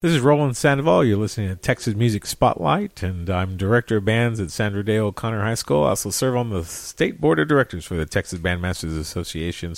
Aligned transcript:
This 0.00 0.12
is 0.12 0.20
Roland 0.20 0.56
Sandoval. 0.56 1.04
You're 1.04 1.16
listening 1.16 1.48
to 1.48 1.56
Texas 1.56 1.96
Music 1.96 2.24
Spotlight, 2.24 3.02
and 3.02 3.28
I'm 3.28 3.56
director 3.56 3.96
of 3.96 4.04
bands 4.04 4.38
at 4.38 4.52
Sandra 4.52 4.84
Day 4.84 4.96
O'Connor 4.96 5.42
High 5.42 5.54
School. 5.54 5.82
I 5.82 5.88
also 5.88 6.10
serve 6.10 6.36
on 6.36 6.50
the 6.50 6.62
state 6.62 7.20
board 7.20 7.40
of 7.40 7.48
directors 7.48 7.84
for 7.84 7.96
the 7.96 8.06
Texas 8.06 8.38
Bandmasters 8.38 8.96
Association. 8.96 9.74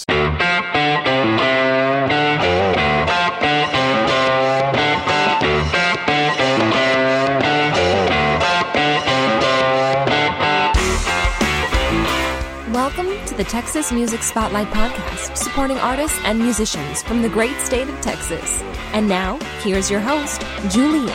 Welcome 12.71 13.07
to 13.25 13.35
the 13.35 13.45
Texas 13.45 13.91
Music 13.91 14.23
Spotlight 14.23 14.69
Podcast, 14.69 15.39
supporting 15.39 15.79
artists 15.79 16.21
and 16.25 16.39
musicians 16.39 17.03
from 17.03 17.23
the 17.23 17.29
great 17.31 17.59
state 17.61 17.89
of 17.89 17.99
Texas. 18.03 18.63
And 18.93 19.09
now, 19.09 19.39
here's 19.61 19.89
your 19.89 20.01
host, 20.01 20.41
Julian. 20.69 21.09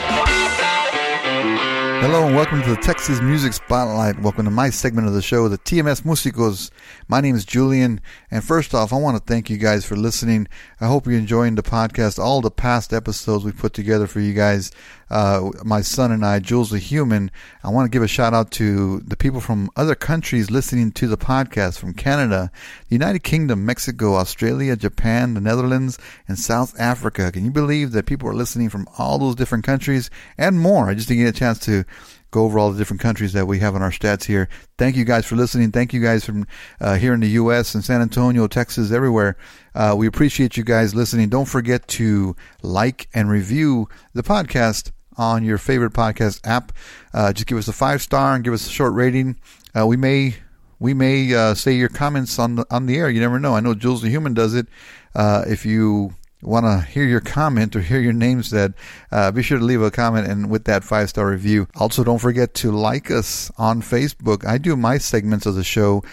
Hello 2.02 2.26
and 2.28 2.36
welcome 2.36 2.62
to 2.64 2.70
the 2.70 2.78
Texas 3.06 3.22
Music 3.22 3.54
Spotlight. 3.54 4.20
Welcome 4.20 4.46
to 4.46 4.52
my 4.52 4.72
segment 4.72 5.08
of 5.08 5.14
the 5.14 5.22
show, 5.22 5.48
the 5.48 5.60
TMS 5.60 6.02
Musicos. 6.02 6.72
My 7.08 7.22
name 7.22 7.36
is 7.36 7.46
Julian, 7.46 8.02
and 8.32 8.44
first 8.44 8.74
off, 8.74 8.92
I 8.92 8.96
want 8.96 9.16
to 9.16 9.24
thank 9.32 9.48
you 9.48 9.58
guys 9.58 9.86
for 9.86 9.96
listening. 9.96 10.48
I 10.82 10.88
hope 10.88 11.06
you're 11.06 11.20
enjoying 11.20 11.54
the 11.54 11.62
podcast, 11.62 12.18
all 12.18 12.42
the 12.42 12.50
past 12.50 12.94
episodes 12.94 13.46
we 13.46 13.52
put 13.52 13.74
together 13.74 14.08
for 14.08 14.22
you 14.22 14.34
guys. 14.34 14.72
Uh, 15.12 15.52
my 15.64 15.82
son 15.82 16.12
and 16.12 16.26
I, 16.26 16.40
Jules 16.40 16.72
the 16.72 16.80
Human. 16.80 17.30
I 17.64 17.70
want 17.70 17.86
to 17.86 17.96
give 17.96 18.02
a 18.02 18.08
shout 18.08 18.34
out 18.34 18.50
to 18.54 19.02
the 19.02 19.16
people 19.16 19.40
from 19.40 19.70
other 19.76 19.94
countries 19.94 20.50
listening 20.50 20.92
to 20.94 21.08
the 21.08 21.16
podcast 21.16 21.78
from 21.78 21.94
Canada, 21.94 22.50
the 22.90 22.96
United 22.96 23.20
Kingdom, 23.20 23.68
Mexico, 23.68 24.16
Australia, 24.16 24.76
Japan, 24.76 25.36
the 25.36 25.42
Netherlands, 25.42 26.00
and 26.28 26.40
South 26.40 26.74
Africa. 26.80 27.32
Can 27.32 27.46
you 27.46 27.52
believe 27.52 27.92
that 27.92 28.08
people 28.08 28.28
are 28.28 28.34
listening 28.34 28.70
from 28.70 28.88
all 28.98 29.20
those 29.20 29.36
different 29.36 29.64
countries 29.64 30.10
and 30.40 30.60
more? 30.60 30.90
I 30.90 30.96
just 30.96 31.08
didn't 31.08 31.26
get 31.26 31.36
a 31.36 31.40
chance 31.40 31.60
to 31.60 31.86
go 32.36 32.44
over 32.44 32.60
all 32.60 32.70
the 32.70 32.78
different 32.78 33.02
countries 33.02 33.32
that 33.32 33.48
we 33.48 33.60
have 33.60 33.76
on 33.76 33.82
our 33.82 33.92
stats 33.92 34.26
here. 34.26 34.50
Thank 34.78 34.98
you 34.98 35.06
guys 35.06 35.26
for 35.26 35.38
listening. 35.38 35.72
Thank 35.72 35.94
you 35.94 36.02
guys 36.02 36.26
from 36.26 36.46
uh, 36.82 36.96
here 36.96 37.14
in 37.14 37.22
the 37.22 37.30
U.S. 37.30 37.74
and 37.74 37.84
San 37.84 38.02
Antonio, 38.02 38.46
Texas, 38.48 38.92
everywhere. 38.92 39.38
Uh, 39.74 39.96
we 39.98 40.06
appreciate 40.06 40.58
you 40.58 40.66
guys 40.66 40.94
listening. 40.94 41.30
Don't 41.30 41.48
forget 41.48 41.88
to 41.88 42.36
like 42.62 43.08
and 43.14 43.30
review 43.30 43.88
the 44.14 44.22
podcast 44.22 44.92
on 45.18 45.46
your 45.46 45.58
favorite 45.58 45.94
podcast 45.94 46.42
app. 46.44 46.74
Uh, 47.14 47.32
just 47.32 47.48
give 47.48 47.58
us 47.58 47.70
a 47.70 47.74
five 47.74 48.02
star 48.02 48.36
and 48.36 48.44
give 48.44 48.54
us 48.54 48.68
a 48.68 48.70
short 48.70 48.94
rating. 48.94 49.40
Uh, 49.74 49.88
we 49.88 49.96
may 49.96 50.36
we 50.80 50.94
may 50.94 51.34
uh, 51.34 51.54
say 51.54 51.72
your 51.72 51.88
comments 51.88 52.38
on 52.38 52.56
the 52.56 52.66
on 52.70 52.86
the 52.86 52.98
air. 52.98 53.10
You 53.10 53.22
never 53.22 53.40
know. 53.40 53.56
I 53.56 53.62
know 53.62 53.74
Jules 53.74 54.02
the 54.02 54.10
Human 54.10 54.34
does 54.34 54.54
it. 54.54 54.68
Uh, 55.16 55.46
if 55.48 55.66
you 55.66 56.14
want 56.46 56.66
to 56.66 56.82
hear 56.90 57.06
your 57.06 57.22
comment 57.22 57.76
or 57.76 57.82
hear 57.82 58.00
your 58.00 58.14
name 58.14 58.44
said, 58.44 58.74
uh, 59.12 59.32
be 59.32 59.44
sure 59.44 59.58
to 59.58 59.64
leave 59.64 59.82
a 59.82 59.92
comment 59.92 60.28
and 60.28 60.50
with 60.50 60.66
that 60.66 60.84
five 60.84 61.10
star 61.10 61.30
review. 61.30 61.68
Also, 61.76 62.04
don't 62.04 62.20
forget 62.20 62.54
to 62.56 62.72
like 62.72 63.12
us 63.12 63.52
on 63.58 63.82
Facebook. 63.82 64.46
I 64.46 64.58
do 64.58 64.76
my 64.76 64.98
segments 64.98 65.46
of 65.46 65.56
the 65.56 65.64
show 65.64 66.04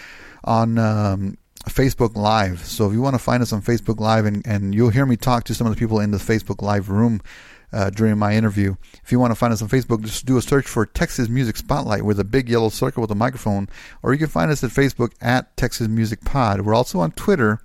on. 0.43 0.77
Um, 0.77 1.37
Facebook 1.69 2.17
Live. 2.17 2.65
So 2.65 2.87
if 2.87 2.93
you 2.93 3.01
want 3.01 3.15
to 3.15 3.19
find 3.19 3.41
us 3.41 3.53
on 3.53 3.61
Facebook 3.61 4.01
Live 4.01 4.25
and, 4.25 4.45
and 4.45 4.75
you'll 4.75 4.89
hear 4.89 5.05
me 5.05 5.15
talk 5.15 5.45
to 5.45 5.55
some 5.55 5.65
of 5.65 5.73
the 5.73 5.79
people 5.79 6.01
in 6.01 6.11
the 6.11 6.17
Facebook 6.17 6.61
Live 6.61 6.89
room 6.89 7.21
uh, 7.73 7.89
during 7.89 8.17
my 8.17 8.35
interview. 8.35 8.75
If 9.03 9.11
you 9.11 9.19
want 9.19 9.31
to 9.31 9.35
find 9.35 9.51
us 9.51 9.61
on 9.61 9.67
Facebook, 9.67 10.03
just 10.03 10.25
do 10.25 10.37
a 10.37 10.41
search 10.41 10.67
for 10.67 10.85
Texas 10.85 11.27
Music 11.27 11.57
Spotlight 11.57 12.05
with 12.05 12.19
a 12.19 12.23
big 12.23 12.47
yellow 12.47 12.69
circle 12.69 13.01
with 13.01 13.11
a 13.11 13.15
microphone, 13.15 13.67
or 14.03 14.13
you 14.13 14.19
can 14.19 14.27
find 14.27 14.51
us 14.51 14.63
at 14.63 14.69
Facebook 14.69 15.13
at 15.19 15.55
Texas 15.57 15.87
Music 15.87 16.23
Pod. 16.23 16.61
We're 16.61 16.75
also 16.75 16.99
on 16.99 17.11
Twitter 17.11 17.61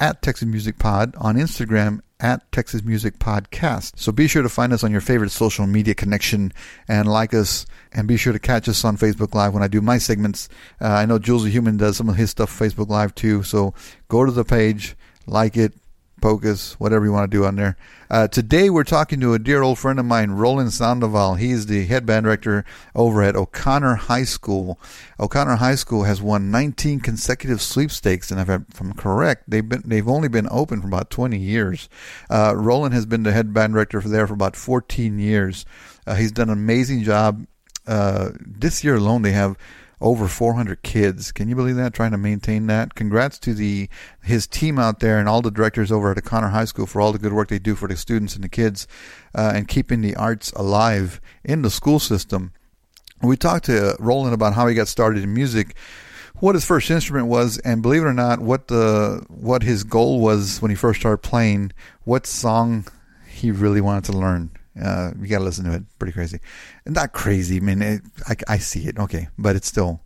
at 0.00 0.22
Texas 0.22 0.48
Music 0.48 0.78
Pod, 0.78 1.14
on 1.18 1.36
Instagram 1.36 2.00
at 2.18 2.50
Texas 2.52 2.82
Music 2.82 3.18
Podcast. 3.18 3.92
So 3.96 4.12
be 4.12 4.26
sure 4.26 4.42
to 4.42 4.48
find 4.48 4.72
us 4.72 4.84
on 4.84 4.92
your 4.92 5.00
favorite 5.00 5.30
social 5.30 5.66
media 5.66 5.94
connection 5.94 6.52
and 6.88 7.08
like 7.08 7.34
us 7.34 7.66
and 7.92 8.08
be 8.08 8.16
sure 8.16 8.32
to 8.32 8.38
catch 8.38 8.68
us 8.68 8.84
on 8.84 8.96
Facebook 8.96 9.34
Live 9.34 9.54
when 9.54 9.62
I 9.62 9.68
do 9.68 9.80
my 9.80 9.98
segments. 9.98 10.48
Uh, 10.80 10.88
I 10.88 11.06
know 11.06 11.18
Jules 11.18 11.44
the 11.44 11.50
Human 11.50 11.76
does 11.76 11.96
some 11.96 12.08
of 12.08 12.16
his 12.16 12.30
stuff 12.30 12.56
Facebook 12.56 12.88
Live 12.88 13.14
too. 13.14 13.42
So 13.42 13.74
go 14.08 14.24
to 14.24 14.32
the 14.32 14.44
page, 14.44 14.96
like 15.26 15.56
it, 15.56 15.74
poke 16.20 16.44
us, 16.44 16.74
whatever 16.78 17.04
you 17.04 17.12
want 17.12 17.30
to 17.30 17.36
do 17.36 17.44
on 17.44 17.56
there. 17.56 17.76
Uh, 18.10 18.28
today 18.28 18.68
we're 18.68 18.84
talking 18.84 19.20
to 19.20 19.34
a 19.34 19.38
dear 19.38 19.62
old 19.62 19.78
friend 19.78 19.98
of 19.98 20.04
mine, 20.04 20.32
Roland 20.32 20.72
Sandoval. 20.72 21.36
He's 21.36 21.66
the 21.66 21.86
head 21.86 22.06
band 22.06 22.24
director 22.24 22.64
over 22.94 23.22
at 23.22 23.36
O'Connor 23.36 23.94
High 23.94 24.24
School. 24.24 24.78
O'Connor 25.18 25.56
High 25.56 25.74
School 25.74 26.04
has 26.04 26.20
won 26.20 26.50
19 26.50 27.00
consecutive 27.00 27.62
sweepstakes, 27.62 28.30
and 28.30 28.40
if 28.40 28.80
I'm 28.80 28.92
correct, 28.94 29.44
they've 29.48 29.68
been 29.68 29.82
they've 29.84 30.08
only 30.08 30.28
been 30.28 30.48
open 30.50 30.80
for 30.80 30.88
about 30.88 31.10
20 31.10 31.38
years. 31.38 31.88
Uh, 32.28 32.54
Roland 32.56 32.94
has 32.94 33.06
been 33.06 33.22
the 33.22 33.32
head 33.32 33.54
band 33.54 33.72
director 33.72 34.00
for 34.00 34.08
there 34.08 34.26
for 34.26 34.34
about 34.34 34.56
14 34.56 35.18
years. 35.18 35.64
Uh, 36.06 36.14
he's 36.14 36.32
done 36.32 36.48
an 36.48 36.58
amazing 36.58 37.02
job. 37.02 37.46
Uh, 37.86 38.30
this 38.40 38.84
year 38.84 38.96
alone, 38.96 39.22
they 39.22 39.32
have 39.32 39.56
over 40.00 40.28
400 40.28 40.82
kids. 40.82 41.30
Can 41.32 41.48
you 41.48 41.54
believe 41.54 41.76
that? 41.76 41.92
Trying 41.92 42.12
to 42.12 42.18
maintain 42.18 42.66
that. 42.68 42.94
Congrats 42.94 43.38
to 43.40 43.54
the 43.54 43.88
his 44.22 44.46
team 44.46 44.78
out 44.78 45.00
there 45.00 45.18
and 45.18 45.28
all 45.28 45.42
the 45.42 45.50
directors 45.50 45.92
over 45.92 46.10
at 46.10 46.18
O'Connor 46.18 46.48
High 46.48 46.64
School 46.64 46.86
for 46.86 47.00
all 47.00 47.12
the 47.12 47.18
good 47.18 47.32
work 47.32 47.48
they 47.48 47.58
do 47.58 47.74
for 47.74 47.88
the 47.88 47.96
students 47.96 48.34
and 48.34 48.42
the 48.42 48.48
kids, 48.48 48.86
uh, 49.34 49.52
and 49.54 49.68
keeping 49.68 50.00
the 50.00 50.16
arts 50.16 50.50
alive 50.52 51.20
in 51.44 51.62
the 51.62 51.70
school 51.70 51.98
system. 51.98 52.52
We 53.22 53.36
talked 53.36 53.66
to 53.66 53.96
Roland 53.98 54.34
about 54.34 54.54
how 54.54 54.66
he 54.66 54.74
got 54.74 54.88
started 54.88 55.22
in 55.22 55.34
music, 55.34 55.74
what 56.36 56.54
his 56.54 56.64
first 56.64 56.90
instrument 56.90 57.26
was, 57.26 57.58
and 57.58 57.82
believe 57.82 58.02
it 58.02 58.06
or 58.06 58.14
not, 58.14 58.40
what 58.40 58.68
the 58.68 59.24
what 59.28 59.62
his 59.62 59.84
goal 59.84 60.20
was 60.20 60.62
when 60.62 60.70
he 60.70 60.74
first 60.74 61.00
started 61.00 61.18
playing. 61.18 61.72
What 62.04 62.26
song 62.26 62.86
he 63.28 63.50
really 63.50 63.80
wanted 63.80 64.04
to 64.04 64.12
learn. 64.12 64.50
Uh, 64.80 65.12
you 65.20 65.26
gotta 65.26 65.44
listen 65.44 65.64
to 65.64 65.74
it. 65.74 65.82
Pretty 65.98 66.12
crazy. 66.12 66.40
Not 66.86 67.12
crazy. 67.12 67.56
I 67.56 67.60
mean, 67.60 67.82
it, 67.82 68.02
I, 68.26 68.36
I 68.48 68.58
see 68.58 68.86
it. 68.86 68.98
Okay, 68.98 69.28
but 69.38 69.56
it's 69.56 69.68
still 69.68 70.00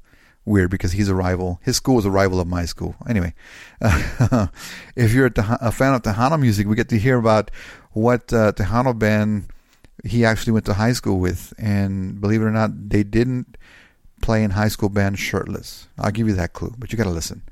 weird 0.44 0.70
because 0.70 0.92
he's 0.92 1.08
a 1.08 1.14
rival. 1.14 1.60
His 1.62 1.76
school 1.76 1.98
is 1.98 2.04
a 2.04 2.10
rival 2.10 2.40
of 2.40 2.46
my 2.46 2.64
school. 2.64 2.94
Anyway, 3.08 3.34
uh, 3.80 4.48
if 4.96 5.12
you're 5.12 5.26
a, 5.26 5.58
a, 5.60 5.72
fan 5.72 5.94
of 5.94 6.02
Tejano 6.02 6.40
music, 6.40 6.66
we 6.66 6.76
get 6.76 6.88
to 6.90 6.98
hear 6.98 7.18
about 7.18 7.50
what 7.92 8.32
uh, 8.32 8.52
Tejano 8.52 8.98
band 8.98 9.46
he 10.04 10.24
actually 10.24 10.52
went 10.52 10.66
to 10.66 10.74
high 10.74 10.92
school 10.92 11.18
with, 11.18 11.54
and 11.58 12.20
believe 12.20 12.42
it 12.42 12.44
or 12.44 12.50
not, 12.50 12.90
they 12.90 13.02
didn't 13.02 13.56
play 14.20 14.42
in 14.42 14.50
high 14.50 14.68
school 14.68 14.88
band 14.88 15.18
shirtless. 15.18 15.88
I'll 15.98 16.10
give 16.10 16.28
you 16.28 16.34
that 16.34 16.52
clue, 16.52 16.74
but 16.78 16.92
you 16.92 16.98
got 16.98 17.04
to 17.04 17.10
listen 17.10 17.42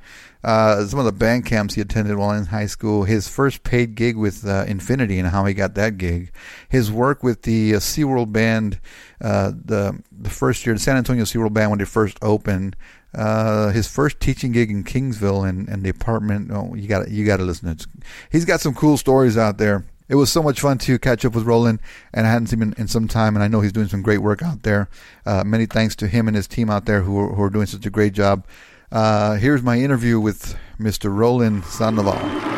uh, 0.45 0.85
some 0.85 0.99
of 0.99 1.05
the 1.05 1.13
band 1.13 1.47
camps 1.47 1.75
he 1.75 1.81
attended 1.81 2.17
while 2.17 2.33
in 2.33 2.47
high 2.47 2.67
school, 2.67 3.05
his 3.05 3.29
first 3.29 3.63
paid 3.63 3.95
gig 3.95 4.17
with 4.17 4.47
uh, 4.47 4.65
Infinity 4.67 5.19
and 5.19 5.29
how 5.29 5.45
he 5.45 5.55
got 5.55 5.75
that 5.75 5.99
gig, 5.99 6.33
his 6.69 6.91
work 6.91 7.23
with 7.23 7.43
the 7.43 7.75
uh, 7.75 7.79
SeaWorld 7.79 8.33
band, 8.33 8.81
uh, 9.21 9.53
the 9.53 10.03
the 10.11 10.31
first 10.31 10.67
year, 10.67 10.75
the 10.75 10.81
San 10.81 10.97
Antonio 10.97 11.25
SeaWorld 11.25 11.53
band 11.53 11.71
when 11.71 11.79
they 11.79 11.85
first 11.85 12.19
opened, 12.23 12.77
uh, 13.15 13.71
his 13.71 13.87
first 13.87 14.21
teaching 14.21 14.53
gig 14.53 14.71
in 14.71 14.85
Kingsville 14.85 15.49
and, 15.49 15.69
and 15.69 15.83
the 15.83 15.91
apartment. 15.91 16.51
Oh, 16.51 16.75
you 16.75 16.89
got 16.89 17.11
you 17.11 17.25
got 17.25 17.37
to 17.37 17.45
listen. 17.45 17.69
It's, 17.69 17.87
he's 18.31 18.45
got 18.45 18.61
some 18.61 18.75
cool 18.75 18.97
stories 18.97 19.37
out 19.37 19.59
there. 19.59 19.85
It 20.09 20.17
was 20.17 20.31
so 20.31 20.43
much 20.43 20.61
fun 20.61 20.77
to 20.79 20.99
catch 20.99 21.25
up 21.25 21.35
with 21.35 21.45
Roland, 21.45 21.81
and 22.13 22.27
I 22.27 22.31
hadn't 22.31 22.49
seen 22.49 22.61
him 22.61 22.73
in, 22.73 22.83
in 22.83 22.89
some 22.89 23.09
time, 23.09 23.35
and 23.35 23.43
I 23.43 23.49
know 23.49 23.61
he's 23.61 23.73
doing 23.73 23.89
some 23.89 24.03
great 24.03 24.19
work 24.19 24.43
out 24.43 24.63
there. 24.63 24.89
Uh, 25.25 25.43
many 25.45 25.65
thanks 25.65 25.97
to 25.97 26.07
him 26.07 26.27
and 26.27 26.37
his 26.37 26.47
team 26.47 26.69
out 26.69 26.85
there 26.85 27.03
who 27.03 27.19
are, 27.19 27.35
who 27.35 27.43
are 27.43 27.49
doing 27.49 27.67
such 27.67 27.87
a 27.87 27.91
great 27.91 28.13
job. 28.13 28.45
Uh, 28.93 29.37
here's 29.37 29.63
my 29.63 29.79
interview 29.79 30.21
with 30.21 30.55
Mr. 30.79 31.11
Roland 31.11 31.65
Sandoval. 31.65 32.52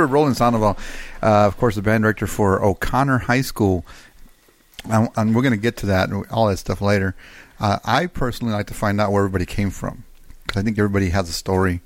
So 0.00 0.04
here 0.04 0.06
with 0.06 0.12
Roland 0.12 0.36
Sandoval, 0.36 0.78
uh, 1.22 1.46
of 1.46 1.58
course, 1.58 1.74
the 1.74 1.82
band 1.82 2.04
director 2.04 2.26
for 2.26 2.64
O'Connor 2.64 3.18
High 3.18 3.42
School, 3.42 3.84
and, 4.90 5.10
and 5.16 5.34
we're 5.34 5.42
going 5.42 5.52
to 5.52 5.58
get 5.58 5.76
to 5.78 5.86
that 5.86 6.08
and 6.08 6.24
all 6.30 6.46
that 6.46 6.56
stuff 6.58 6.80
later. 6.80 7.14
Uh, 7.58 7.78
I 7.84 8.06
personally 8.06 8.54
like 8.54 8.66
to 8.68 8.74
find 8.74 8.98
out 8.98 9.12
where 9.12 9.22
everybody 9.22 9.44
came 9.44 9.68
from 9.70 10.04
because 10.46 10.58
I 10.58 10.64
think 10.64 10.78
everybody 10.78 11.10
has 11.10 11.28
a 11.28 11.32
story 11.32 11.82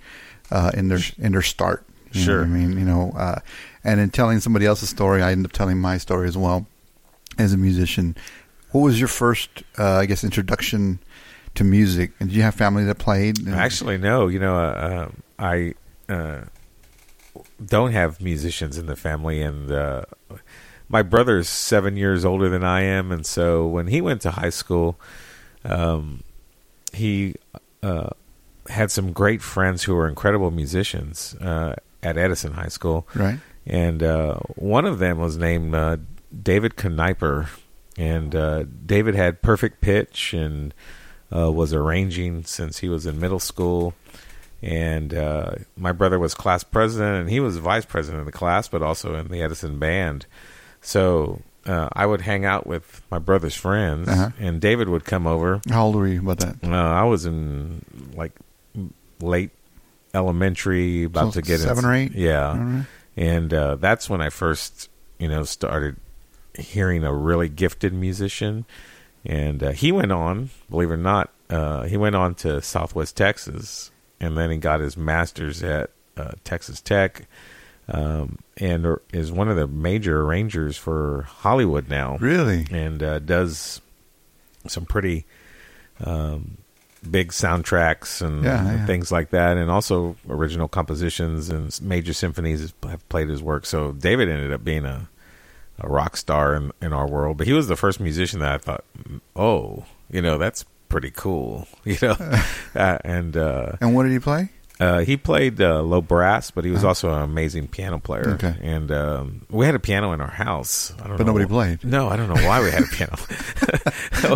uh, 0.52 0.70
in 0.74 0.88
their 0.88 1.00
in 1.18 1.32
their 1.32 1.42
start. 1.42 1.84
Sure, 2.12 2.42
I 2.42 2.46
mean, 2.46 2.78
you 2.78 2.84
know, 2.84 3.12
uh, 3.16 3.40
and 3.82 3.98
in 3.98 4.10
telling 4.10 4.38
somebody 4.38 4.66
else's 4.66 4.90
story, 4.90 5.20
I 5.20 5.32
end 5.32 5.44
up 5.44 5.50
telling 5.50 5.78
my 5.78 5.98
story 5.98 6.28
as 6.28 6.36
well. 6.38 6.66
as 7.38 7.52
a 7.52 7.56
musician. 7.56 8.16
What 8.70 8.82
was 8.82 9.00
your 9.00 9.08
first, 9.08 9.64
uh, 9.76 9.94
I 9.94 10.06
guess, 10.06 10.22
introduction 10.22 11.00
to 11.56 11.64
music? 11.64 12.12
And 12.20 12.28
did 12.28 12.36
you 12.36 12.42
have 12.42 12.54
family 12.54 12.84
that 12.84 12.98
played? 12.98 13.48
Actually, 13.48 13.98
no. 13.98 14.28
You 14.28 14.38
know, 14.38 14.56
uh, 14.56 15.08
I 15.38 15.74
uh, 16.08 16.42
don't 17.64 17.92
have 17.92 18.20
musicians 18.20 18.78
in 18.78 18.86
the 18.86 18.96
family, 18.96 19.40
and 19.42 19.70
uh, 19.70 20.04
my 20.88 21.02
brother's 21.02 21.48
seven 21.48 21.96
years 21.96 22.24
older 22.24 22.48
than 22.48 22.64
I 22.64 22.82
am, 22.82 23.10
and 23.12 23.24
so 23.26 23.66
when 23.66 23.88
he 23.88 24.00
went 24.00 24.20
to 24.22 24.32
high 24.32 24.50
school, 24.50 24.98
um, 25.64 26.22
he 26.92 27.34
uh, 27.82 28.10
had 28.68 28.90
some 28.90 29.12
great 29.12 29.42
friends 29.42 29.82
who 29.84 29.94
were 29.94 30.08
incredible 30.08 30.50
musicians 30.50 31.34
uh, 31.36 31.74
at 32.02 32.16
Edison 32.16 32.52
High 32.52 32.68
School, 32.68 33.06
right? 33.14 33.38
And 33.66 34.02
uh, 34.02 34.34
one 34.56 34.84
of 34.84 34.98
them 34.98 35.18
was 35.18 35.36
named 35.36 35.74
uh, 35.74 35.96
David 36.42 36.76
Kniper, 36.82 37.48
and 37.96 38.34
uh, 38.34 38.64
David 38.84 39.14
had 39.14 39.40
perfect 39.42 39.80
pitch 39.80 40.34
and 40.34 40.74
uh, 41.34 41.50
was 41.50 41.72
arranging 41.72 42.44
since 42.44 42.78
he 42.78 42.88
was 42.88 43.06
in 43.06 43.18
middle 43.18 43.40
school. 43.40 43.94
And 44.64 45.12
uh, 45.12 45.56
my 45.76 45.92
brother 45.92 46.18
was 46.18 46.32
class 46.34 46.64
president, 46.64 47.20
and 47.20 47.28
he 47.30 47.38
was 47.38 47.58
vice 47.58 47.84
president 47.84 48.20
of 48.20 48.26
the 48.26 48.32
class, 48.32 48.66
but 48.66 48.80
also 48.82 49.14
in 49.14 49.28
the 49.28 49.42
Edison 49.42 49.78
band. 49.78 50.24
So 50.80 51.42
uh, 51.66 51.90
I 51.92 52.06
would 52.06 52.22
hang 52.22 52.46
out 52.46 52.66
with 52.66 53.02
my 53.10 53.18
brother's 53.18 53.54
friends, 53.54 54.08
Uh-huh. 54.08 54.30
and 54.40 54.62
David 54.62 54.88
would 54.88 55.04
come 55.04 55.26
over. 55.26 55.60
How 55.68 55.84
old 55.84 55.96
were 55.96 56.06
you 56.06 56.20
about 56.20 56.38
that? 56.38 56.56
Uh, 56.64 56.74
I 56.74 57.04
was 57.04 57.26
in 57.26 57.84
like 58.16 58.32
late 59.20 59.50
elementary, 60.14 61.04
about 61.04 61.34
So 61.34 61.40
to 61.40 61.46
get 61.46 61.60
in- 61.60 61.66
seven 61.66 61.84
or 61.84 61.92
eight? 61.94 62.12
Yeah, 62.14 62.84
and 63.16 63.52
uh, 63.54 63.74
that's 63.76 64.08
when 64.08 64.20
I 64.22 64.30
first, 64.30 64.88
you 65.18 65.28
know, 65.28 65.44
started 65.44 65.96
hearing 66.58 67.04
a 67.04 67.12
really 67.12 67.48
gifted 67.48 67.92
musician. 67.92 68.64
And 69.26 69.62
uh, 69.62 69.70
he 69.72 69.90
went 69.92 70.12
on, 70.12 70.50
believe 70.70 70.90
it 70.90 70.94
or 70.94 70.96
not, 70.98 71.30
uh, 71.50 71.82
he 71.84 71.96
went 71.96 72.14
on 72.14 72.34
to 72.36 72.60
Southwest 72.62 73.16
Texas, 73.16 73.90
and 74.24 74.36
then 74.36 74.50
he 74.50 74.56
got 74.56 74.80
his 74.80 74.96
master's 74.96 75.62
at 75.62 75.90
uh, 76.16 76.32
Texas 76.44 76.80
Tech, 76.80 77.26
um, 77.88 78.38
and 78.56 78.86
er- 78.86 79.02
is 79.12 79.30
one 79.30 79.48
of 79.48 79.56
the 79.56 79.66
major 79.66 80.22
arrangers 80.22 80.76
for 80.76 81.22
Hollywood 81.28 81.88
now 81.88 82.16
Really? 82.18 82.66
and 82.70 83.02
uh, 83.02 83.18
does 83.20 83.80
some 84.66 84.86
pretty 84.86 85.26
um, 86.04 86.56
big 87.08 87.30
soundtracks 87.32 88.22
and 88.22 88.44
Yeah, 88.44 88.64
yeah. 88.64 88.86
things 88.86 89.12
like 89.12 89.30
that, 89.30 89.56
and 89.56 89.70
also 89.70 90.16
original 90.28 90.68
compositions 90.68 91.48
and 91.50 91.78
major 91.82 92.12
symphonies 92.12 92.72
have 92.84 93.06
played 93.08 93.28
his 93.28 93.42
work. 93.42 93.66
So 93.66 93.92
David 93.92 94.28
ended 94.28 94.52
up 94.52 94.64
being 94.64 94.84
a 94.84 95.08
a 95.80 95.88
rock 95.88 96.16
star 96.16 96.54
in, 96.54 96.70
in 96.80 96.92
our 96.92 97.08
world, 97.08 97.36
but 97.36 97.48
he 97.48 97.52
was 97.52 97.66
the 97.66 97.74
first 97.74 97.98
musician 97.98 98.38
that 98.38 98.52
I 98.54 98.58
thought, 98.58 98.84
"Mm, 98.96 99.20
oh, 99.34 99.84
you 100.08 100.22
know, 100.22 100.38
that's 100.38 100.64
pretty 100.88 101.10
cool, 101.10 101.66
you 101.84 101.96
know, 102.02 102.16
uh, 102.74 102.98
and 103.04 103.36
uh, 103.36 103.72
And 103.80 103.94
what 103.94 104.04
did 104.04 104.12
he 104.12 104.18
play? 104.18 104.50
Uh, 104.84 104.98
he 105.00 105.16
played 105.16 105.60
uh, 105.60 105.82
low 105.82 106.00
brass, 106.00 106.50
but 106.50 106.64
he 106.64 106.70
was 106.70 106.84
also 106.84 107.12
an 107.14 107.22
amazing 107.22 107.68
piano 107.68 107.98
player. 107.98 108.28
Uh-huh. 108.28 108.34
Okay. 108.48 108.54
And 108.62 108.90
um, 108.90 109.46
we 109.50 109.64
had 109.66 109.74
a 109.74 109.78
piano 109.78 110.12
in 110.12 110.20
our 110.20 110.30
house. 110.46 110.92
I 111.02 111.08
don't 111.08 111.16
But 111.16 111.26
know 111.26 111.32
nobody 111.32 111.46
played. 111.46 111.84
No, 111.84 112.08
I 112.08 112.16
don't 112.16 112.28
know 112.28 112.42
why 112.48 112.62
we 112.62 112.70
had 112.70 112.82
a 112.82 112.86
piano. 112.96 113.16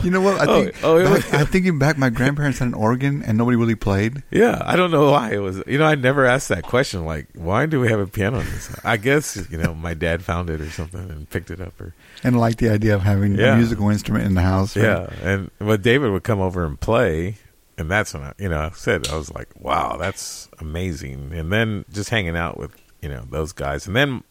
You 0.04 0.10
know 0.10 0.20
what? 0.20 0.38
I 0.40 0.44
Oh, 0.46 0.62
think 0.64 0.74
oh, 0.84 0.94
was- 1.10 1.24
back- 1.24 1.34
I'm 1.34 1.46
thinking 1.46 1.78
back. 1.78 1.96
My 1.96 2.10
grandparents 2.10 2.58
had 2.58 2.68
an 2.68 2.74
organ, 2.74 3.22
and 3.22 3.38
nobody 3.38 3.56
really 3.56 3.74
played. 3.74 4.22
yeah, 4.30 4.60
I 4.64 4.76
don't 4.76 4.90
know 4.90 5.10
why 5.10 5.32
it 5.32 5.38
was. 5.38 5.62
You 5.66 5.78
know, 5.78 5.86
I 5.86 5.94
never 5.94 6.26
asked 6.26 6.48
that 6.50 6.62
question. 6.64 7.04
Like, 7.06 7.26
why 7.34 7.64
do 7.66 7.80
we 7.80 7.88
have 7.88 7.98
a 8.00 8.06
piano 8.06 8.40
in 8.40 8.46
this? 8.46 8.74
I 8.84 8.96
guess 8.98 9.38
you 9.50 9.56
know 9.58 9.74
my 9.74 9.94
dad 9.94 10.22
found 10.22 10.50
it 10.50 10.60
or 10.60 10.70
something 10.70 11.00
and 11.10 11.28
picked 11.30 11.50
it 11.50 11.60
up. 11.60 11.80
Or 11.80 11.94
And 12.22 12.38
liked 12.38 12.58
the 12.58 12.68
idea 12.68 12.94
of 12.94 13.02
having 13.02 13.34
Yeah. 13.36 13.54
a 13.54 13.56
musical 13.56 13.88
instrument 13.88 14.24
in 14.26 14.34
the 14.34 14.42
house. 14.42 14.76
right? 14.76 14.84
yeah, 14.84 15.08
and 15.22 15.50
but 15.58 15.80
David 15.82 16.10
would 16.12 16.22
come 16.24 16.40
over 16.40 16.64
and 16.66 16.78
play, 16.78 17.36
and 17.78 17.90
that's 17.90 18.12
when 18.12 18.22
I, 18.24 18.32
you 18.38 18.48
know, 18.48 18.58
I 18.60 18.70
said 18.74 19.08
I 19.08 19.16
was 19.16 19.32
like, 19.32 19.48
wow, 19.58 19.96
that's 19.98 20.48
amazing. 20.58 21.32
And 21.32 21.50
then 21.52 21.84
just 21.92 22.10
hanging 22.10 22.36
out 22.36 22.58
with 22.58 22.72
you 23.00 23.08
know 23.08 23.24
those 23.30 23.52
guys, 23.52 23.86
and 23.86 23.96
then 23.96 24.22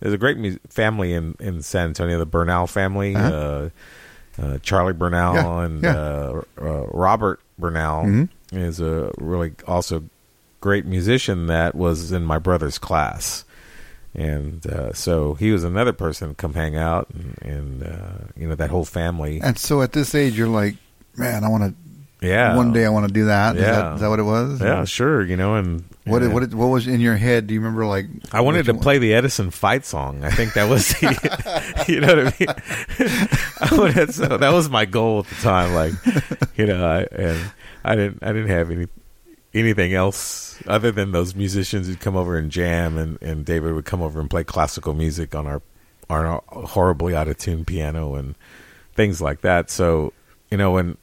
there's 0.00 0.12
a 0.14 0.18
great 0.18 0.36
mu- 0.36 0.58
family 0.68 1.12
in 1.14 1.34
in 1.40 1.62
San 1.62 1.88
Antonio, 1.88 2.18
the 2.18 2.26
Bernal 2.26 2.66
family, 2.66 3.14
Uh-huh. 3.14 3.32
uh 3.32 3.68
uh, 4.42 4.58
Charlie 4.58 4.92
Bernal 4.92 5.34
Yeah, 5.34 5.60
and 5.64 5.82
yeah. 5.82 5.94
Uh, 5.96 6.42
uh, 6.60 6.86
Robert 6.92 7.40
Bernal 7.58 8.04
Mhm. 8.04 8.28
is 8.52 8.80
a 8.80 9.10
really 9.16 9.52
also 9.66 10.02
great 10.60 10.84
musician 10.84 11.46
that 11.46 11.74
was 11.74 12.12
in 12.12 12.22
my 12.24 12.38
brother's 12.38 12.76
class. 12.78 13.44
And 14.14 14.66
uh, 14.66 14.92
so 14.94 15.34
he 15.34 15.50
was 15.52 15.62
another 15.64 15.92
person 15.92 16.30
to 16.30 16.34
come 16.34 16.54
hang 16.54 16.74
out, 16.76 17.08
and, 17.14 17.38
and 17.42 17.82
uh, 17.82 18.24
you 18.36 18.48
know 18.48 18.54
that 18.54 18.70
whole 18.70 18.84
family. 18.86 19.40
And 19.42 19.58
so 19.58 19.82
at 19.82 19.92
this 19.92 20.14
age, 20.14 20.36
you're 20.38 20.48
like, 20.48 20.76
man, 21.16 21.44
I 21.44 21.48
want 21.48 21.64
to. 21.64 21.74
Yeah. 22.22 22.56
One 22.56 22.72
day 22.72 22.86
I 22.86 22.88
want 22.88 23.06
to 23.06 23.12
do 23.12 23.26
that. 23.26 23.56
Is, 23.56 23.62
Yeah. 23.62 23.72
that, 23.72 23.94
is 23.96 24.00
that 24.00 24.08
what 24.08 24.18
it 24.18 24.22
was? 24.24 24.60
Yeah, 24.60 24.84
sure. 24.84 25.22
You 25.22 25.36
know, 25.36 25.54
and 25.56 25.84
What 26.04 26.22
yeah. 26.22 26.28
what 26.28 26.54
what 26.54 26.66
was 26.68 26.86
in 26.88 27.00
your 27.00 27.16
head? 27.16 27.46
Do 27.46 27.54
you 27.54 27.60
remember? 27.60 27.84
Like 27.84 28.06
I 28.32 28.40
wanted 28.40 28.64
to 28.66 28.72
you- 28.72 28.78
play 28.80 28.98
the 28.98 29.12
Edison 29.14 29.50
fight 29.50 29.84
song. 29.84 30.24
I 30.24 30.30
think 30.30 30.54
that 30.54 30.68
was 30.68 30.88
the, 30.88 31.84
you 31.88 32.00
know 32.00 32.16
what 32.16 32.18
I 32.18 32.34
mean. 32.40 33.28
I 33.60 33.76
wanted, 33.76 34.14
so 34.14 34.38
that 34.38 34.52
was 34.52 34.70
my 34.70 34.86
goal 34.86 35.20
at 35.20 35.26
the 35.26 35.34
time. 35.36 35.74
Like, 35.74 35.92
you 36.56 36.66
know, 36.66 36.86
I, 36.86 37.00
and 37.14 37.50
I 37.84 37.96
didn't, 37.96 38.22
I 38.22 38.28
didn't 38.32 38.48
have 38.48 38.70
any 38.70 38.86
anything 39.54 39.94
else 39.94 40.58
other 40.66 40.90
than 40.92 41.12
those 41.12 41.34
musicians 41.34 41.86
who'd 41.86 42.00
come 42.00 42.16
over 42.16 42.36
and 42.38 42.50
jam, 42.50 42.96
and 42.98 43.20
and 43.22 43.44
David 43.44 43.74
would 43.74 43.84
come 43.84 44.00
over 44.02 44.20
and 44.20 44.30
play 44.30 44.42
classical 44.44 44.94
music 44.94 45.34
on 45.34 45.46
our 45.46 45.60
on 46.08 46.24
our 46.24 46.42
horribly 46.48 47.14
out 47.14 47.28
of 47.28 47.36
tune 47.36 47.64
piano 47.64 48.14
and 48.14 48.36
things 48.94 49.20
like 49.20 49.42
that. 49.42 49.70
So, 49.70 50.12
you 50.50 50.56
know, 50.56 50.70
when 50.72 50.96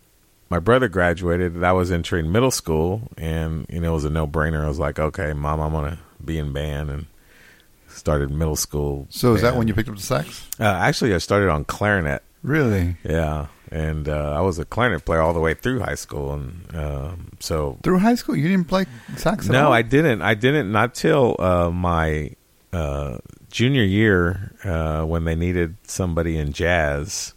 my 0.53 0.59
brother 0.59 0.87
graduated, 0.87 1.55
and 1.55 1.65
I 1.65 1.71
was 1.71 1.91
entering 1.91 2.31
middle 2.31 2.51
school, 2.51 3.09
and 3.17 3.65
you 3.69 3.79
know, 3.79 3.89
it 3.89 3.93
was 3.95 4.05
a 4.05 4.11
no 4.11 4.27
brainer. 4.27 4.63
I 4.63 4.67
was 4.67 4.77
like, 4.77 4.99
okay, 4.99 5.33
mom, 5.33 5.59
I'm 5.59 5.71
gonna 5.71 5.97
be 6.23 6.37
in 6.37 6.53
band, 6.53 6.91
and 6.91 7.07
started 7.87 8.29
middle 8.29 8.55
school. 8.55 9.07
So 9.09 9.33
is 9.33 9.41
that 9.41 9.55
when 9.55 9.67
you 9.67 9.73
picked 9.73 9.89
up 9.89 9.95
the 9.95 10.01
sax? 10.03 10.47
Uh, 10.59 10.65
actually, 10.65 11.15
I 11.15 11.17
started 11.17 11.49
on 11.49 11.65
clarinet. 11.65 12.21
Really? 12.43 12.97
Yeah, 13.03 13.47
and 13.71 14.07
uh, 14.07 14.33
I 14.37 14.41
was 14.41 14.59
a 14.59 14.65
clarinet 14.65 15.05
player 15.05 15.21
all 15.21 15.33
the 15.33 15.39
way 15.39 15.55
through 15.55 15.79
high 15.79 15.95
school, 15.95 16.33
and 16.33 16.75
um, 16.75 17.31
so 17.39 17.79
Through 17.81 17.97
high 17.97 18.13
school, 18.13 18.35
you 18.35 18.47
didn't 18.47 18.67
play 18.67 18.85
sax 19.17 19.47
at 19.47 19.53
no, 19.53 19.65
all? 19.65 19.73
I 19.73 19.81
didn't. 19.81 20.21
I 20.21 20.35
didn't. 20.35 20.71
Not 20.71 20.93
till 20.93 21.35
uh, 21.39 21.71
my 21.71 22.29
uh, 22.71 23.17
junior 23.49 23.85
year 23.85 24.53
uh, 24.63 25.03
when 25.03 25.23
they 25.23 25.33
needed 25.33 25.77
somebody 25.87 26.37
in 26.37 26.53
jazz. 26.53 27.33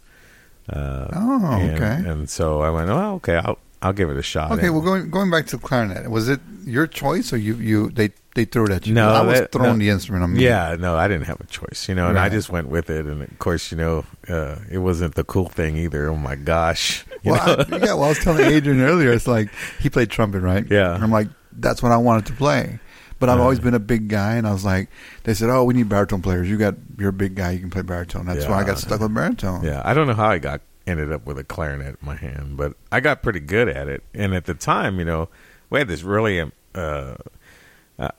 Uh, 0.69 1.07
Oh, 1.13 1.45
and, 1.59 1.71
okay. 1.75 2.09
And 2.09 2.29
so 2.29 2.61
I 2.61 2.69
went, 2.69 2.89
oh, 2.89 3.15
okay, 3.15 3.35
I'll 3.37 3.57
I'll 3.81 3.93
give 3.93 4.09
it 4.09 4.17
a 4.17 4.23
shot. 4.23 4.51
Okay, 4.51 4.67
And- 4.67 4.75
well, 4.75 4.83
going 4.83 5.09
going 5.09 5.29
back 5.31 5.45
to 5.47 5.57
clarinet, 5.57 6.09
was 6.09 6.29
it 6.29 6.39
your 6.65 6.87
choice 6.87 7.31
or 7.31 7.37
you 7.37 7.55
you 7.55 7.89
they 7.91 8.09
they 8.35 8.43
threw 8.45 8.65
it 8.65 8.71
at 8.71 8.85
you? 8.87 8.93
No, 8.93 9.09
I 9.09 9.21
was 9.21 9.39
that- 9.39 9.51
throwing 9.51 9.73
no. 9.77 9.85
the 9.85 9.89
instrument. 9.89 10.23
on 10.23 10.33
me. 10.33 10.43
Yeah, 10.43 10.75
no, 10.79 10.95
I 10.97 11.07
didn't 11.07 11.25
have 11.27 11.39
a 11.39 11.45
choice, 11.45 11.87
you 11.87 11.95
know, 11.95 12.07
and 12.09 12.19
I 12.19 12.29
just 12.29 12.49
went 12.49 12.69
with 12.69 12.89
it. 12.89 13.05
And 13.05 13.21
of 13.21 13.39
course, 13.39 13.71
you 13.71 13.77
know, 13.77 14.03
uh, 14.27 14.57
it 14.69 14.79
wasn't 14.79 15.15
the 15.15 15.23
cool 15.23 15.47
thing 15.47 15.77
either. 15.77 16.09
Oh 16.09 16.17
my 16.17 16.35
gosh, 16.35 17.05
Well. 17.23 17.39
I, 17.39 17.65
yeah. 17.77 17.93
Well, 17.93 18.03
I 18.03 18.09
was 18.09 18.19
telling 18.19 18.43
Adrian 18.45 18.81
earlier. 18.81 19.11
It's 19.13 19.27
like 19.27 19.49
he 19.79 19.89
played 19.89 20.09
trumpet, 20.09 20.41
right? 20.41 20.65
Yeah. 20.69 20.93
And 20.95 21.03
I'm 21.03 21.11
like, 21.11 21.29
that's 21.53 21.81
what 21.81 21.91
I 21.91 21.97
wanted 21.97 22.25
to 22.27 22.33
play. 22.33 22.79
But 23.19 23.29
I've 23.29 23.39
always 23.39 23.59
been 23.59 23.73
a 23.73 23.79
big 23.79 24.09
guy, 24.09 24.35
and 24.35 24.45
I 24.47 24.51
was 24.53 24.63
like, 24.63 24.89
they 25.23 25.33
said, 25.33 25.49
"Oh, 25.49 25.63
we 25.63 25.73
need 25.73 25.89
baritone 25.89 26.21
players. 26.21 26.49
You 26.49 26.57
got 26.57 26.75
you're 26.99 27.09
a 27.09 27.13
big 27.13 27.35
guy. 27.35 27.51
You 27.51 27.59
can 27.59 27.69
play 27.71 27.81
baritone." 27.81 28.25
That's 28.25 28.45
why 28.45 28.59
I 28.59 28.63
got 28.63 28.77
stuck 28.79 28.99
with 28.99 29.13
baritone. 29.13 29.63
yeah, 29.63 29.81
I 29.83 29.93
don't 29.93 30.07
know 30.07 30.13
how 30.13 30.27
I 30.29 30.37
got 30.37 30.61
ended 30.85 31.11
up 31.11 31.25
with 31.25 31.37
a 31.37 31.43
clarinet 31.43 31.97
in 31.99 32.05
my 32.05 32.15
hand, 32.15 32.55
but 32.57 32.73
I 32.91 32.99
got 32.99 33.21
pretty 33.23 33.39
good 33.41 33.67
at 33.67 33.87
it. 33.89 34.03
And 34.13 34.33
at 34.33 34.45
the 34.45 34.53
time, 34.53 34.99
you 34.99 35.05
know, 35.05 35.27
we 35.69 35.79
had 35.79 35.87
this 35.89 36.03
really, 36.03 36.39
um, 36.39 36.51
uh, 36.75 37.15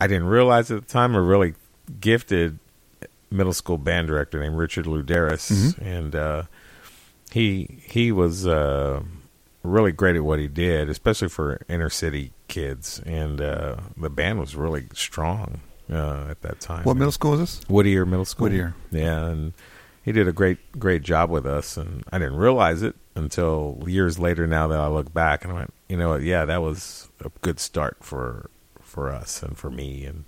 I 0.00 0.06
didn't 0.06 0.26
realize 0.26 0.70
at 0.70 0.80
the 0.86 0.86
time, 0.92 1.14
a 1.14 1.20
really 1.22 1.54
gifted 2.00 2.58
middle 3.30 3.52
school 3.54 3.78
band 3.78 4.08
director 4.08 4.40
named 4.40 4.56
Richard 4.56 4.84
Luderis, 4.86 5.50
Mhm. 5.52 5.86
and 5.86 6.14
uh, 6.16 6.42
he 7.30 7.78
he 7.86 8.10
was 8.12 8.46
uh, 8.46 9.00
really 9.62 9.92
great 9.92 10.16
at 10.16 10.24
what 10.24 10.38
he 10.38 10.48
did, 10.48 10.88
especially 10.90 11.28
for 11.28 11.60
inner 11.68 11.88
city 11.90 12.32
kids. 12.48 13.00
And 13.06 13.40
uh, 13.40 13.76
the 13.96 14.10
band 14.10 14.40
was 14.40 14.56
really 14.56 14.86
strong 14.94 15.60
uh, 15.90 16.26
at 16.30 16.42
that 16.42 16.60
time. 16.60 16.84
What 16.84 16.92
And- 16.92 17.00
middle 17.00 17.12
school 17.12 17.34
is 17.34 17.40
this? 17.40 17.68
Whittier 17.68 18.04
Middle 18.04 18.24
School. 18.24 18.44
Whittier. 18.48 18.74
Yeah, 18.90 19.26
and 19.26 19.52
he 20.04 20.12
did 20.12 20.26
a 20.26 20.32
great 20.32 20.78
great 20.78 21.02
job 21.02 21.30
with 21.30 21.46
us, 21.46 21.76
and 21.76 22.02
I 22.12 22.18
didn't 22.18 22.36
realize 22.36 22.82
it 22.82 22.96
until 23.14 23.82
years 23.86 24.18
later. 24.18 24.46
Now 24.46 24.66
that 24.68 24.80
I 24.80 24.88
look 24.88 25.12
back, 25.12 25.44
and 25.44 25.52
I 25.52 25.56
went, 25.56 25.74
you 25.88 25.96
know, 25.96 26.14
yeah, 26.16 26.44
that 26.46 26.62
was 26.62 27.08
a 27.24 27.30
good 27.42 27.60
start 27.60 27.98
for 28.00 28.48
for 28.80 29.10
us 29.10 29.42
and 29.42 29.56
for 29.58 29.70
me 29.70 30.04
and 30.06 30.24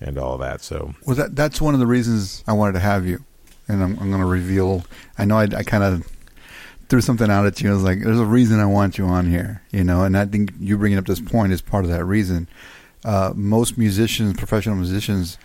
and 0.00 0.18
all 0.18 0.38
that. 0.38 0.60
So 0.62 0.94
Well, 1.04 1.16
that 1.16 1.34
that's 1.34 1.60
one 1.60 1.74
of 1.74 1.80
the 1.80 1.86
reasons 1.86 2.44
I 2.46 2.52
wanted 2.52 2.74
to 2.74 2.78
have 2.80 3.06
you, 3.06 3.24
and 3.66 3.82
I'm, 3.82 3.98
I'm 3.98 4.08
going 4.10 4.20
to 4.22 4.26
reveal. 4.26 4.84
I 5.18 5.24
know 5.24 5.36
I, 5.38 5.44
I 5.56 5.62
kind 5.64 5.82
of 5.82 6.06
threw 6.88 7.00
something 7.00 7.30
out 7.30 7.46
at 7.46 7.60
you. 7.60 7.70
I 7.70 7.74
was 7.74 7.82
like, 7.82 8.00
"There's 8.02 8.18
a 8.20 8.24
reason 8.24 8.60
I 8.60 8.66
want 8.66 8.98
you 8.98 9.06
on 9.06 9.26
here," 9.30 9.62
you 9.70 9.84
know. 9.84 10.02
And 10.04 10.16
I 10.16 10.24
think 10.26 10.52
you 10.60 10.76
bringing 10.78 10.98
up 10.98 11.06
this 11.06 11.20
point 11.20 11.52
is 11.52 11.60
part 11.60 11.84
of 11.84 11.90
that 11.90 12.04
reason. 12.04 12.48
Uh, 13.04 13.32
most 13.34 13.78
musicians, 13.78 14.34
professional 14.36 14.76
musicians, 14.76 15.38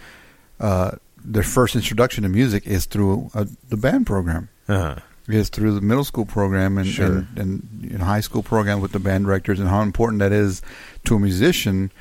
uh, 0.60 0.92
their 1.24 1.44
first 1.44 1.76
introduction 1.76 2.24
to 2.24 2.30
music 2.30 2.66
is 2.68 2.86
through 2.86 3.30
uh 3.34 3.46
the 3.70 3.78
band 3.78 4.06
program. 4.06 4.50
Uh-huh. 4.68 4.96
is 5.28 5.50
through 5.50 5.74
the 5.76 5.82
middle 5.82 6.04
school 6.06 6.26
program 6.26 6.78
and 6.78 6.88
Sure. 6.88 7.06
and, 7.06 7.28
and 7.38 7.90
you 7.92 7.98
know, 7.98 8.06
high 8.06 8.20
school 8.22 8.42
program 8.44 8.80
with 8.82 8.92
the 8.94 9.00
band 9.00 9.26
directors 9.26 9.60
and 9.60 9.68
how 9.70 9.82
important 9.82 10.20
that 10.20 10.32
is 10.32 10.62
to 11.06 11.16
a 11.16 11.20
musician. 11.20 11.92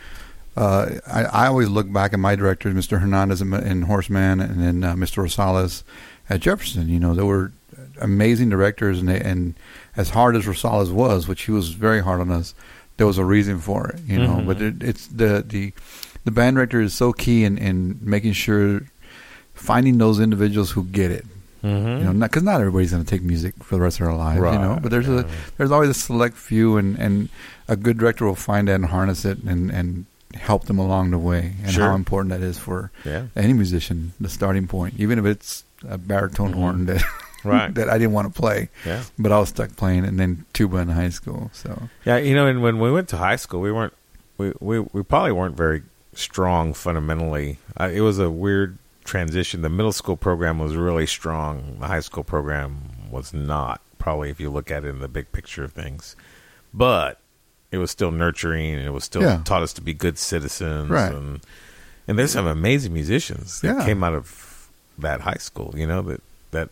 Uh, 0.57 0.99
I, 1.07 1.25
I 1.25 1.47
always 1.47 1.69
look 1.69 1.91
back 1.93 2.13
at 2.13 2.19
my 2.21 2.37
directors, 2.37 2.75
Mr. 2.75 3.01
Hernandez 3.01 3.41
in, 3.41 3.53
in 3.55 3.83
Horseman, 3.83 4.41
and 4.41 4.61
then 4.63 4.85
uh, 4.85 4.95
Mr. 4.95 5.23
Rosales 5.25 5.83
at 6.29 6.41
Jefferson. 6.41 6.89
You 6.89 7.01
know, 7.01 7.15
they 7.15 7.23
were 7.23 7.53
amazing 8.03 8.51
directors, 8.51 8.99
and 9.01 9.09
they, 9.09 9.21
and 9.21 9.55
as 9.97 10.11
hard 10.11 10.37
as 10.37 10.45
Rosales 10.45 10.93
was, 10.93 11.27
which 11.29 11.43
he 11.43 11.53
was 11.53 11.71
very 11.73 12.03
hard 12.03 12.21
on 12.21 12.31
us, 12.31 12.55
there 12.97 13.07
was 13.07 13.19
a 13.19 13.25
reason 13.25 13.59
for 13.59 13.89
it. 13.91 14.01
You 14.07 14.19
know, 14.19 14.37
Mhm. 14.37 14.47
but 14.47 14.61
it, 14.61 14.83
it's 14.83 15.07
the 15.07 15.43
the 15.47 15.73
the 16.25 16.31
band 16.31 16.57
director 16.57 16.81
is 16.81 16.93
so 16.95 17.13
key 17.13 17.45
in 17.45 17.57
in 17.59 17.99
making 18.03 18.35
sure 18.35 18.83
finding 19.55 19.99
those 19.99 20.21
individuals 20.21 20.71
who 20.73 20.85
get 20.85 21.11
it. 21.11 21.27
Mm-hmm. 21.63 21.99
You 22.07 22.13
know, 22.13 22.27
because 22.27 22.43
not 22.43 22.61
everybody's 22.61 22.91
going 22.91 23.05
to 23.05 23.09
take 23.11 23.23
music 23.23 23.55
for 23.63 23.77
the 23.77 23.81
rest 23.83 24.01
of 24.01 24.07
their 24.07 24.15
lives. 24.17 24.41
You 24.41 24.59
know, 24.59 24.79
but 24.83 24.91
there's 24.91 25.07
yeah. 25.07 25.21
a 25.21 25.25
there's 25.57 25.71
always 25.71 25.91
a 25.91 25.95
select 25.95 26.37
few, 26.37 26.77
and 26.77 26.99
and 26.99 27.29
a 27.69 27.77
good 27.77 27.99
director 27.99 28.25
will 28.27 28.35
find 28.35 28.67
that 28.69 28.75
and 28.75 28.87
harness 28.87 29.25
it 29.25 29.39
and 29.45 29.71
and 29.71 30.07
help 30.35 30.65
them 30.65 30.79
along 30.79 31.11
the 31.13 31.19
way, 31.19 31.53
and 31.63 31.71
Sure. 31.73 31.89
how 31.91 31.95
important 31.95 32.31
that 32.31 32.41
is 32.41 32.59
for 32.59 32.91
yeah. 33.05 33.27
any 33.37 33.53
musician. 33.53 34.13
The 34.19 34.29
starting 34.31 34.67
point, 34.67 34.95
even 34.99 35.19
if 35.19 35.27
it's 35.27 35.63
a 35.87 35.99
baritone 35.99 36.53
Mhm. 36.53 36.55
horn 36.57 36.87
that 36.87 37.03
Right. 37.45 37.75
that 37.75 37.89
I 37.89 37.99
didn't 37.99 38.13
want 38.13 38.33
to 38.33 38.41
play, 38.41 38.69
Yeah. 38.87 39.03
but 39.19 39.33
I 39.33 39.39
was 39.41 39.49
stuck 39.51 39.77
playing, 39.77 40.05
and 40.05 40.19
then 40.19 40.45
tuba 40.53 40.79
in 40.79 40.89
high 40.89 41.09
school. 41.11 41.51
So 41.53 41.89
Yeah, 42.05 42.17
you 42.19 42.35
know, 42.35 42.47
and 42.47 42.63
when 42.63 42.79
we 42.79 42.91
went 42.93 43.09
to 43.11 43.17
high 43.17 43.37
school, 43.37 43.61
we 43.61 43.73
weren't 43.73 43.95
we 44.39 44.53
we, 44.61 44.81
we 44.81 45.03
probably 45.03 45.33
weren't 45.33 45.57
very 45.57 45.83
strong 46.15 46.75
fundamentally. 46.75 47.59
Uh, 47.79 47.91
it 47.93 48.01
was 48.01 48.19
a 48.19 48.31
weird 48.31 48.79
transition. 49.05 49.63
The 49.63 49.69
middle 49.69 49.93
school 49.93 50.17
program 50.17 50.59
was 50.59 50.77
really 50.77 51.07
strong. 51.07 51.79
The 51.81 51.87
high 51.89 52.01
school 52.01 52.23
program 52.25 52.79
was 53.11 53.33
not. 53.35 53.81
Probably 53.99 54.31
if 54.31 54.39
you 54.41 54.51
look 54.51 54.71
at 54.71 54.85
it 54.85 54.89
in 54.89 54.99
the 55.01 55.09
big 55.09 55.31
picture 55.33 55.65
of 55.65 55.73
things, 55.73 56.17
but 56.75 57.19
it 57.71 57.79
was 57.79 57.91
still 57.91 58.11
nurturing, 58.11 58.75
and 58.75 58.85
it 58.85 58.91
was 58.91 59.05
still 59.05 59.23
Yeah. 59.23 59.41
taught 59.45 59.63
us 59.63 59.73
to 59.75 59.81
be 59.81 59.95
good 59.95 60.19
citizens. 60.19 60.91
Right. 60.91 61.13
And 61.13 61.41
and 62.09 62.19
there's 62.19 62.33
some 62.33 62.47
amazing 62.47 62.93
musicians 62.93 63.61
that 63.61 63.77
Yeah. 63.79 63.85
came 63.85 64.03
out 64.05 64.13
of 64.15 64.69
that 64.99 65.21
high 65.23 65.39
school. 65.39 65.73
You 65.77 65.87
know 65.87 66.03
that 66.03 66.21
that 66.51 66.69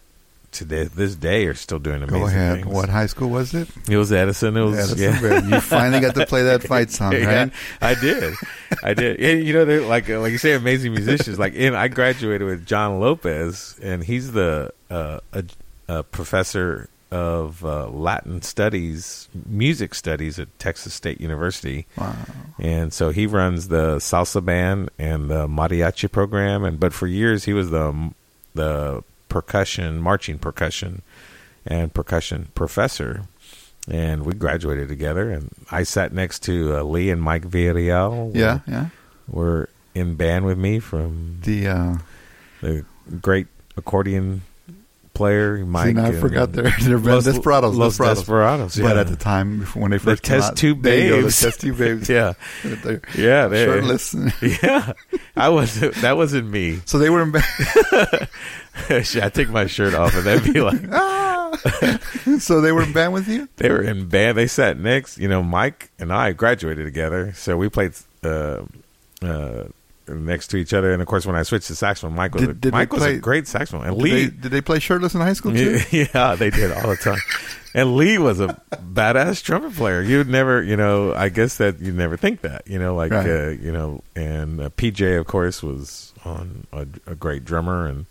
to 0.53 0.65
this- 0.65 1.15
day 1.15 1.47
are 1.47 1.55
still 1.55 1.79
doing 1.79 2.03
amazing 2.03 2.21
go 2.21 2.27
ahead. 2.27 2.55
things. 2.63 2.67
What 2.67 2.89
high 2.89 3.07
school 3.07 3.31
was 3.31 3.55
it? 3.55 3.69
It 3.89 3.97
was 3.97 4.13
Edison. 4.13 4.57
It 4.57 4.63
was 4.63 4.79
Edison, 4.93 5.23
yeah. 5.23 5.49
You 5.55 5.61
finally 5.61 6.01
got 6.01 6.15
to 6.17 6.27
play 6.27 6.43
that 6.45 6.63
fight 6.63 6.91
song, 6.99 7.13
Yeah, 7.13 7.43
right? 7.45 7.53
I 7.81 7.95
did. 7.95 8.35
I 8.83 8.95
did. 8.95 9.21
And, 9.21 9.45
you 9.47 9.53
know, 9.53 9.65
they're 9.65 9.83
like 9.83 10.09
like 10.09 10.33
you 10.33 10.39
say, 10.39 10.53
amazing 10.55 10.93
musicians. 10.93 11.39
Like, 11.39 11.55
in, 11.55 11.75
I 11.75 11.89
graduated 11.89 12.47
with 12.47 12.67
John 12.67 13.01
Lopez, 13.01 13.79
and 13.83 14.03
he's 14.03 14.33
the 14.33 14.73
uh, 14.91 15.21
a, 15.33 15.45
a 15.89 16.03
professor 16.03 16.89
of 17.13 17.65
uh, 17.65 17.89
Latin 17.89 18.41
studies, 18.41 19.29
music 19.47 19.95
studies 19.97 20.39
at 20.39 20.47
Texas 20.61 20.95
State 20.95 21.21
University. 21.21 21.87
Wow. 21.97 22.15
And 22.61 22.93
so 22.93 23.11
he 23.11 23.27
runs 23.27 23.67
the 23.69 23.97
salsa 23.97 24.45
band 24.45 24.91
and 24.99 25.29
the 25.29 25.49
mariachi 25.49 26.11
program. 26.11 26.63
And 26.65 26.79
but 26.79 26.93
for 26.93 27.07
years 27.09 27.45
he 27.45 27.53
was 27.53 27.71
the 27.71 28.11
the 28.55 29.03
percussion, 29.31 29.99
marching 29.99 30.39
percussion, 30.39 31.01
and 31.65 31.95
percussion 31.95 32.49
professor. 32.55 33.23
And 33.89 34.27
we 34.27 34.35
graduated 34.35 34.89
together. 34.89 35.31
And 35.31 35.51
I 35.71 35.85
sat 35.85 36.13
next 36.13 36.41
to 36.41 36.77
uh, 36.77 36.83
Lee 36.83 37.09
and 37.09 37.23
Mike 37.23 37.49
Villarreal. 37.49 38.35
Yeah, 38.35 38.61
yeah. 38.69 38.89
were 39.27 39.71
in 39.95 40.17
band 40.17 40.45
with 40.45 40.59
me 40.59 40.79
from 40.79 41.39
The 41.43 41.67
uh, 41.69 41.99
the 42.61 42.85
great 43.23 43.47
accordion 43.77 44.43
player 45.21 45.59
Mike. 45.67 45.89
see, 45.89 45.93
now 45.93 46.05
I 46.05 46.09
and 46.09 46.19
forgot 46.19 46.53
their 46.53 46.71
their 46.81 46.99
Los, 46.99 47.25
Desperados. 47.25 47.77
Los 47.77 47.99
Desperados. 47.99 48.21
Desperados. 48.21 48.79
But 48.81 48.97
at 48.97 49.09
the 49.09 49.17
time, 49.17 49.67
when 49.75 49.91
they 49.91 49.99
first 49.99 50.23
came 50.23 50.39
test 50.39 50.53
out, 50.53 50.57
tube 50.57 50.81
there 50.83 51.11
go, 51.11 51.17
the 51.17 51.23
babes. 51.25 51.41
test 51.43 51.61
tube 51.61 51.77
babes. 51.77 52.09
yeah, 52.17 52.33
They're 52.65 53.03
yeah, 53.15 53.49
they 53.49 53.65
shirtless. 53.67 54.15
Yeah, 54.63 54.93
I 55.37 55.51
was. 55.51 55.79
That 55.79 56.17
wasn't 56.17 56.49
me. 56.49 56.81
so 56.87 56.99
they 56.99 57.11
were 57.11 57.21
in 57.21 57.33
band. 57.33 57.45
I 58.89 59.03
take 59.29 59.51
my 59.51 59.67
shirt 59.67 59.93
off, 59.93 60.15
and 60.17 60.25
they'd 60.25 60.55
be 60.55 60.63
like, 60.63 60.81
so 62.41 62.63
they 62.63 62.73
were 62.73 62.85
in 62.85 62.95
band 62.95 63.13
with 63.13 63.29
you. 63.29 63.47
they 63.57 63.69
were 63.69 63.83
in 63.83 64.09
band. 64.09 64.39
They 64.39 64.47
sat 64.47 64.79
next. 64.79 65.19
You 65.19 65.29
know, 65.29 65.43
Mike 65.43 65.91
and 65.99 66.11
I 66.11 66.33
graduated 66.33 66.87
together, 66.87 67.35
so 67.35 67.59
we 67.59 67.69
played 67.69 67.93
uh, 68.25 68.63
uh, 69.21 69.65
next 70.15 70.49
to 70.49 70.57
each 70.57 70.73
other. 70.75 70.93
And 70.93 71.01
of 71.03 71.09
course, 71.09 71.25
when 71.27 71.37
I 71.37 71.43
switched 71.43 71.67
to 71.69 71.75
saxophone, 71.75 72.15
Mike 72.15 72.35
was 72.35 72.43
Did- 72.43 72.51
a, 72.51 72.55
did 72.55 72.73
Mike 72.73 72.93
was 72.93 73.03
a 73.05 73.17
great 73.19 73.47
saxophone, 73.49 73.87
and 73.87 73.97
Did 73.97 74.03
Lee. 74.03 74.11
they, 74.25 74.31
did 74.31 74.51
they 74.53 74.61
play 74.61 74.79
shirtless 74.79 75.15
in 75.15 75.21
high 75.21 75.33
school 75.35 75.53
too? 75.53 75.79
Yeah, 75.91 76.07
yeah, 76.15 76.35
they 76.35 76.51
did 76.51 76.73
all 76.73 76.89
the 76.91 76.97
time. 76.97 77.19
And 77.73 77.95
Lee 77.97 78.19
was 78.19 78.41
a 78.41 78.61
badass 78.73 79.43
trumpet 79.45 79.75
player. 79.75 80.03
You'd 80.03 80.27
never, 80.29 80.61
you 80.63 80.77
know, 80.77 81.15
I 81.15 81.29
guess 81.29 81.59
that 81.59 81.79
you'd 81.81 81.95
never 81.95 82.17
think 82.17 82.41
that, 82.41 82.63
you 82.67 82.81
know, 82.81 82.97
like, 82.97 83.13
Right. 83.13 83.27
uh, 83.29 83.49
you 83.51 83.71
know, 83.73 84.03
and 84.17 84.61
uh, 84.61 84.71
PJ, 84.71 85.19
of 85.21 85.27
course, 85.29 85.63
was 85.63 86.13
on 86.25 86.67
a, 86.73 86.87
a 87.07 87.15
great 87.15 87.45
drummer. 87.45 87.87
And, 87.87 88.07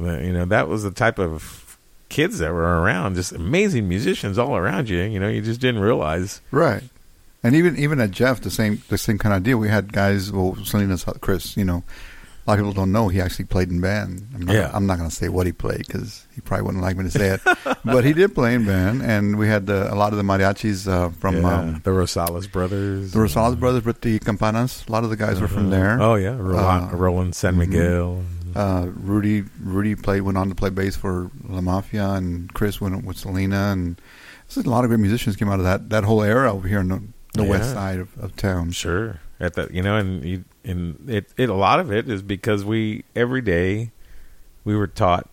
uh, 0.00 0.18
you 0.20 0.32
know, 0.32 0.46
that 0.46 0.68
was 0.68 0.82
the 0.82 0.90
type 0.90 1.18
of 1.18 1.76
kids 2.08 2.38
that 2.38 2.52
were 2.52 2.80
around, 2.80 3.16
just 3.16 3.32
amazing 3.32 3.86
musicians 3.86 4.38
all 4.38 4.56
around 4.56 4.88
you. 4.88 5.02
You 5.02 5.20
know, 5.20 5.28
you 5.28 5.42
just 5.42 5.60
didn't 5.60 5.82
realize. 5.82 6.40
Right. 6.50 6.82
And 7.46 7.54
even 7.54 7.76
even 7.78 8.00
at 8.00 8.10
Jeff, 8.10 8.40
the 8.40 8.50
same 8.50 8.82
the 8.88 8.98
same 8.98 9.18
kind 9.18 9.34
of 9.34 9.44
deal. 9.44 9.58
We 9.58 9.68
had 9.68 9.92
guys. 9.92 10.32
Well, 10.32 10.56
Salinas, 10.64 11.04
Chris. 11.20 11.56
You 11.56 11.64
know, 11.64 11.84
a 12.46 12.50
lot 12.50 12.58
of 12.58 12.64
people 12.64 12.72
don't 12.72 12.90
know 12.90 13.06
he 13.06 13.20
actually 13.20 13.44
played 13.44 13.70
in 13.70 13.80
band. 13.80 14.26
I'm 14.34 14.40
not, 14.46 14.54
Yeah. 14.54 14.70
I'm 14.74 14.86
not 14.86 14.98
going 14.98 15.08
to 15.10 15.14
say 15.14 15.28
what 15.28 15.46
he 15.46 15.52
played 15.52 15.86
because 15.86 16.26
he 16.34 16.40
probably 16.40 16.64
wouldn't 16.66 16.82
like 16.82 16.96
me 16.96 17.04
to 17.04 17.10
say 17.10 17.28
it. 17.28 17.40
but 17.84 18.04
he 18.04 18.12
did 18.12 18.34
play 18.34 18.54
in 18.54 18.66
band, 18.66 19.02
and 19.02 19.38
we 19.38 19.46
had 19.46 19.70
uh, 19.70 19.88
a 19.90 19.94
lot 19.94 20.12
of 20.12 20.18
the 20.18 20.24
mariachis 20.24 20.88
uh, 20.88 21.10
from 21.10 21.42
yeah, 21.42 21.58
um, 21.58 21.80
the 21.84 21.90
Rosales 21.90 22.50
brothers. 22.50 23.12
the 23.12 23.18
Rosales 23.20 23.58
brothers 23.58 23.84
with 23.84 24.00
the 24.00 24.18
Campanas. 24.18 24.84
A 24.88 24.92
lot 24.92 25.04
of 25.04 25.10
the 25.10 25.16
guys 25.16 25.40
were 25.40 25.48
from 25.48 25.70
there. 25.70 26.00
Oh, 26.00 26.16
yeah. 26.16 26.36
Roland, 26.36 26.92
Uh, 26.92 26.96
Roland 26.96 27.34
San 27.36 27.54
mhm. 27.54 27.58
Miguel. 27.58 28.24
Uh, 28.56 28.86
Rudy 28.94 29.44
Rudy 29.60 29.94
played 29.94 30.22
went 30.22 30.38
on 30.38 30.48
to 30.48 30.54
play 30.54 30.70
bass 30.70 30.96
for 30.96 31.30
La 31.48 31.60
Mafia, 31.60 32.10
and 32.10 32.52
Chris 32.54 32.80
went 32.80 33.04
with 33.04 33.18
Selena, 33.18 33.70
and 33.72 34.00
a 34.56 34.60
lot 34.68 34.84
of 34.84 34.88
great 34.90 35.00
musicians 35.00 35.36
came 35.36 35.48
out 35.48 35.58
of 35.58 35.64
that 35.64 35.90
that 35.90 36.04
whole 36.04 36.22
era 36.22 36.52
over 36.52 36.66
here 36.66 36.80
in 36.80 37.12
the, 37.36 37.44
Yeah. 37.44 37.50
west 37.50 37.72
side 37.72 37.98
of, 38.00 38.16
of 38.18 38.36
town. 38.36 38.70
Sure. 38.72 39.20
At 39.38 39.54
the 39.54 39.68
you 39.70 39.82
know, 39.82 39.96
and 39.96 40.24
you, 40.24 40.44
and 40.64 41.08
it, 41.08 41.30
it 41.36 41.48
a 41.50 41.54
lot 41.54 41.78
of 41.80 41.92
it 41.92 42.08
is 42.08 42.22
because 42.22 42.64
we 42.64 43.04
every 43.14 43.40
day 43.42 43.90
we 44.64 44.74
were 44.74 44.86
taught, 44.86 45.28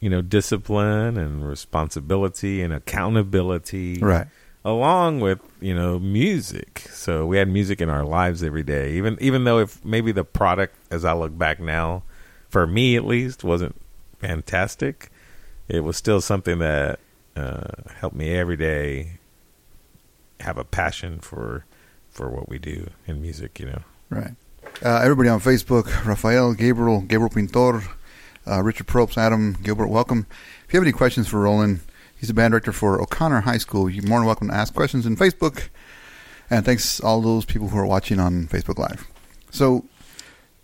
you 0.00 0.10
know, 0.10 0.20
discipline 0.22 1.16
and 1.16 1.46
responsibility 1.48 2.62
and 2.62 2.72
accountability, 2.72 3.98
Right. 4.00 4.26
Along 4.64 5.18
with 5.20 5.40
you 5.60 5.74
know 5.74 5.98
music. 5.98 6.86
So 6.90 7.26
we 7.26 7.36
had 7.38 7.48
music 7.48 7.80
in 7.80 7.88
our 7.90 8.04
lives 8.04 8.42
every 8.44 8.62
day. 8.62 8.92
Even 8.92 9.16
even 9.20 9.44
though 9.44 9.58
if 9.58 9.84
maybe 9.84 10.12
the 10.12 10.24
product, 10.24 10.76
as 10.90 11.04
I 11.04 11.12
look 11.14 11.36
back 11.36 11.58
now, 11.58 12.02
for 12.48 12.66
me 12.66 12.94
at 12.96 13.04
least, 13.04 13.42
wasn't 13.42 13.74
fantastic, 14.20 15.10
it 15.68 15.80
was 15.82 15.96
still 15.96 16.20
something 16.20 16.58
that 16.60 17.00
uh, 17.36 17.64
helped 17.96 18.14
me 18.14 18.34
every 18.36 18.56
day 18.56 19.18
have 20.42 20.58
a 20.58 20.64
passion 20.64 21.18
for 21.18 21.64
for 22.10 22.28
what 22.28 22.48
we 22.48 22.58
do 22.58 22.90
in 23.06 23.22
music. 23.22 23.58
You 23.58 23.66
know. 23.66 23.82
Right. 24.10 24.34
Uh, 24.84 25.00
everybody 25.02 25.28
on 25.28 25.40
Facebook, 25.40 26.04
Rafael, 26.06 26.54
Gabriel, 26.54 27.00
Gabriel 27.00 27.30
Pintor, 27.30 27.82
uh, 28.46 28.62
Richard 28.62 28.86
Probst, 28.86 29.16
Adam, 29.16 29.56
Gilbert, 29.62 29.88
welcome. 29.88 30.26
If 30.66 30.72
you 30.72 30.78
have 30.78 30.84
any 30.84 30.92
questions 30.92 31.28
for 31.28 31.40
Roland, 31.40 31.80
he's 32.18 32.28
the 32.28 32.34
band 32.34 32.52
director 32.52 32.72
for 32.72 33.00
O'Connor 33.00 33.42
High 33.42 33.58
School. 33.58 33.88
You're 33.88 34.06
more 34.06 34.18
than 34.18 34.26
welcome 34.26 34.48
to 34.48 34.54
ask 34.54 34.74
questions 34.74 35.06
in 35.06 35.16
Facebook. 35.16 35.68
And 36.50 36.64
thanks 36.64 37.00
all 37.00 37.20
those 37.20 37.44
people 37.44 37.68
who 37.68 37.78
are 37.78 37.86
watching 37.86 38.20
on 38.20 38.46
Facebook 38.46 38.78
Live. 38.78 39.06
So, 39.50 39.84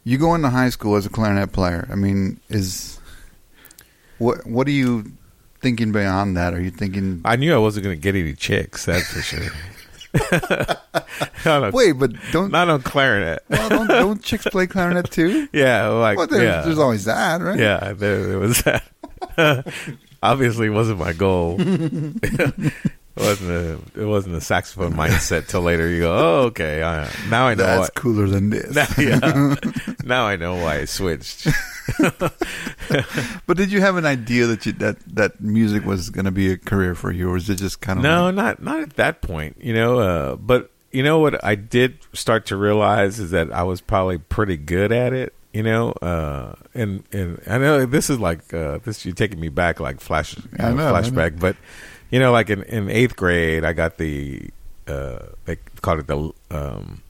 you 0.04 0.18
go 0.18 0.34
into 0.34 0.50
high 0.50 0.70
school 0.70 0.96
as 0.96 1.06
a 1.06 1.10
clarinet 1.10 1.52
player. 1.52 1.88
I 1.90 1.94
mean, 1.94 2.40
is 2.48 2.98
what 4.18 4.46
what 4.46 4.66
do 4.66 4.72
you 4.72 5.12
thinking 5.60 5.92
beyond 5.92 6.36
that? 6.36 6.54
Are 6.54 6.60
you 6.60 6.70
thinking? 6.70 7.20
I 7.24 7.36
knew 7.36 7.54
I 7.54 7.58
wasn't 7.58 7.84
going 7.84 7.96
to 7.96 8.02
get 8.02 8.14
any 8.14 8.34
chicks. 8.34 8.84
That's 8.84 9.12
for 9.12 9.20
sure. 9.20 9.48
on, 11.44 11.72
Wait, 11.72 11.92
but 11.92 12.12
don't 12.32 12.50
not 12.50 12.68
on 12.68 12.82
clarinet. 12.82 13.44
well, 13.48 13.68
don't, 13.68 13.88
don't 13.88 14.22
chicks 14.22 14.46
play 14.46 14.66
clarinet 14.66 15.10
too? 15.10 15.48
yeah, 15.52 15.86
like 15.88 16.16
Well, 16.16 16.26
there, 16.26 16.44
yeah. 16.44 16.60
there's 16.62 16.78
always 16.78 17.04
that, 17.04 17.40
right? 17.42 17.58
Yeah, 17.58 17.92
there, 17.92 18.26
there 18.26 18.38
was 18.38 18.62
that. 18.62 18.84
Obviously, 20.22 20.70
wasn't 20.70 20.98
my 20.98 21.12
goal. 21.12 21.58
It 23.18 23.24
wasn't 23.24 23.50
a 23.50 24.00
it 24.00 24.04
wasn't 24.06 24.36
a 24.36 24.40
saxophone 24.40 24.92
mindset 24.94 25.48
till 25.48 25.62
later. 25.62 25.88
You 25.88 26.00
go, 26.00 26.16
oh, 26.16 26.40
okay. 26.46 26.82
I, 26.82 27.10
now 27.28 27.46
I 27.46 27.54
know. 27.54 27.64
That's 27.64 27.90
why, 27.94 28.00
cooler 28.00 28.26
than 28.26 28.50
this. 28.50 28.74
now, 28.74 28.86
yeah, 28.98 29.54
now 30.04 30.24
I 30.26 30.36
know 30.36 30.54
why 30.54 30.78
I 30.80 30.84
switched. 30.84 31.48
But 33.46 33.56
did 33.56 33.72
you 33.72 33.80
have 33.80 33.96
an 33.96 34.04
idea 34.06 34.46
that 34.46 34.66
you, 34.66 34.72
that 34.72 34.98
that 35.14 35.40
music 35.40 35.84
was 35.84 36.10
going 36.10 36.24
to 36.26 36.30
be 36.30 36.52
a 36.52 36.56
career 36.58 36.94
for 36.94 37.10
you, 37.10 37.30
or 37.30 37.36
is 37.36 37.48
it 37.50 37.56
just 37.56 37.80
kind 37.80 37.98
of 37.98 38.02
No, 38.02 38.30
not 38.30 38.62
not 38.62 38.80
at 38.80 38.94
that 38.96 39.20
point. 39.22 39.56
You 39.60 39.74
know, 39.74 39.98
uh, 39.98 40.36
but 40.36 40.70
you 40.92 41.02
know 41.02 41.18
what 41.18 41.42
I 41.44 41.54
did 41.54 41.98
start 42.12 42.46
to 42.46 42.56
realize 42.56 43.18
is 43.18 43.30
that 43.32 43.52
I 43.52 43.62
was 43.62 43.80
probably 43.80 44.18
pretty 44.18 44.56
good 44.56 44.92
at 44.92 45.12
it. 45.12 45.34
you 45.52 45.62
know, 45.62 45.92
uh, 46.02 46.54
and 46.74 47.02
and 47.12 47.40
I 47.46 47.58
know 47.58 47.86
this 47.86 48.10
is 48.10 48.20
like 48.20 48.52
uh, 48.54 48.78
this. 48.84 49.04
You're 49.04 49.14
taking 49.14 49.40
me 49.40 49.48
back 49.48 49.80
like 49.80 50.00
flash, 50.00 50.36
know, 50.36 50.64
I 50.64 50.70
flashback, 50.70 51.40
but 51.40 51.56
you 52.10 52.18
know, 52.18 52.32
like 52.32 52.50
in, 52.50 52.62
in 52.64 52.88
eighth 52.90 53.16
grade, 53.16 53.64
I 53.64 53.72
got 53.72 53.98
the 53.98 54.50
uh, 54.86 55.18
they 55.44 55.56
called 55.82 56.00
it 56.00 56.06
the 56.06 56.32
um, 56.50 57.02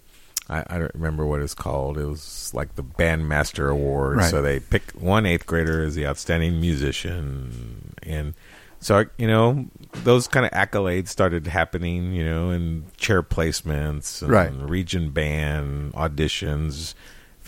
I, 0.48 0.64
I 0.66 0.78
don't 0.78 0.94
remember 0.94 1.26
what 1.26 1.40
it's 1.40 1.54
called. 1.54 1.98
It 1.98 2.06
was 2.06 2.50
like 2.54 2.74
the 2.74 2.82
bandmaster 2.82 3.70
award. 3.70 4.16
Right. 4.18 4.30
So 4.30 4.42
they 4.42 4.60
picked 4.60 4.96
one 4.96 5.26
eighth 5.26 5.46
grader 5.46 5.82
as 5.84 5.94
the 5.94 6.06
outstanding 6.06 6.60
musician, 6.60 7.94
and 8.02 8.34
so 8.80 9.04
you 9.18 9.26
know 9.26 9.66
those 10.04 10.26
kind 10.26 10.46
of 10.46 10.52
accolades 10.52 11.08
started 11.08 11.46
happening. 11.46 12.12
You 12.14 12.24
know, 12.24 12.50
and 12.50 12.96
chair 12.96 13.22
placements, 13.22 14.22
and 14.22 14.30
Right. 14.30 14.52
region 14.52 15.10
band 15.10 15.92
auditions, 15.92 16.94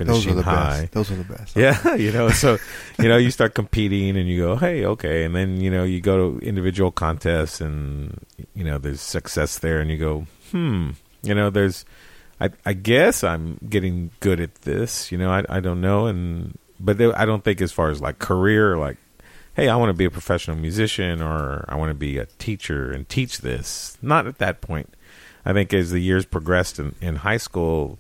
finishing 0.07 0.33
are 0.33 0.37
the 0.37 0.43
high. 0.43 0.81
best. 0.81 0.93
Those 0.93 1.11
are 1.11 1.17
the 1.17 1.25
best. 1.25 1.57
Yeah, 1.61 1.95
you 1.95 2.13
know, 2.13 2.31
so 2.31 2.59
you 2.99 3.09
know, 3.09 3.17
you 3.17 3.31
start 3.31 3.55
competing 3.55 4.17
and 4.17 4.29
you 4.29 4.41
go, 4.41 4.57
"Hey, 4.57 4.85
okay." 4.85 5.25
And 5.25 5.35
then, 5.35 5.61
you 5.61 5.71
know, 5.71 5.85
you 5.85 6.01
go 6.01 6.17
to 6.39 6.47
individual 6.47 6.91
contests 6.91 7.61
and 7.61 8.19
you 8.55 8.65
know, 8.65 8.79
there's 8.79 9.01
success 9.01 9.59
there 9.59 9.81
and 9.81 9.91
you 9.91 9.99
go, 9.99 10.27
"Hmm, 10.51 10.91
you 11.23 11.35
know, 11.35 11.51
there's 11.51 11.85
I 12.41 12.51
I 12.65 12.73
guess 12.73 13.23
I'm 13.23 13.59
getting 13.69 14.11
good 14.21 14.41
at 14.41 14.55
this, 14.63 15.13
you 15.13 15.19
know. 15.19 15.31
I 15.31 15.45
I 15.49 15.61
don't 15.61 15.81
know 15.81 16.07
and 16.07 16.59
but 16.79 16.97
there, 16.99 17.17
I 17.19 17.27
don't 17.27 17.45
think 17.45 17.61
as 17.61 17.73
far 17.73 17.91
as 17.91 18.01
like 18.01 18.19
career 18.19 18.79
like 18.79 18.97
hey, 19.55 19.69
I 19.69 19.77
want 19.77 19.91
to 19.91 19.95
be 19.95 20.05
a 20.07 20.11
professional 20.11 20.57
musician 20.57 21.21
or 21.21 21.65
I 21.69 21.75
want 21.77 21.91
to 21.91 21.95
be 21.95 22.17
a 22.19 22.27
teacher 22.27 22.91
and 22.91 23.07
teach 23.09 23.39
this. 23.39 23.99
Not 24.01 24.27
at 24.27 24.39
that 24.39 24.61
point. 24.63 24.95
I 25.45 25.53
think 25.53 25.75
as 25.75 25.91
the 25.91 25.99
years 26.01 26.25
progressed 26.25 26.79
in, 26.79 26.95
in 27.01 27.17
high 27.17 27.37
school, 27.37 27.99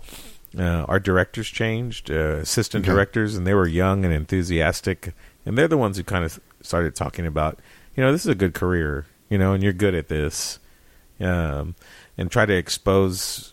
uh, 0.59 0.85
our 0.89 0.99
directors 1.01 1.49
changed, 1.49 2.11
uh, 2.11 2.39
assistant 2.43 2.85
Okay. 2.85 2.93
directors, 2.93 3.37
and 3.37 3.47
they 3.47 3.55
were 3.55 3.67
young 3.67 4.05
and 4.05 4.13
enthusiastic. 4.13 5.15
And 5.47 5.57
they're 5.57 5.69
the 5.69 5.79
ones 5.79 5.97
who 5.97 6.05
kind 6.05 6.25
of 6.25 6.41
started 6.63 6.95
talking 6.95 7.27
about, 7.27 7.59
you 7.97 8.03
know, 8.03 8.13
this 8.13 8.23
is 8.23 8.29
a 8.29 8.35
good 8.35 8.55
career, 8.55 9.07
you 9.29 9.39
know, 9.39 9.53
and 9.53 9.63
you're 9.63 9.73
good 9.73 9.95
at 9.95 10.09
this. 10.09 10.59
Um, 11.21 11.75
and 12.17 12.31
try 12.31 12.47
to 12.47 12.55
expose. 12.55 13.53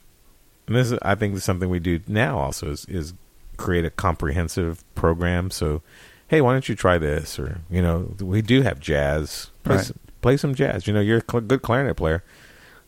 And 0.67 0.75
this, 0.75 0.91
is, 0.91 0.99
I 1.01 1.15
think, 1.15 1.35
is 1.35 1.43
something 1.43 1.69
we 1.69 1.79
do 1.79 1.99
now. 2.07 2.37
Also, 2.39 2.71
is, 2.71 2.85
is 2.85 3.13
create 3.57 3.85
a 3.85 3.89
comprehensive 3.89 4.83
program. 4.95 5.51
So, 5.51 5.81
hey, 6.29 6.41
why 6.41 6.53
don't 6.53 6.67
you 6.69 6.75
try 6.75 6.97
this? 6.97 7.37
Or 7.39 7.59
you 7.69 7.81
know, 7.81 8.15
we 8.19 8.41
do 8.41 8.61
have 8.61 8.79
jazz. 8.79 9.49
Play, 9.63 9.75
Right. 9.77 9.85
some, 9.85 9.99
play 10.21 10.37
some 10.37 10.55
jazz. 10.55 10.87
You 10.87 10.93
know, 10.93 10.99
you're 11.01 11.19
a 11.19 11.23
cl- 11.29 11.41
good 11.41 11.61
clarinet 11.61 11.97
player. 11.97 12.23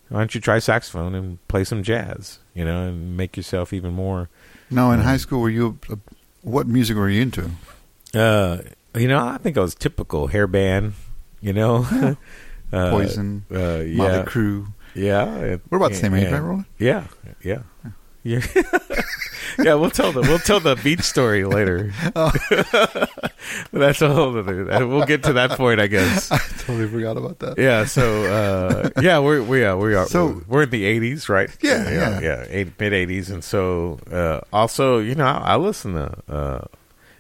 Why 0.10 0.20
don't 0.20 0.34
you 0.36 0.42
try 0.42 0.60
saxophone 0.60 1.14
and 1.16 1.46
play 1.48 1.64
some 1.64 1.84
jazz? 1.84 2.40
You 2.54 2.66
know, 2.66 2.88
and 2.88 3.16
make 3.16 3.38
yourself 3.38 3.72
even 3.74 3.94
more. 3.94 4.30
Now, 4.72 4.92
in 4.92 5.00
high 5.00 5.18
school, 5.18 5.42
were 5.42 5.50
you? 5.50 5.80
Uh, 5.90 5.96
what 6.42 6.68
music 6.68 6.98
were 6.98 7.10
you 7.10 7.22
into? 7.22 7.52
Uh, 8.14 8.58
you 8.96 9.08
know, 9.08 9.20
I 9.20 9.38
think 9.38 9.58
I 9.58 9.62
was 9.62 9.76
typical 9.76 10.28
hair 10.28 10.48
band. 10.48 10.94
You 11.42 11.54
know, 11.54 11.88
uh, 12.74 12.90
Poison, 12.92 13.46
Uh, 13.52 13.56
Motley 13.56 13.92
yeah, 13.96 14.24
Crue. 14.26 14.68
yeah. 14.96 15.36
it- 15.40 15.62
We're 15.70 15.78
about 15.78 15.92
the 15.92 15.98
same 15.98 16.14
age, 16.16 16.32
right, 16.32 16.40
Roland? 16.42 16.66
Yeah, 16.80 17.06
yeah, 17.44 17.62
yeah. 17.84 17.92
yeah, 18.24 18.42
we'll 19.58 19.90
tell 19.90 20.12
the 20.12 20.22
we'll 20.22 20.40
tell 20.40 20.60
the 20.60 20.76
beach 20.76 21.02
story 21.02 21.44
later. 21.46 21.92
Oh. 22.16 22.32
That's 23.72 24.02
a 24.02 24.14
whole 24.14 24.38
other. 24.38 24.66
We'll 24.88 25.06
get 25.06 25.24
to 25.24 25.34
that 25.34 25.52
point, 25.52 25.80
I 25.80 25.88
guess. 25.88 26.32
I 26.32 26.38
totally 26.38 26.88
forgot 26.88 27.18
about 27.18 27.40
that. 27.40 27.58
Yeah. 27.58 27.86
So 27.86 28.24
uh, 28.26 28.90
yeah, 29.02 29.20
we're 29.20 29.42
we 29.42 29.64
are 29.64 29.78
we 29.78 29.96
are 29.96 30.06
So- 30.08 30.42
we're 30.48 30.64
in 30.64 30.70
the 30.70 30.86
eighties, 30.86 31.30
right? 31.30 31.50
Yeah, 31.62 31.90
yeah, 31.90 32.20
yeah. 32.20 32.46
yeah. 32.50 32.64
mid 32.80 32.94
eighties, 32.94 33.30
and 33.30 33.44
so 33.44 34.00
uh, 34.12 34.42
also 34.52 35.00
you 35.00 35.16
know 35.16 35.26
I, 35.26 35.54
I 35.54 35.56
listen 35.56 35.94
to 35.94 36.18
uh, 36.28 36.66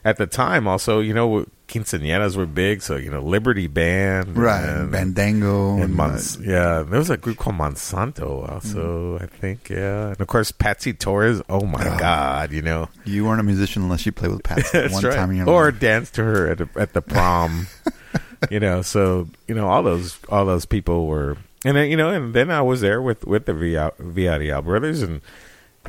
at 0.04 0.18
the 0.18 0.28
time 0.28 0.68
also 0.68 1.00
you 1.00 1.14
know 1.14 1.46
quinceañeras 1.70 2.36
were 2.36 2.46
big, 2.46 2.82
so 2.82 2.98
you 2.98 3.10
know 3.10 3.22
Liberty 3.22 3.68
Band, 3.68 4.36
Right, 4.36 4.64
and, 4.68 4.92
Bandango, 4.92 5.76
and 5.76 5.84
and, 5.84 5.94
Mons- 5.96 6.38
uh, 6.38 6.42
yeah, 6.44 6.84
there 6.84 7.00
was 7.00 7.10
a 7.10 7.18
group 7.18 7.38
called 7.38 7.56
Monsanto 7.58 8.50
also, 8.52 9.18
I 9.20 9.28
think, 9.28 9.70
yeah, 9.70 10.10
and 10.10 10.20
of 10.20 10.28
course 10.28 10.52
Patsy 10.52 10.92
Torres. 10.94 11.42
Oh 11.48 11.66
my 11.66 11.88
Oh. 11.88 11.98
God, 11.98 12.52
you 12.52 12.62
know, 12.62 12.90
you 13.06 13.26
weren't 13.26 13.40
a 13.40 13.44
musician 13.44 13.84
unless 13.84 14.06
you 14.06 14.12
played 14.12 14.32
with 14.32 14.44
Patsy 14.44 14.78
one 14.92 15.04
right. 15.04 15.14
time 15.16 15.32
in 15.32 15.38
your 15.38 15.50
or 15.50 15.72
danced 15.72 16.16
to 16.16 16.24
her 16.24 16.50
at 16.50 16.58
the, 16.58 16.70
at 16.76 16.94
the 16.94 17.02
prom, 17.02 17.68
you 18.50 18.60
know. 18.60 18.82
So 18.82 19.30
you 19.48 19.56
know, 19.56 19.68
all 19.68 19.84
those 19.84 20.18
all 20.30 20.46
those 20.46 20.66
people 20.66 21.06
were, 21.08 21.38
and 21.64 21.78
then 21.78 21.90
you 21.90 21.98
know, 21.98 22.10
and 22.10 22.34
then 22.34 22.50
I 22.52 22.62
was 22.62 22.82
there 22.82 23.02
with 23.02 23.26
with 23.26 23.46
the 23.46 23.54
Via- 23.54 23.94
Villarreal 24.02 24.64
brothers, 24.64 25.02
and 25.02 25.22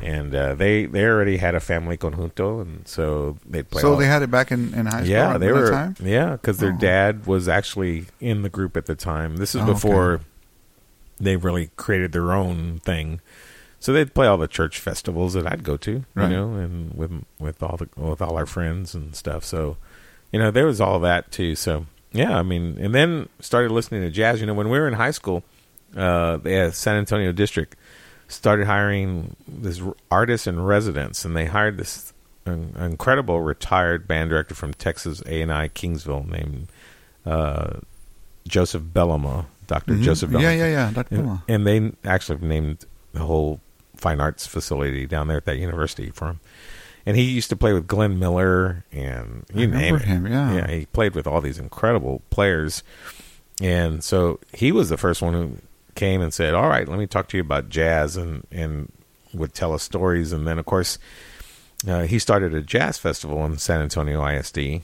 and 0.03 0.33
uh, 0.35 0.55
they 0.55 0.85
they 0.85 1.03
already 1.05 1.37
had 1.37 1.55
a 1.55 1.59
family 1.59 1.97
conjunto, 1.97 2.61
and 2.61 2.87
so 2.87 3.37
they 3.45 3.63
play. 3.63 3.81
So 3.81 3.95
they 3.95 4.05
had 4.07 4.21
it 4.21 4.31
back 4.31 4.51
in, 4.51 4.73
in 4.73 4.85
high 4.85 4.99
school. 5.03 5.07
yeah, 5.07 5.33
at 5.35 5.39
they 5.39 5.51
were. 5.51 5.69
time. 5.71 5.95
Yeah, 6.01 6.31
because 6.33 6.57
their 6.57 6.73
Oh. 6.73 6.77
dad 6.77 7.25
was 7.27 7.47
actually 7.47 8.05
in 8.19 8.41
the 8.41 8.49
group 8.49 8.75
at 8.77 8.85
the 8.85 8.95
time. 8.95 9.37
This 9.37 9.55
is 9.55 9.61
Oh, 9.61 9.63
okay. 9.65 9.73
before 9.73 10.21
they 11.19 11.35
really 11.35 11.69
created 11.75 12.11
their 12.11 12.31
own 12.33 12.79
thing. 12.83 13.21
So 13.79 13.93
they'd 13.93 14.13
play 14.13 14.27
all 14.27 14.37
the 14.37 14.47
church 14.47 14.79
festivals 14.79 15.33
that 15.33 15.47
I'd 15.51 15.63
go 15.63 15.75
to, 15.77 16.03
Right. 16.13 16.29
you 16.29 16.35
know, 16.35 16.53
and 16.53 16.93
with 16.93 17.11
with 17.39 17.63
all 17.63 17.77
the 17.77 17.89
with 17.99 18.21
all 18.21 18.37
our 18.37 18.45
friends 18.45 18.93
and 18.93 19.15
stuff. 19.15 19.43
So, 19.43 19.77
you 20.31 20.39
know, 20.39 20.51
there 20.51 20.65
was 20.65 20.79
all 20.79 20.99
that 20.99 21.31
too. 21.31 21.55
So 21.55 21.85
yeah, 22.11 22.37
I 22.37 22.43
mean, 22.43 22.77
and 22.79 22.93
then 22.93 23.29
started 23.39 23.71
listening 23.71 24.01
to 24.01 24.09
jazz. 24.11 24.39
You 24.39 24.45
know, 24.47 24.53
when 24.53 24.69
we 24.69 24.77
were 24.79 24.87
in 24.87 24.93
high 24.95 25.11
school, 25.11 25.43
uh, 25.95 26.37
the 26.37 26.67
uh, 26.67 26.71
San 26.71 26.95
Antonio 26.97 27.31
district 27.31 27.75
started 28.31 28.65
hiring 28.65 29.35
this 29.47 29.81
artists 30.09 30.47
in 30.47 30.61
residence, 30.63 31.25
and 31.25 31.35
they 31.35 31.45
hired 31.45 31.77
this 31.77 32.13
in- 32.45 32.73
incredible 32.79 33.41
retired 33.41 34.07
band 34.07 34.29
director 34.29 34.55
from 34.55 34.73
Texas 34.73 35.21
A 35.25 35.41
and 35.41 35.51
I 35.53 35.67
Kingsville 35.69 36.27
named 36.27 36.67
uh, 37.25 37.79
Joseph 38.47 38.81
Bellamah, 38.83 39.45
doctor 39.67 39.93
Mhm. 39.93 40.01
Joseph. 40.03 40.31
Bellamah. 40.31 40.41
Yeah, 40.41 40.51
yeah, 40.53 40.67
yeah. 40.67 40.91
Dr. 40.91 41.15
And, 41.15 41.39
and 41.47 41.67
they 41.67 42.09
actually 42.09 42.39
named 42.47 42.85
the 43.13 43.19
whole 43.19 43.59
fine 43.95 44.19
arts 44.19 44.47
facility 44.47 45.05
down 45.05 45.27
there 45.27 45.37
at 45.37 45.45
that 45.45 45.57
university 45.57 46.09
for 46.09 46.29
him. 46.29 46.39
And 47.05 47.17
he 47.17 47.23
used 47.23 47.49
to 47.49 47.55
play 47.55 47.73
with 47.73 47.87
Glenn 47.87 48.17
Miller 48.19 48.83
and 48.91 49.43
you 49.53 49.67
name 49.67 49.95
it. 49.95 50.03
him, 50.03 50.25
yeah. 50.27 50.53
yeah, 50.53 50.67
he 50.71 50.85
played 50.87 51.13
with 51.15 51.27
all 51.27 51.41
these 51.41 51.57
incredible 51.59 52.21
players. 52.29 52.83
And 53.59 54.03
so 54.03 54.39
he 54.53 54.71
was 54.71 54.89
the 54.89 54.97
first 54.97 55.21
one 55.21 55.33
who 55.33 55.57
came 56.01 56.19
and 56.19 56.33
said, 56.33 56.55
"All 56.55 56.67
right, 56.67 56.87
let 56.87 56.97
me 56.97 57.05
talk 57.05 57.27
to 57.29 57.37
you 57.37 57.41
about 57.41 57.69
jazz," 57.69 58.17
and 58.17 58.45
and 58.51 58.91
would 59.35 59.53
tell 59.53 59.71
us 59.73 59.83
stories. 59.83 60.33
And 60.33 60.47
then, 60.47 60.57
of 60.57 60.65
course, 60.65 60.97
uh, 61.87 62.01
he 62.01 62.17
started 62.17 62.55
a 62.55 62.61
jazz 62.63 62.97
festival 62.97 63.45
in 63.45 63.59
San 63.59 63.81
Antonio 63.81 64.25
ISD 64.25 64.81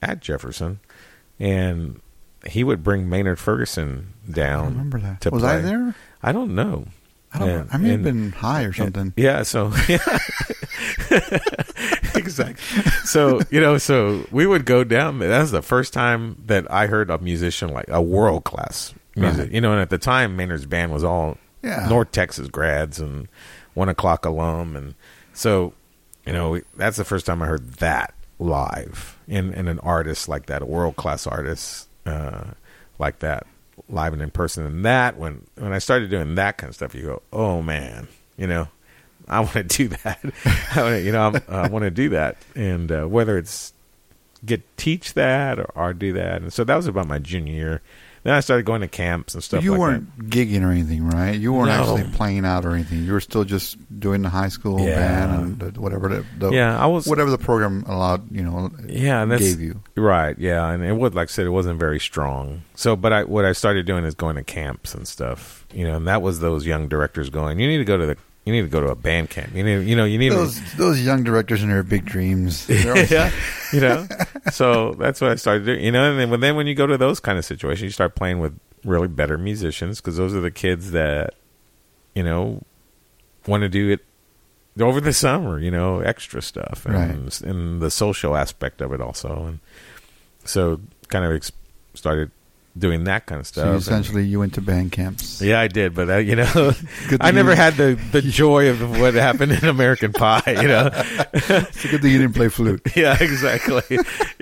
at 0.00 0.20
Jefferson, 0.20 0.78
and 1.40 2.00
he 2.46 2.62
would 2.62 2.84
bring 2.84 3.08
Maynard 3.08 3.40
Ferguson 3.40 4.14
down. 4.30 4.64
I 4.64 4.68
remember 4.68 5.00
that. 5.00 5.20
to 5.22 5.30
Was 5.30 5.42
I 5.42 5.60
play. 5.60 5.70
there? 5.70 5.94
I 6.22 6.30
don't 6.30 6.54
know. 6.54 6.86
I 7.34 7.38
don't. 7.40 7.48
And- 7.48 7.68
I 7.72 7.76
may 7.78 7.88
have 7.90 8.04
been 8.04 8.30
high 8.30 8.62
or 8.62 8.72
something. 8.72 9.12
Yeah, 9.16 9.42
so 9.42 9.72
yeah. 9.88 9.98
exactly. 12.14 12.82
So, 13.04 13.40
you 13.50 13.60
know, 13.60 13.78
so 13.78 14.26
we 14.30 14.46
would 14.46 14.64
go 14.64 14.84
down. 14.84 15.18
That 15.18 15.40
was 15.40 15.50
the 15.50 15.62
first 15.62 15.92
time 15.92 16.36
that 16.46 16.70
I 16.70 16.86
heard 16.86 17.10
a 17.10 17.18
musician 17.18 17.70
like 17.70 17.88
a 17.88 18.00
world 18.02 18.44
class 18.44 18.94
music. 19.16 19.38
Right. 19.46 19.52
You 19.52 19.60
know, 19.60 19.72
and 19.72 19.80
at 19.80 19.90
the 19.90 19.98
time 19.98 20.36
Maynard's 20.36 20.66
band 20.66 20.92
was 20.92 21.04
all 21.04 21.38
Yeah. 21.62 21.86
North 21.88 22.12
Texas 22.12 22.48
grads 22.48 22.98
and 23.00 23.28
one 23.74 23.88
o'clock 23.88 24.24
alum 24.24 24.76
and 24.76 24.94
so, 25.32 25.72
you 26.26 26.32
know, 26.32 26.60
that's 26.76 26.96
the 26.98 27.04
first 27.04 27.24
time 27.26 27.40
I 27.42 27.46
heard 27.46 27.74
that 27.74 28.14
live 28.38 29.16
in, 29.26 29.52
in 29.54 29.66
an 29.68 29.78
artist 29.80 30.28
like 30.28 30.46
that, 30.46 30.62
a 30.62 30.66
world 30.66 30.96
class 30.96 31.26
artist 31.26 31.88
uh, 32.04 32.44
like 32.98 33.20
that, 33.20 33.46
live 33.88 34.12
and 34.12 34.20
in 34.20 34.30
person. 34.30 34.66
And 34.66 34.84
that 34.84 35.16
when 35.16 35.46
when 35.56 35.72
I 35.72 35.78
started 35.78 36.10
doing 36.10 36.34
that 36.34 36.58
kind 36.58 36.68
of 36.68 36.74
stuff, 36.74 36.94
you 36.94 37.02
go, 37.02 37.22
oh 37.32 37.62
man, 37.62 38.08
you 38.36 38.46
know, 38.46 38.68
I 39.28 39.40
want 39.40 39.52
to 39.54 39.62
do 39.62 39.88
that. 39.88 40.20
I 40.74 40.82
wanna, 40.82 40.98
you 40.98 41.12
know, 41.12 41.28
I'm, 41.28 41.42
I 41.48 41.68
want 41.68 41.84
to 41.84 41.90
do 41.90 42.10
that, 42.10 42.36
and 42.54 42.90
uh, 42.92 43.04
whether 43.06 43.38
it's 43.38 43.72
get 44.44 44.62
teach 44.76 45.14
that 45.14 45.58
or, 45.58 45.70
or 45.74 45.94
do 45.94 46.12
that, 46.14 46.42
and 46.42 46.52
so 46.52 46.64
that 46.64 46.76
was 46.76 46.86
about 46.86 47.06
my 47.06 47.18
junior 47.18 47.52
year. 47.54 47.82
Then 48.24 48.34
I 48.34 48.40
started 48.40 48.64
going 48.64 48.82
to 48.82 48.88
camps 48.88 49.34
and 49.34 49.42
stuff. 49.42 49.64
you 49.64 49.72
like 49.72 49.80
weren't 49.80 50.30
gigging 50.30 50.62
or 50.62 50.70
anything, 50.70 51.08
right? 51.08 51.34
You 51.38 51.52
weren't 51.52 51.70
No. 51.70 51.80
actually 51.96 52.04
playing 52.16 52.44
out 52.44 52.64
or 52.64 52.70
anything. 52.72 53.04
You 53.04 53.12
were 53.12 53.20
still 53.20 53.42
just 53.42 53.76
doing 53.98 54.22
the 54.22 54.28
high 54.28 54.48
school 54.48 54.78
Yeah. 54.80 54.94
band 55.26 55.60
and 55.62 55.76
whatever 55.76 56.08
the, 56.08 56.24
the. 56.38 56.50
Yeah, 56.50 56.78
I 56.78 56.86
was. 56.86 57.06
whatever 57.08 57.30
the 57.30 57.38
program 57.38 57.84
allowed. 57.88 58.30
You 58.30 58.42
know, 58.44 58.70
Yeah, 58.86 59.22
and 59.22 59.32
that's 59.32 59.42
gave 59.42 59.60
you. 59.60 59.82
right. 59.96 60.38
Yeah, 60.38 60.70
and 60.70 60.84
it 60.84 60.92
was 60.96 61.14
like 61.14 61.30
I 61.30 61.32
said, 61.32 61.46
it 61.46 61.50
wasn't 61.50 61.80
very 61.80 61.98
strong. 61.98 62.62
So, 62.76 62.94
but 62.94 63.12
I 63.12 63.24
what 63.24 63.44
I 63.44 63.52
started 63.52 63.86
doing 63.86 64.04
is 64.04 64.14
going 64.14 64.36
to 64.36 64.44
camps 64.44 64.94
and 64.94 65.06
stuff. 65.08 65.66
You 65.74 65.86
know, 65.88 65.96
and 65.96 66.06
that 66.06 66.22
was 66.22 66.38
those 66.40 66.64
young 66.64 66.86
directors 66.88 67.28
going. 67.28 67.58
You 67.58 67.66
need 67.66 67.78
to 67.78 67.84
go 67.84 67.96
to 67.96 68.06
the. 68.06 68.16
You 68.44 68.52
need 68.52 68.62
to 68.62 68.68
go 68.68 68.80
to 68.80 68.88
a 68.88 68.96
band 68.96 69.30
camp. 69.30 69.54
You 69.54 69.62
need. 69.62 69.86
You 69.86 69.94
know. 69.94 70.04
You 70.04 70.18
need. 70.18 70.32
Those 70.32 70.60
those 70.74 71.00
young 71.00 71.22
directors 71.22 71.62
and 71.62 71.70
their 71.70 71.82
big 71.84 72.04
dreams. 72.04 72.68
Always- 72.86 73.10
yeah, 73.10 73.30
you 73.72 73.80
know. 73.80 74.06
So 74.50 74.94
that's 74.94 75.20
what 75.20 75.30
I 75.30 75.34
started 75.36 75.64
doing. 75.64 75.84
You 75.84 75.92
know, 75.92 76.10
and 76.10 76.18
then 76.18 76.30
when 76.30 76.40
then 76.40 76.56
when 76.56 76.66
you 76.66 76.74
go 76.74 76.86
to 76.86 76.98
those 76.98 77.20
kind 77.20 77.38
of 77.38 77.44
situations, 77.44 77.82
you 77.82 77.90
start 77.90 78.14
playing 78.16 78.40
with 78.40 78.58
really 78.84 79.06
better 79.08 79.38
musicians 79.38 80.00
because 80.00 80.16
those 80.16 80.34
are 80.34 80.40
the 80.40 80.50
kids 80.50 80.90
that 80.90 81.34
you 82.14 82.22
know 82.24 82.60
want 83.46 83.60
to 83.62 83.68
do 83.68 83.90
it 83.90 84.00
over 84.80 85.00
the 85.00 85.12
summer, 85.12 85.58
you 85.60 85.70
know, 85.70 86.00
extra 86.00 86.40
stuff 86.42 86.84
and, 86.86 86.94
Right. 86.94 87.40
and 87.42 87.80
the 87.82 87.90
social 87.90 88.34
aspect 88.34 88.80
of 88.80 88.92
it 88.92 89.00
also, 89.00 89.44
and 89.46 89.58
so 90.44 90.80
kind 91.08 91.24
of 91.24 91.32
ex- 91.32 91.52
started 91.94 92.30
doing 92.78 93.04
that 93.04 93.26
kind 93.26 93.40
of 93.40 93.46
So 93.46 93.52
stuff. 93.52 93.66
and- 93.66 93.76
essentially 93.76 94.24
you 94.24 94.38
went 94.38 94.54
to 94.54 94.60
band 94.62 94.92
camps. 94.92 95.40
yeah, 95.42 95.60
I 95.60 95.68
did, 95.68 95.94
but 95.94 96.08
uh, 96.08 96.16
you 96.16 96.36
know, 96.36 96.44
I 97.20 97.30
never 97.30 97.50
you- 97.50 97.56
had 97.56 97.74
the 97.74 97.98
the 98.12 98.22
joy 98.22 98.70
of 98.70 98.98
what 99.00 99.14
happened 99.14 99.52
in 99.52 99.64
American 99.64 100.12
Pie. 100.12 100.42
You 100.46 100.68
know, 100.68 100.90
It's 100.92 101.84
a 101.84 101.88
good 101.88 102.02
thing 102.02 102.12
you 102.12 102.18
didn't 102.18 102.34
play 102.34 102.48
flute. 102.48 102.80
yeah, 102.96 103.16
exactly. 103.20 103.82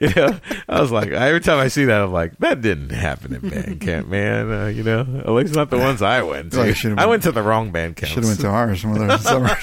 you 0.01 0.11
know, 0.15 0.39
I 0.69 0.81
was 0.81 0.91
like, 0.93 1.11
every 1.11 1.41
time 1.41 1.59
I 1.59 1.69
see 1.69 1.85
that, 1.87 2.01
I'm 2.01 2.13
like, 2.13 2.37
that 2.39 2.61
didn't 2.63 2.91
happen 2.91 3.35
in 3.35 3.49
band 3.49 3.81
camp, 3.81 4.09
man. 4.09 4.51
Uh, 4.53 4.67
you 4.67 4.83
know, 4.83 5.01
at 5.01 5.31
least 5.31 5.55
not 5.55 5.71
the 5.71 5.79
ones 5.79 6.01
I 6.03 6.23
went 6.23 6.53
to. 6.53 6.95
I 6.99 7.07
went 7.07 7.23
to 7.25 7.33
the 7.33 7.43
wrong 7.43 7.73
band 7.73 7.97
camp. 7.97 8.11
Should 8.13 8.25
have 8.25 8.31
went 8.31 8.41
to 8.41 8.49
ours 8.49 8.83
some 8.83 8.93
other 8.93 9.19
summers. 9.19 9.63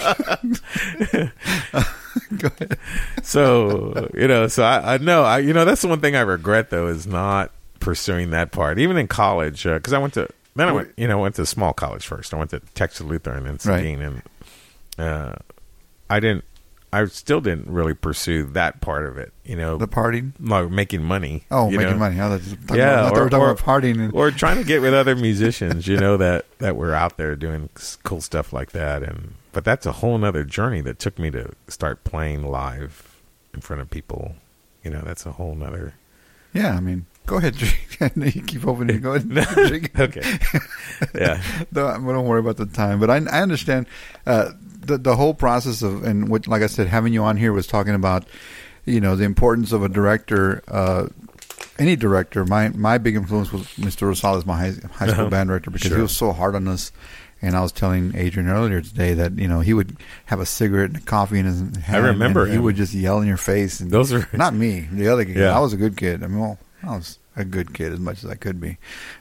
Go 2.38 2.48
ahead. 2.48 2.78
so 3.24 4.10
you 4.14 4.28
know, 4.28 4.48
so 4.48 4.64
I, 4.64 4.96
I 4.96 4.98
know, 4.98 5.24
I 5.24 5.40
you 5.40 5.54
know, 5.54 5.66
that's 5.66 5.82
the 5.82 5.88
one 5.88 6.02
thing 6.02 6.16
I 6.16 6.22
regret 6.22 6.70
though 6.70 6.88
is 6.88 7.06
not 7.08 7.52
pursuing 7.88 8.32
that 8.32 8.52
part, 8.52 8.78
even 8.80 8.98
in 8.98 9.08
college, 9.08 9.64
because 9.64 9.94
I 9.94 9.98
went 9.98 10.14
to 10.16 10.28
then 10.58 10.68
I 10.68 10.72
went, 10.74 10.92
you 10.98 11.08
know, 11.08 11.20
went 11.20 11.36
to 11.36 11.46
small 11.46 11.72
college 11.72 12.06
first. 12.06 12.34
I 12.34 12.38
went 12.38 12.50
to 12.50 12.60
Texas 12.76 13.06
Lutheran 13.06 13.46
in 13.46 13.54
Right. 13.54 13.62
Seguin, 13.62 14.02
and 14.02 14.22
uh, 14.98 15.34
I 16.10 16.20
didn't, 16.20 16.44
I 16.92 17.06
still 17.06 17.40
didn't 17.42 17.68
really 17.68 17.94
pursue 17.94 18.44
that 18.54 18.82
part 18.82 19.06
of 19.06 19.18
it. 19.18 19.32
You 19.46 19.56
know, 19.56 19.78
The 19.78 19.88
partying. 19.88 20.32
like 20.40 20.70
making 20.72 21.04
money. 21.04 21.44
Oh, 21.52 21.70
making 21.70 21.92
know? 21.92 21.98
money. 21.98 22.20
Oh, 22.20 22.40
Yeah, 22.76 23.08
about, 23.08 23.14
I 23.18 23.30
thought 23.30 23.32
we 23.32 23.38
or- 23.38 23.50
or- 23.52 23.56
partying. 23.56 24.00
And, 24.04 24.14
or 24.14 24.32
trying 24.32 24.58
to 24.58 24.64
get 24.66 24.82
with 24.82 24.94
other 24.94 25.16
musicians, 25.30 25.88
you 25.88 25.98
know, 25.98 26.18
that 26.18 26.46
that 26.58 26.76
were 26.76 26.94
out 26.94 27.18
there 27.18 27.36
doing 27.36 27.70
cool 28.04 28.20
stuff 28.22 28.52
like 28.52 28.72
that. 28.72 29.04
And 29.04 29.36
but 29.54 29.64
that's 29.64 29.86
a 29.86 29.92
whole 29.94 30.18
nother 30.18 30.44
journey 30.44 30.82
that 30.82 30.98
took 31.00 31.18
me 31.20 31.30
to 31.32 31.52
start 31.68 32.04
playing 32.04 32.44
live 32.44 33.22
in 33.54 33.62
front 33.62 33.82
of 33.82 33.90
people. 33.90 34.36
You 34.84 34.90
know, 34.92 35.02
that's 35.06 35.26
a 35.26 35.34
whole 35.34 35.54
nother. 35.56 35.94
yeah, 36.54 36.74
I 36.76 36.80
mean, 36.80 37.06
go 37.28 37.36
ahead, 37.38 37.56
drink. 37.58 37.98
I 38.02 38.12
know 38.16 38.26
you 38.26 38.42
keep 38.42 38.66
opening. 38.66 39.00
Go 39.02 39.14
ahead, 39.14 39.30
drink. 39.70 40.00
Okay, 40.00 40.22
yeah, 41.14 41.42
don't, 41.74 42.04
don't 42.06 42.26
worry 42.26 42.40
about 42.40 42.58
the 42.58 42.66
time. 42.66 43.00
But 43.00 43.10
I, 43.12 43.18
I 43.18 43.42
understand 43.42 43.86
uh, 44.26 44.52
the 44.80 44.98
the 44.98 45.16
whole 45.16 45.34
process 45.36 45.84
of 45.84 46.04
and 46.04 46.30
what, 46.30 46.48
like 46.48 46.64
I 46.64 46.68
said, 46.68 46.88
having 46.88 47.14
you 47.14 47.24
on 47.24 47.38
here 47.38 47.54
was 47.54 47.68
talking 47.68 47.94
about, 47.94 48.26
you 48.86 49.00
know, 49.00 49.16
the 49.16 49.26
importance 49.26 49.72
of 49.72 49.84
a 49.84 49.90
director. 49.90 50.64
Uh, 50.68 51.08
any 51.80 51.96
director. 51.96 52.44
My 52.44 52.70
my 52.70 52.98
big 52.98 53.16
influence 53.16 53.52
was 53.52 53.64
Mr. 53.78 54.10
Rosales, 54.10 54.46
my 54.48 54.58
high, 54.58 54.74
high 54.94 55.08
school 55.08 55.22
Uh-huh. 55.22 55.30
band 55.30 55.50
director, 55.50 55.70
because 55.70 55.92
he 55.94 56.02
was 56.02 56.16
so 56.16 56.32
hard 56.32 56.56
on 56.56 56.68
us. 56.68 56.92
And 57.40 57.56
I 57.56 57.62
was 57.62 57.72
telling 57.72 58.16
Adrian 58.16 58.50
earlier 58.50 58.82
today 58.82 59.14
that 59.14 59.38
you 59.38 59.48
know 59.48 59.60
he 59.60 59.76
would 59.76 59.96
have 60.26 60.40
a 60.40 60.46
cigarette 60.46 60.90
and 60.90 60.98
a 60.98 61.02
coffee 61.02 61.38
in 61.38 61.46
his 61.46 61.60
hand. 61.84 62.04
I 62.06 62.08
remember 62.10 62.48
he 62.48 62.58
would 62.58 62.76
just 62.76 62.96
yell 62.96 63.22
in 63.22 63.28
your 63.28 63.38
face. 63.38 63.80
And 63.80 63.92
Those 63.92 64.12
are- 64.12 64.28
not 64.34 64.56
me, 64.56 64.88
the 64.92 65.08
other 65.10 65.24
kid. 65.24 65.36
Yeah. 65.36 65.56
I 65.56 65.60
was 65.60 65.72
a 65.72 65.78
good 65.78 65.96
kid. 65.98 66.24
I 66.24 66.28
mean, 66.28 66.40
well, 66.40 66.58
I 66.88 66.96
was 66.96 67.20
a 67.36 67.46
good 67.46 67.74
kid 67.74 67.92
as 67.94 68.00
much 68.00 68.24
as 68.24 68.30
I 68.30 68.36
could 68.36 68.60
be, 68.60 68.78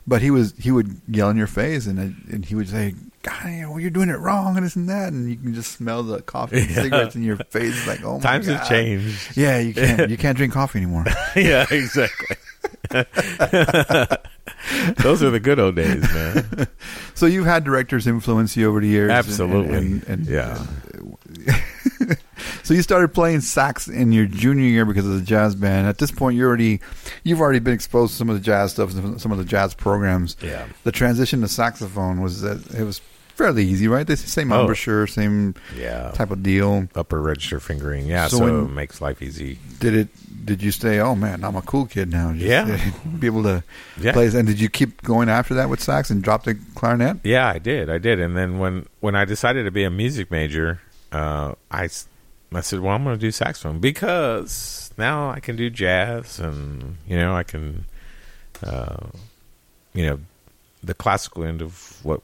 but 0.06 0.22
he 0.22 0.30
was 0.30 0.54
he 0.58 0.70
would 0.70 1.00
yell 1.08 1.28
in 1.30 1.36
your 1.36 1.46
face 1.46 1.86
and 1.86 1.98
and 1.98 2.44
he 2.44 2.54
would 2.54 2.68
say, 2.68 2.94
"God, 3.22 3.44
know, 3.46 3.76
you're 3.78 3.90
doing 3.90 4.08
it 4.08 4.18
wrong 4.18 4.56
and 4.56 4.64
this 4.64 4.76
and 4.76 4.88
that," 4.88 5.12
and 5.12 5.28
you 5.28 5.36
can 5.36 5.52
just 5.54 5.72
smell 5.72 6.02
the 6.02 6.22
coffee 6.22 6.60
and 6.60 6.70
Yeah. 6.70 6.82
cigarettes 6.82 7.14
in 7.16 7.22
your 7.22 7.36
face. 7.36 7.76
It's 7.76 7.86
like, 7.86 8.02
oh 8.04 8.16
my 8.18 8.22
times 8.22 8.46
God. 8.46 8.58
have 8.58 8.68
changed. 8.68 9.36
Yeah, 9.36 9.58
you 9.58 9.74
can't 9.74 10.10
you 10.10 10.16
can't 10.24 10.36
drink 10.36 10.52
coffee 10.54 10.78
anymore. 10.78 11.04
yeah, 11.36 11.66
exactly. 11.70 12.36
Those 14.98 15.22
are 15.22 15.30
the 15.30 15.40
good 15.40 15.58
old 15.60 15.76
days, 15.76 16.02
man. 16.12 16.66
so 17.14 17.26
you've 17.26 17.46
had 17.46 17.64
directors 17.64 18.06
influence 18.06 18.56
you 18.56 18.68
over 18.68 18.80
the 18.80 18.88
years, 18.88 19.10
and- 19.10 19.18
Absolutely. 19.18 19.76
and- 19.76 20.04
and- 20.08 20.26
yeah. 20.26 20.64
So 22.66 22.74
you 22.74 22.82
started 22.82 23.14
playing 23.14 23.42
sax 23.42 23.86
in 23.86 24.10
your 24.10 24.26
junior 24.26 24.64
year 24.64 24.84
because 24.84 25.06
of 25.06 25.12
the 25.12 25.20
jazz 25.20 25.54
band. 25.54 25.86
At 25.86 25.98
this 25.98 26.10
point, 26.10 26.36
you 26.36 26.44
already 26.44 26.80
you've 27.22 27.40
already 27.40 27.60
been 27.60 27.72
exposed 27.74 28.10
to 28.14 28.18
some 28.18 28.28
of 28.28 28.34
the 28.34 28.42
jazz 28.42 28.72
stuff, 28.72 28.92
and 28.92 29.20
some 29.20 29.30
of 29.30 29.38
the 29.38 29.44
jazz 29.44 29.72
programs. 29.72 30.36
Yeah. 30.42 30.66
The 30.82 30.90
transition 30.90 31.42
to 31.42 31.48
saxophone 31.48 32.20
was 32.20 32.40
that 32.40 32.58
it 32.74 32.82
was 32.82 33.00
fairly 33.36 33.64
easy, 33.64 33.86
right? 33.86 34.04
The 34.04 34.16
same 34.16 34.50
Oh. 34.50 34.62
embouchure, 34.62 35.06
same 35.06 35.54
Yeah. 35.78 36.10
type 36.14 36.32
of 36.32 36.42
deal. 36.42 36.88
Upper 36.96 37.20
register 37.22 37.60
fingering. 37.60 38.06
Yeah, 38.06 38.26
So 38.26 38.38
so, 38.38 38.64
it 38.64 38.70
makes 38.72 39.00
life 39.00 39.22
easy. 39.22 39.60
Did 39.78 39.94
it? 39.94 40.08
Did 40.44 40.60
you 40.60 40.72
say, 40.72 40.98
"Oh 40.98 41.14
man, 41.14 41.44
I'm 41.44 41.54
a 41.54 41.62
cool 41.62 41.86
kid 41.86 42.10
now"? 42.10 42.32
Just, 42.32 42.44
Yeah. 42.46 42.90
be 43.20 43.28
able 43.28 43.44
to 43.44 43.62
Yeah. 44.00 44.10
play. 44.10 44.26
And 44.26 44.44
did 44.48 44.58
you 44.58 44.68
keep 44.68 45.02
going 45.04 45.28
after 45.28 45.54
that 45.54 45.68
with 45.70 45.80
sax 45.80 46.10
and 46.10 46.20
drop 46.20 46.42
the 46.42 46.56
clarinet? 46.74 47.18
Yeah, 47.22 47.46
I 47.46 47.58
did. 47.60 47.88
I 47.88 47.98
did. 47.98 48.18
And 48.18 48.36
then 48.36 48.58
when 48.58 48.86
when 48.98 49.14
I 49.14 49.24
decided 49.24 49.66
to 49.66 49.70
be 49.70 49.84
a 49.84 49.90
music 49.90 50.32
major, 50.32 50.80
uh, 51.12 51.52
I 51.70 51.88
I 52.52 52.60
said, 52.60 52.80
well, 52.80 52.94
I'm 52.94 53.04
going 53.04 53.16
to 53.16 53.20
do 53.20 53.30
saxophone 53.30 53.80
because 53.80 54.90
now 54.96 55.30
I 55.30 55.40
can 55.40 55.56
do 55.56 55.68
jazz, 55.70 56.38
and 56.38 56.96
you 57.06 57.16
know, 57.16 57.34
I 57.34 57.42
can, 57.42 57.86
uh, 58.62 59.08
you 59.92 60.06
know, 60.06 60.20
the 60.82 60.94
classical 60.94 61.44
end 61.44 61.60
of 61.60 61.98
what 62.04 62.22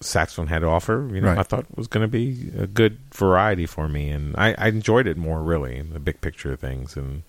saxophone 0.00 0.48
had 0.48 0.60
to 0.60 0.66
offer. 0.66 1.08
You 1.12 1.20
know, 1.20 1.28
Right. 1.28 1.38
I 1.38 1.42
thought 1.42 1.66
was 1.76 1.86
going 1.86 2.02
to 2.02 2.08
be 2.08 2.50
a 2.58 2.66
good 2.66 2.98
variety 3.14 3.66
for 3.66 3.88
me, 3.88 4.10
and 4.10 4.34
I, 4.36 4.54
I 4.58 4.68
enjoyed 4.68 5.06
it 5.06 5.16
more 5.16 5.40
really 5.42 5.76
in 5.76 5.92
the 5.92 6.00
big 6.00 6.20
picture 6.20 6.52
of 6.52 6.60
things. 6.60 6.96
And 6.96 7.22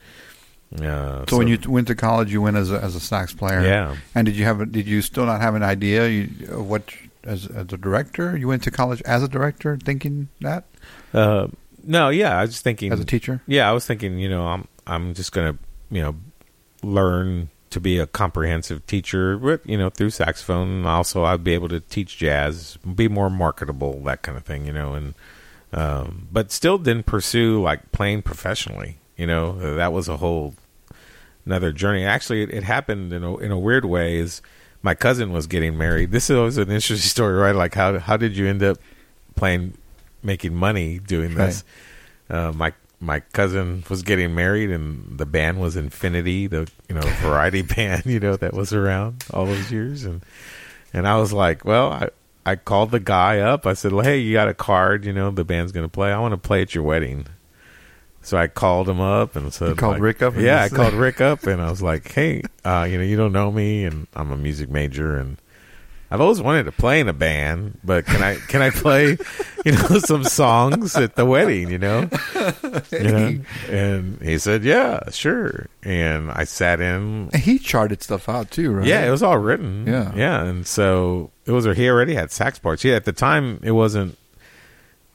uh, 0.81 1.25
So, 1.27 1.37
when 1.37 1.47
you 1.47 1.59
went 1.67 1.87
to 1.87 1.95
college, 1.95 2.31
you 2.31 2.41
went 2.41 2.57
as 2.57 2.71
a, 2.71 2.83
as 2.83 2.95
a 2.95 2.99
sax 2.99 3.33
player. 3.33 3.61
Yeah. 3.61 3.95
And 4.15 4.25
did 4.25 4.35
you 4.35 4.45
have? 4.45 4.59
A, 4.59 4.65
did 4.65 4.87
you 4.87 5.01
still 5.01 5.25
not 5.25 5.39
have 5.39 5.55
an 5.55 5.63
idea 5.63 6.07
you, 6.07 6.29
of 6.49 6.67
what 6.67 6.91
as 7.23 7.45
as 7.47 7.71
a 7.71 7.77
director? 7.77 8.35
You 8.35 8.47
went 8.47 8.63
to 8.63 8.71
college 8.71 9.01
as 9.03 9.23
a 9.23 9.27
director, 9.27 9.77
thinking 9.77 10.27
that 10.41 10.65
uh, 11.13 11.47
no, 11.87 12.09
yeah, 12.09 12.37
I 12.37 12.41
was 12.41 12.51
just 12.51 12.63
thinking 12.63 12.91
as 12.91 12.99
a 12.99 13.05
teacher. 13.05 13.41
Yeah, 13.47 13.69
I 13.69 13.73
was 13.73 13.85
thinking, 13.85 14.19
you 14.19 14.29
know, 14.29 14.45
I'm 14.45 14.67
I'm 14.85 15.13
just 15.13 15.31
gonna, 15.31 15.57
you 15.89 16.01
know, 16.01 16.15
learn 16.83 17.49
to 17.69 17.79
be 17.79 17.97
a 17.99 18.07
comprehensive 18.07 18.85
teacher, 18.87 19.37
with, 19.37 19.61
you 19.65 19.77
know, 19.77 19.89
through 19.89 20.09
saxophone. 20.11 20.85
Also, 20.85 21.23
I'd 21.23 21.43
be 21.43 21.53
able 21.53 21.69
to 21.69 21.79
teach 21.79 22.17
jazz, 22.17 22.77
be 22.77 23.07
more 23.07 23.29
marketable, 23.29 23.99
that 24.05 24.21
kind 24.21 24.37
of 24.37 24.45
thing, 24.45 24.65
you 24.65 24.73
know, 24.73 24.93
and 24.93 25.13
um, 25.73 26.27
but 26.31 26.51
still 26.51 26.77
didn't 26.77 27.05
pursue 27.05 27.61
like 27.61 27.91
playing 27.91 28.21
professionally. 28.21 28.99
You 29.15 29.27
know, 29.27 29.75
that 29.75 29.91
was 29.91 30.07
a 30.07 30.17
whole 30.17 30.55
another 31.45 31.71
journey. 31.71 32.05
Actually, 32.05 32.43
it, 32.43 32.53
it 32.53 32.63
happened 32.63 33.11
in 33.13 33.23
a 33.23 33.37
in 33.37 33.51
a 33.51 33.59
weird 33.59 33.85
way. 33.85 34.17
Is 34.17 34.41
my 34.81 34.93
cousin 34.93 35.31
was 35.31 35.47
getting 35.47 35.77
married. 35.77 36.11
This 36.11 36.29
is 36.29 36.37
always 36.37 36.57
an 36.57 36.69
interesting 36.69 36.97
story, 37.09 37.35
right? 37.35 37.55
Like 37.55 37.73
how 37.73 37.99
how 37.99 38.17
did 38.17 38.37
you 38.37 38.47
end 38.47 38.63
up 38.63 38.77
playing, 39.35 39.73
making 40.27 40.53
money 40.53 40.99
doing 40.99 41.33
this? 41.33 41.63
Uh, 42.29 42.51
my 42.51 42.73
my 42.99 43.19
cousin 43.31 43.83
was 43.89 44.03
getting 44.03 44.35
married, 44.35 44.69
and 44.69 45.17
the 45.17 45.25
band 45.25 45.59
was 45.59 45.75
Infinity, 45.75 46.45
the 46.45 46.69
you 46.87 46.93
know 46.95 47.01
variety 47.21 47.63
band, 47.63 48.05
you 48.05 48.19
know 48.19 48.35
that 48.35 48.53
was 48.53 48.73
around 48.73 49.23
all 49.33 49.45
those 49.47 49.71
years, 49.71 50.03
and 50.03 50.21
and 50.93 51.07
I 51.07 51.17
was 51.17 51.33
like, 51.33 51.65
well, 51.65 51.91
I 51.91 52.09
I 52.45 52.55
called 52.55 52.91
the 52.91 52.99
guy 52.99 53.39
up. 53.39 53.65
I 53.65 53.73
said, 53.73 53.91
well, 53.93 54.05
hey, 54.05 54.19
you 54.19 54.33
got 54.33 54.47
a 54.47 54.53
card? 54.53 55.05
You 55.05 55.13
know 55.13 55.31
the 55.31 55.43
band's 55.45 55.71
gonna 55.71 55.89
play. 55.89 56.11
I 56.11 56.19
want 56.19 56.33
to 56.33 56.37
play 56.37 56.61
at 56.61 56.75
your 56.75 56.83
wedding. 56.83 57.25
So 58.21 58.37
I 58.37 58.47
called 58.47 58.89
him 58.89 58.99
up 58.99 59.37
and 59.37 59.53
said, 59.53 59.69
You 59.69 59.75
called 59.75 59.93
like- 59.93 60.01
Rick 60.01 60.21
up 60.21 60.35
Yeah, 60.35 60.61
I 60.61 60.67
called 60.67 60.93
Rick 60.93 61.21
up 61.21 61.43
and 61.47 61.61
I 61.61 61.69
was 61.69 61.81
like, 61.81 62.11
hey, 62.11 62.41
uh, 62.65 62.85
you 62.89 62.97
know, 62.97 63.03
you 63.05 63.15
don't 63.15 63.31
know 63.31 63.53
me, 63.53 63.85
and 63.85 64.05
I'm 64.13 64.31
a 64.33 64.37
music 64.37 64.69
major, 64.69 65.15
and 65.15 65.37
I've 66.09 66.21
always 66.21 66.41
wanted 66.41 66.63
to 66.63 66.71
play 66.71 67.01
in 67.01 67.09
a 67.09 67.13
band, 67.13 67.79
but 67.83 68.05
can 68.05 68.23
I 68.23 68.35
can 68.35 68.61
I 68.61 68.69
play, 68.69 69.17
you 69.65 69.73
know, 69.73 69.99
some 69.99 70.23
songs 70.23 70.95
at 70.95 71.15
the 71.15 71.25
wedding, 71.25 71.69
you 71.69 71.77
know? 71.77 72.09
You 72.91 73.03
know? 73.03 73.39
And 73.69 74.21
he 74.21 74.37
said, 74.37 74.63
Yeah, 74.63 75.09
sure. 75.09 75.67
And 75.83 76.31
I 76.31 76.45
sat 76.45 76.79
in 76.79 77.29
he 77.35 77.59
charted 77.59 78.01
stuff 78.01 78.29
out 78.29 78.51
too, 78.51 78.71
right? 78.71 78.87
Yeah, 78.87 79.05
it 79.05 79.11
was 79.11 79.21
all 79.21 79.37
written. 79.37 79.85
Yeah. 79.85 80.13
Yeah. 80.15 80.43
And 80.43 80.65
so 80.65 81.31
it 81.45 81.51
was 81.51 81.65
he 81.65 81.89
already 81.89 82.13
had 82.13 82.31
sax 82.31 82.57
parts. 82.57 82.85
Yeah, 82.85 82.95
at 82.95 83.03
the 83.05 83.11
time 83.11 83.59
it 83.61 83.71
wasn't 83.71 84.17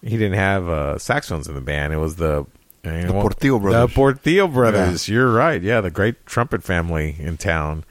he 0.02 0.10
didn't 0.18 0.38
have 0.38 0.68
uh 0.68 0.98
saxophones 0.98 1.48
in 1.48 1.54
the 1.54 1.62
band. 1.62 1.94
It 1.94 1.98
was 1.98 2.16
the 2.16 2.44
you 2.84 2.90
know, 2.90 3.12
Portillo 3.12 3.58
brothers. 3.58 3.90
The 3.90 3.94
Portillo 3.94 4.48
brothers. 4.48 5.08
You're 5.08 5.32
right. 5.32 5.62
Yeah, 5.62 5.80
the 5.80 5.90
great 5.90 6.26
trumpet 6.26 6.62
family 6.62 7.16
in 7.18 7.36
town 7.36 7.84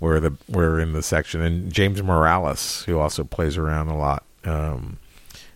were 0.00 0.18
the 0.18 0.34
were 0.48 0.80
in 0.80 0.92
the 0.92 1.02
section, 1.02 1.40
and 1.40 1.72
James 1.72 2.02
Morales, 2.02 2.82
who 2.84 2.98
also 2.98 3.22
plays 3.22 3.56
around 3.56 3.88
a 3.88 3.96
lot. 3.96 4.24
Um, 4.44 4.98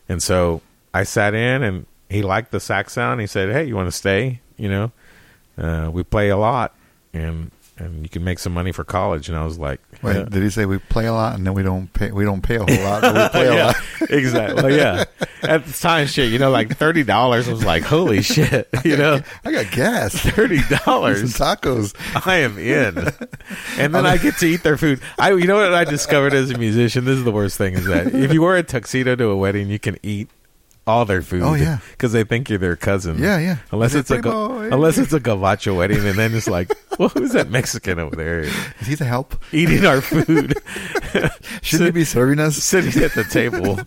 and 0.08 0.22
so 0.22 0.60
I 0.92 1.04
sat 1.04 1.34
in, 1.34 1.62
and 1.62 1.86
he 2.10 2.22
liked 2.22 2.52
the 2.52 2.60
sax 2.60 2.92
sound. 2.92 3.20
He 3.20 3.26
said, 3.26 3.50
"Hey, 3.50 3.64
you 3.64 3.74
want 3.74 3.88
to 3.88 3.92
stay? 3.92 4.40
You 4.56 4.68
know, 4.68 4.92
uh, 5.58 5.90
we 5.90 6.02
play 6.04 6.28
a 6.28 6.36
lot, 6.36 6.74
and 7.12 7.50
and 7.76 8.02
you 8.02 8.08
can 8.08 8.24
make 8.24 8.38
some 8.38 8.52
money 8.52 8.72
for 8.72 8.84
college." 8.84 9.28
And 9.28 9.36
I 9.36 9.44
was 9.44 9.58
like, 9.58 9.80
Wait, 10.02 10.16
"Yeah." 10.16 10.24
did 10.24 10.42
he 10.42 10.50
say 10.50 10.66
we 10.66 10.78
play 10.78 11.06
a 11.06 11.12
lot 11.12 11.34
and 11.34 11.46
then 11.46 11.54
we 11.54 11.62
don't 11.62 11.92
pay? 11.92 12.10
We 12.10 12.24
don't 12.24 12.42
pay 12.42 12.56
a 12.56 12.64
whole 12.64 12.84
lot, 12.84 13.02
but 13.02 13.14
we 13.14 13.28
play 13.40 13.46
a 13.48 13.64
lot. 13.64 13.76
exactly. 14.10 14.62
Well, 14.62 14.72
yeah. 14.72 15.04
At 15.42 15.66
the 15.66 15.72
time, 15.72 16.06
shit, 16.06 16.32
you 16.32 16.38
know, 16.38 16.50
like 16.50 16.76
thirty 16.76 17.02
dollars 17.02 17.48
was 17.48 17.64
like, 17.64 17.82
holy 17.82 18.22
shit, 18.34 18.68
you 18.84 18.96
know, 18.96 19.20
I 19.44 19.52
got 19.52 19.70
gas. 19.72 20.14
Thirty 20.14 20.60
dollars 20.84 21.34
tacos. 21.34 21.94
I 22.26 22.38
am 22.38 22.58
in, 22.58 22.96
and 23.78 23.94
then 23.94 24.06
I 24.06 24.16
get 24.16 24.38
to 24.38 24.46
eat 24.46 24.62
their 24.62 24.76
food. 24.76 25.00
I, 25.18 25.32
you 25.32 25.46
know, 25.46 25.56
what 25.56 25.74
I 25.74 25.84
discovered 25.84 26.32
as 26.32 26.50
a 26.50 26.58
musician. 26.58 27.04
This 27.04 27.18
is 27.18 27.24
the 27.24 27.32
worst 27.32 27.58
thing: 27.58 27.74
is 27.74 27.84
that 27.86 28.14
if 28.14 28.32
you 28.32 28.42
wear 28.42 28.56
a 28.56 28.62
tuxedo 28.62 29.16
to 29.16 29.28
a 29.28 29.36
wedding, 29.36 29.68
you 29.68 29.78
can 29.78 29.98
eat 30.02 30.30
all 30.86 31.04
their 31.04 31.22
food. 31.22 31.42
Oh, 31.42 31.54
yeah. 31.54 31.78
because 31.92 32.12
they 32.12 32.24
think 32.24 32.48
you're 32.50 32.58
their 32.58 32.76
cousin. 32.76 33.18
Yeah, 33.22 33.38
yeah. 33.38 33.56
Unless 33.72 33.94
it's 33.94 34.10
a 34.10 34.18
boy. 34.18 34.68
unless 34.70 34.98
it's 34.98 35.12
a 35.12 35.20
gavacho 35.20 35.76
wedding, 35.76 36.06
and 36.06 36.18
then 36.18 36.34
it's 36.34 36.46
like, 36.48 36.70
well, 36.98 37.08
who's 37.08 37.32
that 37.32 37.48
Mexican 37.50 37.98
over 37.98 38.14
there 38.14 38.40
Is 38.40 38.86
he 38.86 38.94
the 38.94 39.04
help? 39.06 39.42
eating 39.52 39.86
our 39.86 40.00
food, 40.00 40.54
Should 41.62 41.80
he 41.80 41.90
be 41.90 42.04
serving 42.04 42.38
us? 42.38 42.56
sitting 42.62 43.02
at 43.02 43.12
the 43.14 43.24
table? 43.24 43.78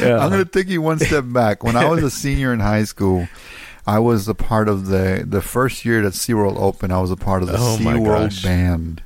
Yeah, 0.00 0.18
I'm 0.18 0.30
going 0.30 0.44
to 0.44 0.50
take 0.50 0.68
you 0.68 0.80
one 0.82 0.98
step 0.98 1.24
back. 1.26 1.62
When 1.64 1.76
I 1.76 1.88
was 1.88 2.02
a 2.02 2.10
senior 2.10 2.52
in 2.52 2.60
high 2.60 2.84
school, 2.84 3.28
I 3.86 3.98
was 3.98 4.28
a 4.28 4.34
part 4.34 4.68
of 4.68 4.86
the 4.86 5.24
the 5.26 5.42
first 5.42 5.84
year 5.84 6.02
that 6.02 6.12
SeaWorld 6.14 6.56
opened. 6.56 6.92
I 6.92 7.00
was 7.00 7.10
a 7.10 7.16
part 7.16 7.42
of 7.42 7.48
the 7.48 7.54
Oh, 7.58 7.76
SeaWorld 7.80 8.42
band, 8.42 9.02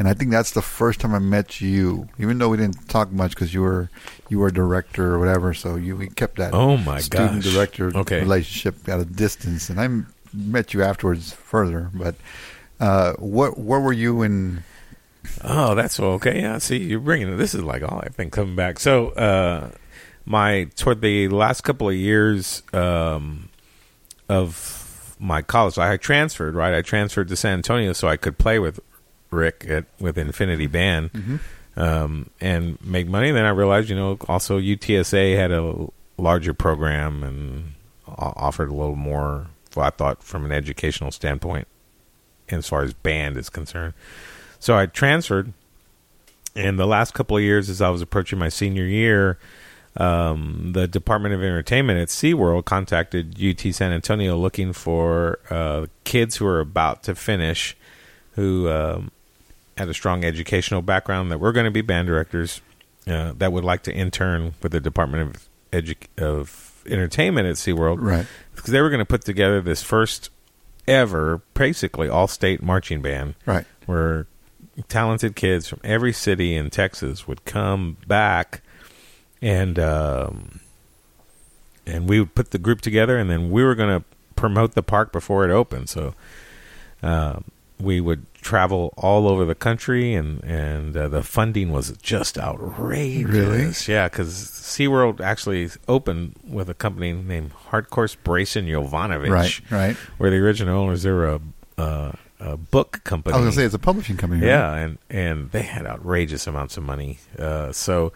and 0.00 0.08
I 0.08 0.14
think 0.14 0.30
that's 0.30 0.52
the 0.52 0.62
first 0.62 0.98
time 0.98 1.14
I 1.14 1.18
met 1.18 1.60
you. 1.60 2.08
Even 2.18 2.38
though 2.38 2.48
we 2.48 2.56
didn't 2.56 2.88
talk 2.88 3.12
much 3.12 3.32
because 3.32 3.52
you 3.52 3.60
were 3.60 3.90
you 4.30 4.38
were 4.38 4.48
a 4.48 4.52
director 4.52 5.14
or 5.14 5.18
whatever, 5.18 5.52
so 5.52 5.76
you 5.76 5.94
we 5.94 6.08
kept 6.08 6.36
that 6.36 6.54
Oh, 6.54 6.78
my 6.78 7.00
student 7.00 7.44
gosh. 7.44 7.52
director 7.52 7.92
Okay. 7.94 8.20
relationship 8.20 8.88
at 8.88 8.98
a 8.98 9.04
distance. 9.04 9.68
And 9.68 9.78
I 9.78 9.88
met 10.32 10.72
you 10.72 10.82
afterwards 10.82 11.34
further. 11.34 11.90
But 11.92 12.14
uh, 12.80 13.12
what 13.18 13.58
where 13.58 13.78
were 13.78 13.92
you 13.92 14.22
in? 14.22 14.62
Oh, 15.44 15.74
that's 15.74 16.00
okay. 16.00 16.40
Yeah, 16.40 16.56
see, 16.56 16.78
you're 16.78 16.98
bringing 16.98 17.36
this 17.36 17.54
is 17.54 17.62
like 17.62 17.82
all 17.82 18.00
I've 18.02 18.16
been 18.16 18.30
coming 18.30 18.56
back. 18.56 18.80
So, 18.80 19.08
uh, 19.10 19.70
my 20.24 20.64
toward 20.76 21.02
the 21.02 21.28
last 21.28 21.60
couple 21.60 21.90
of 21.90 21.94
years 21.94 22.62
um, 22.72 23.50
of 24.30 25.14
my 25.18 25.42
college, 25.42 25.76
I 25.76 25.98
transferred. 25.98 26.54
Right, 26.54 26.72
I 26.72 26.80
transferred 26.80 27.28
to 27.28 27.36
San 27.36 27.58
Antonio 27.58 27.92
so 27.92 28.08
I 28.08 28.16
could 28.16 28.38
play 28.38 28.58
with 28.58 28.80
Rick 29.30 29.66
at 29.68 29.84
with 29.98 30.18
Infinity 30.18 30.66
Band 30.66 31.10
um, 31.76 32.30
and 32.40 32.78
make 32.84 33.06
money. 33.06 33.28
And 33.28 33.36
then 33.36 33.46
I 33.46 33.50
realized, 33.50 33.88
you 33.88 33.96
know, 33.96 34.18
also 34.28 34.58
UTSA 34.58 35.36
had 35.36 35.50
a 35.50 35.88
larger 36.18 36.54
program 36.54 37.22
and 37.22 37.72
offered 38.06 38.68
a 38.68 38.74
little 38.74 38.96
more. 38.96 39.46
Well, 39.74 39.86
I 39.86 39.90
thought 39.90 40.22
from 40.22 40.44
an 40.44 40.52
educational 40.52 41.12
standpoint, 41.12 41.68
as 42.48 42.68
far 42.68 42.82
as 42.82 42.92
band 42.92 43.36
is 43.36 43.48
concerned. 43.48 43.94
So 44.58 44.76
I 44.76 44.86
transferred, 44.86 45.52
and 46.56 46.78
the 46.78 46.86
last 46.86 47.14
couple 47.14 47.36
of 47.36 47.42
years, 47.42 47.70
as 47.70 47.80
I 47.80 47.88
was 47.88 48.02
approaching 48.02 48.38
my 48.38 48.48
senior 48.48 48.84
year, 48.84 49.38
um, 49.96 50.72
the 50.72 50.86
Department 50.86 51.34
of 51.34 51.42
Entertainment 51.42 51.98
at 51.98 52.08
SeaWorld 52.08 52.64
contacted 52.64 53.42
UT 53.42 53.74
San 53.74 53.92
Antonio 53.92 54.36
looking 54.36 54.72
for 54.72 55.38
uh, 55.50 55.86
kids 56.04 56.36
who 56.36 56.46
are 56.46 56.60
about 56.60 57.02
to 57.04 57.14
finish, 57.14 57.76
who 58.32 58.68
um, 58.68 59.10
had 59.80 59.88
a 59.88 59.94
strong 59.94 60.24
educational 60.24 60.82
background 60.82 61.30
that 61.32 61.38
were 61.38 61.52
going 61.52 61.64
to 61.64 61.70
be 61.70 61.80
band 61.80 62.06
directors, 62.06 62.60
uh, 63.06 63.32
that 63.38 63.52
would 63.52 63.64
like 63.64 63.82
to 63.84 63.92
intern 63.92 64.54
with 64.62 64.72
the 64.72 64.80
Department 64.80 65.22
of 65.36 65.48
Edu- 65.72 66.22
of 66.22 66.82
Entertainment 66.86 67.46
at 67.46 67.56
SeaWorld 67.56 67.98
Right. 68.00 68.26
because 68.54 68.70
they 68.72 68.80
were 68.80 68.90
going 68.90 68.98
to 69.00 69.04
put 69.06 69.24
together 69.24 69.60
this 69.60 69.82
first 69.82 70.30
ever, 70.88 71.40
basically 71.54 72.08
all 72.08 72.26
state 72.28 72.62
marching 72.62 73.00
band, 73.02 73.34
Right. 73.46 73.64
where 73.86 74.26
talented 74.88 75.36
kids 75.36 75.68
from 75.68 75.80
every 75.84 76.12
city 76.12 76.54
in 76.56 76.70
Texas 76.70 77.26
would 77.28 77.44
come 77.44 77.96
back, 78.06 78.62
and 79.42 79.78
um, 79.78 80.60
and 81.86 82.08
we 82.08 82.20
would 82.20 82.34
put 82.34 82.50
the 82.50 82.58
group 82.58 82.80
together, 82.80 83.16
and 83.18 83.30
then 83.30 83.50
we 83.50 83.62
were 83.64 83.74
going 83.74 84.00
to 84.00 84.04
promote 84.36 84.74
the 84.74 84.82
park 84.82 85.12
before 85.12 85.44
it 85.48 85.50
opened. 85.52 85.88
So 85.88 86.14
um 87.02 87.44
we 87.78 87.98
would 88.00 88.24
travel 88.40 88.92
all 88.96 89.28
over 89.28 89.44
the 89.44 89.54
country, 89.54 90.14
and 90.14 90.42
and 90.44 90.96
uh, 90.96 91.08
the 91.08 91.22
funding 91.22 91.70
was 91.72 91.90
just 92.02 92.38
outrageous. 92.38 93.30
Really? 93.30 93.72
Yeah, 93.94 94.08
because 94.08 94.32
SeaWorld 94.32 95.20
actually 95.20 95.70
opened 95.88 96.36
with 96.46 96.68
a 96.70 96.74
company 96.74 97.12
named 97.12 97.52
Harcourt 97.52 98.16
Brace 98.24 98.54
Jovanovich, 98.54 99.30
Right. 99.30 99.60
Right. 99.70 99.96
where 100.18 100.30
the 100.30 100.36
original 100.38 100.78
owners 100.78 101.02
they 101.02 101.10
were 101.10 101.28
a, 101.28 101.40
uh, 101.78 102.12
a 102.38 102.56
book 102.56 103.02
company. 103.04 103.34
I 103.34 103.36
was 103.36 103.44
going 103.44 103.52
to 103.52 103.56
say 103.60 103.64
it's 103.64 103.74
a 103.74 103.78
publishing 103.78 104.16
company. 104.16 104.40
right? 104.42 104.48
Yeah, 104.48 104.74
and 104.74 104.98
and 105.10 105.50
they 105.50 105.62
had 105.62 105.86
outrageous 105.86 106.46
amounts 106.46 106.76
of 106.76 106.82
money. 106.82 107.18
Uh, 107.38 107.72
so 107.72 108.12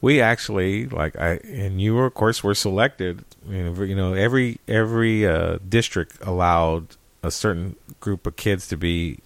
we 0.00 0.20
actually 0.20 0.86
like 0.86 1.16
I 1.16 1.38
and 1.44 1.80
you 1.80 1.94
were 1.94 2.06
of 2.06 2.14
course 2.14 2.42
were 2.42 2.54
selected. 2.54 3.24
You 3.48 3.64
know, 3.64 3.82
you 3.82 3.94
know 3.96 4.14
every 4.14 4.58
every 4.66 5.26
uh, 5.26 5.58
district 5.68 6.18
allowed 6.22 6.96
a 7.22 7.30
certain 7.30 7.74
group 8.00 8.26
of 8.26 8.36
kids 8.36 8.68
to 8.68 8.76
be 8.76 9.18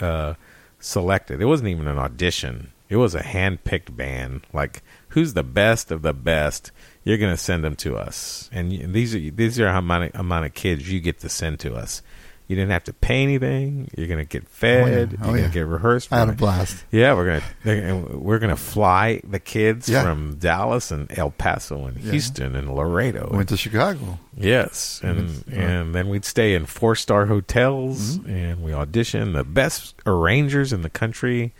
uh, 0.00 0.34
selected. 0.78 1.40
It 1.40 1.46
wasn't 1.46 1.70
even 1.70 1.88
an 1.88 1.98
audition. 1.98 2.72
It 2.88 2.96
was 2.96 3.14
a 3.14 3.22
hand 3.22 3.64
picked 3.64 3.96
band. 3.96 4.42
Like 4.52 4.82
who's 5.08 5.34
the 5.34 5.42
best 5.42 5.90
of 5.90 6.02
the 6.02 6.14
best? 6.14 6.72
You're 7.04 7.18
going 7.18 7.32
to 7.32 7.42
send 7.42 7.64
them 7.64 7.76
to 7.76 7.96
us, 7.96 8.50
and 8.52 8.70
these 8.92 9.14
are 9.14 9.18
these 9.18 9.58
are 9.58 9.70
how 9.70 9.78
of, 9.78 10.10
amount 10.14 10.46
of 10.46 10.54
kids 10.54 10.90
you 10.90 11.00
get 11.00 11.20
to 11.20 11.28
send 11.28 11.58
to 11.60 11.74
us. 11.74 12.02
You 12.48 12.56
didn't 12.56 12.70
have 12.70 12.84
to 12.84 12.94
pay 12.94 13.22
anything. 13.22 13.90
You're 13.96 14.06
going 14.08 14.18
to 14.18 14.24
get 14.24 14.48
fed. 14.48 14.82
Oh, 14.82 14.86
yeah. 14.86 14.96
You're 14.96 15.18
Oh, 15.22 15.32
going 15.36 15.44
to 15.44 15.50
get 15.50 15.66
rehearsed. 15.66 16.10
I 16.12 16.18
had 16.20 16.30
a 16.30 16.32
blast. 16.32 16.82
yeah, 16.90 17.12
we're 17.12 17.40
gonna 17.64 18.06
we're 18.18 18.38
gonna 18.38 18.56
fly 18.56 19.20
the 19.22 19.38
kids 19.38 19.86
Yeah. 19.88 20.02
from 20.02 20.36
Dallas 20.36 20.90
and 20.90 21.06
El 21.18 21.30
Paso 21.30 21.84
and 21.84 21.98
Yeah. 21.98 22.12
Houston 22.12 22.56
and 22.56 22.74
Laredo. 22.74 23.28
Went 23.32 23.50
to 23.50 23.56
Chicago. 23.58 24.18
yes, 24.34 25.00
and 25.04 25.44
and 25.52 25.94
then 25.94 26.08
we'd 26.08 26.24
stay 26.24 26.54
in 26.54 26.64
four 26.64 26.94
star 26.96 27.26
hotels 27.26 28.16
Mm-hmm. 28.18 28.30
and 28.30 28.62
we 28.62 28.70
auditioned 28.72 29.34
the 29.34 29.44
best 29.44 29.94
arrangers 30.06 30.72
in 30.72 30.80
the 30.80 30.90
country. 30.90 31.52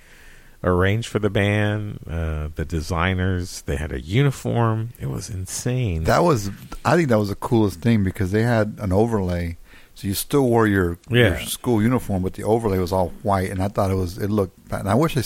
Arranged 0.65 1.07
for 1.07 1.21
the 1.21 1.31
band, 1.31 2.01
uh, 2.11 2.49
the 2.57 2.65
designers. 2.65 3.63
They 3.63 3.77
had 3.77 3.93
a 3.93 4.01
uniform. 4.01 4.89
It 4.99 5.07
was 5.07 5.31
insane. 5.31 6.03
That 6.03 6.25
was, 6.25 6.51
I 6.85 6.97
think 6.97 7.11
that 7.11 7.19
was 7.21 7.29
the 7.29 7.37
coolest 7.37 7.81
thing 7.81 8.03
because 8.03 8.33
they 8.33 8.43
had 8.43 8.75
an 8.81 8.93
overlay, 8.93 9.57
so 9.99 10.07
you 10.07 10.15
still 10.15 10.43
wore 10.49 10.69
your, 10.69 10.97
Yeah. 11.11 11.31
your 11.31 11.41
school 11.41 11.83
uniform, 11.83 12.23
but 12.23 12.35
the 12.35 12.45
overlay 12.45 12.79
was 12.79 12.93
all 12.93 13.09
white, 13.25 13.51
and 13.51 13.61
I 13.61 13.67
thought 13.67 13.91
it 13.91 13.97
was 13.97 14.17
it 14.17 14.31
looked. 14.31 14.55
bad. 14.69 14.81
And 14.81 14.89
I 14.89 14.95
wish 14.95 15.17
I, 15.17 15.25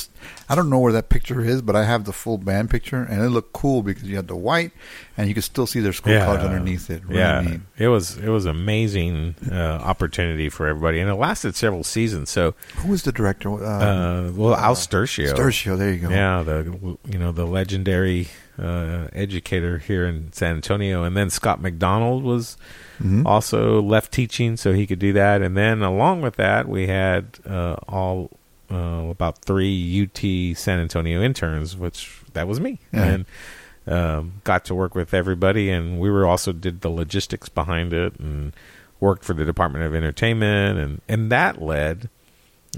I 0.48 0.54
don't 0.54 0.70
know 0.70 0.78
where 0.78 0.92
that 0.92 1.10
picture 1.10 1.42
is, 1.42 1.60
but 1.60 1.76
I 1.76 1.84
have 1.84 2.04
the 2.06 2.12
full 2.12 2.38
band 2.38 2.70
picture, 2.70 3.02
and 3.02 3.20
it 3.22 3.28
looked 3.28 3.52
cool 3.52 3.82
because 3.82 4.04
you 4.04 4.16
had 4.16 4.28
the 4.28 4.36
white, 4.36 4.70
and 5.18 5.28
you 5.28 5.34
could 5.34 5.44
still 5.44 5.66
see 5.66 5.80
their 5.80 5.92
school 5.92 6.18
colors 6.18 6.42
underneath 6.42 6.88
it. 6.88 7.04
Really 7.04 7.20
yeah, 7.20 7.40
neat. 7.42 7.60
it 7.76 7.88
was 7.88 8.16
it 8.16 8.28
was 8.30 8.46
amazing 8.46 9.34
uh, 9.50 9.54
opportunity 9.92 10.48
for 10.48 10.66
everybody, 10.66 11.00
and 11.00 11.10
it 11.10 11.16
lasted 11.16 11.54
several 11.54 11.84
seasons. 11.84 12.30
So, 12.30 12.54
Who 12.76 12.88
was 12.88 13.02
the 13.02 13.12
director? 13.12 13.50
Uh, 13.52 13.66
uh, 13.66 14.32
well, 14.34 14.54
Al 14.54 14.74
Sturchio, 14.74 15.34
Sturchio. 15.34 15.76
There 15.76 15.92
you 15.92 15.98
go. 15.98 16.08
Yeah, 16.08 16.42
the 16.42 16.96
you 17.12 17.18
know 17.18 17.30
the 17.32 17.44
legendary 17.46 18.28
uh, 18.58 19.08
educator 19.12 19.78
here 19.78 20.06
in 20.06 20.32
San 20.32 20.54
Antonio, 20.56 21.02
and 21.04 21.14
then 21.14 21.28
Scott 21.28 21.60
McDonald 21.60 22.22
was 22.22 22.56
Mhm. 23.02 23.26
also 23.26 23.82
left 23.82 24.12
teaching, 24.12 24.56
so 24.56 24.72
he 24.72 24.86
could 24.86 24.98
do 24.98 25.12
that. 25.14 25.42
And 25.42 25.56
then 25.56 25.82
along 25.82 26.22
with 26.22 26.36
that, 26.36 26.68
we 26.68 26.86
had 26.86 27.38
uh, 27.48 27.76
all 27.88 28.30
uh, 28.70 29.08
about 29.10 29.38
three 29.38 29.68
UT 30.02 30.54
San 30.56 30.78
Antonio 30.78 31.20
interns, 31.22 31.76
which 31.76 32.20
that 32.32 32.46
was 32.48 32.60
me, 32.60 32.78
and 32.92 33.24
um, 33.86 34.34
got 34.44 34.64
to 34.66 34.74
work 34.74 34.94
with 34.94 35.12
everybody. 35.12 35.68
And 35.70 35.98
we 35.98 36.10
were 36.10 36.26
also 36.26 36.52
did 36.52 36.80
the 36.80 36.88
logistics 36.90 37.48
behind 37.48 37.92
it 37.92 38.18
and 38.18 38.52
worked 39.00 39.24
for 39.24 39.34
the 39.34 39.44
Department 39.44 39.84
of 39.84 39.94
Entertainment, 39.94 40.78
and 40.78 41.00
and 41.08 41.30
that 41.32 41.60
led. 41.60 42.08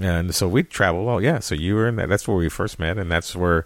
And 0.01 0.35
so 0.35 0.47
we 0.47 0.63
traveled. 0.63 1.07
Oh 1.07 1.19
yeah, 1.19 1.39
so 1.39 1.55
you 1.55 1.75
were 1.75 1.87
in 1.87 1.95
that. 1.97 2.09
That's 2.09 2.27
where 2.27 2.35
we 2.35 2.49
first 2.49 2.79
met, 2.79 2.97
and 2.97 3.09
that's 3.09 3.35
where 3.35 3.65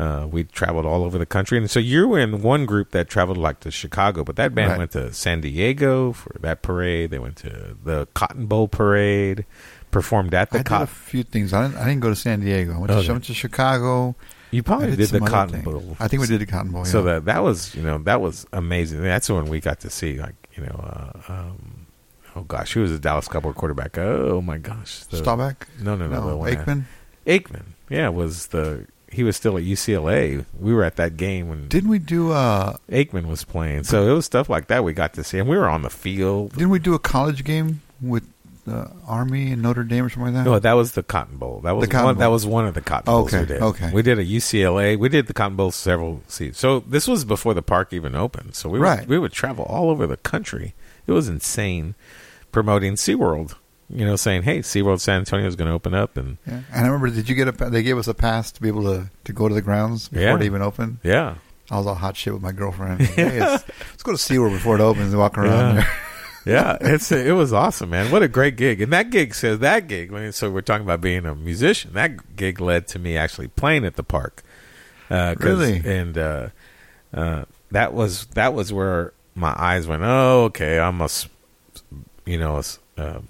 uh, 0.00 0.26
we 0.30 0.44
traveled 0.44 0.86
all 0.86 1.04
over 1.04 1.18
the 1.18 1.26
country. 1.26 1.58
And 1.58 1.70
so 1.70 1.78
you 1.80 2.08
were 2.08 2.18
in 2.18 2.42
one 2.42 2.64
group 2.66 2.90
that 2.92 3.08
traveled 3.08 3.36
like 3.38 3.60
to 3.60 3.70
Chicago, 3.70 4.24
but 4.24 4.36
that 4.36 4.54
band 4.54 4.70
Right. 4.70 4.78
went 4.78 4.90
to 4.92 5.12
San 5.12 5.40
Diego 5.40 6.12
for 6.12 6.34
that 6.40 6.62
parade. 6.62 7.10
They 7.10 7.18
went 7.18 7.36
to 7.38 7.76
the 7.84 8.06
Cotton 8.14 8.46
Bowl 8.46 8.66
parade, 8.68 9.44
performed 9.90 10.32
at 10.34 10.48
I 10.52 10.58
the 10.58 10.64
did 10.64 10.72
a 10.72 10.86
few 10.86 11.22
things. 11.22 11.52
I 11.52 11.62
didn't, 11.66 11.76
I 11.80 11.86
didn't 11.88 12.00
go 12.00 12.08
to 12.08 12.16
San 12.16 12.40
Diego. 12.40 12.74
I 12.74 12.78
went, 12.78 12.90
Okay. 12.92 13.02
to, 13.06 13.08
I 13.08 13.12
went 13.12 13.24
to 13.24 13.34
Chicago. 13.34 14.14
You 14.52 14.62
probably 14.64 14.96
did, 14.96 15.10
the 15.10 15.20
Cotton 15.20 15.62
things. 15.62 15.64
Bowl. 15.64 15.96
I 16.00 16.08
think 16.08 16.22
we 16.22 16.26
did 16.26 16.40
the 16.40 16.46
Cotton 16.46 16.72
Bowl. 16.72 16.84
So 16.84 17.02
that 17.04 17.24
that 17.26 17.42
was 17.44 17.72
you 17.76 17.82
know 17.82 17.98
that 17.98 18.20
was 18.20 18.46
amazing. 18.52 19.00
That's 19.02 19.28
when 19.30 19.44
we 19.46 19.60
got 19.60 19.78
to 19.80 19.90
see 19.90 20.18
like 20.18 20.34
you 20.56 20.64
know. 20.64 21.12
Uh, 21.28 21.32
um, 21.32 21.86
Oh 22.36 22.42
gosh, 22.42 22.74
who 22.74 22.80
was 22.82 22.92
the 22.92 22.98
Dallas 23.00 23.26
Cowboy 23.26 23.52
quarterback? 23.52 23.98
Oh 23.98 24.40
my 24.40 24.56
gosh, 24.56 25.00
the, 25.06 25.16
Staubach. 25.16 25.66
No, 25.80 25.96
no, 25.96 26.06
no, 26.06 26.20
the 26.20 26.26
No, 26.36 26.38
Aikman. 26.42 26.84
Aikman, 27.26 27.64
yeah, 27.88 28.08
was 28.08 28.46
the 28.48 28.86
he 29.10 29.22
was 29.24 29.36
still 29.36 29.56
at 29.56 29.64
UCLA. 29.64 30.44
We 30.58 30.72
were 30.72 30.84
at 30.84 30.96
that 30.96 31.16
game 31.16 31.48
when 31.48 31.68
Didn't 31.68 31.90
we 31.90 31.98
do 31.98 32.32
uh 32.32 32.76
Aikman 32.90 33.26
was 33.26 33.44
playing. 33.44 33.84
So 33.84 34.08
it 34.10 34.14
was 34.14 34.24
stuff 34.26 34.48
like 34.48 34.68
that 34.68 34.84
we 34.84 34.92
got 34.92 35.14
to 35.14 35.24
see, 35.24 35.38
and 35.38 35.48
we 35.48 35.56
were 35.56 35.68
on 35.68 35.82
the 35.82 35.90
field. 35.90 36.52
Didn't 36.52 36.70
we 36.70 36.78
do 36.78 36.94
a 36.94 36.98
college 36.98 37.44
game 37.44 37.82
with 38.00 38.24
the 38.66 38.90
Army 39.08 39.50
and 39.52 39.62
Notre 39.62 39.82
Dame 39.84 40.04
or 40.04 40.08
something 40.10 40.34
like 40.34 40.44
that? 40.44 40.48
No, 40.48 40.58
that 40.58 40.74
was 40.74 40.92
the 40.92 41.02
Cotton 41.02 41.38
Bowl. 41.38 41.60
That 41.64 41.72
was 41.76 41.88
Cotton 41.88 42.04
one. 42.06 42.18
That 42.18 42.28
was 42.28 42.46
one 42.46 42.66
of 42.66 42.74
the 42.74 42.80
Cotton 42.82 43.06
Bowls 43.06 43.32
Okay, 43.34 43.40
we 43.40 43.46
did. 43.46 43.62
okay. 43.62 43.90
We 43.92 44.02
did 44.02 44.18
a 44.18 44.24
UCLA. 44.24 44.96
We 44.98 45.08
did 45.08 45.26
the 45.26 45.32
Cotton 45.34 45.56
Bowl 45.56 45.70
several 45.72 46.22
seasons. 46.28 46.58
So 46.58 46.80
this 46.80 47.08
was 47.08 47.24
before 47.24 47.54
the 47.54 47.62
park 47.62 47.92
even 47.92 48.14
opened. 48.14 48.54
So 48.54 48.68
we 48.68 48.78
Right. 48.78 49.00
would, 49.00 49.08
we 49.08 49.18
would 49.18 49.32
travel 49.32 49.64
all 49.64 49.90
over 49.90 50.06
the 50.06 50.18
country. 50.18 50.74
It 51.06 51.12
was 51.12 51.26
insane 51.26 51.94
promoting 52.52 52.94
SeaWorld. 52.94 53.54
You 53.92 54.06
know, 54.06 54.14
saying, 54.16 54.42
"Hey, 54.44 54.60
SeaWorld 54.60 55.00
San 55.00 55.18
Antonio 55.20 55.46
is 55.48 55.56
going 55.56 55.66
to 55.68 55.74
open 55.74 55.94
up," 55.94 56.16
and 56.16 56.36
Yeah. 56.46 56.60
And 56.72 56.84
I 56.84 56.86
remember, 56.86 57.10
did 57.10 57.28
you 57.28 57.34
get 57.34 57.48
a? 57.48 57.52
They 57.70 57.82
gave 57.82 57.98
us 57.98 58.06
a 58.06 58.14
pass 58.14 58.52
to 58.52 58.62
be 58.62 58.68
able 58.68 58.84
to 58.84 59.10
to 59.24 59.32
go 59.32 59.48
to 59.48 59.54
the 59.54 59.62
grounds 59.62 60.08
before 60.08 60.22
Yeah. 60.24 60.36
they 60.36 60.46
even 60.46 60.62
opened. 60.62 60.98
yeah, 61.02 61.34
I 61.70 61.76
was 61.78 61.86
all 61.86 61.94
hot 61.96 62.16
shit 62.16 62.32
with 62.32 62.42
my 62.42 62.52
girlfriend. 62.52 63.00
Hey, 63.16 63.40
let's, 63.40 63.64
let's 63.90 64.02
go 64.04 64.12
to 64.12 64.18
SeaWorld 64.18 64.52
before 64.52 64.76
it 64.76 64.80
opens 64.80 65.10
and 65.12 65.18
walk 65.18 65.36
around 65.36 65.74
Yeah. 65.76 65.82
there. 65.82 65.88
yeah, 66.54 66.76
it's 66.80 67.10
it 67.10 67.34
was 67.34 67.52
awesome, 67.52 67.90
man. 67.90 68.12
What 68.12 68.22
a 68.22 68.28
great 68.28 68.56
gig! 68.56 68.80
And 68.80 68.92
that 68.92 69.10
gig 69.10 69.34
says 69.34 69.58
that 69.58 69.88
gig. 69.88 70.12
I 70.12 70.20
mean, 70.20 70.32
so 70.32 70.50
we're 70.50 70.60
talking 70.60 70.86
about 70.86 71.00
being 71.00 71.26
a 71.26 71.34
musician. 71.34 71.92
That 71.94 72.36
gig 72.36 72.60
led 72.60 72.86
to 72.88 72.98
me 73.00 73.16
actually 73.16 73.48
playing 73.48 73.84
at 73.84 73.96
the 73.96 74.04
park. 74.04 74.42
Uh, 75.10 75.34
Really? 75.40 75.82
And 75.84 76.16
uh, 76.16 76.48
uh, 77.12 77.44
that 77.72 77.92
was 77.92 78.26
that 78.34 78.54
was 78.54 78.72
where 78.72 79.12
my 79.34 79.52
eyes 79.58 79.88
went. 79.88 80.02
Oh, 80.04 80.44
okay, 80.44 80.78
I'm 80.78 81.00
a, 81.00 81.08
you 82.24 82.38
know, 82.38 82.62
a, 82.96 83.16
um, 83.16 83.28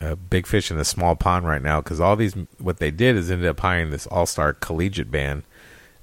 a 0.00 0.14
big 0.16 0.46
fish 0.46 0.70
in 0.70 0.78
a 0.78 0.84
small 0.84 1.16
pond 1.16 1.46
right 1.46 1.62
now. 1.62 1.80
Because 1.80 2.00
all 2.00 2.16
these, 2.16 2.34
what 2.58 2.78
they 2.78 2.90
did 2.90 3.16
is 3.16 3.30
ended 3.30 3.48
up 3.48 3.60
hiring 3.60 3.90
this 3.90 4.06
all 4.06 4.26
star 4.26 4.52
collegiate 4.52 5.10
band. 5.10 5.42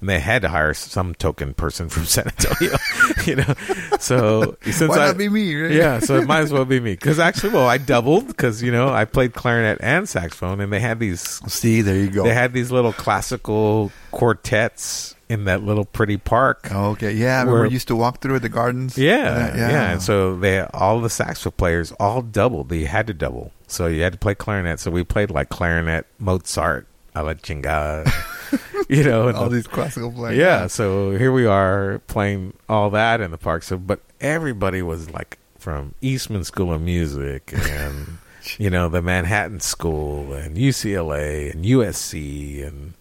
And 0.00 0.08
they 0.10 0.20
had 0.20 0.42
to 0.42 0.48
hire 0.50 0.74
some 0.74 1.14
token 1.14 1.54
person 1.54 1.88
from 1.90 2.04
San 2.04 2.26
Antonio, 2.26 2.76
you 3.24 3.36
know. 3.36 3.54
So 4.00 4.56
since 4.62 4.90
Why 4.90 4.96
I, 4.98 5.06
not 5.06 5.16
be 5.16 5.30
me? 5.30 5.54
Right? 5.54 5.70
yeah, 5.72 5.98
so 6.00 6.16
it 6.18 6.26
might 6.26 6.40
as 6.40 6.52
well 6.52 6.66
be 6.66 6.78
me 6.78 6.92
because 6.92 7.18
actually, 7.18 7.54
well, 7.54 7.66
I 7.66 7.78
doubled 7.78 8.26
because 8.26 8.62
you 8.62 8.70
know 8.70 8.90
I 8.90 9.06
played 9.06 9.32
clarinet 9.32 9.78
and 9.80 10.06
saxophone, 10.06 10.60
and 10.60 10.70
they 10.70 10.80
had 10.80 10.98
these 10.98 11.20
See, 11.50 11.80
there 11.80 11.96
you 11.96 12.10
go. 12.10 12.22
they 12.24 12.34
had 12.34 12.52
these 12.52 12.70
little 12.70 12.92
classical 12.92 13.92
quartets 14.10 15.14
in 15.28 15.44
that 15.44 15.62
little 15.62 15.84
pretty 15.84 16.16
park. 16.18 16.68
Oh, 16.70 16.90
okay. 16.90 17.12
Yeah, 17.12 17.44
Where- 17.44 17.62
we 17.62 17.70
used 17.70 17.88
to 17.88 17.96
walk 17.96 18.20
through 18.20 18.40
the 18.40 18.48
gardens. 18.48 18.98
Yeah, 18.98 19.56
yeah. 19.56 19.70
yeah, 19.70 19.92
And 19.92 20.02
so 20.02 20.36
they 20.36 20.60
all 20.60 21.00
the 21.00 21.08
saxophone 21.10 21.52
players 21.56 21.92
all 21.92 22.20
doubled. 22.20 22.68
They 22.68 22.84
had 22.84 23.06
to 23.06 23.14
double, 23.14 23.52
so 23.74 23.86
you 23.86 24.02
had 24.02 24.12
to 24.12 24.18
play 24.18 24.34
clarinet. 24.34 24.80
So 24.80 24.90
we 24.90 25.04
played 25.04 25.30
like 25.30 25.48
clarinet, 25.48 26.06
Mozart, 26.18 26.86
a 27.14 27.22
la 27.22 27.34
you 28.88 29.02
know, 29.04 29.28
and 29.28 29.36
all 29.36 29.48
the- 29.48 29.56
these 29.56 29.66
classical 29.66 30.12
players. 30.12 30.36
yeah, 30.38 30.66
so 30.66 31.12
here 31.16 31.32
we 31.32 31.46
are 31.46 32.00
playing 32.06 32.54
all 32.68 32.90
that 32.90 33.20
in 33.20 33.30
the 33.30 33.38
park. 33.38 33.62
So, 33.62 33.76
but 33.76 34.00
everybody 34.20 34.82
was 34.82 35.10
like 35.10 35.38
from 35.58 35.94
Eastman 36.00 36.44
School 36.44 36.72
of 36.72 36.80
Music 36.82 37.52
and 37.70 38.18
you 38.58 38.68
know 38.70 38.88
the 38.88 39.00
Manhattan 39.02 39.60
School 39.60 40.32
and 40.32 40.56
UCLA 40.56 41.52
and 41.52 41.64
USC 41.64 42.66
and 42.66 42.94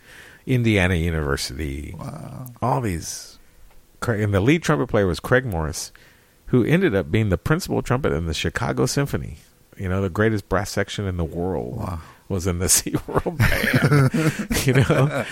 Indiana 0.46 0.96
University. 0.96 1.96
Wow. 1.98 2.48
All 2.62 2.82
these, 2.82 3.40
and 4.08 4.34
the 4.34 4.40
lead 4.42 4.64
trumpet 4.64 4.88
player 4.88 5.08
was 5.08 5.20
Craig 5.20 5.46
Morris, 5.46 5.92
who 6.48 6.64
ended 6.64 6.96
up 6.96 7.12
being 7.12 7.30
the 7.30 7.38
principal 7.38 7.82
trumpet 7.82 8.14
in 8.14 8.26
the 8.28 8.34
Chicago 8.34 8.86
Symphony. 8.86 9.38
You 9.78 9.90
know, 9.90 10.02
the 10.02 10.10
greatest 10.10 10.50
brass 10.50 10.70
section 10.72 11.06
in 11.06 11.18
the 11.18 11.24
world 11.24 11.78
Wow. 11.78 12.00
was 12.30 12.48
in 12.48 12.60
the 12.60 12.66
SeaWorld 12.78 13.38
band. 13.38 14.66
you 14.68 14.74
know, 14.74 15.26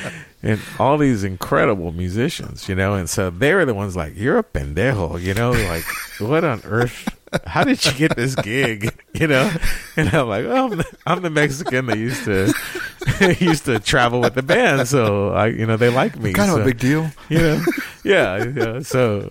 and 0.43 0.59
all 0.79 0.97
these 0.97 1.23
incredible 1.23 1.91
musicians, 1.91 2.67
you 2.69 2.75
know, 2.75 2.93
and 2.95 3.09
so 3.09 3.29
they 3.29 3.53
were 3.53 3.65
the 3.65 3.73
ones 3.73 3.95
like, 3.95 4.13
"You're 4.17 4.37
a 4.39 4.43
pendejo," 4.43 5.21
you 5.21 5.33
know, 5.33 5.51
like, 5.51 5.85
what 6.19 6.43
on 6.43 6.61
earth? 6.65 7.07
How 7.45 7.63
did 7.63 7.85
you 7.85 7.93
get 7.93 8.15
this 8.15 8.35
gig? 8.35 8.93
You 9.13 9.27
know, 9.27 9.51
and 9.97 10.07
I'm 10.15 10.29
like, 10.29 10.45
oh, 10.45 10.71
I'm 10.71 10.77
the, 10.77 10.97
I'm 11.05 11.21
the 11.21 11.29
Mexican 11.29 11.87
that 11.87 11.97
used 11.97 12.23
to 12.23 12.53
used 13.39 13.65
to 13.65 13.77
travel 13.77 14.21
with 14.21 14.35
the 14.35 14.41
band, 14.41 14.87
so 14.87 15.31
I, 15.31 15.47
you 15.47 15.65
know, 15.65 15.75
they 15.75 15.89
like 15.89 16.17
me. 16.17 16.31
Kind 16.31 16.49
of 16.49 16.61
a 16.61 16.63
big 16.63 16.79
deal. 16.79 17.11
you 17.29 17.37
know, 17.37 17.61
yeah, 18.03 18.45
yeah. 18.45 18.79
So, 18.79 19.29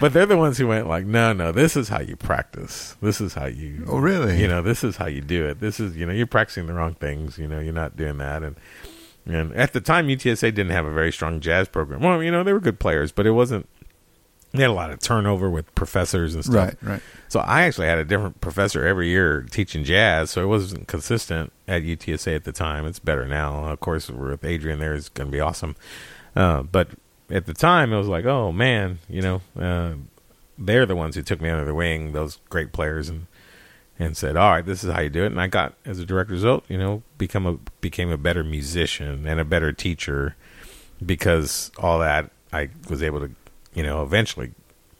but 0.00 0.14
they're 0.14 0.26
the 0.26 0.38
ones 0.38 0.56
who 0.56 0.66
went 0.66 0.88
like, 0.88 1.04
no, 1.04 1.34
no, 1.34 1.52
this 1.52 1.76
is 1.76 1.88
how 1.90 2.00
you 2.00 2.16
practice. 2.16 2.96
This 3.02 3.20
is 3.20 3.34
how 3.34 3.46
you. 3.46 3.84
Oh, 3.86 3.98
really? 3.98 4.40
You 4.40 4.48
know, 4.48 4.62
this 4.62 4.82
is 4.82 4.96
how 4.96 5.06
you 5.06 5.20
do 5.20 5.46
it. 5.46 5.60
This 5.60 5.78
is, 5.78 5.94
you 5.94 6.06
know, 6.06 6.12
you're 6.12 6.26
practicing 6.26 6.66
the 6.66 6.72
wrong 6.74 6.94
things. 6.94 7.38
You 7.38 7.46
know, 7.46 7.60
you're 7.60 7.74
not 7.74 7.96
doing 7.96 8.16
that. 8.18 8.42
And 8.42 8.56
and 9.26 9.52
at 9.54 9.74
the 9.74 9.80
time, 9.80 10.08
UTSA 10.08 10.54
didn't 10.54 10.70
have 10.70 10.86
a 10.86 10.92
very 10.92 11.12
strong 11.12 11.40
jazz 11.40 11.68
program. 11.68 12.00
Well, 12.00 12.22
you 12.22 12.30
know, 12.30 12.42
they 12.42 12.52
were 12.52 12.60
good 12.60 12.80
players, 12.80 13.12
but 13.12 13.26
it 13.26 13.32
wasn't. 13.32 13.68
They 14.58 14.64
had 14.64 14.70
a 14.70 14.74
lot 14.74 14.90
of 14.90 14.98
turnover 14.98 15.48
with 15.48 15.72
professors 15.74 16.34
and 16.34 16.44
stuff. 16.44 16.74
Right, 16.82 16.82
right. 16.82 17.02
So 17.28 17.40
I 17.40 17.62
actually 17.62 17.86
had 17.86 17.98
a 17.98 18.04
different 18.04 18.40
professor 18.40 18.84
every 18.84 19.08
year 19.08 19.42
teaching 19.42 19.84
jazz, 19.84 20.30
so 20.30 20.42
it 20.42 20.46
wasn't 20.46 20.88
consistent 20.88 21.52
at 21.66 21.82
UTSA 21.82 22.34
at 22.34 22.44
the 22.44 22.52
time. 22.52 22.84
It's 22.86 22.98
better 22.98 23.26
now. 23.26 23.66
Of 23.66 23.80
course, 23.80 24.10
with 24.10 24.44
Adrian 24.44 24.80
there 24.80 24.94
is 24.94 25.08
going 25.08 25.28
to 25.28 25.32
be 25.32 25.40
awesome. 25.40 25.76
Uh, 26.34 26.62
but 26.62 26.88
at 27.30 27.46
the 27.46 27.54
time, 27.54 27.92
it 27.92 27.98
was 27.98 28.08
like, 28.08 28.24
oh 28.24 28.52
man, 28.52 28.98
you 29.08 29.22
know, 29.22 29.42
uh, 29.58 29.92
they're 30.58 30.86
the 30.86 30.96
ones 30.96 31.14
who 31.14 31.22
took 31.22 31.40
me 31.40 31.48
under 31.48 31.64
their 31.64 31.74
wing, 31.74 32.12
those 32.12 32.38
great 32.48 32.72
players, 32.72 33.08
and 33.08 33.26
and 33.98 34.16
said, 34.16 34.36
all 34.36 34.50
right, 34.50 34.64
this 34.64 34.84
is 34.84 34.92
how 34.92 35.00
you 35.00 35.08
do 35.08 35.24
it. 35.24 35.26
And 35.26 35.40
I 35.40 35.48
got, 35.48 35.74
as 35.84 35.98
a 35.98 36.04
direct 36.04 36.30
result, 36.30 36.64
you 36.68 36.78
know, 36.78 37.02
become 37.16 37.46
a 37.46 37.58
became 37.80 38.10
a 38.10 38.16
better 38.16 38.44
musician 38.44 39.26
and 39.26 39.40
a 39.40 39.44
better 39.44 39.72
teacher 39.72 40.36
because 41.04 41.70
all 41.78 41.98
that 42.00 42.30
I 42.52 42.70
was 42.88 43.02
able 43.02 43.20
to, 43.20 43.30
you 43.74 43.82
know, 43.82 44.02
eventually 44.02 44.52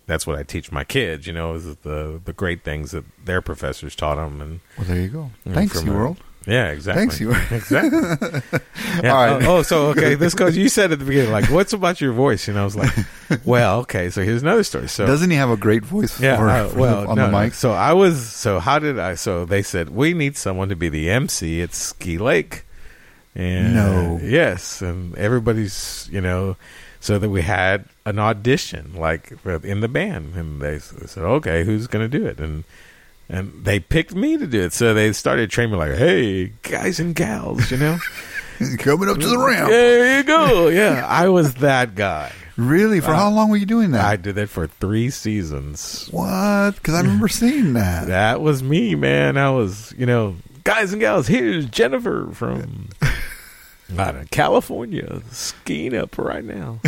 that's 0.07 0.26
what 0.26 0.38
I 0.38 0.42
teach 0.42 0.70
my 0.72 0.85
kids. 0.85 1.26
You 1.26 1.33
know, 1.33 1.54
is 1.54 1.76
the 1.76 2.20
the 2.24 2.33
great 2.33 2.64
things 2.64 2.90
that 2.92 3.04
their 3.24 3.40
professors 3.42 3.94
taught 3.94 4.16
them, 4.16 4.40
and 4.40 4.61
Well, 4.76 4.87
there 4.87 5.00
you 5.00 5.09
go. 5.09 5.31
and 5.44 5.54
Thanks, 5.54 5.81
from 5.81 5.88
a- 5.88 5.92
SeaWorld. 5.92 6.16
Yeah, 6.46 6.68
exactly. 6.70 7.00
Thanks, 7.07 7.18
SeaWorld. 7.18 7.52
exactly. 7.57 8.61
Yeah. 9.02 9.11
All 9.14 9.24
right. 9.38 9.44
Oh, 9.46 9.59
oh, 9.59 9.62
so 9.62 9.87
okay, 9.90 10.14
this 10.14 10.35
goes. 10.35 10.57
You 10.57 10.68
said 10.68 10.90
at 10.92 10.98
the 10.98 11.04
beginning, 11.04 11.31
like, 11.31 11.50
what's 11.50 11.72
about 11.72 12.00
your 12.00 12.12
voice? 12.12 12.48
And 12.48 12.59
I 12.59 12.64
was 12.64 12.74
like, 12.74 12.90
well, 13.44 13.81
okay. 13.81 14.09
So 14.11 14.22
here's 14.24 14.42
another 14.42 14.64
story. 14.64 14.88
So 14.88 15.07
Doesn't 15.07 15.31
he 15.31 15.37
have 15.37 15.50
a 15.50 15.57
great 15.57 15.85
voice 15.85 16.18
yeah, 16.20 16.37
for, 16.37 16.48
uh, 16.48 16.72
well, 16.74 17.02
the, 17.02 17.09
on 17.09 17.16
no, 17.16 17.26
the 17.26 17.31
no. 17.31 17.40
mic? 17.42 17.54
So 17.54 17.72
I 17.72 17.92
was. 17.92 18.26
So 18.28 18.59
how 18.61 18.78
did 18.81 18.98
I? 18.98 19.14
So 19.14 19.44
they 19.44 19.62
said 19.62 19.90
we 19.90 20.14
need 20.14 20.37
someone 20.37 20.68
to 20.70 20.76
be 20.76 20.88
the 20.88 21.11
MC 21.11 21.61
at 21.62 21.74
Ski 21.74 22.18
Lake. 22.18 22.64
And 23.35 23.74
No. 23.74 24.18
yes, 24.22 24.81
and 24.83 25.14
everybody's 25.16 26.09
you 26.11 26.20
know, 26.20 26.57
so 26.98 27.18
that 27.20 27.28
we 27.28 27.42
had 27.42 27.85
an 28.09 28.18
audition 28.18 28.94
like 28.94 29.33
in 29.62 29.81
the 29.81 29.88
band, 29.88 30.35
and 30.35 30.61
they 30.61 30.79
said, 30.79 31.23
okay, 31.23 31.64
who's 31.64 31.87
going 31.87 32.09
to 32.09 32.18
do 32.18 32.27
it? 32.27 32.40
And 32.40 32.64
and 33.29 33.64
they 33.64 33.79
picked 33.79 34.14
me 34.14 34.38
to 34.38 34.47
do 34.47 34.62
it. 34.62 34.73
So 34.73 34.94
they 34.94 35.12
started 35.12 35.51
training 35.51 35.73
me 35.73 35.79
like, 35.79 35.97
hey, 35.97 36.53
guys 36.62 36.99
and 36.99 37.14
gals, 37.14 37.71
you 37.71 37.77
know, 37.77 37.99
Coming 38.79 39.09
up 39.09 39.18
to 39.18 39.27
the 39.27 39.38
ramp. 39.38 39.68
there 39.68 40.18
you 40.18 40.25
go. 40.25 40.68
Yeah, 40.79 41.07
I 41.07 41.29
was 41.29 41.55
that 41.55 41.94
guy. 41.94 42.33
Really? 42.57 43.01
For 43.01 43.14
how 43.14 43.29
uh, 43.29 43.31
long 43.31 43.51
were 43.51 43.57
you 43.57 43.66
doing 43.66 43.92
that? 43.92 44.05
I 44.05 44.16
did 44.16 44.35
that 44.35 44.49
for 44.49 44.66
three 44.66 45.11
seasons. 45.11 46.09
what? 46.11 46.73
Because 46.75 46.94
I 46.94 47.01
remember 47.01 47.29
seeing 47.29 47.75
that. 47.75 48.09
That 48.09 48.40
was 48.40 48.62
me, 48.62 48.94
man. 48.97 49.37
I 49.37 49.51
was, 49.51 49.94
you 49.97 50.07
know, 50.07 50.37
guys 50.64 50.92
and 50.92 51.01
gals. 51.01 51.29
Here's 51.29 51.66
Jennifer 51.66 52.29
from 52.33 52.88
out 53.97 54.16
of 54.16 54.31
California, 54.31 55.23
skiing 55.31 55.94
up 55.94 56.18
right 56.18 56.44
now. 56.44 56.81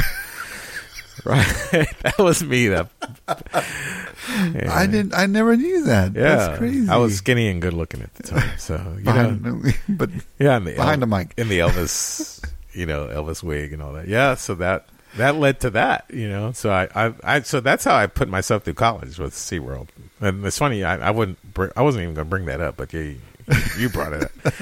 right, 1.24 1.88
that 2.02 2.18
was 2.18 2.42
me. 2.42 2.68
That 2.68 2.88
Yeah. 3.28 4.66
I 4.72 4.86
didn't. 4.86 5.14
I 5.14 5.26
never 5.26 5.56
knew 5.56 5.84
that. 5.84 6.14
Yeah, 6.14 6.36
That's 6.36 6.58
crazy. 6.58 6.88
I 6.88 6.96
was 6.96 7.16
skinny 7.16 7.48
and 7.48 7.60
good 7.60 7.72
looking 7.72 8.02
at 8.02 8.14
the 8.14 8.22
time, 8.24 8.50
so 8.58 8.76
you 8.98 9.04
know, 9.04 9.62
but 9.88 10.10
yeah, 10.38 10.56
in 10.56 10.64
the 10.64 10.74
behind 10.74 11.02
El- 11.02 11.08
the 11.08 11.16
mic. 11.16 11.34
in 11.36 11.48
the 11.48 11.58
Elvis, 11.60 12.44
you 12.72 12.86
know, 12.86 13.06
Elvis 13.06 13.42
wig 13.42 13.72
and 13.72 13.82
all 13.82 13.92
that. 13.94 14.08
Yeah, 14.08 14.34
so 14.34 14.54
that 14.56 14.86
that 15.16 15.36
led 15.36 15.60
to 15.60 15.70
that, 15.70 16.04
you 16.12 16.28
know. 16.28 16.52
So 16.52 16.70
I, 16.70 16.88
I, 16.94 17.14
I 17.24 17.40
so 17.42 17.60
that's 17.60 17.84
how 17.84 17.96
I 17.96 18.06
put 18.06 18.28
myself 18.28 18.62
through 18.64 18.74
college 18.74 19.18
with 19.18 19.34
SeaWorld. 19.34 19.88
And 20.20 20.44
it's 20.46 20.58
funny, 20.58 20.84
I, 20.84 21.08
I 21.08 21.10
wouldn't, 21.10 21.54
br- 21.54 21.70
I 21.74 21.82
wasn't 21.82 22.02
even 22.02 22.14
going 22.14 22.26
to 22.26 22.30
bring 22.30 22.44
that 22.46 22.60
up, 22.60 22.76
but 22.76 22.92
you, 22.92 23.16
you 23.78 23.88
brought 23.88 24.12
it 24.12 24.22
up. 24.24 24.54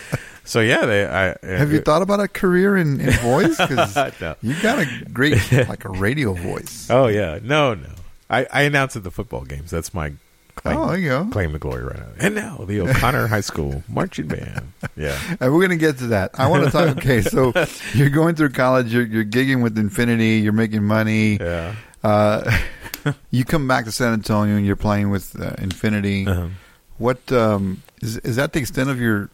So 0.44 0.60
yeah, 0.60 0.86
they. 0.86 1.04
I 1.06 1.36
have 1.42 1.72
you 1.72 1.80
thought 1.80 2.00
about 2.02 2.20
a 2.20 2.28
career 2.28 2.76
in, 2.76 3.00
in 3.00 3.10
voice? 3.18 3.56
Because 3.58 3.94
No. 4.20 4.34
you 4.42 4.54
got 4.62 4.78
a 4.78 4.86
great, 5.12 5.36
like 5.52 5.84
a 5.84 5.90
radio 5.90 6.32
voice. 6.32 6.88
Oh 6.90 7.06
yeah, 7.08 7.38
no, 7.42 7.74
no. 7.74 7.88
I, 8.30 8.46
I 8.52 8.62
announce 8.62 8.96
at 8.96 9.04
the 9.04 9.10
football 9.10 9.42
games. 9.44 9.70
That's 9.70 9.92
my 9.94 10.12
claim, 10.54 10.76
Oh, 10.76 10.88
there 10.88 10.98
you 10.98 11.08
go. 11.08 11.28
claim 11.30 11.52
to 11.52 11.58
glory 11.58 11.84
right 11.84 11.98
now. 11.98 12.06
And 12.18 12.34
now 12.34 12.56
the 12.66 12.80
O'Connor 12.80 13.26
High 13.26 13.40
School 13.42 13.82
marching 13.88 14.28
band. 14.28 14.72
Yeah. 14.96 15.18
And 15.40 15.52
we're 15.52 15.60
going 15.60 15.70
to 15.70 15.76
get 15.76 15.98
to 15.98 16.08
that. 16.08 16.32
I 16.34 16.48
want 16.48 16.64
to 16.64 16.70
talk. 16.70 16.96
Okay, 16.98 17.22
so 17.22 17.52
you're 17.94 18.10
going 18.10 18.34
through 18.34 18.50
college. 18.50 18.92
You're, 18.92 19.06
you're 19.06 19.24
gigging 19.24 19.62
with 19.62 19.78
Infinity. 19.78 20.40
You're 20.40 20.52
making 20.52 20.84
money. 20.84 21.36
Yeah. 21.38 21.74
Uh, 22.04 22.58
you 23.30 23.44
come 23.44 23.66
back 23.68 23.84
to 23.86 23.92
San 23.92 24.12
Antonio 24.12 24.56
and 24.56 24.66
you're 24.66 24.76
playing 24.76 25.08
with 25.10 25.38
uh, 25.40 25.54
Infinity. 25.58 26.26
Uh-huh. 26.26 26.48
What 26.98 27.30
um, 27.32 27.82
is 28.02 28.16
is 28.18 28.36
that 28.36 28.52
the 28.52 28.60
extent 28.60 28.90
of 28.90 29.00
your 29.00 29.30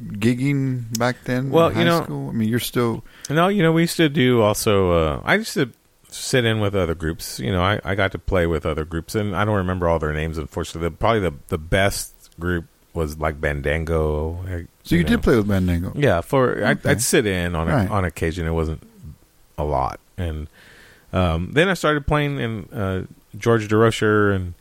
gigging 0.00 0.98
back 0.98 1.16
then? 1.24 1.50
Well, 1.50 1.68
in 1.68 1.72
you 1.74 1.78
high 1.78 1.84
know- 1.84 2.04
school? 2.04 2.28
I 2.28 2.32
mean, 2.32 2.48
you're 2.48 2.58
still 2.60 3.04
No, 3.30 3.48
you 3.48 3.62
know, 3.62 3.72
we 3.72 3.82
used 3.82 3.96
to 3.98 4.08
do 4.08 4.40
also. 4.42 4.92
Uh, 4.92 5.20
I 5.24 5.34
used 5.36 5.54
to 5.54 5.70
sit 6.10 6.44
in 6.44 6.60
with 6.60 6.74
other 6.74 6.94
groups. 6.94 7.38
You 7.38 7.52
know, 7.52 7.62
I, 7.62 7.80
I 7.84 7.94
got 7.94 8.12
to 8.12 8.18
play 8.18 8.46
with 8.46 8.64
other 8.64 8.84
groups, 8.84 9.14
and 9.14 9.36
I 9.36 9.44
don't 9.44 9.56
remember 9.56 9.88
all 9.88 9.98
their 9.98 10.12
names. 10.12 10.38
Unfortunately, 10.38 10.88
the, 10.88 10.96
probably 10.96 11.20
the 11.20 11.34
the 11.48 11.58
best 11.58 12.14
group 12.40 12.66
was 12.94 13.18
like 13.18 13.40
Bandango. 13.40 14.66
so 14.82 14.94
you, 14.96 15.02
know. 15.02 15.08
did 15.10 15.22
play 15.22 15.36
with 15.36 15.46
Bandango? 15.46 15.92
Yeah, 15.94 16.20
for 16.22 16.64
I'd, 16.64 16.78
Okay. 16.78 16.90
I'd 16.90 17.02
sit 17.02 17.26
in 17.26 17.54
on 17.54 17.68
a, 17.68 17.72
Right. 17.72 17.90
on 17.90 18.04
occasion. 18.04 18.46
It 18.46 18.52
wasn't 18.52 18.82
a 19.58 19.64
lot, 19.64 20.00
and 20.16 20.48
um, 21.12 21.50
then 21.52 21.68
I 21.68 21.74
started 21.74 22.06
playing 22.06 22.38
in 22.40 22.64
uh, 22.72 23.04
George 23.36 23.68
DeRocher 23.68 24.34
and 24.34 24.54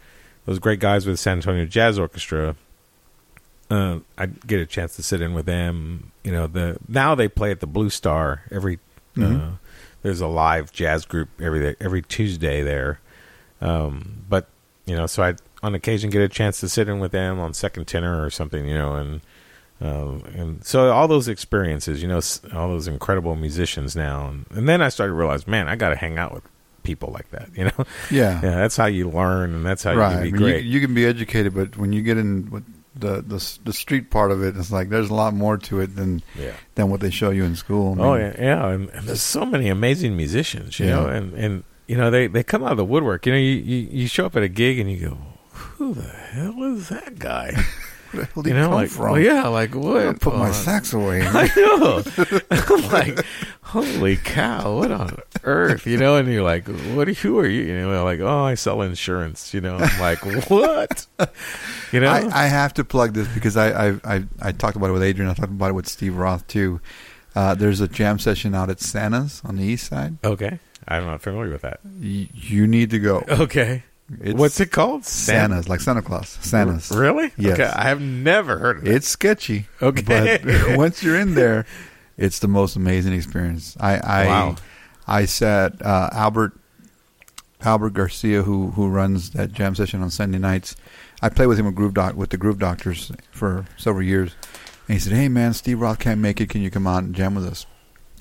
those 0.47 0.57
great 0.57 0.79
guys 0.79 1.05
with 1.05 1.13
the 1.13 1.17
San 1.17 1.37
Antonio 1.37 1.65
Jazz 1.65 1.99
Orchestra. 1.99 2.55
Uh, 3.69 3.99
I'd 4.17 4.47
get 4.47 4.59
a 4.59 4.65
chance 4.65 4.95
to 4.95 5.03
sit 5.03 5.21
in 5.21 5.33
with 5.33 5.45
them. 5.45 6.11
You 6.23 6.31
know, 6.31 6.47
the 6.47 6.77
now 6.87 7.13
they 7.15 7.27
play 7.27 7.51
at 7.51 7.59
the 7.59 7.67
Blue 7.67 7.89
Star 7.91 8.41
every. 8.49 8.79
Uh, 9.15 9.19
Mhm. 9.19 9.57
there's 10.03 10.21
a 10.21 10.27
live 10.27 10.71
jazz 10.71 11.03
group 11.05 11.29
every 11.41 11.75
every 11.81 12.01
Tuesday 12.01 12.61
there. 12.63 12.99
Um, 13.61 14.23
but 14.29 14.47
you 14.85 14.95
know, 14.95 15.05
so 15.07 15.23
I 15.23 15.35
on 15.63 15.73
occasion 15.75 16.09
get 16.11 16.21
a 16.21 16.29
chance 16.29 16.59
to 16.61 16.69
sit 16.69 16.87
in 16.87 16.99
with 16.99 17.11
them 17.11 17.39
on 17.39 17.53
second 17.53 17.85
tenor 17.87 18.23
or 18.23 18.29
something, 18.29 18.65
you 18.67 18.75
know, 18.75 18.93
and 18.95 19.21
um, 19.81 20.23
and 20.35 20.63
so 20.65 20.91
all 20.91 21.07
those 21.07 21.27
experiences, 21.27 22.01
you 22.01 22.07
know, 22.07 22.21
all 22.53 22.69
those 22.69 22.87
incredible 22.87 23.35
musicians 23.35 23.95
now, 23.95 24.27
and, 24.27 24.45
and 24.51 24.69
then 24.69 24.81
I 24.81 24.89
started 24.89 25.11
to 25.11 25.17
realize, 25.17 25.45
man, 25.47 25.67
I 25.67 25.75
got 25.75 25.89
to 25.89 25.95
hang 25.95 26.17
out 26.17 26.33
with 26.33 26.43
people 26.87 27.09
like 27.11 27.29
that, 27.31 27.49
you 27.55 27.65
know. 27.65 27.85
Yeah. 28.09 28.39
yeah, 28.43 28.55
that's 28.61 28.77
how 28.77 28.85
you 28.87 29.09
learn, 29.09 29.53
and 29.53 29.65
that's 29.65 29.83
how 29.83 29.93
right. 29.93 30.11
you 30.11 30.17
I 30.17 30.21
can 30.21 30.23
be 30.23 30.31
mean, 30.31 30.41
great. 30.41 30.63
You, 30.63 30.71
you 30.71 30.79
can 30.87 30.93
be 30.95 31.05
educated, 31.05 31.53
but 31.53 31.77
when 31.77 31.91
you 31.91 32.01
get 32.01 32.17
in 32.17 32.49
with 32.49 32.63
the, 32.95 33.21
the 33.21 33.39
the 33.65 33.73
street 33.73 34.09
part 34.09 34.31
of 34.31 34.41
it, 34.41 34.55
it's 34.57 34.71
like 34.71 34.89
there's 34.89 35.09
a 35.09 35.13
lot 35.13 35.33
more 35.33 35.57
to 35.69 35.81
it 35.81 35.95
than 35.95 36.23
yeah. 36.39 36.53
than 36.75 36.89
what 36.89 36.99
they 37.01 37.11
show 37.11 37.29
you 37.29 37.43
in 37.43 37.55
school. 37.55 37.87
I 37.87 37.91
oh, 37.91 37.95
mean, 37.95 38.05
Oh 38.05 38.15
yeah, 38.15 38.33
yeah, 38.39 38.67
and, 38.69 38.89
and 38.89 39.07
there's 39.07 39.21
so 39.21 39.45
many 39.45 39.67
amazing 39.69 40.15
musicians, 40.17 40.79
you 40.79 40.87
Yeah. 40.87 40.95
know, 40.95 41.07
and 41.07 41.33
and 41.33 41.63
you 41.87 41.97
know 41.97 42.09
they 42.09 42.27
they 42.27 42.43
come 42.43 42.63
out 42.63 42.71
of 42.71 42.77
the 42.77 42.85
woodwork. 42.85 43.25
You 43.25 43.33
know, 43.33 43.37
you, 43.37 43.55
you 43.71 43.77
you 43.91 44.07
show 44.07 44.25
up 44.25 44.35
at 44.35 44.43
a 44.43 44.49
gig 44.49 44.79
and 44.79 44.89
you 44.89 45.09
go, 45.09 45.17
who 45.51 45.93
the 45.93 46.09
hell 46.09 46.63
is 46.63 46.89
that 46.89 47.19
guy? 47.19 47.53
Where 48.11 48.23
the 48.25 48.29
hell 48.33 48.43
did 48.43 48.49
You 48.49 48.55
know, 48.55 48.65
come 48.67 48.73
like 48.73 48.89
from? 48.89 49.11
well, 49.11 49.19
yeah, 49.19 49.47
like 49.47 49.75
what? 49.75 50.19
put 50.19 50.35
my 50.35 50.47
on- 50.47 50.53
sax 50.53 50.93
away. 50.93 51.21
I 51.25 51.49
know. 51.55 52.03
I'm 52.49 52.91
like, 52.91 53.25
holy 53.63 54.17
cow, 54.17 54.75
what 54.77 54.91
on 54.91 55.17
earth? 55.43 55.85
You 55.87 55.97
know, 55.97 56.15
and 56.17 56.27
you're 56.31 56.43
like, 56.43 56.67
what? 56.67 57.07
Are, 57.09 57.13
who 57.13 57.39
are 57.39 57.47
you? 57.47 57.63
You 57.63 57.79
know, 57.79 58.03
like, 58.03 58.19
oh, 58.19 58.43
I 58.43 58.55
sell 58.55 58.81
insurance. 58.81 59.53
You 59.53 59.61
know, 59.61 59.77
I'm 59.77 59.99
like, 59.99 60.19
what? 60.49 61.05
You 61.91 61.99
know, 62.01 62.09
I, 62.09 62.43
I 62.43 62.47
have 62.47 62.73
to 62.75 62.83
plug 62.83 63.13
this 63.13 63.27
because 63.29 63.55
I, 63.57 63.89
I 63.89 63.99
I 64.03 64.23
I 64.41 64.51
talked 64.51 64.75
about 64.75 64.89
it 64.89 64.93
with 64.93 65.03
Adrian. 65.03 65.29
I 65.29 65.33
talked 65.33 65.51
about 65.51 65.69
it 65.69 65.73
with 65.73 65.87
Steve 65.87 66.15
Roth 66.15 66.45
too. 66.47 66.79
Uh, 67.35 67.53
there's 67.53 67.81
a 67.81 67.87
jam 67.87 68.17
session 68.19 68.55
out 68.55 68.69
at 68.69 68.79
Santa's 68.81 69.41
on 69.45 69.57
the 69.57 69.63
east 69.63 69.87
side. 69.89 70.17
okay, 70.23 70.59
I'm 70.87 71.05
not 71.05 71.21
familiar 71.21 71.51
with 71.51 71.61
that. 71.61 71.79
Y- 71.85 72.29
you 72.33 72.65
need 72.67 72.89
to 72.89 72.99
go. 72.99 73.23
Okay, 73.29 73.83
It's 74.21 74.39
what's 74.39 74.59
it 74.59 74.71
called? 74.71 75.03
Santa's, 75.05 75.67
like 75.67 75.81
Santa 75.81 76.01
Claus. 76.01 76.37
Santa's. 76.41 76.91
Really? 76.91 77.31
Yes. 77.37 77.59
Okay, 77.59 77.65
I 77.73 77.83
have 77.89 77.99
never 78.01 78.57
heard 78.57 78.77
of 78.77 78.87
it. 78.87 78.95
It's 78.95 79.07
sketchy. 79.07 79.67
Okay. 79.81 80.39
But 80.41 80.77
once 80.77 81.03
you're 81.03 81.19
in 81.19 81.35
there, 81.35 81.65
it's 82.17 82.39
the 82.39 82.47
most 82.47 82.75
amazing 82.75 83.13
experience. 83.13 83.75
I 83.79 83.97
I, 83.97 84.25
Wow. 84.27 84.55
I 85.07 85.25
sat 85.25 85.81
uh, 85.85 86.09
Albert 86.13 86.53
Albert 87.61 87.91
Garcia, 87.93 88.43
who 88.43 88.71
who 88.71 88.87
runs 88.87 89.31
that 89.31 89.51
jam 89.51 89.75
session 89.75 90.01
on 90.01 90.09
Sunday 90.09 90.37
nights. 90.37 90.75
I 91.21 91.29
played 91.29 91.47
with 91.47 91.59
him 91.59 91.65
with 91.65 91.75
Groove 91.75 91.93
Doc 91.93 92.15
with 92.15 92.29
the 92.29 92.37
Groove 92.37 92.59
Doctors 92.59 93.11
for 93.31 93.65
several 93.77 94.03
years, 94.05 94.35
and 94.87 94.93
he 94.93 94.99
said, 94.99 95.13
"Hey 95.13 95.27
man, 95.27 95.53
Steve 95.53 95.81
Roth 95.81 95.99
can't 95.99 96.21
make 96.21 96.39
it. 96.39 96.49
Can 96.49 96.61
you 96.61 96.69
come 96.71 96.87
out 96.87 97.03
and 97.03 97.13
jam 97.15 97.35
with 97.35 97.45
us?" 97.45 97.65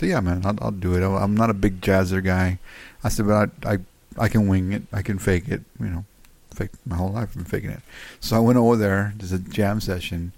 Said, 0.00 0.08
"Yeah, 0.08 0.20
man, 0.20 0.42
I'll, 0.44 0.56
I'll 0.60 0.70
do 0.72 0.94
it. 0.94 1.06
I'm 1.06 1.36
not 1.36 1.50
a 1.50 1.54
big 1.54 1.80
jazzer 1.80 2.24
guy." 2.24 2.58
I 3.04 3.08
said, 3.08 3.26
"But 3.26 3.50
I, 3.64 3.74
I 3.74 3.78
I 4.18 4.28
can 4.28 4.48
wing 4.48 4.72
it. 4.72 4.82
I 4.92 5.02
can 5.02 5.18
fake 5.18 5.48
it. 5.48 5.62
You 5.80 5.86
know, 5.86 6.04
fake 6.54 6.70
my 6.84 6.96
whole 6.96 7.12
life. 7.12 7.30
I've 7.30 7.34
been 7.34 7.44
faking 7.44 7.70
it." 7.70 7.80
So 8.20 8.36
I 8.36 8.40
went 8.40 8.58
over 8.58 8.76
there. 8.76 9.14
There's 9.16 9.32
a 9.32 9.38
jam 9.38 9.80
session, 9.80 10.32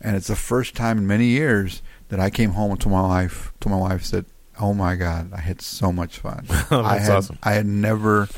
and 0.00 0.16
it's 0.16 0.28
the 0.28 0.36
first 0.36 0.74
time 0.74 0.98
in 0.98 1.06
many 1.06 1.26
years 1.26 1.82
that 2.08 2.20
I 2.20 2.30
came 2.30 2.50
home 2.50 2.76
to 2.76 2.88
my 2.88 3.02
wife. 3.02 3.52
To 3.60 3.68
my 3.68 3.76
wife 3.76 4.04
said, 4.04 4.24
"Oh 4.60 4.74
my 4.74 4.96
God, 4.96 5.32
I 5.32 5.40
had 5.40 5.60
so 5.60 5.92
much 5.92 6.18
fun. 6.18 6.46
Oh, 6.70 6.82
I 6.82 6.98
had, 6.98 7.10
awesome. 7.10 7.38
I 7.42 7.52
had 7.52 7.66
never." 7.66 8.28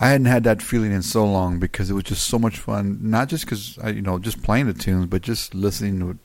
I 0.00 0.10
hadn't 0.10 0.26
had 0.26 0.44
that 0.44 0.62
feeling 0.62 0.92
in 0.92 1.02
so 1.02 1.24
long 1.24 1.58
because 1.58 1.90
it 1.90 1.94
was 1.94 2.04
just 2.04 2.28
so 2.28 2.38
much 2.38 2.56
fun. 2.56 2.98
Not 3.02 3.28
just 3.28 3.44
because 3.44 3.78
I, 3.82 3.88
you 3.90 4.00
know, 4.02 4.20
just 4.20 4.44
playing 4.44 4.66
the 4.66 4.72
tunes, 4.72 5.06
but 5.06 5.22
just 5.22 5.56
listening 5.56 5.98
to, 5.98 6.18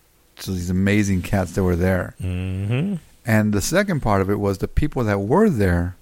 to 0.44 0.52
these 0.52 0.70
amazing 0.70 1.24
cats 1.24 1.54
that 1.54 1.64
were 1.64 1.76
there. 1.76 2.14
Mm-hmm. 2.22 2.98
And 3.26 3.54
the 3.54 3.62
second 3.62 4.02
part 4.02 4.22
of 4.22 4.30
it 4.30 4.40
was 4.40 4.60
the 4.60 4.68
people 4.68 5.04
that 5.06 5.22
were 5.22 5.50
there 5.50 5.96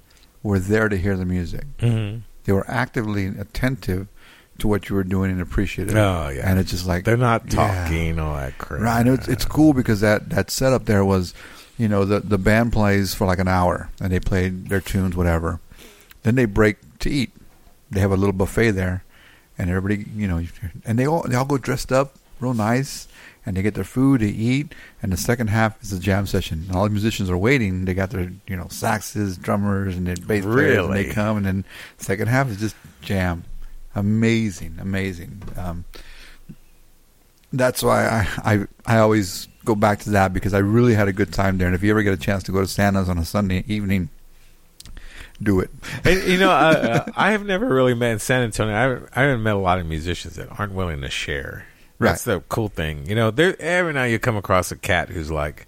were 0.44 0.60
there 0.60 0.90
to 0.90 0.98
hear 0.98 1.18
the 1.18 1.26
music. 1.26 1.66
Mm-hmm. 1.78 2.20
They 2.44 2.54
were 2.54 2.66
actively 2.70 3.28
attentive 3.28 4.08
to 4.60 4.68
what 4.68 4.90
you 4.90 4.96
were 4.96 5.04
doing 5.04 5.32
and 5.32 5.42
appreciative. 5.42 5.96
Oh 5.96 6.30
yeah, 6.30 6.50
And 6.50 6.60
it's 6.60 6.72
just 6.72 6.86
like 6.86 7.04
they're 7.04 7.18
not 7.18 7.54
yeah. 7.54 7.84
talking 7.84 8.20
all 8.20 8.36
that 8.36 8.58
crap. 8.58 8.82
Right, 8.82 9.00
and 9.02 9.10
it's 9.10 9.28
it's 9.28 9.46
cool 9.46 9.74
because 9.74 10.02
that 10.02 10.30
that 10.30 10.50
setup 10.52 10.86
there 10.86 11.06
was, 11.06 11.34
you 11.78 11.88
know, 11.88 12.06
the 12.06 12.20
the 12.20 12.38
band 12.38 12.74
plays 12.74 13.14
for 13.14 13.26
like 13.28 13.40
an 13.40 13.48
hour 13.48 13.90
and 14.00 14.12
they 14.12 14.20
played 14.20 14.70
their 14.70 14.82
tunes, 14.82 15.16
whatever. 15.16 15.60
Then 16.24 16.36
they 16.36 16.46
break 16.46 16.78
to 17.00 17.10
eat. 17.10 17.32
They 17.90 18.00
have 18.00 18.12
a 18.12 18.18
little 18.18 18.34
buffet 18.34 18.72
there, 18.72 19.04
and 19.58 19.70
everybody, 19.70 20.06
you 20.16 20.28
know, 20.28 20.44
and 20.86 20.98
they 20.98 21.08
all 21.08 21.24
they 21.24 21.36
all 21.36 21.46
go 21.46 21.58
dressed 21.58 21.92
up 21.92 22.16
real 22.40 22.54
nice, 22.54 23.08
and 23.46 23.58
they 23.58 23.62
get 23.62 23.74
their 23.74 23.84
food, 23.84 24.22
they 24.22 24.28
eat, 24.28 24.74
and 25.02 25.12
the 25.12 25.18
second 25.18 25.48
half 25.48 25.82
is 25.82 25.92
a 25.92 26.00
jam 26.00 26.28
session. 26.28 26.66
And 26.68 26.76
all 26.76 26.84
the 26.84 26.90
musicians 26.90 27.30
are 27.30 27.38
waiting. 27.38 27.86
They 27.86 27.94
got 27.94 28.12
their 28.12 28.32
you 28.48 28.56
know 28.56 28.66
saxes, 28.66 29.42
drummers, 29.42 29.98
and 29.98 30.08
their 30.08 30.16
bass 30.16 30.44
players, 30.44 30.86
and 30.86 30.94
they 30.94 31.06
come, 31.06 31.38
and 31.38 31.46
then 31.46 31.66
second 31.98 32.28
half 32.28 32.50
is 32.50 32.60
just 32.60 32.76
jam. 33.02 33.44
Amazing, 33.96 34.78
amazing. 34.80 35.42
Um, 35.58 35.86
that's 37.52 37.84
why 37.84 38.06
I, 38.06 38.54
I 38.54 38.68
I 38.86 38.98
always 39.00 39.48
go 39.66 39.76
back 39.76 40.00
to 40.00 40.12
that 40.12 40.34
because 40.34 40.54
I 40.54 40.60
really 40.60 40.94
had 40.94 41.08
a 41.08 41.14
good 41.14 41.34
time 41.34 41.58
there. 41.58 41.68
And 41.68 41.76
if 41.76 41.84
you 41.84 41.92
ever 41.92 42.04
get 42.04 42.14
a 42.14 42.18
chance 42.18 42.44
to 42.44 42.52
go 42.52 42.62
to 42.62 42.68
Santa's 42.68 43.10
on 43.10 43.18
a 43.18 43.26
Sunday 43.26 43.64
evening, 43.68 44.10
do 45.42 45.60
it. 45.60 45.70
And, 46.04 46.24
you 46.24 46.38
know, 46.38 46.52
I, 46.52 46.72
uh, 46.74 47.06
I 47.16 47.32
have 47.32 47.46
never 47.46 47.68
really 47.68 47.94
met 47.94 48.12
in 48.14 48.20
San 48.20 48.44
Antonio. 48.44 48.76
I 48.76 48.82
haven't, 48.82 49.10
I 49.16 49.22
haven't 49.22 49.44
met 49.44 49.56
a 49.56 49.60
lot 49.60 49.80
of 49.80 49.86
musicians 49.86 50.36
that 50.36 50.48
aren't 50.60 50.74
willing 50.74 51.02
to 51.02 51.10
share. 51.10 51.66
That's 52.08 52.24
the 52.24 52.40
cool 52.50 52.68
thing. 52.70 53.08
You 53.08 53.16
know, 53.16 53.32
there 53.32 53.56
every 53.62 53.94
now 53.94 54.04
you 54.04 54.20
come 54.20 54.38
across 54.38 54.72
a 54.72 54.76
cat 54.78 55.10
who's 55.10 55.32
like, 55.32 55.68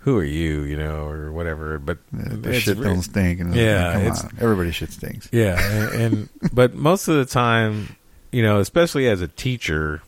"Who 0.00 0.16
are 0.18 0.24
you?" 0.24 0.62
You 0.62 0.76
know, 0.76 1.06
or 1.06 1.32
whatever. 1.32 1.78
But 1.78 1.98
The 2.12 2.58
shit 2.60 2.80
don't 2.80 3.02
stink. 3.02 3.40
And 3.40 3.54
Yeah, 3.54 3.92
come 3.92 4.02
it's- 4.02 4.24
on. 4.24 4.32
everybody 4.40 4.70
shit 4.72 4.92
stinks. 4.92 5.28
Yeah, 5.32 5.58
and, 5.60 6.02
and 6.02 6.28
but 6.52 6.74
most 6.74 7.08
of 7.08 7.16
the 7.16 7.24
time, 7.26 7.96
you 8.30 8.42
know, 8.42 8.60
especially 8.60 9.08
as 9.08 9.20
a 9.20 9.28
teacher, 9.28 10.02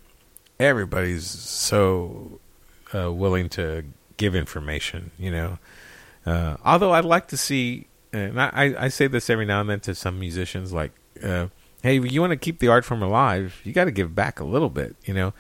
everybody's 0.59 1.27
so 1.27 2.41
uh, 2.95 3.13
willing 3.13 3.49
to 3.51 3.85
give 4.17 4.35
information. 4.35 5.11
You 5.19 5.31
know, 5.31 5.59
uh, 6.27 6.57
although 6.65 6.93
I'd 6.93 7.05
like 7.05 7.29
to 7.29 7.37
see, 7.37 7.87
and 8.13 8.41
I, 8.41 8.75
I 8.79 8.89
say 8.89 9.07
this 9.09 9.29
every 9.31 9.47
now 9.47 9.61
and 9.61 9.69
then 9.71 9.81
to 9.81 9.95
some 9.95 10.19
musicians, 10.21 10.73
like, 10.73 10.93
uh, 11.23 11.47
"Hey, 11.85 12.01
you 12.01 12.21
want 12.21 12.33
to 12.33 12.37
keep 12.37 12.59
the 12.59 12.69
art 12.69 12.85
form 12.85 13.03
alive? 13.03 13.61
You 13.63 13.73
got 13.73 13.85
to 13.85 13.93
give 13.93 14.15
back 14.15 14.41
a 14.41 14.45
little 14.45 14.71
bit." 14.71 14.97
You 15.05 15.15
know, 15.15 15.33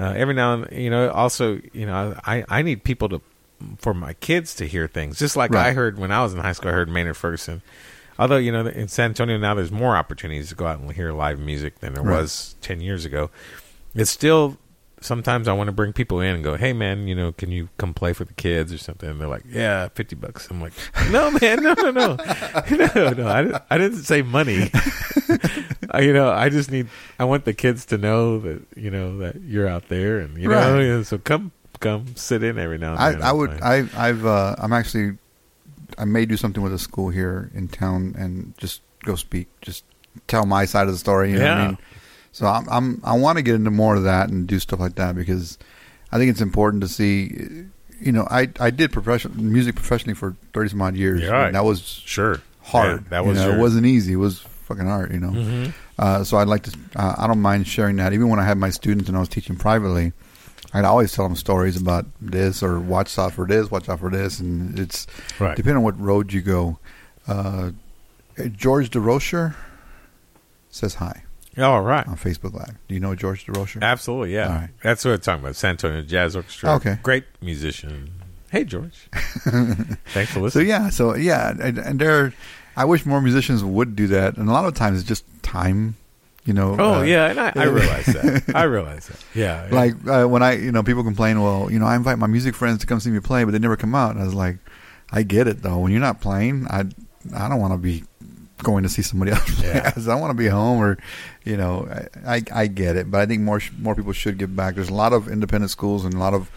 uh, 0.00 0.14
every 0.16 0.34
now 0.34 0.54
and 0.54 0.72
you 0.76 0.90
know, 0.90 1.10
also, 1.10 1.60
you 1.72 1.86
know, 1.86 2.18
I 2.26 2.44
I 2.48 2.62
need 2.62 2.82
people 2.82 3.08
to 3.10 3.20
for 3.78 3.94
my 3.94 4.14
kids 4.14 4.56
to 4.56 4.66
hear 4.66 4.88
things, 4.88 5.18
just 5.18 5.36
like 5.36 5.52
Right. 5.52 5.68
I 5.68 5.72
heard 5.72 5.96
when 5.98 6.10
I 6.10 6.22
was 6.22 6.34
in 6.34 6.40
high 6.40 6.50
school. 6.52 6.70
I 6.70 6.74
heard 6.74 6.88
Maynard 6.88 7.16
Ferguson. 7.16 7.62
Although 8.18 8.36
you 8.38 8.50
know 8.52 8.66
in 8.66 8.88
San 8.88 9.10
Antonio 9.10 9.38
now 9.38 9.54
there's 9.54 9.70
more 9.72 9.96
opportunities 9.96 10.48
to 10.48 10.54
go 10.54 10.66
out 10.66 10.80
and 10.80 10.90
hear 10.92 11.12
live 11.12 11.38
music 11.38 11.78
than 11.80 11.94
there 11.94 12.02
Right. 12.02 12.20
was 12.20 12.56
ten 12.60 12.80
years 12.80 13.04
ago. 13.04 13.30
It's 13.94 14.10
still 14.10 14.58
sometimes 15.00 15.48
I 15.48 15.52
want 15.52 15.66
to 15.68 15.72
bring 15.72 15.92
people 15.92 16.20
in 16.20 16.34
and 16.36 16.44
go, 16.44 16.56
hey 16.56 16.72
man, 16.72 17.08
you 17.08 17.14
know, 17.14 17.32
can 17.32 17.50
you 17.50 17.68
come 17.78 17.92
play 17.94 18.12
for 18.12 18.24
the 18.24 18.34
kids 18.34 18.72
or 18.72 18.78
something? 18.78 19.08
And 19.10 19.20
they're 19.20 19.26
like, 19.28 19.42
yeah, 19.48 19.88
fifty 19.88 20.14
bucks. 20.14 20.48
I'm 20.50 20.60
like, 20.60 20.72
no 21.10 21.30
man, 21.40 21.62
no 21.62 21.74
no 21.74 21.90
no, 21.90 22.16
no 22.70 23.10
no. 23.12 23.26
I, 23.26 23.60
I 23.70 23.78
didn't 23.78 24.02
say 24.02 24.22
money. 24.22 24.70
I, 25.92 26.00
you 26.00 26.12
know, 26.12 26.30
I 26.30 26.48
just 26.48 26.70
need. 26.70 26.88
I 27.18 27.24
want 27.24 27.44
the 27.44 27.52
kids 27.52 27.84
to 27.86 27.98
know 27.98 28.38
that 28.40 28.62
you 28.76 28.90
know 28.90 29.18
that 29.18 29.42
you're 29.42 29.68
out 29.68 29.88
there 29.88 30.18
and 30.20 30.36
you 30.40 30.48
know. 30.48 30.96
Right. 30.98 31.06
So 31.06 31.18
come 31.18 31.52
come 31.80 32.16
sit 32.16 32.42
in 32.42 32.58
every 32.58 32.78
now 32.78 32.94
and 32.94 33.16
then. 33.16 33.22
I 33.22 33.28
and 33.30 33.38
would. 33.38 33.50
I, 33.62 33.84
I've. 33.96 34.24
Uh, 34.26 34.56
I'm 34.58 34.72
actually. 34.72 35.18
I 35.98 36.06
may 36.06 36.24
do 36.24 36.36
something 36.38 36.62
with 36.62 36.72
a 36.72 36.78
school 36.78 37.10
here 37.10 37.50
in 37.54 37.68
town 37.68 38.14
and 38.18 38.54
just 38.56 38.80
go 39.04 39.14
speak. 39.14 39.48
Just 39.60 39.84
tell 40.26 40.46
my 40.46 40.64
side 40.64 40.86
of 40.86 40.92
the 40.94 40.98
story. 40.98 41.30
You 41.32 41.38
know 41.38 41.44
what 41.44 41.50
I 41.52 41.60
Yeah. 41.62 41.68
mean? 41.68 41.78
So 42.32 42.46
I'm. 42.46 42.66
I'm 42.70 43.00
I 43.04 43.16
want 43.18 43.36
to 43.36 43.42
get 43.42 43.54
into 43.54 43.70
more 43.70 43.94
of 43.94 44.04
that 44.04 44.30
and 44.30 44.46
do 44.46 44.58
stuff 44.58 44.80
like 44.80 44.94
that 44.94 45.14
because 45.14 45.58
I 46.10 46.16
think 46.18 46.30
it's 46.30 46.40
important 46.40 46.82
to 46.82 46.88
see. 46.88 47.66
You 48.00 48.10
know, 48.12 48.26
I 48.30 48.48
I 48.58 48.70
did 48.70 48.90
professional 48.92 49.36
music 49.36 49.74
professionally 49.76 50.14
for 50.14 50.34
thirty 50.54 50.70
some 50.70 50.80
odd 50.80 50.96
years. 50.96 51.20
Yeah. 51.20 51.46
and 51.46 51.54
that 51.54 51.64
was 51.66 51.82
sure 51.82 52.40
hard. 52.62 53.02
Yeah, 53.02 53.08
that 53.10 53.22
you 53.24 53.28
was 53.28 53.38
know, 53.38 53.46
your- 53.48 53.56
it 53.56 53.60
wasn't 53.60 53.84
easy. 53.86 54.14
It 54.14 54.16
was 54.16 54.44
fucking 54.72 54.86
hard. 54.86 55.12
You 55.12 55.20
know. 55.20 55.30
Mhm. 55.30 55.72
Uh, 55.98 56.24
so 56.24 56.36
I'd 56.38 56.48
like 56.48 56.62
to. 56.64 56.78
Uh, 56.96 57.14
I 57.18 57.26
don't 57.26 57.40
mind 57.40 57.66
sharing 57.66 57.96
that. 57.96 58.12
Even 58.12 58.28
when 58.28 58.38
I 58.40 58.44
had 58.44 58.58
my 58.58 58.70
students 58.70 59.08
and 59.08 59.16
I 59.16 59.20
was 59.20 59.28
teaching 59.28 59.56
privately, 59.56 60.12
I'd 60.74 60.84
always 60.84 61.12
tell 61.12 61.26
them 61.26 61.36
stories 61.36 61.76
about 61.76 62.06
this 62.20 62.62
or 62.62 62.80
watch 62.80 63.18
out 63.18 63.32
for 63.34 63.46
this, 63.46 63.70
watch 63.70 63.88
out 63.88 64.00
for 64.00 64.10
this, 64.10 64.40
and 64.40 64.78
it's 64.78 65.06
Right. 65.38 65.56
depending 65.56 65.76
on 65.78 65.82
what 65.82 66.00
road 66.00 66.32
you 66.32 66.40
go. 66.40 66.78
Uh, 67.28 67.70
George 68.56 68.90
DeRocher 68.90 69.54
says 70.70 70.94
hi 70.94 71.22
All 71.58 71.82
right. 71.82 72.06
on 72.08 72.16
Facebook 72.16 72.54
Live. 72.54 72.74
Do 72.88 72.94
you 72.94 73.00
know 73.00 73.14
George 73.14 73.44
DeRocher? 73.46 73.82
Absolutely, 73.82 74.34
yeah. 74.34 74.46
All 74.48 74.54
right. 74.54 74.68
That's 74.82 75.04
what 75.04 75.12
I'm 75.14 75.20
talking 75.20 75.44
about. 75.44 75.56
San 75.56 75.70
Antonio 75.72 76.00
Jazz 76.02 76.34
Orchestra. 76.34 76.70
Okay. 76.76 76.98
Great 77.02 77.24
musician. 77.42 78.10
Hey, 78.50 78.64
George. 78.64 79.08
Thanks 79.12 80.32
for 80.32 80.40
listening. 80.40 80.50
So 80.50 80.58
yeah, 80.60 80.88
so 80.90 81.14
yeah, 81.14 81.50
and, 81.60 81.78
and 81.78 81.98
there, 82.00 82.32
I 82.76 82.84
wish 82.84 83.04
more 83.06 83.20
musicians 83.20 83.62
would 83.62 83.94
do 83.96 84.06
that, 84.08 84.36
and 84.36 84.48
a 84.48 84.52
lot 84.52 84.64
of 84.64 84.74
times 84.74 84.98
it's 85.00 85.08
just 85.08 85.24
time. 85.42 85.96
You 86.44 86.54
know. 86.54 86.74
oh, 86.76 86.94
uh, 86.94 87.02
yeah, 87.02 87.30
and 87.30 87.38
I, 87.38 87.52
I 87.54 87.64
realize 87.66 88.06
that. 88.06 88.42
I 88.56 88.64
realize 88.64 89.06
that. 89.06 89.24
Yeah. 89.32 89.68
like 89.70 89.94
uh, 90.08 90.26
when 90.26 90.42
I, 90.42 90.54
you 90.56 90.72
know, 90.72 90.82
people 90.82 91.04
complain, 91.04 91.40
well, 91.40 91.70
you 91.70 91.78
know, 91.78 91.86
I 91.86 91.94
invite 91.94 92.18
my 92.18 92.26
music 92.26 92.56
friends 92.56 92.80
to 92.80 92.86
come 92.86 92.98
see 92.98 93.10
me 93.10 93.20
play, 93.20 93.44
but 93.44 93.52
they 93.52 93.60
never 93.60 93.76
come 93.76 93.94
out. 93.94 94.10
And 94.10 94.20
I 94.20 94.24
was 94.24 94.34
like, 94.34 94.56
I 95.12 95.22
get 95.22 95.46
it 95.46 95.62
though. 95.62 95.78
When 95.78 95.92
you're 95.92 96.00
not 96.00 96.20
playing, 96.20 96.66
I 96.68 96.80
I 97.36 97.48
don't 97.48 97.60
want 97.60 97.74
to 97.74 97.78
be 97.78 98.02
going 98.64 98.82
to 98.82 98.88
see 98.88 99.02
somebody 99.02 99.30
else. 99.36 99.60
play. 99.60 99.68
Yeah. 99.68 99.92
I 100.08 100.14
want 100.16 100.30
to 100.30 100.36
be 100.36 100.48
home, 100.48 100.80
or 100.82 100.98
you 101.44 101.56
know, 101.56 101.86
I, 102.26 102.36
I 102.38 102.42
I 102.52 102.66
get 102.66 102.96
it. 102.96 103.08
But 103.08 103.20
I 103.20 103.26
think 103.26 103.42
more 103.42 103.60
sh- 103.60 103.70
more 103.78 103.94
people 103.94 104.12
should 104.12 104.36
give 104.36 104.56
back. 104.56 104.74
There's 104.74 104.88
a 104.88 104.94
lot 104.94 105.12
of 105.12 105.28
independent 105.28 105.70
schools 105.70 106.04
and 106.04 106.12
a 106.14 106.18
lot 106.18 106.34
of 106.34 106.50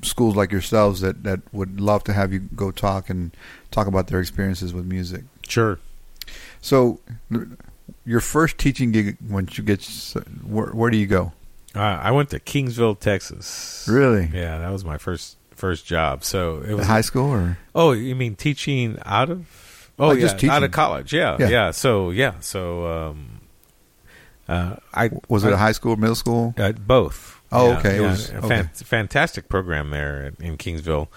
schools 0.00 0.36
like 0.36 0.52
yourselves 0.52 1.00
that 1.02 1.24
that 1.24 1.40
would 1.52 1.80
love 1.82 2.02
to 2.04 2.12
have 2.14 2.32
you 2.32 2.38
go 2.38 2.70
talk 2.70 3.10
and 3.10 3.36
talk 3.70 3.86
about 3.88 4.06
their 4.06 4.20
experiences 4.20 4.72
with 4.72 4.86
music. 4.86 5.24
Sure. 5.48 5.78
So, 6.60 7.00
your 8.04 8.20
first 8.20 8.58
teaching 8.58 8.92
gig, 8.92 9.16
once 9.28 9.58
you 9.58 9.64
get, 9.64 9.84
where, 10.46 10.66
where 10.68 10.90
do 10.90 10.96
you 10.96 11.06
go? 11.06 11.32
Uh, 11.74 11.80
I 11.80 12.10
went 12.10 12.30
to 12.30 12.40
Kingsville, 12.40 12.98
Texas. 12.98 13.86
Really? 13.90 14.28
Yeah, 14.32 14.58
that 14.58 14.70
was 14.70 14.84
my 14.84 14.98
first 14.98 15.36
first 15.54 15.86
job. 15.86 16.22
So 16.24 16.62
it 16.66 16.74
was 16.74 16.86
high 16.86 17.00
school 17.02 17.30
or? 17.32 17.58
Oh, 17.74 17.92
you 17.92 18.14
mean 18.14 18.36
teaching 18.36 18.96
out 19.04 19.28
of? 19.28 19.90
Oh, 19.98 20.08
Like 20.08 20.18
yeah, 20.18 20.22
just 20.22 20.36
teaching. 20.38 20.50
out 20.50 20.62
of 20.62 20.70
college. 20.70 21.12
Yeah, 21.12 21.36
Yeah. 21.40 21.48
yeah, 21.48 21.70
So 21.72 22.10
yeah, 22.10 22.34
so 22.40 22.86
um, 22.86 23.40
uh, 24.48 24.76
I 24.94 25.10
Was 25.28 25.44
it 25.44 25.48
I, 25.48 25.52
a 25.52 25.56
high 25.56 25.72
school, 25.72 25.96
middle 25.96 26.14
school? 26.14 26.54
Uh, 26.56 26.72
both. 26.72 27.40
Oh, 27.52 27.70
Yeah, 27.72 27.78
okay, 27.78 27.96
it 27.96 28.00
was- 28.00 28.30
a 28.30 28.36
okay. 28.38 28.48
fan- 28.48 28.70
fantastic 28.74 29.48
program 29.48 29.90
there 29.90 30.32
in 30.40 30.56
Kingsville, 30.56 31.08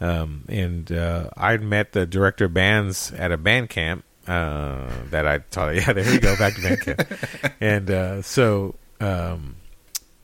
um, 0.00 0.44
and 0.48 0.90
uh, 0.92 1.30
I 1.36 1.56
met 1.58 1.92
the 1.92 2.06
director 2.06 2.46
of 2.46 2.54
bands 2.54 3.12
at 3.12 3.32
a 3.32 3.36
band 3.36 3.70
camp 3.70 4.04
uh, 4.26 4.88
that 5.10 5.26
I 5.26 5.38
taught. 5.38 5.74
Yeah, 5.76 5.92
there 5.92 6.12
you 6.12 6.20
go, 6.20 6.36
back 6.36 6.54
to 6.54 6.62
band 6.62 6.80
camp, 6.80 7.54
and 7.60 7.90
uh, 7.90 8.22
so. 8.22 8.74
Um, 9.00 9.56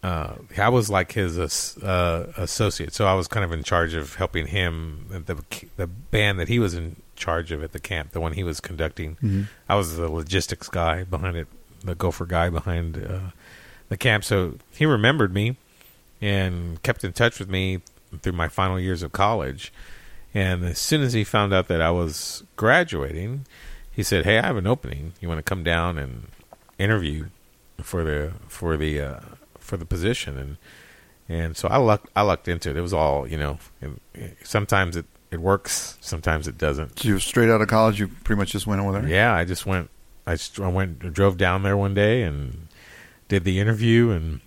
uh, 0.03 0.35
I 0.59 0.69
was 0.69 0.91
like 0.91 1.13
his 1.13 1.39
uh, 1.79 2.33
associate, 2.37 2.93
so 2.93 3.07
I 3.07 3.15
was 3.15 3.29
kind 3.29 3.45
of 3.45 3.53
in 3.53 3.63
charge 3.63 3.95
of 3.95 4.17
helping 4.17 4.49
him 4.49 5.07
the 5.11 5.41
the 5.77 5.87
band 5.87 6.41
that 6.41 6.49
he 6.49 6.59
was 6.59 6.75
in 6.75 6.97
charge 7.15 7.53
of 7.53 7.63
at 7.63 7.71
the 7.71 7.79
camp, 7.79 8.11
the 8.11 8.21
one 8.21 8.33
he 8.33 8.43
was 8.43 8.59
conducting. 8.59 9.15
Mhm. 9.23 9.47
I 9.69 9.77
was 9.77 9.97
the 9.97 10.09
logistics 10.11 10.69
guy 10.69 11.05
behind 11.05 11.37
it, 11.37 11.47
the 11.85 11.95
gopher 11.95 12.27
guy 12.27 12.51
behind 12.51 12.97
uh, 12.97 13.31
the 13.91 13.97
camp. 13.97 14.25
So 14.25 14.59
he 14.73 14.87
remembered 14.87 15.33
me 15.33 15.57
and 16.21 16.83
kept 16.83 17.05
in 17.05 17.13
touch 17.13 17.39
with 17.39 17.49
me 17.49 17.83
through 18.21 18.33
my 18.33 18.49
final 18.49 18.79
years 18.79 19.03
of 19.03 19.13
college. 19.13 19.73
And 20.35 20.65
as 20.65 20.79
soon 20.79 21.03
as 21.03 21.13
he 21.13 21.25
found 21.25 21.53
out 21.53 21.69
that 21.69 21.81
I 21.81 21.91
was 21.91 22.43
graduating, 22.57 23.47
he 23.91 24.03
said, 24.03 24.25
"Hey, 24.25 24.39
I 24.39 24.47
have 24.47 24.57
an 24.57 24.67
opening. 24.67 25.13
You 25.21 25.29
want 25.29 25.39
to 25.39 25.43
come 25.43 25.63
down 25.63 25.99
and 25.99 26.29
interview 26.79 27.27
for 27.81 28.03
the 28.03 28.33
for 28.49 28.77
the 28.77 29.01
uh, 29.01 29.21
for 29.59 29.77
the 29.77 29.85
position?" 29.85 30.39
And 30.39 30.57
and 31.29 31.57
so 31.57 31.69
I 31.69 31.77
lucked 31.77 32.09
I 32.17 32.23
lucked 32.23 32.49
into 32.49 32.71
it. 32.71 32.77
It 32.77 32.81
was 32.81 32.95
all 32.95 33.27
you 33.27 33.37
know. 33.37 33.59
and 33.81 34.01
sometimes 34.43 34.97
it 34.97 35.05
it 35.33 35.41
works, 35.41 35.97
sometimes 36.01 36.47
it 36.47 36.59
doesn't. 36.59 36.99
So 36.99 37.09
you 37.09 37.15
were 37.15 37.21
straight 37.21 37.49
out 37.49 37.63
of 37.63 37.69
college. 37.69 37.99
You 37.99 38.09
pretty 38.09 38.39
much 38.39 38.53
just 38.53 38.67
went 38.67 38.83
over 38.83 38.93
there. 38.93 39.09
Yeah, 39.09 39.35
I 39.35 39.45
just 39.45 39.65
went. 39.67 39.91
I, 40.27 40.35
just, 40.35 40.61
I 40.61 40.69
went, 40.69 41.01
drove 41.13 41.37
down 41.37 41.65
there 41.65 41.77
one 41.77 41.95
day 41.95 42.23
and 42.23 42.69
did 43.29 43.43
the 43.43 43.59
interview, 43.59 44.11
and 44.11 44.41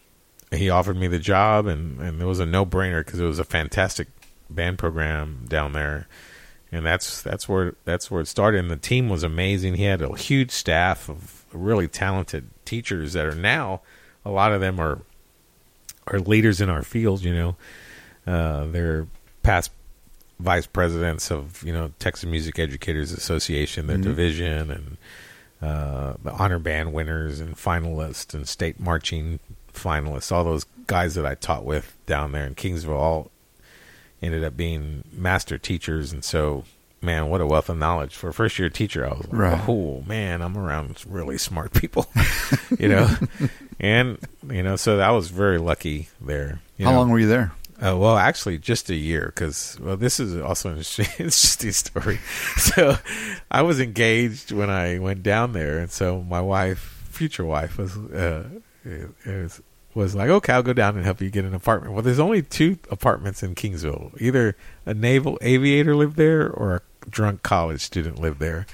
he 0.56 0.70
offered 0.70 0.98
me 0.98 1.08
the 1.08 1.20
job, 1.20 1.66
and 1.68 2.00
and 2.00 2.22
it 2.22 2.26
was 2.26 2.40
a 2.40 2.46
no 2.46 2.66
brainer 2.66 3.04
because 3.06 3.20
it 3.20 3.26
was 3.26 3.40
a 3.40 3.44
fantastic 3.44 4.08
band 4.50 4.78
program 4.78 5.46
down 5.48 5.74
there, 5.74 6.08
and 6.72 6.86
that's 6.86 7.22
that's 7.22 7.48
where 7.50 7.76
that's 7.86 8.10
where 8.12 8.22
it 8.22 8.28
started. 8.28 8.60
And 8.60 8.72
the 8.72 8.76
team 8.78 9.10
was 9.10 9.24
amazing. 9.24 9.76
He 9.76 9.84
had 9.84 10.02
a 10.02 10.16
huge 10.16 10.52
staff 10.52 11.10
of 11.10 11.44
really 11.54 11.88
talented 11.88 12.50
teachers 12.66 13.14
that 13.14 13.26
are 13.26 13.36
now 13.36 13.82
a 14.26 14.30
lot 14.32 14.52
of 14.52 14.62
them 14.62 14.80
are 14.80 15.00
are 16.08 16.20
leaders 16.20 16.62
in 16.62 16.70
our 16.70 16.84
field. 16.84 17.24
You 17.24 17.34
know, 17.34 17.56
uh, 18.28 18.66
they're 18.66 19.08
past 19.44 19.72
vice 20.40 20.68
presidents 20.68 21.32
of 21.32 21.64
you 21.64 21.72
know 21.74 21.92
Texas 22.00 22.30
Music 22.30 22.60
Educators 22.60 23.12
Association, 23.12 23.88
their 23.88 23.98
Mhm. 23.98 24.04
division, 24.04 24.72
and 24.72 24.98
uh, 25.62 26.16
the 26.24 26.32
honor 26.34 26.60
band 26.60 26.92
winners 26.94 27.40
and 27.40 27.56
finalists 27.56 28.34
and 28.34 28.48
state 28.48 28.80
marching 28.80 29.40
finalists. 29.76 30.32
All 30.32 30.44
those 30.44 30.66
guys 30.88 31.16
that 31.16 31.26
I 31.26 31.36
taught 31.36 31.66
with 31.66 31.96
down 32.06 32.32
there 32.32 32.46
in 32.46 32.56
Kingsville 32.56 32.90
all 32.98 33.32
ended 34.22 34.44
up 34.44 34.56
being 34.58 35.04
master 35.12 35.58
teachers, 35.58 36.12
and 36.12 36.24
so. 36.24 36.64
Man, 37.02 37.30
what 37.30 37.40
a 37.40 37.46
wealth 37.46 37.70
of 37.70 37.78
knowledge 37.78 38.16
for 38.16 38.30
a 38.30 38.34
first 38.34 38.58
year 38.58 38.70
teacher! 38.70 39.06
I 39.06 39.10
was 39.10 39.28
like, 39.28 39.34
Right. 39.34 39.70
"Oh 39.70 40.02
man, 40.08 40.42
I'm 40.42 40.58
around 40.58 41.04
really 41.08 41.38
smart 41.38 41.72
people," 41.74 42.08
you 42.80 42.88
know, 42.88 43.08
and 43.80 44.18
you 44.50 44.64
know, 44.64 44.76
so 44.76 45.00
I 45.00 45.12
was 45.12 45.28
very 45.30 45.60
lucky 45.60 46.08
there. 46.20 46.62
you 46.78 46.86
How 46.86 46.94
know. 46.94 46.98
long 47.00 47.12
were 47.12 47.20
you 47.20 47.28
there? 47.28 47.52
Uh, 47.76 47.96
well, 47.96 48.18
actually, 48.18 48.58
just 48.58 48.90
a 48.90 48.96
year 48.96 49.26
because 49.36 49.78
well, 49.80 49.98
this 49.98 50.20
is 50.20 50.36
also 50.42 50.70
an 50.72 50.78
interesting, 50.78 51.06
interesting 51.26 51.72
story. 51.74 52.18
So, 52.58 52.98
I 53.52 53.62
was 53.62 53.80
engaged 53.80 54.52
when 54.52 54.72
I 54.72 54.98
went 54.98 55.22
down 55.22 55.52
there, 55.52 55.78
and 55.78 55.92
so 55.92 56.24
my 56.24 56.42
wife, 56.42 57.04
future 57.12 57.46
wife, 57.46 57.78
was 57.78 57.96
uh, 57.98 58.46
is, 58.86 59.62
was 59.94 60.16
like, 60.16 60.30
"Okay, 60.30 60.54
I'll 60.54 60.64
go 60.64 60.74
down 60.74 60.96
and 60.96 61.06
help 61.06 61.22
you 61.22 61.30
get 61.30 61.46
an 61.46 61.56
apartment." 61.56 61.94
Well, 61.94 62.04
there's 62.04 62.20
only 62.20 62.42
two 62.42 62.78
apartments 62.90 63.44
in 63.44 63.56
Kingsville. 63.56 64.20
Either 64.22 64.56
a 64.86 64.94
naval 64.94 65.38
aviator 65.42 65.96
lived 65.96 66.18
there, 66.18 66.50
or 66.50 66.76
a 66.76 67.10
drunk 67.10 67.44
college 67.44 67.82
student 67.82 68.20
lived 68.20 68.40
there. 68.40 68.66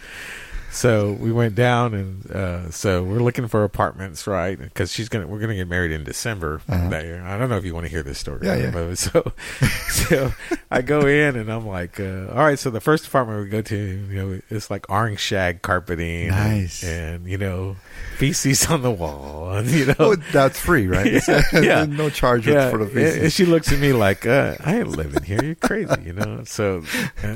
So 0.72 1.12
we 1.14 1.32
went 1.34 1.56
down, 1.56 1.94
and 1.94 2.32
uh, 2.32 2.72
so 2.72 3.04
we're 3.04 3.20
looking 3.20 3.48
for 3.48 3.64
apartments, 3.64 4.26
right? 4.26 4.58
Because 4.58 4.92
she's 4.92 5.10
gonna, 5.10 5.28
we're 5.28 5.40
gonna 5.40 5.56
get 5.56 5.68
married 5.68 5.92
in 5.92 6.04
December 6.06 6.62
Uh-huh. 6.70 6.90
that 6.90 7.04
year. 7.04 7.22
I 7.22 7.38
don't 7.38 7.50
know 7.50 7.58
if 7.58 7.66
you 7.66 7.74
want 7.74 7.86
to 7.88 7.90
hear 7.92 8.04
this 8.04 8.18
story. 8.20 8.40
Yeah, 8.48 8.56
yeah. 8.56 8.72
But 8.72 8.98
so, 8.98 9.32
so 9.90 10.34
I 10.72 10.82
go 10.82 11.02
in, 11.08 11.36
and 11.36 11.52
I'm 11.52 11.68
like, 11.68 12.00
uh, 12.00 12.28
all 12.30 12.38
right. 12.46 12.58
So 12.58 12.70
the 12.70 12.80
first 12.80 13.06
apartment 13.06 13.44
we 13.44 13.50
go 13.50 13.62
to, 13.62 13.76
you 13.78 14.16
know, 14.16 14.42
it's 14.50 14.72
like 14.72 14.90
orange 14.90 15.20
shag 15.20 15.62
carpeting, 15.62 16.30
Nice. 16.30 16.84
and, 16.84 17.16
and 17.16 17.28
you 17.28 17.38
know, 17.38 17.76
feces 18.18 18.66
on 18.68 18.82
the 18.82 18.92
wall, 18.92 19.52
and 19.52 19.68
you 19.70 19.88
know, 19.88 19.96
Oh, 20.00 20.16
that's 20.32 20.60
free, 20.60 20.88
right? 20.88 21.22
Yeah, 21.28 21.42
yeah. 21.62 21.86
no 21.86 22.10
charge 22.10 22.48
yeah, 22.48 22.70
for 22.70 22.78
the 22.78 22.88
fees. 22.88 23.18
And 23.18 23.34
she 23.34 23.46
looks 23.46 23.72
at 23.74 23.80
me 23.80 23.92
like, 23.94 24.26
uh, 24.26 24.56
I 24.64 24.78
ain't 24.80 24.88
living 24.88 25.24
here. 25.24 25.44
You're 25.44 25.56
crazy, 25.56 26.02
you 26.06 26.14
know? 26.14 26.44
So, 26.46 26.84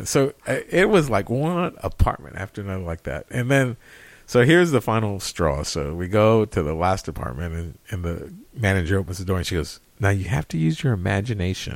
so 0.06 0.34
uh, 0.48 0.60
it 0.70 0.90
was 0.90 1.10
like 1.10 1.30
one 1.30 1.76
apartment 1.84 2.38
after 2.38 2.62
another 2.62 2.84
like 2.84 3.04
that. 3.04 3.25
And 3.30 3.50
then, 3.50 3.78
so 4.26 4.44
here's 4.44 4.72
the 4.72 4.82
final 4.82 5.20
straw. 5.20 5.64
So 5.64 5.94
we 5.94 6.08
go 6.08 6.46
to 6.46 6.64
the 6.64 6.74
last 6.74 7.08
apartment 7.08 7.54
and, 7.54 7.78
and 7.90 8.04
the 8.04 8.34
manager 8.54 9.00
opens 9.00 9.18
the 9.18 9.26
door 9.26 9.38
and 9.38 9.48
she 9.48 9.56
goes, 9.56 9.80
now 10.00 10.10
you 10.10 10.26
have 10.26 10.48
to 10.50 10.58
use 10.58 10.84
your 10.84 10.94
imagination. 10.94 11.76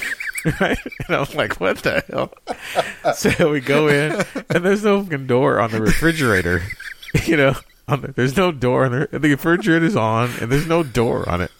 right? 0.60 0.78
And 1.06 1.16
I'm 1.16 1.34
like, 1.34 1.60
what 1.60 1.78
the 1.78 2.04
hell? 2.08 2.32
So 3.14 3.50
we 3.50 3.60
go 3.60 3.88
in 3.88 4.24
and 4.50 4.64
there's 4.64 4.84
no 4.84 5.02
fucking 5.02 5.26
door 5.26 5.60
on 5.60 5.70
the 5.70 5.82
refrigerator, 5.82 6.62
you 7.24 7.36
know? 7.36 7.54
The, 7.88 8.12
there's 8.14 8.36
no 8.36 8.52
door 8.52 8.84
on 8.86 8.92
the, 8.92 9.18
the 9.18 9.30
refrigerator's 9.30 9.96
on 9.96 10.30
and 10.40 10.50
there's 10.50 10.68
no 10.68 10.82
door 10.82 11.28
on 11.28 11.40
it. 11.40 11.50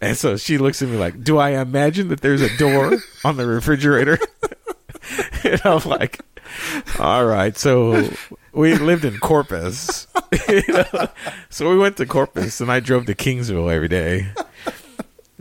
And 0.00 0.16
so 0.18 0.36
she 0.36 0.58
looks 0.58 0.82
at 0.82 0.88
me 0.90 0.98
like, 0.98 1.24
"Do 1.24 1.38
I 1.38 1.60
imagine 1.60 2.08
that 2.08 2.20
there's 2.20 2.42
a 2.42 2.54
door 2.58 2.98
on 3.24 3.38
the 3.38 3.46
refrigerator?" 3.46 4.18
and 5.44 5.60
I'm 5.64 5.82
like, 5.88 6.20
"All 6.98 7.24
right." 7.24 7.56
So 7.56 8.10
we 8.52 8.74
lived 8.76 9.04
in 9.04 9.18
Corpus, 9.18 10.06
you 10.48 10.62
know? 10.68 11.08
so 11.50 11.68
we 11.68 11.78
went 11.78 11.96
to 11.98 12.06
Corpus, 12.06 12.60
and 12.60 12.70
I 12.70 12.80
drove 12.80 13.06
to 13.06 13.14
Kingsville 13.14 13.72
every 13.72 13.88
day. 13.88 14.28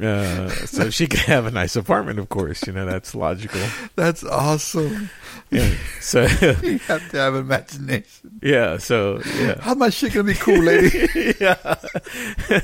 Uh, 0.01 0.49
so 0.49 0.89
she 0.89 1.05
could 1.05 1.19
have 1.19 1.45
a 1.45 1.51
nice 1.51 1.75
apartment, 1.75 2.17
of 2.17 2.27
course. 2.27 2.65
You 2.65 2.73
know 2.73 2.85
that's 2.85 3.13
logical. 3.13 3.61
That's 3.95 4.23
awesome. 4.23 5.11
Yeah. 5.51 5.71
So 6.01 6.21
You 6.63 6.79
have 6.79 7.11
to 7.11 7.17
have 7.17 7.35
imagination. 7.35 8.39
yeah. 8.41 8.77
So 8.77 9.21
yeah. 9.37 9.61
How 9.61 9.75
my 9.75 9.91
shit 9.91 10.13
gonna 10.13 10.23
be 10.25 10.33
cool, 10.33 10.57
lady? 10.63 11.07
yeah. 11.39 11.57
Uh, 11.63 12.59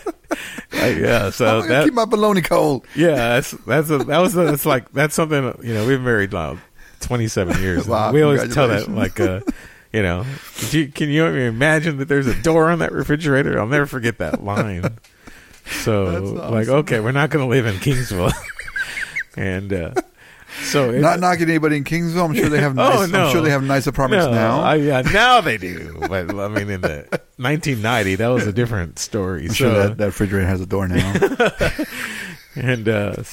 yeah. 0.74 1.30
So 1.30 1.62
that 1.62 1.86
keep 1.86 1.94
my 1.94 2.06
bologna 2.06 2.42
cold? 2.42 2.88
Yeah, 2.96 3.16
that's 3.16 3.52
that's 3.52 3.92
a, 3.92 4.00
that 4.00 4.18
was 4.18 4.36
a, 4.36 4.46
that's 4.46 4.66
like 4.66 4.92
that's 4.92 5.14
something 5.14 5.54
you 5.62 5.76
know 5.76 5.86
we've 5.86 6.02
married 6.02 6.34
now 6.34 6.58
twenty 7.00 7.28
seven 7.28 7.60
years. 7.62 7.88
Wow, 7.88 8.12
we 8.12 8.22
always 8.22 8.54
tell 8.54 8.68
that 8.68 8.90
like 8.90 9.20
uh, 9.20 9.42
you 9.92 10.04
know, 10.04 10.26
you, 10.70 10.88
can 10.88 11.10
you 11.10 11.26
imagine 11.26 11.98
that 11.98 12.08
there's 12.08 12.28
a 12.28 12.40
door 12.42 12.70
on 12.70 12.80
that 12.80 12.92
refrigerator? 12.92 13.60
I'll 13.60 13.68
never 13.68 13.88
forget 13.88 14.20
that 14.20 14.44
line. 14.44 14.98
So 15.66 16.36
That's 16.36 16.52
like, 16.52 16.68
okay, 16.68 17.00
we're 17.00 17.12
not 17.12 17.30
going 17.30 17.44
to 17.44 17.50
live 17.50 17.66
in 17.66 17.76
Kingsville, 17.76 18.34
and 19.38 19.72
uh, 19.72 19.94
so 20.64 20.90
it, 20.90 21.00
Not 21.00 21.20
knocking 21.20 21.50
anybody 21.50 21.78
in 21.78 21.84
Kingsville. 21.84 22.26
I'm 22.26 22.34
sure 22.36 22.50
they 22.50 22.60
have 22.60 22.76
nice. 22.76 22.98
Oh, 22.98 23.06
no. 23.06 23.26
I'm 23.26 23.32
sure 23.32 23.42
they 23.42 23.50
have 23.52 23.64
nice 23.64 23.88
apartments 23.88 24.26
no, 24.26 24.32
now. 24.32 24.62
I, 24.62 24.76
yeah, 24.76 25.02
now 25.02 25.42
they 25.42 25.58
do, 25.58 25.98
but 26.08 26.30
I 26.36 26.48
mean, 26.48 26.70
in 26.70 26.82
the 26.82 27.08
1990, 27.38 28.16
that 28.16 28.28
was 28.28 28.48
a 28.48 28.54
different 28.54 29.00
story. 29.00 29.44
I'm 29.44 29.50
so 29.50 29.54
sure 29.54 29.74
that, 29.74 29.98
that 29.98 30.06
refrigerator 30.06 30.48
has 30.48 30.62
a 30.62 30.66
door 30.66 30.88
now. 30.88 31.14
And 32.56 32.88
uh, 32.88 33.24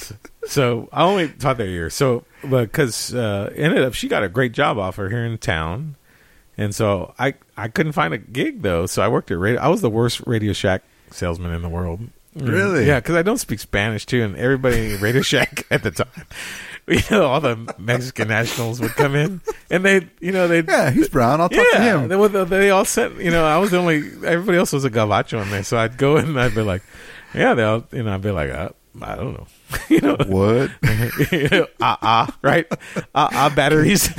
so 0.45 0.89
I 0.91 1.03
only 1.03 1.29
taught 1.29 1.57
that 1.57 1.67
year. 1.67 1.89
So 1.89 2.23
because 2.47 3.13
uh, 3.13 3.51
ended 3.55 3.83
up 3.83 3.93
she 3.93 4.07
got 4.07 4.23
a 4.23 4.29
great 4.29 4.51
job 4.51 4.77
offer 4.77 5.09
here 5.09 5.25
in 5.25 5.37
town, 5.37 5.95
and 6.57 6.73
so 6.73 7.13
I 7.19 7.35
I 7.55 7.67
couldn't 7.67 7.93
find 7.93 8.13
a 8.13 8.17
gig 8.17 8.61
though. 8.61 8.85
So 8.85 9.01
I 9.01 9.07
worked 9.07 9.31
at 9.31 9.37
radio. 9.37 9.61
I 9.61 9.67
was 9.67 9.81
the 9.81 9.89
worst 9.89 10.21
Radio 10.25 10.53
Shack 10.53 10.83
salesman 11.11 11.53
in 11.53 11.61
the 11.61 11.69
world. 11.69 12.01
Really? 12.35 12.85
Yeah, 12.85 12.99
because 12.99 13.15
I 13.15 13.23
don't 13.23 13.39
speak 13.39 13.59
Spanish 13.59 14.05
too, 14.05 14.23
and 14.23 14.35
everybody 14.35 14.93
in 14.93 15.01
Radio 15.01 15.21
Shack 15.21 15.65
at 15.71 15.81
the 15.81 15.89
time, 15.91 16.07
you 16.87 17.01
know, 17.09 17.25
all 17.25 17.41
the 17.41 17.73
Mexican 17.79 18.27
nationals 18.27 18.79
would 18.79 18.91
come 18.91 19.15
in, 19.15 19.41
and 19.71 19.83
they, 19.83 20.07
you 20.19 20.31
know, 20.31 20.47
they, 20.47 20.61
Yeah, 20.61 20.91
he's 20.91 21.09
brown. 21.09 21.41
I'll 21.41 21.49
talk 21.49 21.65
to 21.71 21.81
him. 21.81 22.07
they, 22.09 22.43
they 22.43 22.69
all 22.69 22.85
said, 22.85 23.13
you 23.17 23.31
know, 23.31 23.43
I 23.43 23.57
was 23.57 23.71
the 23.71 23.77
only, 23.77 23.97
everybody 24.23 24.57
else 24.57 24.71
was 24.71 24.85
a 24.85 24.91
gabacho 24.91 25.41
in 25.41 25.49
there, 25.49 25.63
so 25.63 25.77
I'd 25.77 25.97
go 25.97 26.17
in 26.17 26.25
and 26.25 26.39
I'd 26.39 26.53
be 26.53 26.61
like, 26.61 26.83
yeah, 27.33 27.55
they'll, 27.55 27.87
you 27.91 28.03
know, 28.03 28.13
I'd 28.13 28.21
be 28.21 28.31
like, 28.31 28.51
uh, 28.51 28.69
I 29.01 29.15
don't 29.15 29.33
know, 29.33 29.47
you 29.89 30.01
know, 30.01 30.17
What? 30.27 30.71
ah 31.81 31.97
ah, 32.01 32.37
right, 32.41 32.65
ah 33.15 33.29
ah 33.31 33.53
batteries. 33.55 34.09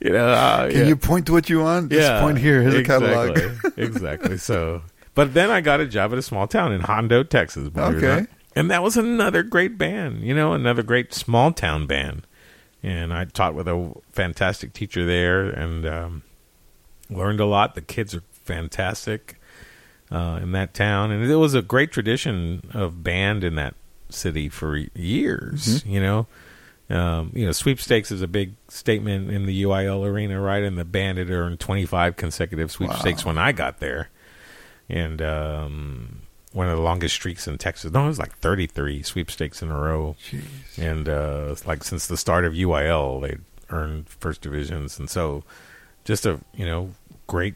you 0.00 0.10
know, 0.10 0.28
uh, 0.28 0.68
Can 0.70 0.78
yeah. 0.80 0.84
you 0.86 0.96
point 0.96 1.26
to 1.26 1.32
what 1.32 1.48
you 1.50 1.60
want? 1.60 1.90
Just 1.92 2.22
point 2.22 2.38
here. 2.38 2.62
Here's 2.62 2.74
exactly, 2.74 3.08
a 3.10 3.34
catalog. 3.34 3.78
exactly. 3.78 4.36
So, 4.38 4.82
but 5.14 5.34
then 5.34 5.50
I 5.50 5.60
got 5.60 5.80
a 5.80 5.86
job 5.86 6.12
at 6.12 6.18
a 6.18 6.22
small 6.22 6.46
town 6.46 6.72
in 6.72 6.80
Hondo, 6.82 7.22
Texas. 7.22 7.68
believe 7.68 7.96
it 8.02 8.04
or 8.04 8.10
Okay. 8.12 8.26
And 8.56 8.70
that 8.70 8.82
was 8.82 8.96
another 8.96 9.42
great 9.44 9.78
band, 9.78 10.22
you 10.22 10.34
know, 10.34 10.54
another 10.54 10.82
great 10.82 11.14
small 11.14 11.52
town 11.52 11.86
band. 11.86 12.26
And 12.82 13.12
I 13.12 13.24
taught 13.26 13.54
with 13.54 13.68
a 13.68 13.92
fantastic 14.10 14.72
teacher 14.72 15.04
there 15.04 15.44
and 15.44 15.86
um, 15.86 16.22
learned 17.08 17.38
a 17.40 17.44
lot. 17.46 17.74
The 17.74 17.80
kids 17.82 18.14
are 18.14 18.22
fantastic 18.32 19.39
uh, 20.10 20.38
in 20.42 20.52
that 20.52 20.74
town. 20.74 21.10
And 21.10 21.24
it 21.24 21.36
was 21.36 21.54
a 21.54 21.62
great 21.62 21.92
tradition 21.92 22.70
of 22.74 23.02
band 23.02 23.44
in 23.44 23.54
that 23.56 23.74
city 24.08 24.48
for 24.48 24.76
years, 24.76 25.84
you 25.86 26.00
know. 26.00 26.26
Um, 26.88 27.30
you 27.34 27.46
know, 27.46 27.52
sweepstakes 27.52 28.10
is 28.10 28.20
a 28.20 28.26
big 28.26 28.54
statement 28.66 29.30
in 29.30 29.46
the 29.46 29.62
UIL 29.62 30.04
arena, 30.04 30.40
right? 30.40 30.64
And 30.64 30.76
the 30.76 30.84
band 30.84 31.18
had 31.18 31.30
earned 31.30 31.60
25 31.60 32.16
consecutive 32.16 32.72
sweepstakes 32.72 33.24
when 33.24 33.38
I 33.38 33.52
got 33.52 33.78
there. 33.78 34.08
And 34.88 35.22
um, 35.22 36.22
one 36.52 36.68
of 36.68 36.76
the 36.76 36.82
longest 36.82 37.14
streaks 37.14 37.46
in 37.46 37.58
Texas. 37.58 37.92
No, 37.92 38.04
it 38.04 38.08
was 38.08 38.18
like 38.18 38.36
33 38.38 39.04
sweepstakes 39.04 39.62
in 39.62 39.70
a 39.70 39.78
row. 39.78 40.16
Jeez. 40.28 40.42
And 40.78 41.08
uh, 41.08 41.48
it's 41.50 41.64
like 41.64 41.84
since 41.84 42.08
the 42.08 42.16
start 42.16 42.44
of 42.44 42.54
UIL, 42.54 43.22
they'd 43.22 43.40
earned 43.70 44.08
first 44.08 44.40
divisions. 44.40 44.98
And 44.98 45.08
so 45.08 45.44
just 46.04 46.26
a, 46.26 46.40
you 46.54 46.66
know, 46.66 46.90
great 47.28 47.54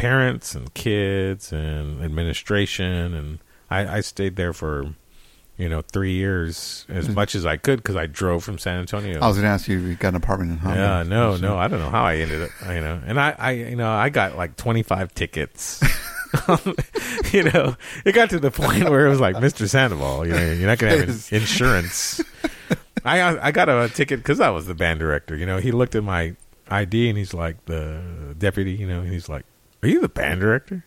parents 0.00 0.54
and 0.54 0.72
kids 0.72 1.52
and 1.52 2.02
administration. 2.02 3.14
And 3.14 3.38
I, 3.70 3.98
I 3.98 4.00
stayed 4.00 4.36
there 4.36 4.52
for, 4.52 4.94
you 5.58 5.68
know, 5.68 5.82
three 5.82 6.14
years 6.14 6.86
as 6.88 7.08
mm. 7.08 7.14
much 7.14 7.34
as 7.34 7.44
I 7.44 7.58
could 7.58 7.80
because 7.80 7.96
I 7.96 8.06
drove 8.06 8.42
from 8.42 8.58
San 8.58 8.80
Antonio. 8.80 9.20
I 9.20 9.28
was 9.28 9.36
going 9.36 9.44
to 9.44 9.50
ask 9.50 9.68
you 9.68 9.78
if 9.78 9.84
you 9.84 9.94
got 9.96 10.10
an 10.10 10.16
apartment 10.16 10.52
in 10.52 10.58
Hondo. 10.58 10.80
Yeah, 10.80 11.02
no, 11.02 11.36
no, 11.36 11.58
I 11.58 11.68
don't 11.68 11.80
know 11.80 11.90
how 11.90 12.04
I 12.04 12.16
ended 12.16 12.42
up, 12.42 12.50
you 12.68 12.80
know, 12.80 13.00
and 13.06 13.20
I, 13.20 13.34
I, 13.38 13.50
you 13.50 13.76
know, 13.76 13.90
I 13.90 14.08
got 14.08 14.36
like 14.36 14.56
25 14.56 15.14
tickets. 15.14 15.82
you 17.32 17.42
know, 17.42 17.76
it 18.04 18.12
got 18.12 18.30
to 18.30 18.38
the 18.38 18.52
point 18.52 18.88
where 18.88 19.04
it 19.04 19.10
was 19.10 19.18
like, 19.18 19.36
Mr. 19.36 19.68
Sandoval, 19.68 20.26
you 20.26 20.32
know, 20.32 20.52
you're 20.52 20.68
not 20.68 20.78
going 20.78 20.92
to 20.92 21.06
have 21.06 21.28
in- 21.32 21.40
insurance. 21.40 22.22
I, 23.04 23.48
I 23.48 23.50
got 23.50 23.68
a 23.68 23.88
ticket 23.88 24.20
because 24.20 24.38
I 24.38 24.50
was 24.50 24.66
the 24.66 24.74
band 24.74 25.00
director. 25.00 25.36
You 25.36 25.44
know, 25.44 25.58
he 25.58 25.72
looked 25.72 25.96
at 25.96 26.04
my 26.04 26.36
ID 26.68 27.08
and 27.08 27.18
he's 27.18 27.34
like, 27.34 27.64
the 27.64 28.00
deputy, 28.38 28.72
you 28.72 28.86
know, 28.86 29.00
and 29.00 29.12
he's 29.12 29.28
like, 29.28 29.44
Are 29.82 29.88
you 29.88 30.00
the 30.00 30.08
band 30.08 30.40
director? 30.40 30.84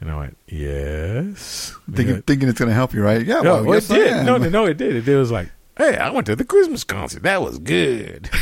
And 0.00 0.10
I 0.10 0.16
went, 0.18 0.36
Yes. 0.48 1.74
Thinking, 1.92 2.22
thinking 2.22 2.48
it's 2.48 2.58
going 2.58 2.68
to 2.68 2.74
help 2.74 2.92
you, 2.92 3.02
right? 3.02 3.24
Yeah, 3.24 3.40
No, 3.40 3.62
well, 3.62 3.72
it 3.72 3.88
yes, 3.88 3.88
did. 3.88 4.26
No, 4.26 4.36
no, 4.36 4.48
no, 4.48 4.66
it 4.66 4.76
did. 4.76 4.96
It, 4.96 5.04
did. 5.04 5.14
it 5.14 5.18
was 5.18 5.30
like, 5.30 5.48
hey, 5.76 5.96
I 5.96 6.10
went 6.10 6.26
to 6.26 6.36
the 6.36 6.44
Christmas 6.44 6.82
concert. 6.84 7.22
That 7.22 7.42
was 7.42 7.58
good. 7.58 8.28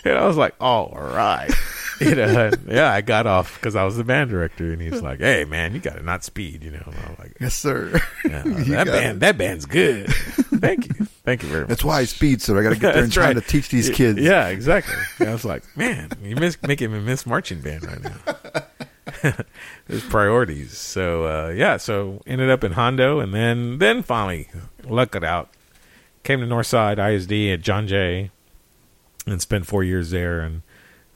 And 0.03 0.13
I 0.17 0.25
was 0.27 0.37
like, 0.37 0.53
all 0.59 0.91
right. 0.95 1.51
You 2.01 2.15
know, 2.15 2.51
yeah, 2.67 2.91
I 2.91 2.99
got 3.01 3.25
off 3.25 3.55
because 3.55 3.75
I 3.75 3.85
was 3.85 3.95
the 3.95 4.03
band 4.03 4.29
director, 4.29 4.73
and 4.73 4.81
he's 4.81 5.01
like, 5.01 5.19
"Hey, 5.19 5.45
man, 5.45 5.73
you 5.73 5.79
got 5.79 5.95
to 5.95 6.03
not 6.03 6.25
speed," 6.25 6.63
you 6.63 6.71
know. 6.71 6.83
And 6.85 6.95
I'm 6.95 7.15
like, 7.17 7.37
Yes, 7.39 7.55
sir. 7.55 8.01
yeah, 8.25 8.43
"That 8.45 8.87
band, 8.87 9.17
it. 9.17 9.19
that 9.21 9.37
band's 9.37 9.65
good." 9.65 10.07
Thank 10.07 10.87
you, 10.87 11.05
thank 11.23 11.43
you 11.43 11.49
very 11.49 11.61
much. 11.61 11.69
That's 11.69 11.83
why 11.85 11.99
I 11.99 12.05
speed, 12.05 12.41
so 12.41 12.57
I 12.57 12.63
got 12.63 12.69
to 12.69 12.75
get 12.75 12.93
there 12.93 13.03
and 13.03 13.13
time 13.13 13.23
right. 13.23 13.33
to 13.33 13.41
teach 13.41 13.69
these 13.69 13.89
kids. 13.89 14.19
Yeah, 14.19 14.47
exactly. 14.47 14.95
And 15.19 15.29
I 15.29 15.33
was 15.33 15.45
like, 15.45 15.63
man, 15.77 16.11
you 16.21 16.35
miss 16.35 16.57
making 16.63 16.91
me 16.91 16.99
miss 16.99 17.25
marching 17.25 17.61
band 17.61 17.85
right 17.85 18.03
now. 18.03 19.33
There's 19.87 20.03
priorities. 20.03 20.77
So 20.77 21.25
uh, 21.25 21.49
yeah, 21.49 21.77
so 21.77 22.21
ended 22.27 22.49
up 22.49 22.63
in 22.63 22.73
Hondo, 22.73 23.19
and 23.19 23.33
then 23.33 23.77
then 23.77 24.03
finally 24.03 24.49
lucked 24.83 25.15
it 25.15 25.23
out. 25.23 25.49
Came 26.23 26.41
to 26.41 26.45
Northside 26.45 26.97
ISD 26.97 27.53
at 27.53 27.61
John 27.61 27.87
Jay, 27.87 28.31
and 29.25 29.41
spent 29.41 29.65
four 29.65 29.83
years 29.83 30.11
there, 30.11 30.41
and 30.41 30.61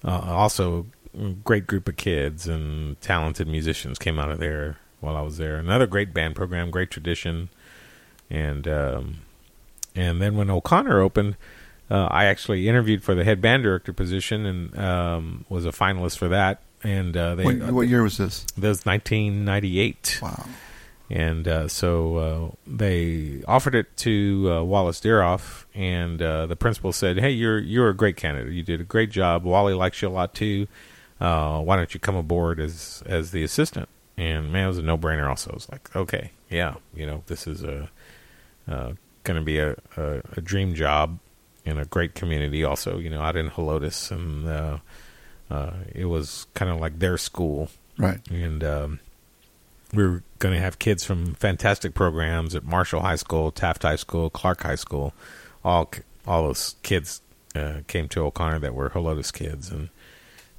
uh, 0.03 0.21
also 0.27 0.85
a 1.19 1.29
great 1.43 1.67
group 1.67 1.87
of 1.87 1.97
kids 1.97 2.47
and 2.47 2.99
talented 3.01 3.47
musicians 3.47 3.97
came 3.97 4.19
out 4.19 4.31
of 4.31 4.39
there 4.39 4.77
while 4.99 5.15
I 5.15 5.21
was 5.21 5.37
there. 5.37 5.57
Another 5.57 5.87
great 5.87 6.13
band 6.13 6.35
program, 6.35 6.69
great 6.71 6.91
tradition, 6.91 7.49
and 8.29 8.67
um, 8.67 9.15
and 9.95 10.21
then 10.21 10.35
when 10.35 10.49
O'Connor 10.49 10.99
opened, 11.01 11.35
uh, 11.89 12.05
I 12.11 12.25
actually 12.25 12.67
interviewed 12.69 13.03
for 13.03 13.15
the 13.15 13.23
head 13.23 13.41
band 13.41 13.63
director 13.63 13.91
position 13.93 14.45
and 14.45 14.77
um, 14.77 15.45
was 15.49 15.65
a 15.65 15.71
finalist 15.71 16.17
for 16.17 16.27
that. 16.29 16.61
And 16.83 17.17
uh, 17.17 17.35
they 17.35 17.43
What, 17.43 17.71
what 17.73 17.87
year 17.89 18.03
was 18.03 18.17
this? 18.17 18.45
that 18.57 18.67
was 18.69 18.85
1998, 18.85 20.19
Wow. 20.21 20.45
And 21.09 21.47
uh, 21.47 21.67
so 21.67 22.17
uh, 22.17 22.55
they 22.67 23.43
offered 23.47 23.73
it 23.75 23.97
to 23.97 24.51
uh, 24.51 24.63
Wallace 24.63 24.99
Deroff, 24.99 25.65
and 25.73 26.21
uh, 26.21 26.45
the 26.45 26.55
principal 26.55 26.93
said, 26.93 27.19
"Hey, 27.19 27.31
you're 27.31 27.57
you're 27.59 27.89
a 27.89 27.95
great 27.95 28.15
candidate. 28.15 28.53
You 28.53 28.63
did 28.63 28.79
a 28.79 28.83
great 28.83 29.09
job. 29.09 29.43
Wally 29.43 29.73
likes 29.73 30.01
you 30.01 30.07
a 30.07 30.09
lot 30.09 30.33
too. 30.35 30.67
Uh, 31.19 31.61
why 31.61 31.75
don't 31.75 31.93
you 31.93 31.99
come 31.99 32.15
aboard 32.15 32.59
as 32.59 33.01
as 33.05 33.31
the 33.31 33.43
assistant?" 33.43 33.89
And 34.17 34.51
man, 34.51 34.65
it 34.65 34.67
was 34.67 34.77
a 34.77 34.83
no 34.83 34.97
brainer. 34.97 35.27
Also, 35.27 35.49
I 35.51 35.53
was 35.55 35.69
like, 35.69 35.95
"Okay, 35.95 36.31
yeah, 36.49 36.75
you 36.93 37.05
know, 37.05 37.23
this 37.25 37.47
is 37.47 37.63
a 37.63 37.89
uh, 38.67 38.93
going 39.23 39.39
to 39.39 39.43
be 39.43 39.57
a, 39.57 39.75
a 39.97 40.21
a 40.37 40.41
dream 40.41 40.75
job 40.75 41.17
in 41.65 41.79
a 41.79 41.85
great 41.85 42.13
community. 42.13 42.63
Also, 42.63 42.99
you 42.99 43.09
know, 43.09 43.21
out 43.21 43.35
in 43.35 43.49
Helotes, 43.49 44.11
and 44.11 44.47
uh, 44.47 44.77
uh, 45.49 45.73
it 45.95 46.05
was 46.05 46.45
kind 46.53 46.69
of 46.69 46.79
like 46.79 46.99
their 46.99 47.17
school." 47.17 47.69
Right. 47.97 48.21
and 48.29 48.63
um, 48.63 48.99
we 49.93 50.03
were 50.05 50.23
going 50.39 50.53
to 50.53 50.61
have 50.61 50.79
kids 50.79 51.03
from 51.03 51.33
fantastic 51.35 51.93
programs 51.93 52.55
at 52.55 52.63
Marshall 52.63 53.01
High 53.01 53.15
School, 53.15 53.51
Taft 53.51 53.83
High 53.83 53.95
School, 53.95 54.29
Clark 54.29 54.63
High 54.63 54.75
School. 54.75 55.13
All 55.63 55.91
all 56.27 56.43
those 56.43 56.75
kids 56.83 57.21
uh, 57.55 57.79
came 57.87 58.07
to 58.09 58.21
O'Connor 58.25 58.59
that 58.59 58.73
were 58.75 58.89
Helotes 58.91 59.33
kids, 59.33 59.71
and 59.71 59.89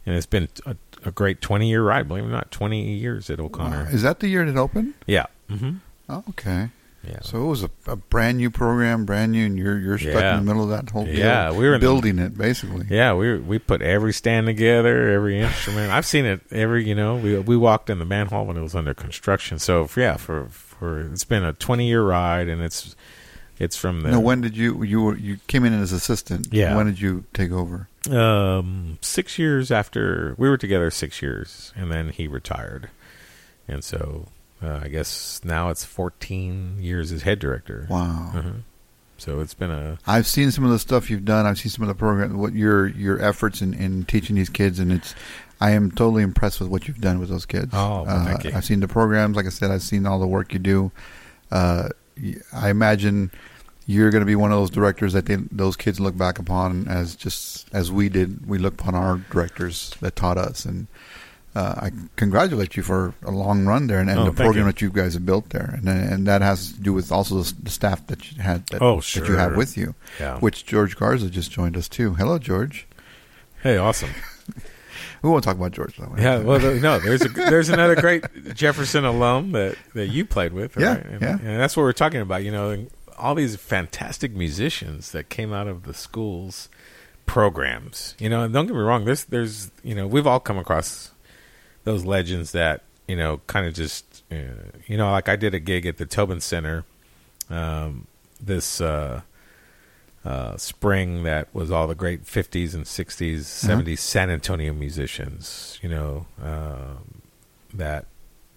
and 0.04 0.14
it's 0.16 0.26
been 0.26 0.48
a, 0.66 0.76
a 1.04 1.10
great 1.10 1.40
twenty 1.40 1.68
year 1.68 1.82
ride. 1.82 2.08
Believe 2.08 2.24
it 2.24 2.28
or 2.28 2.30
not, 2.30 2.50
twenty 2.50 2.92
years 2.94 3.30
at 3.30 3.40
O'Connor. 3.40 3.84
Wow. 3.84 3.90
Is 3.90 4.02
that 4.02 4.20
the 4.20 4.28
year 4.28 4.42
it 4.46 4.56
opened? 4.56 4.94
Yeah, 5.06 5.26
hmm 5.48 5.74
Oh, 6.08 6.24
okay. 6.30 6.70
Yeah. 7.06 7.20
So 7.22 7.42
it 7.42 7.46
was 7.46 7.62
a, 7.64 7.70
a 7.86 7.96
brand 7.96 8.36
new 8.38 8.50
program, 8.50 9.04
brand 9.06 9.32
new, 9.32 9.46
and 9.46 9.56
you're 9.58 9.78
you're 9.78 9.98
stuck 9.98 10.14
Yeah. 10.14 10.38
in 10.38 10.44
the 10.44 10.52
middle 10.52 10.62
of 10.64 10.68
that 10.70 10.90
whole. 10.90 11.08
Yeah, 11.08 11.50
we 11.52 11.66
were 11.66 11.74
in 11.74 11.80
the- 11.80 11.86
building 11.86 12.18
it 12.18 12.36
basically. 12.36 12.86
Yeah, 12.90 13.14
we 13.14 13.38
we 13.38 13.58
put 13.58 13.80
every 13.82 14.12
stand 14.12 14.46
together, 14.46 15.08
every 15.10 15.38
instrument. 15.40 15.90
I've 15.92 16.06
seen 16.06 16.24
it 16.26 16.40
every. 16.50 16.86
You 16.86 16.94
know, 16.94 17.16
we 17.16 17.38
we 17.38 17.56
walked 17.56 17.88
in 17.90 17.98
the 17.98 18.04
band 18.04 18.28
hall 18.30 18.44
when 18.46 18.56
it 18.56 18.62
was 18.62 18.74
under 18.74 18.92
construction. 18.94 19.58
So 19.58 19.88
yeah, 19.96 20.16
for 20.16 20.46
for 20.50 21.00
it's 21.12 21.24
been 21.24 21.44
a 21.44 21.52
twenty 21.54 21.88
year 21.88 22.02
ride, 22.02 22.48
and 22.48 22.60
it's 22.60 22.94
it's 23.58 23.76
from 23.76 24.02
the 24.02 24.10
Now, 24.10 24.20
when 24.20 24.40
did 24.42 24.56
you 24.56 24.82
you 24.82 25.00
were 25.02 25.16
you 25.16 25.38
came 25.46 25.64
in 25.64 25.72
as 25.72 25.92
assistant? 25.92 26.48
Yeah. 26.50 26.76
When 26.76 26.86
did 26.86 27.00
you 27.00 27.24
take 27.32 27.50
over? 27.50 27.88
um 28.10 28.96
six 29.02 29.38
years 29.38 29.70
after 29.70 30.34
we 30.38 30.48
were 30.48 30.56
together 30.56 30.90
six 30.90 31.20
years, 31.20 31.72
and 31.76 31.90
then 31.92 32.08
he 32.08 32.26
retired, 32.26 32.88
and 33.68 33.84
so 33.84 34.28
uh, 34.62 34.80
I 34.82 34.88
guess 34.88 35.40
now 35.44 35.70
it's 35.70 35.84
fourteen 35.84 36.76
years 36.80 37.12
as 37.12 37.22
head 37.22 37.38
director. 37.38 37.86
Wow. 37.90 38.32
Mhm. 38.34 38.54
So 39.18 39.40
it's 39.40 39.52
been 39.54 39.70
a 39.70 39.98
I've 40.06 40.26
seen 40.26 40.50
some 40.50 40.64
of 40.64 40.70
the 40.70 40.78
stuff 40.78 41.10
you've 41.10 41.24
done. 41.26 41.44
I've 41.44 41.58
seen 41.58 41.70
some 41.70 41.82
of 41.82 41.88
the 41.88 41.94
program, 41.94 42.38
what 42.38 42.54
your 42.54 42.86
your 42.88 43.20
efforts 43.22 43.60
in, 43.60 43.74
in 43.74 44.04
teaching 44.04 44.36
these 44.36 44.48
kids, 44.48 44.78
and 44.78 44.90
it's. 44.92 45.14
I 45.62 45.72
am 45.72 45.90
totally 45.90 46.22
impressed 46.22 46.58
with 46.58 46.70
what 46.70 46.88
you've 46.88 47.02
done 47.02 47.18
with 47.18 47.28
those 47.28 47.44
kids. 47.44 47.68
Oh, 47.74 48.04
well, 48.04 48.24
thank 48.24 48.44
you. 48.44 48.52
I've 48.54 48.64
seen 48.64 48.80
the 48.80 48.88
programs. 48.88 49.36
Like 49.36 49.44
I 49.44 49.50
said, 49.50 49.70
I've 49.70 49.82
seen 49.82 50.06
all 50.06 50.18
the 50.18 50.26
work 50.26 50.54
you 50.54 50.58
do. 50.58 50.90
Uh, 51.50 51.90
I 52.54 52.70
imagine 52.70 53.30
you're 53.86 54.10
going 54.10 54.22
to 54.22 54.26
be 54.26 54.36
one 54.36 54.52
of 54.52 54.58
those 54.58 54.70
directors 54.70 55.12
that 55.12 55.26
they, 55.26 55.36
those 55.52 55.76
kids 55.76 56.00
look 56.00 56.16
back 56.16 56.38
upon 56.38 56.88
as 56.88 57.14
just 57.14 57.68
as 57.74 57.92
we 57.92 58.08
did. 58.08 58.46
We 58.48 58.56
look 58.56 58.80
upon 58.80 58.94
our 58.94 59.18
directors 59.30 59.94
that 60.00 60.16
taught 60.16 60.38
us, 60.38 60.64
and 60.64 60.86
uh, 61.54 61.74
I 61.86 61.90
congratulate 62.16 62.76
you 62.76 62.82
for 62.82 63.12
a 63.24 63.30
long 63.30 63.66
run 63.66 63.86
there 63.88 63.98
and, 63.98 64.08
and 64.10 64.20
Oh, 64.20 64.24
the 64.26 64.32
program 64.32 64.66
you. 64.66 64.72
that 64.72 64.80
you 64.80 64.90
guys 64.90 65.14
have 65.14 65.26
built 65.26 65.50
there, 65.50 65.74
and 65.78 65.88
and 65.88 66.26
that 66.26 66.42
has 66.42 66.72
to 66.72 66.80
do 66.80 66.92
with 66.92 67.10
also 67.10 67.42
the, 67.42 67.70
staff 67.70 68.06
that 68.06 68.30
you 68.30 68.42
had 68.42 68.66
that, 68.68 68.80
Oh, 68.82 69.00
that 69.00 69.28
you 69.28 69.34
have 69.36 69.56
with 69.56 69.76
you 69.76 69.94
yeah. 70.20 70.38
which 70.38 70.64
George 70.64 70.96
Garza 70.96 71.28
just 71.28 71.50
joined 71.50 71.76
us 71.76 71.88
too. 71.88 72.14
Hello, 72.14 72.38
George. 72.38 72.86
hey, 73.62 73.76
awesome. 73.76 74.10
We 75.22 75.28
won't 75.28 75.44
talk 75.44 75.56
about 75.56 75.72
George 75.72 75.96
though. 75.98 76.14
Yeah, 76.16 76.38
well, 76.38 76.58
no, 76.58 76.98
there's 76.98 77.22
a 77.22 77.28
there's 77.28 77.68
another 77.68 77.94
great 77.94 78.24
Jefferson 78.54 79.04
alum 79.04 79.52
that, 79.52 79.76
that 79.92 80.06
you 80.06 80.24
played 80.24 80.54
with, 80.54 80.78
Yeah, 80.78 80.94
right? 80.96 81.04
And, 81.06 81.20
yeah. 81.20 81.32
and 81.32 81.60
that's 81.60 81.76
what 81.76 81.82
we're 81.82 81.92
talking 81.92 82.22
about. 82.22 82.42
You 82.42 82.50
know, 82.52 82.86
all 83.18 83.34
these 83.34 83.54
fantastic 83.56 84.32
musicians 84.32 85.12
that 85.12 85.28
came 85.28 85.52
out 85.52 85.68
of 85.68 85.82
the 85.82 85.92
schools 85.92 86.70
programs. 87.26 88.14
You 88.18 88.28
know, 88.30 88.44
and 88.44 88.54
don't 88.54 88.66
get 88.66 88.74
me 88.74 88.80
wrong. 88.80 89.04
There's 89.04 89.24
there's 89.24 89.70
you 89.82 89.94
know 89.94 90.06
we've 90.06 90.26
all 90.26 90.40
come 90.40 90.56
across 90.58 91.10
those 91.84 92.04
legends 92.04 92.52
that 92.52 92.82
you 93.08 93.16
know 93.16 93.40
kind 93.46 93.66
of 93.66 93.74
just 93.74 94.22
uh, 94.30 94.36
you 94.86 94.96
know 94.96 95.10
like 95.10 95.28
I 95.28 95.36
did 95.36 95.54
a 95.54 95.60
gig 95.60 95.86
at 95.86 95.96
the 95.98 96.06
Tobin 96.06 96.40
Center 96.40 96.84
um, 97.48 98.06
this 98.40 98.80
uh, 98.80 99.22
uh, 100.24 100.56
spring 100.56 101.22
that 101.24 101.48
was 101.54 101.70
all 101.70 101.86
the 101.86 101.94
great 101.94 102.24
50s 102.24 102.74
and 102.74 102.84
60s 102.84 103.40
70s 103.40 103.98
San 103.98 104.30
Antonio 104.30 104.72
musicians 104.72 105.78
you 105.82 105.88
know 105.88 106.26
um 106.42 107.22
that 107.74 108.06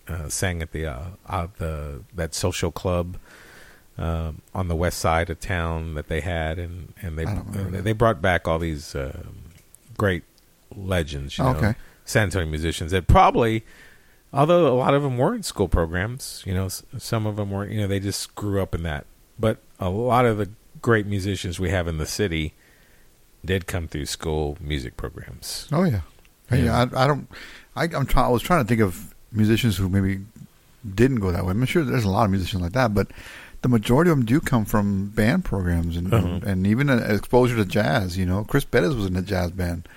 uh, 0.07 0.28
sang 0.28 0.61
at 0.61 0.71
the 0.71 0.86
uh, 0.86 1.05
out 1.30 1.57
the 1.57 2.01
that 2.13 2.36
social 2.36 2.71
club 2.71 3.17
um, 3.97 4.41
on 4.53 4.67
the 4.67 4.76
west 4.76 4.97
side 4.99 5.30
of 5.30 5.39
town 5.39 5.93
that 5.93 6.07
they 6.07 6.21
had, 6.21 6.57
and 6.59 6.93
and 7.01 7.17
they 7.17 7.26
uh, 7.26 7.82
they 7.82 7.93
brought 7.93 8.21
back 8.21 8.47
all 8.47 8.59
these 8.59 8.95
um 8.95 9.43
great 9.97 10.24
legends, 10.76 11.38
you 11.38 11.43
know, 11.43 11.51
Okay. 11.51 11.76
San 12.06 12.24
Antonio 12.24 12.49
musicians 12.49 12.91
that 12.91 13.08
probably, 13.08 13.64
although 14.34 14.68
a 14.68 14.76
lot 14.76 14.93
of 14.93 15.04
them 15.04 15.18
were 15.18 15.34
in 15.36 15.43
school 15.43 15.68
programs, 15.68 16.43
you 16.45 16.54
know, 16.54 16.68
some 16.68 17.26
of 17.26 17.36
them 17.36 17.51
weren't, 17.51 17.72
you 17.72 17.80
know, 17.82 17.88
they 17.88 17.99
just 17.99 18.36
grew 18.36 18.62
up 18.62 18.76
in 18.76 18.84
that. 18.84 19.06
But 19.39 19.58
a 19.80 19.89
lot 19.89 20.26
of 20.26 20.38
the 20.38 20.49
great 20.82 21.06
musicians 21.08 21.60
we 21.60 21.70
have 21.70 21.88
in 21.88 21.97
the 21.97 22.06
city 22.06 22.54
did 23.45 23.68
come 23.68 23.88
through 23.88 24.06
school 24.06 24.58
music 24.62 24.95
programs. 24.97 25.68
Oh 25.72 25.84
yeah, 25.84 26.01
yeah. 26.51 26.88
I, 26.93 27.04
I 27.04 27.08
don't. 27.08 27.28
I, 27.76 27.84
I'm 27.86 28.06
trying. 28.06 28.26
I 28.26 28.30
was 28.30 28.41
trying 28.43 28.64
to 28.64 28.68
think 28.68 28.82
of 28.82 29.14
musicians 29.32 29.78
who 29.78 29.89
maybe 29.89 30.20
didn't 30.95 31.20
go 31.20 31.32
that 31.32 31.43
way. 31.45 31.51
I'm 31.51 31.66
sure 31.66 31.84
there's 31.84 32.04
a 32.04 32.10
lot 32.10 32.26
of 32.26 32.32
musicians 32.32 32.62
like 32.62 32.74
that, 32.74 32.93
but 32.93 33.08
the 33.64 33.70
majority 33.70 34.12
of 34.12 34.18
them 34.18 34.26
do 34.26 34.39
come 34.39 34.66
from 34.66 35.08
band 35.10 35.43
programs 35.45 35.97
and 35.97 36.14
Uh-huh. 36.14 36.39
and 36.45 36.68
even 36.68 36.89
an 36.89 36.99
exposure 37.12 37.56
to 37.56 37.66
jazz. 37.66 38.18
You 38.18 38.26
know, 38.26 38.43
Chris 38.43 38.66
Bettis 38.66 38.93
was 38.93 39.06
in 39.08 39.16
a 39.16 39.22
jazz 39.22 39.51
band. 39.51 39.88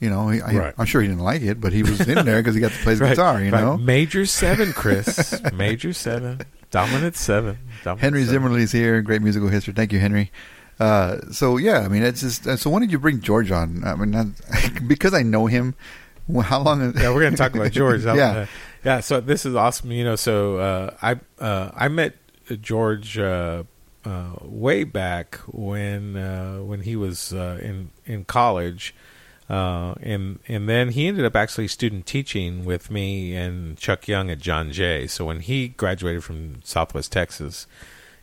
You 0.00 0.10
know, 0.10 0.28
he, 0.28 0.40
I, 0.42 0.52
Right. 0.54 0.74
I'm 0.76 0.86
sure 0.86 1.00
he 1.00 1.08
didn't 1.08 1.22
like 1.22 1.42
it, 1.42 1.60
but 1.60 1.72
he 1.72 1.82
was 1.82 2.00
in 2.06 2.24
there 2.26 2.40
because 2.40 2.54
he 2.54 2.60
got 2.60 2.72
to 2.72 2.78
play 2.78 2.92
his 2.92 3.00
guitar. 3.10 3.40
You 3.42 3.50
right. 3.52 3.60
know, 3.60 3.76
Major 3.78 4.26
seven, 4.26 4.72
Chris. 4.72 5.40
Major 5.54 5.92
seven. 5.92 6.40
Dominant 6.70 7.16
seven. 7.16 7.58
Dominant 7.84 8.00
Henry 8.00 8.24
seven. 8.24 8.32
Zimmerly's 8.42 8.72
here. 8.72 9.00
Great 9.02 9.22
musical 9.22 9.48
history. 9.48 9.72
Thank 9.74 9.92
you, 9.92 9.98
Henry. 10.00 10.30
Uh, 10.80 11.18
so 11.30 11.56
yeah, 11.56 11.80
I 11.80 11.88
mean, 11.88 12.02
it's 12.02 12.20
just. 12.20 12.46
uh, 12.46 12.56
So 12.56 12.68
when 12.70 12.82
did 12.82 12.90
you 12.90 12.98
bring 12.98 13.20
George 13.20 13.50
on? 13.52 13.82
I 13.84 13.94
mean, 13.94 14.10
that, 14.10 14.82
because 14.88 15.14
I 15.14 15.22
know 15.22 15.46
him. 15.46 15.74
well, 16.26 16.42
How 16.42 16.60
long? 16.60 16.80
yeah, 16.96 17.10
we're 17.10 17.20
going 17.20 17.30
to 17.32 17.36
talk 17.38 17.54
about 17.54 17.70
George. 17.70 18.04
Yeah. 18.04 18.12
uh, 18.12 18.46
yeah. 18.84 19.00
So 19.00 19.20
this 19.20 19.46
is 19.46 19.54
awesome. 19.54 19.92
You 19.92 20.02
know, 20.04 20.16
so 20.16 20.58
uh, 20.58 20.96
I 21.00 21.20
uh, 21.38 21.70
I 21.76 21.86
met 21.88 22.16
George 22.60 23.16
uh, 23.18 23.62
uh, 24.04 24.32
way 24.42 24.82
back 24.82 25.36
when 25.46 26.16
uh, 26.16 26.56
when 26.58 26.80
he 26.80 26.96
was 26.96 27.32
uh, 27.32 27.60
in 27.62 27.90
in 28.04 28.24
college, 28.24 28.94
uh, 29.54 29.94
and 30.02 30.38
and 30.48 30.68
then 30.68 30.90
he 30.90 31.06
ended 31.06 31.24
up 31.24 31.36
actually 31.36 31.68
student 31.68 32.06
teaching 32.06 32.64
with 32.64 32.90
me 32.90 33.36
and 33.36 33.76
Chuck 33.76 34.08
Young 34.08 34.30
at 34.30 34.38
John 34.38 34.72
Jay. 34.72 35.06
So 35.06 35.24
when 35.26 35.40
he 35.40 35.68
graduated 35.68 36.24
from 36.24 36.60
Southwest 36.64 37.12
Texas. 37.12 37.66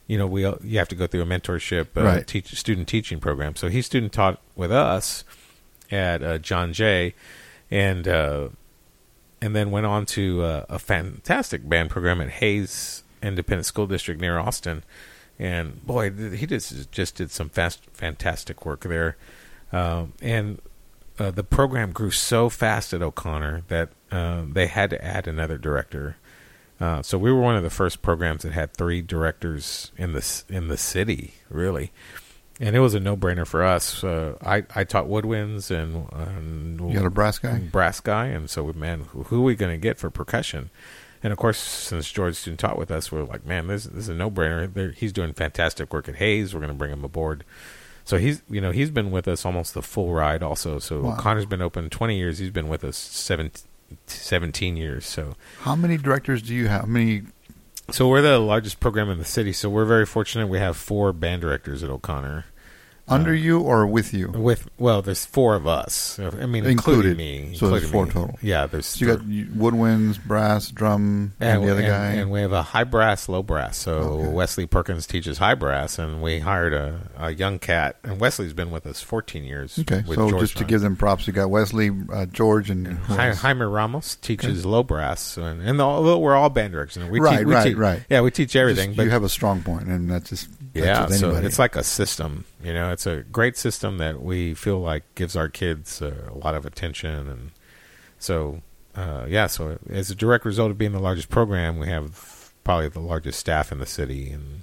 You 0.07 0.17
know, 0.17 0.27
we 0.27 0.41
you 0.41 0.77
have 0.77 0.89
to 0.89 0.95
go 0.95 1.07
through 1.07 1.21
a 1.21 1.25
mentorship 1.25 1.87
uh, 1.95 2.03
Right. 2.03 2.27
teach, 2.27 2.53
student 2.59 2.89
teaching 2.89 3.21
program. 3.21 3.55
So 3.55 3.69
he 3.69 3.81
student 3.81 4.11
taught 4.11 4.41
with 4.57 4.71
us 4.71 5.23
at 5.89 6.21
uh, 6.21 6.37
John 6.37 6.73
Jay, 6.73 7.13
and 7.69 8.05
uh, 8.09 8.49
and 9.41 9.55
then 9.55 9.71
went 9.71 9.85
on 9.85 10.05
to 10.07 10.41
uh, 10.43 10.65
a 10.67 10.79
fantastic 10.79 11.69
band 11.69 11.91
program 11.91 12.19
at 12.19 12.29
Hays 12.29 13.03
Independent 13.23 13.65
School 13.65 13.87
District 13.87 14.19
near 14.19 14.37
Austin. 14.37 14.83
And 15.39 15.85
boy, 15.85 16.11
he 16.11 16.45
just 16.45 16.91
just 16.91 17.15
did 17.15 17.31
some 17.31 17.47
fast, 17.47 17.79
fantastic 17.93 18.65
work 18.65 18.81
there. 18.81 19.15
Um, 19.71 20.11
and 20.21 20.59
uh, 21.21 21.31
the 21.31 21.43
program 21.43 21.91
grew 21.91 22.11
so 22.11 22.49
fast 22.49 22.93
at 22.93 23.01
O'Connor 23.01 23.63
that 23.67 23.89
uh, 24.11 24.43
they 24.47 24.67
had 24.67 24.89
to 24.89 25.03
add 25.03 25.27
another 25.27 25.57
director. 25.57 26.17
Uh, 26.79 27.01
so 27.03 27.17
we 27.17 27.31
were 27.31 27.39
one 27.39 27.55
of 27.55 27.61
the 27.63 27.69
first 27.69 28.01
programs 28.01 28.41
that 28.41 28.53
had 28.53 28.73
three 28.73 29.01
directors 29.01 29.91
in 29.97 30.13
the 30.13 30.43
in 30.49 30.67
the 30.67 30.77
city, 30.77 31.35
really, 31.47 31.91
and 32.59 32.75
it 32.75 32.79
was 32.79 32.95
a 32.95 32.99
no 32.99 33.15
brainer 33.15 33.45
for 33.45 33.63
us. 33.63 34.03
Uh, 34.03 34.35
I 34.41 34.63
I 34.75 34.83
taught 34.83 35.05
woodwinds 35.07 35.69
and, 35.69 36.07
and 36.11 36.89
You 36.91 36.97
got 36.97 37.05
a 37.05 37.11
brass 37.11 37.37
guy? 37.37 37.59
brass 37.59 37.99
guy, 37.99 38.25
and 38.27 38.49
so 38.49 38.65
man, 38.73 39.01
who, 39.11 39.23
who 39.23 39.41
are 39.41 39.43
we 39.43 39.55
going 39.55 39.71
to 39.71 39.77
get 39.77 39.99
for 39.99 40.09
percussion? 40.09 40.71
And 41.23 41.31
of 41.31 41.37
course, 41.37 41.59
since 41.59 42.11
George 42.11 42.43
didn't 42.43 42.59
taught 42.59 42.79
with 42.79 42.89
us, 42.89 43.11
we're 43.11 43.21
like, 43.23 43.45
man, 43.45 43.67
this, 43.67 43.83
this 43.83 44.05
is 44.05 44.09
a 44.09 44.15
no 44.15 44.31
brainer. 44.31 44.95
He's 44.95 45.13
doing 45.13 45.33
fantastic 45.33 45.93
work 45.93 46.09
at 46.09 46.15
Hays. 46.15 46.55
We're 46.55 46.61
going 46.61 46.71
to 46.73 46.77
bring 46.77 46.91
him 46.91 47.03
aboard. 47.03 47.43
So 48.03 48.17
he's 48.17 48.41
you 48.49 48.61
know 48.61 48.71
he's 48.71 48.89
been 48.91 49.11
with 49.11 49.27
us 49.27 49.45
almost 49.45 49.73
the 49.73 49.81
full 49.81 50.13
ride. 50.13 50.43
Also, 50.43 50.79
so 50.79 51.01
Wow. 51.01 51.15
Connor's 51.17 51.45
been 51.45 51.61
open 51.61 51.89
twenty 51.89 52.17
years. 52.17 52.39
He's 52.39 52.49
been 52.51 52.67
with 52.67 52.83
us 52.83 52.97
seven, 52.97 53.51
17 54.07 54.77
years. 54.77 55.05
So 55.05 55.35
How 55.59 55.75
many 55.75 55.97
directors 55.97 56.41
do 56.41 56.53
you 56.55 56.67
have? 56.67 56.81
How 56.81 56.87
many? 56.87 57.23
so 57.89 58.07
we're 58.07 58.21
the 58.21 58.39
largest 58.39 58.79
program 58.79 59.09
in 59.09 59.17
the 59.17 59.25
city. 59.25 59.51
So 59.53 59.69
we're 59.69 59.85
very 59.85 60.05
fortunate. 60.05 60.47
We 60.47 60.59
have 60.59 60.77
four 60.77 61.11
band 61.13 61.41
directors 61.41 61.83
at 61.83 61.89
O'Connor. 61.89 62.45
Under 63.11 63.33
you 63.33 63.59
or 63.59 63.85
with 63.87 64.13
you? 64.13 64.29
With 64.29 64.69
well, 64.77 65.01
there's 65.01 65.25
four 65.25 65.55
of 65.55 65.67
us. 65.67 66.17
I 66.19 66.45
mean, 66.45 66.65
Included. 66.65 67.11
including 67.11 67.17
me. 67.17 67.55
So 67.55 67.69
there's 67.69 67.83
including 67.83 67.91
four 67.91 68.05
me. 68.05 68.11
total. 68.29 68.39
Yeah, 68.41 68.67
there's. 68.67 68.85
So 68.85 69.05
you 69.05 69.15
got 69.15 69.25
you- 69.27 69.45
woodwinds, 69.47 70.23
brass, 70.23 70.71
drum, 70.71 71.33
and, 71.39 71.63
the 71.63 71.71
other 71.71 71.81
guy. 71.81 72.11
and 72.13 72.31
we 72.31 72.41
have 72.41 72.51
a 72.53 72.61
high 72.63 72.83
brass, 72.83 73.27
low 73.29 73.43
brass. 73.43 73.77
So. 73.77 74.29
Wesley 74.31 74.65
Perkins 74.65 75.05
teaches 75.07 75.37
high 75.37 75.55
brass, 75.55 75.99
and 75.99 76.21
we 76.21 76.39
hired 76.39 76.73
a, 76.73 76.99
a 77.17 77.31
young 77.31 77.59
cat. 77.59 77.97
And 78.03 78.19
Wesley's 78.19 78.53
been 78.53 78.71
with 78.71 78.85
us 78.87 79.01
14 79.01 79.43
years. 79.43 79.77
okay, 79.79 80.03
with 80.07 80.17
so 80.17 80.29
George 80.29 80.41
just 80.41 80.57
to 80.57 80.63
give 80.63 80.81
them 80.81 80.95
props, 80.95 81.27
you 81.27 81.33
got 81.33 81.49
Wesley, 81.49 81.91
uh, 82.11 82.25
George, 82.27 82.69
and 82.69 82.87
who 82.87 83.13
Hi- 83.15 83.29
else? 83.29 83.39
Jaime 83.41 83.65
Ramos 83.65 84.15
teaches 84.15 84.65
low 84.65 84.83
brass, 84.83 85.37
and, 85.37 85.61
and 85.61 85.79
although 85.81 86.17
we're 86.17 86.35
all 86.35 86.49
band 86.49 86.73
directors, 86.73 86.97
and 86.97 87.11
we 87.11 87.19
Right, 87.19 87.39
teach, 87.39 87.45
we 87.47 87.53
right, 87.53 87.63
teach- 87.63 87.77
right. 87.77 88.03
Yeah, 88.09 88.21
we 88.21 88.31
teach 88.31 88.55
everything, 88.55 88.89
Just- 88.91 88.97
but 88.97 89.03
you 89.03 89.09
have 89.11 89.23
a 89.23 89.29
strong 89.29 89.61
point, 89.63 89.87
and 89.87 90.09
that's 90.09 90.29
just 90.29 90.49
yeah, 90.73 91.07
so 91.07 91.27
anybody. 91.27 91.47
it's 91.47 91.59
like 91.59 91.75
a 91.75 91.83
system. 91.83 92.45
You 92.63 92.73
know, 92.73 92.91
it's 92.91 93.05
a 93.05 93.23
great 93.31 93.57
system 93.57 93.97
that 93.97 94.21
we 94.21 94.53
feel 94.53 94.79
like 94.79 95.03
gives 95.15 95.35
our 95.35 95.49
kids 95.49 96.01
uh, 96.01 96.29
a 96.29 96.37
lot 96.37 96.55
of 96.55 96.65
attention, 96.65 97.27
and 97.27 97.51
so 98.19 98.61
uh, 98.95 99.25
yeah. 99.27 99.47
So 99.47 99.79
as 99.89 100.09
a 100.09 100.15
direct 100.15 100.45
result 100.45 100.71
of 100.71 100.77
being 100.77 100.93
the 100.93 100.99
largest 100.99 101.29
program, 101.29 101.79
we 101.79 101.87
have 101.87 102.53
probably 102.63 102.89
the 102.89 102.99
largest 102.99 103.39
staff 103.39 103.71
in 103.71 103.79
the 103.79 103.85
city, 103.85 104.29
and 104.29 104.61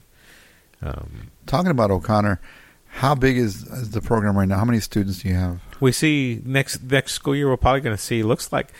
um, 0.82 1.30
talking 1.46 1.70
about 1.70 1.90
O'Connor. 1.90 2.40
How 2.90 3.14
big 3.14 3.36
is, 3.36 3.64
is 3.64 3.90
the 3.90 4.00
program 4.00 4.36
right 4.36 4.48
now? 4.48 4.56
How 4.56 4.64
many 4.64 4.80
students 4.80 5.22
do 5.22 5.28
you 5.28 5.34
have? 5.34 5.60
we 5.80 5.92
see 5.92 6.40
next 6.44 6.82
next 6.82 7.12
school 7.12 7.34
year 7.34 7.48
we're 7.48 7.56
probably 7.56 7.80
going 7.80 7.96
to 7.96 8.02
see 8.02 8.22
looks 8.22 8.52
like 8.52 8.72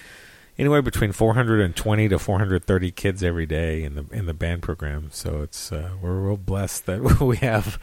anywhere 0.58 0.82
between 0.82 1.12
420 1.12 2.08
to 2.08 2.18
430 2.18 2.90
kids 2.90 3.22
every 3.22 3.46
day 3.46 3.84
in 3.84 3.94
the 3.94 4.04
in 4.12 4.26
the 4.26 4.34
band 4.34 4.62
program. 4.62 5.08
So 5.12 5.42
it's 5.42 5.70
uh, 5.72 5.90
we're 6.02 6.18
real 6.18 6.36
blessed 6.36 6.86
that 6.86 7.20
we 7.20 7.36
have 7.38 7.78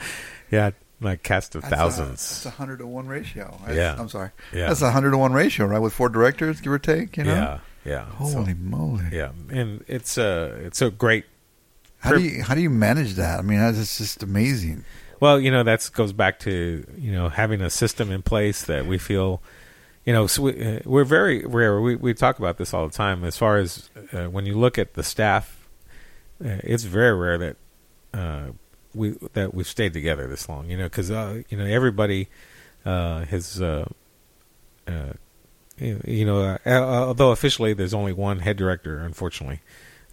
yeah 0.52 0.72
like 1.02 1.24
cast 1.24 1.56
of 1.56 1.64
thousands. 1.64 2.20
That's 2.22 2.46
a 2.46 2.50
hundred 2.52 2.78
to 2.80 2.88
one 2.88 3.08
ratio. 3.08 3.58
Yeah. 3.70 3.96
I'm 3.98 4.10
sorry. 4.10 4.32
Yeah. 4.54 4.68
That's 4.68 4.82
a 4.82 4.92
hundred 4.92 5.12
to 5.12 5.18
one 5.18 5.34
ratio, 5.34 5.66
right? 5.66 5.80
With 5.80 5.94
four 5.94 6.10
directors, 6.10 6.62
give 6.62 6.72
or 6.72 6.80
take. 6.80 7.18
You 7.18 7.24
know. 7.26 7.34
Yeah, 7.34 7.60
yeah. 7.84 8.06
So- 8.20 8.38
Holy 8.40 8.54
moly! 8.54 9.06
yeah, 9.12 9.32
and 9.50 9.84
it's 9.88 10.18
a 10.18 10.46
it's 10.66 10.82
a 10.82 10.90
great. 10.92 11.26
How 12.00 12.12
do 12.12 12.22
you 12.22 12.44
how 12.44 12.54
do 12.54 12.62
you 12.62 12.70
manage 12.70 13.14
that? 13.16 13.40
I 13.40 13.42
mean, 13.42 13.58
that's 13.58 13.98
just 13.98 14.22
amazing. 14.22 14.86
Well, 15.20 15.40
you 15.40 15.50
know 15.50 15.64
that 15.64 15.90
goes 15.94 16.14
back 16.14 16.40
to 16.42 16.86
you 16.98 17.12
know 17.12 17.30
having 17.30 17.62
a 17.62 17.70
system 17.70 18.12
in 18.12 18.22
place 18.22 18.64
that 18.66 18.86
we 18.86 18.98
feel, 19.00 19.42
you 20.06 20.14
know, 20.14 20.28
so 20.28 20.44
we, 20.44 20.64
uh, 20.64 20.80
we're 20.86 21.04
very 21.04 21.44
rare. 21.46 21.82
We 21.82 21.96
we 21.96 22.14
talk 22.14 22.38
about 22.38 22.58
this 22.58 22.74
all 22.74 22.88
the 22.88 22.94
time. 22.94 23.24
As 23.24 23.38
far 23.38 23.58
as 23.58 23.90
uh, 24.14 24.26
when 24.26 24.46
you 24.46 24.56
look 24.58 24.78
at 24.78 24.94
the 24.94 25.04
staff, 25.04 25.68
uh, 26.44 26.62
it's 26.64 26.84
very 26.84 27.16
rare 27.16 27.38
that 27.40 27.58
uh, 28.14 28.44
we 28.94 29.16
that 29.34 29.54
we've 29.54 29.68
stayed 29.68 29.94
together 29.94 30.28
this 30.28 30.48
long. 30.48 30.70
You 30.70 30.78
know, 30.78 30.84
because 30.84 31.10
uh, 31.10 31.42
you 31.50 31.58
know 31.58 31.66
everybody 31.66 32.28
uh, 32.86 33.26
has. 33.26 33.60
You 35.78 36.26
know, 36.26 36.58
although 36.66 37.32
officially 37.32 37.74
there's 37.74 37.94
only 37.94 38.14
one 38.14 38.40
head 38.40 38.56
director, 38.56 39.00
unfortunately, 39.00 39.60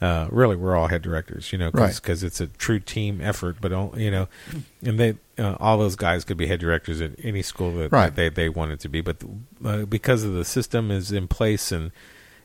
uh, 0.02 0.26
really 0.30 0.56
we're 0.56 0.76
all 0.76 0.88
head 0.88 1.00
directors. 1.00 1.52
You 1.52 1.58
know, 1.58 1.70
Right. 1.72 1.94
because 1.94 2.22
it's 2.22 2.40
a 2.40 2.48
true 2.48 2.80
team 2.80 3.20
effort. 3.22 3.56
But 3.60 3.72
all- 3.72 3.94
you 3.96 4.10
know, 4.10 4.28
and 4.84 4.98
they 5.00 5.14
uh, 5.38 5.56
all 5.60 5.78
those 5.78 5.96
guys 5.96 6.24
could 6.24 6.36
be 6.36 6.46
head 6.48 6.60
directors 6.60 7.00
at 7.00 7.12
any 7.22 7.40
school 7.42 7.72
that, 7.76 7.92
Right. 7.92 8.14
that 8.14 8.16
they 8.16 8.28
they 8.28 8.48
wanted 8.48 8.80
to 8.80 8.88
be. 8.88 9.00
But 9.00 9.16
uh, 9.64 9.84
because 9.86 10.24
of 10.24 10.32
the 10.34 10.44
system 10.44 10.90
is 10.90 11.12
in 11.12 11.28
place 11.28 11.72
and 11.72 11.92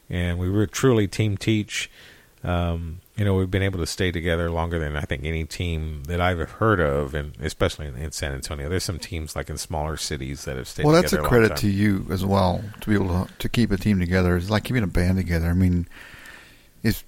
and 0.09 0.37
we 0.39 0.49
were 0.49 0.65
truly 0.67 1.07
team 1.07 1.35
teach. 1.35 1.89
Um, 2.43 3.01
you 3.17 3.25
know, 3.25 3.33
we've 3.33 3.49
been 3.49 3.63
able 3.63 3.79
to 3.79 3.87
stay 3.87 4.11
together 4.11 4.49
longer 4.51 4.77
than 4.77 4.95
I 4.95 5.01
think 5.01 5.25
any 5.25 5.43
team 5.43 6.03
that 6.03 6.21
I've 6.21 6.39
heard 6.39 6.79
of, 6.79 7.15
and 7.15 7.33
especially 7.41 7.87
in, 7.87 7.97
in 7.97 8.11
San 8.11 8.31
Antonio. 8.31 8.69
There's 8.69 8.83
some 8.83 8.99
teams 8.99 9.35
like 9.35 9.49
in 9.49 9.57
smaller 9.57 9.97
cities 9.97 10.45
that 10.45 10.55
have 10.55 10.67
stayed. 10.67 10.85
well, 10.85 10.93
that's 10.93 11.11
a 11.13 11.17
long 11.19 11.25
credit 11.27 11.49
time. 11.49 11.57
to 11.57 11.67
you 11.69 12.05
as 12.11 12.23
well 12.23 12.63
to 12.81 12.89
be 12.89 12.93
able 12.95 13.25
to, 13.25 13.33
to 13.39 13.49
keep 13.49 13.71
a 13.71 13.77
team 13.77 13.99
together. 13.99 14.37
It's 14.37 14.51
like 14.51 14.63
keeping 14.65 14.83
a 14.83 14.87
band 14.87 15.17
together. 15.17 15.47
I 15.47 15.53
mean, 15.53 15.87
if 16.83 17.03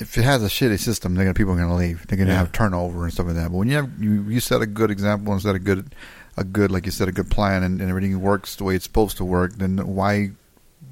if 0.00 0.16
it 0.18 0.22
has 0.24 0.42
a 0.42 0.48
shitty 0.48 0.78
system, 0.78 1.14
they're 1.14 1.24
gonna 1.24 1.34
people 1.34 1.52
are 1.52 1.56
gonna 1.56 1.74
leave. 1.76 2.06
They're 2.06 2.18
gonna 2.18 2.30
Yeah. 2.30 2.38
have 2.38 2.52
turnover 2.52 3.04
and 3.04 3.12
stuff 3.12 3.26
like 3.26 3.36
that. 3.36 3.50
But 3.50 3.58
when 3.58 3.68
you 3.68 3.76
have 3.76 3.90
you, 4.00 4.22
you 4.28 4.40
set 4.40 4.60
a 4.62 4.66
good 4.66 4.90
example 4.90 5.32
and 5.32 5.40
set 5.42 5.54
a 5.54 5.58
good 5.58 5.94
a 6.36 6.44
good 6.44 6.70
like 6.70 6.84
you 6.86 6.92
said 6.92 7.08
a 7.08 7.12
good 7.12 7.30
plan 7.30 7.62
and, 7.62 7.80
and 7.80 7.88
everything 7.88 8.20
works 8.20 8.56
the 8.56 8.64
way 8.64 8.74
it's 8.76 8.84
supposed 8.84 9.16
to 9.18 9.24
work, 9.24 9.52
then 9.56 9.78
why 9.94 10.30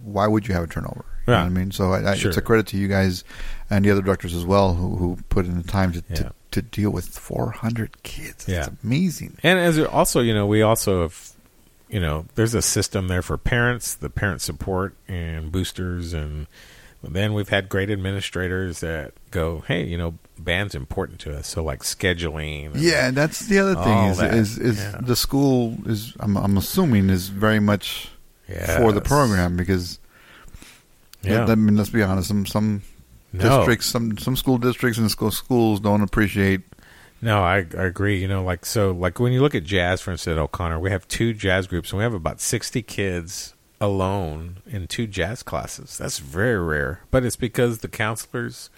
why 0.03 0.27
would 0.27 0.47
you 0.49 0.55
have 0.55 0.65
a 0.65 0.67
turnover? 0.67 1.05
You 1.27 1.33
know 1.33 1.39
Yeah. 1.39 1.43
what 1.45 1.47
I 1.47 1.51
mean? 1.51 1.71
So 1.71 1.93
I, 1.93 2.13
I, 2.13 2.15
Sure. 2.17 2.29
it's 2.29 2.37
a 2.39 2.43
credit 2.43 2.67
to 2.69 2.77
you 2.77 2.89
guys 2.89 3.25
and 3.71 3.85
the 3.85 3.91
other 3.91 4.03
directors 4.03 4.35
as 4.35 4.45
well 4.45 4.75
who, 4.75 4.97
who 4.97 5.19
put 5.31 5.47
in 5.47 5.57
the 5.57 5.67
time 5.67 5.93
to, 5.93 6.03
Yeah. 6.11 6.17
to, 6.17 6.33
to 6.53 6.63
deal 6.63 6.91
with 6.91 7.07
400 7.09 8.03
kids. 8.03 8.47
Yeah. 8.47 8.69
Amazing. 8.83 9.39
And 9.43 9.59
as 9.59 9.79
also, 9.79 10.21
you 10.21 10.35
know, 10.35 10.47
we 10.47 10.61
also 10.61 11.03
have, 11.03 11.31
you 11.89 11.99
know, 12.01 12.27
there's 12.35 12.55
a 12.55 12.61
system 12.63 13.09
there 13.09 13.23
for 13.23 13.39
parents, 13.39 13.95
the 13.95 14.11
parent 14.11 14.43
support 14.43 14.95
and 15.09 15.51
boosters, 15.51 16.13
and 16.13 16.47
then 17.13 17.35
we've 17.35 17.49
had 17.49 17.69
great 17.69 17.91
administrators 17.91 18.81
that 18.81 19.13
go, 19.31 19.61
hey, 19.69 19.85
you 19.85 19.99
know, 19.99 20.15
band's 20.39 20.75
important 20.75 21.21
to 21.21 21.37
us, 21.37 21.47
so 21.49 21.63
like 21.63 21.81
scheduling. 21.81 22.67
and- 22.67 22.77
Yeah, 22.77 23.09
and 23.09 23.17
that's 23.17 23.41
the 23.47 23.59
other 23.59 23.75
thing 23.75 23.99
is 24.07 24.19
that, 24.19 24.35
is, 24.35 24.59
is 24.59 24.79
yeah. 24.79 24.99
the 25.01 25.17
school 25.17 25.77
is 25.87 26.15
I'm, 26.21 26.37
I'm 26.37 26.57
assuming 26.57 27.11
is 27.11 27.29
very 27.29 27.61
much 27.61 28.09
Yes. 28.49 28.77
for 28.77 28.93
the 28.93 29.01
program 29.01 29.57
because 29.57 29.99
Yeah. 31.23 31.47
I 31.47 31.55
mean 31.55 31.77
let's 31.77 31.91
be 31.91 32.03
honest 32.03 32.29
some 32.29 32.45
some 32.47 32.83
No. 33.33 33.59
districts 33.59 33.87
some 33.87 34.19
some 34.19 34.37
school 34.37 34.59
districts 34.59 34.99
and 34.99 35.11
school 35.11 35.31
schools 35.31 35.81
don't 35.81 36.03
appreciate 36.03 36.61
No, 37.23 37.41
I, 37.43 37.59
I 37.79 37.85
agree. 37.85 38.21
You 38.21 38.29
know, 38.29 38.45
like 38.45 38.67
so, 38.67 38.91
like 38.93 39.19
when 39.19 39.33
you 39.33 39.41
look 39.41 39.55
at 39.55 39.65
jazz, 39.65 40.03
for 40.03 40.11
instance, 40.11 40.33
at 40.37 40.39
O'Connor, 40.39 40.79
we 40.79 40.91
have 40.91 41.09
two 41.09 41.33
jazz 41.33 41.67
groups, 41.67 41.91
and 41.91 41.97
we 41.99 42.03
have 42.05 42.13
about 42.13 42.39
sixty 42.41 42.83
kids 42.83 43.54
alone 43.85 44.59
in 44.67 44.87
two 44.87 45.07
jazz 45.07 45.43
classes. 45.43 45.99
That's 45.99 46.19
very 46.19 46.59
rare, 46.59 47.01
but 47.11 47.25
it's 47.25 47.37
because 47.37 47.79
the 47.79 47.89
counselors 47.89 48.71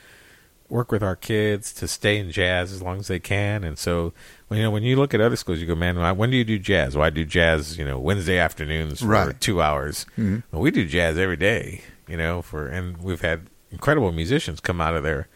work 0.68 0.90
with 0.90 1.02
our 1.02 1.14
kids 1.14 1.72
to 1.74 1.86
stay 1.86 2.18
in 2.18 2.30
jazz 2.32 2.72
as 2.72 2.82
long 2.82 2.98
as 2.98 3.06
they 3.06 3.20
can. 3.20 3.62
And 3.62 3.78
so, 3.78 4.12
when 4.48 4.58
you 4.58 4.64
know, 4.64 4.70
when 4.70 4.82
you 4.82 4.96
look 4.96 5.14
at 5.14 5.20
other 5.20 5.36
schools, 5.36 5.60
you 5.60 5.66
go, 5.66 5.76
man, 5.76 5.96
why- 5.96 6.10
when 6.12 6.30
do 6.30 6.36
you 6.36 6.44
do 6.44 6.58
jazz? 6.58 6.96
Well, 6.96 7.04
I 7.06 7.10
do 7.10 7.24
jazz, 7.24 7.78
you 7.78 7.84
know, 7.84 7.98
Wednesday 8.00 8.38
afternoons 8.38 9.00
for 9.00 9.06
Right. 9.06 9.40
two 9.40 9.62
hours. 9.62 10.06
Mhm. 10.18 10.42
Well, 10.50 10.62
we 10.62 10.70
do 10.72 10.84
jazz 10.84 11.16
every 11.18 11.36
day, 11.36 11.82
you 12.08 12.16
know, 12.16 12.42
for 12.42 12.66
and 12.66 12.98
we've 12.98 13.20
had 13.20 13.42
incredible 13.70 14.10
musicians 14.10 14.58
come 14.60 14.80
out 14.80 14.96
of 14.96 15.04
there 15.04 15.28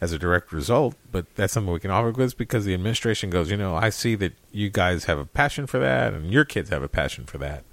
as 0.00 0.12
a 0.12 0.18
direct 0.18 0.52
result. 0.52 0.94
But 1.10 1.26
that's 1.34 1.52
something 1.54 1.72
we 1.72 1.80
can 1.80 1.90
offer 1.90 2.10
with 2.12 2.36
because 2.38 2.64
the 2.64 2.74
administration 2.74 3.28
goes, 3.28 3.50
you 3.50 3.56
know, 3.56 3.74
I 3.74 3.88
see 3.90 4.14
that 4.16 4.34
you 4.52 4.70
guys 4.70 5.04
have 5.06 5.18
a 5.18 5.24
passion 5.24 5.66
for 5.66 5.78
that, 5.80 6.14
and 6.14 6.30
your 6.30 6.44
kids 6.44 6.70
have 6.70 6.82
a 6.84 6.88
passion 6.88 7.24
for 7.24 7.38
that. 7.38 7.64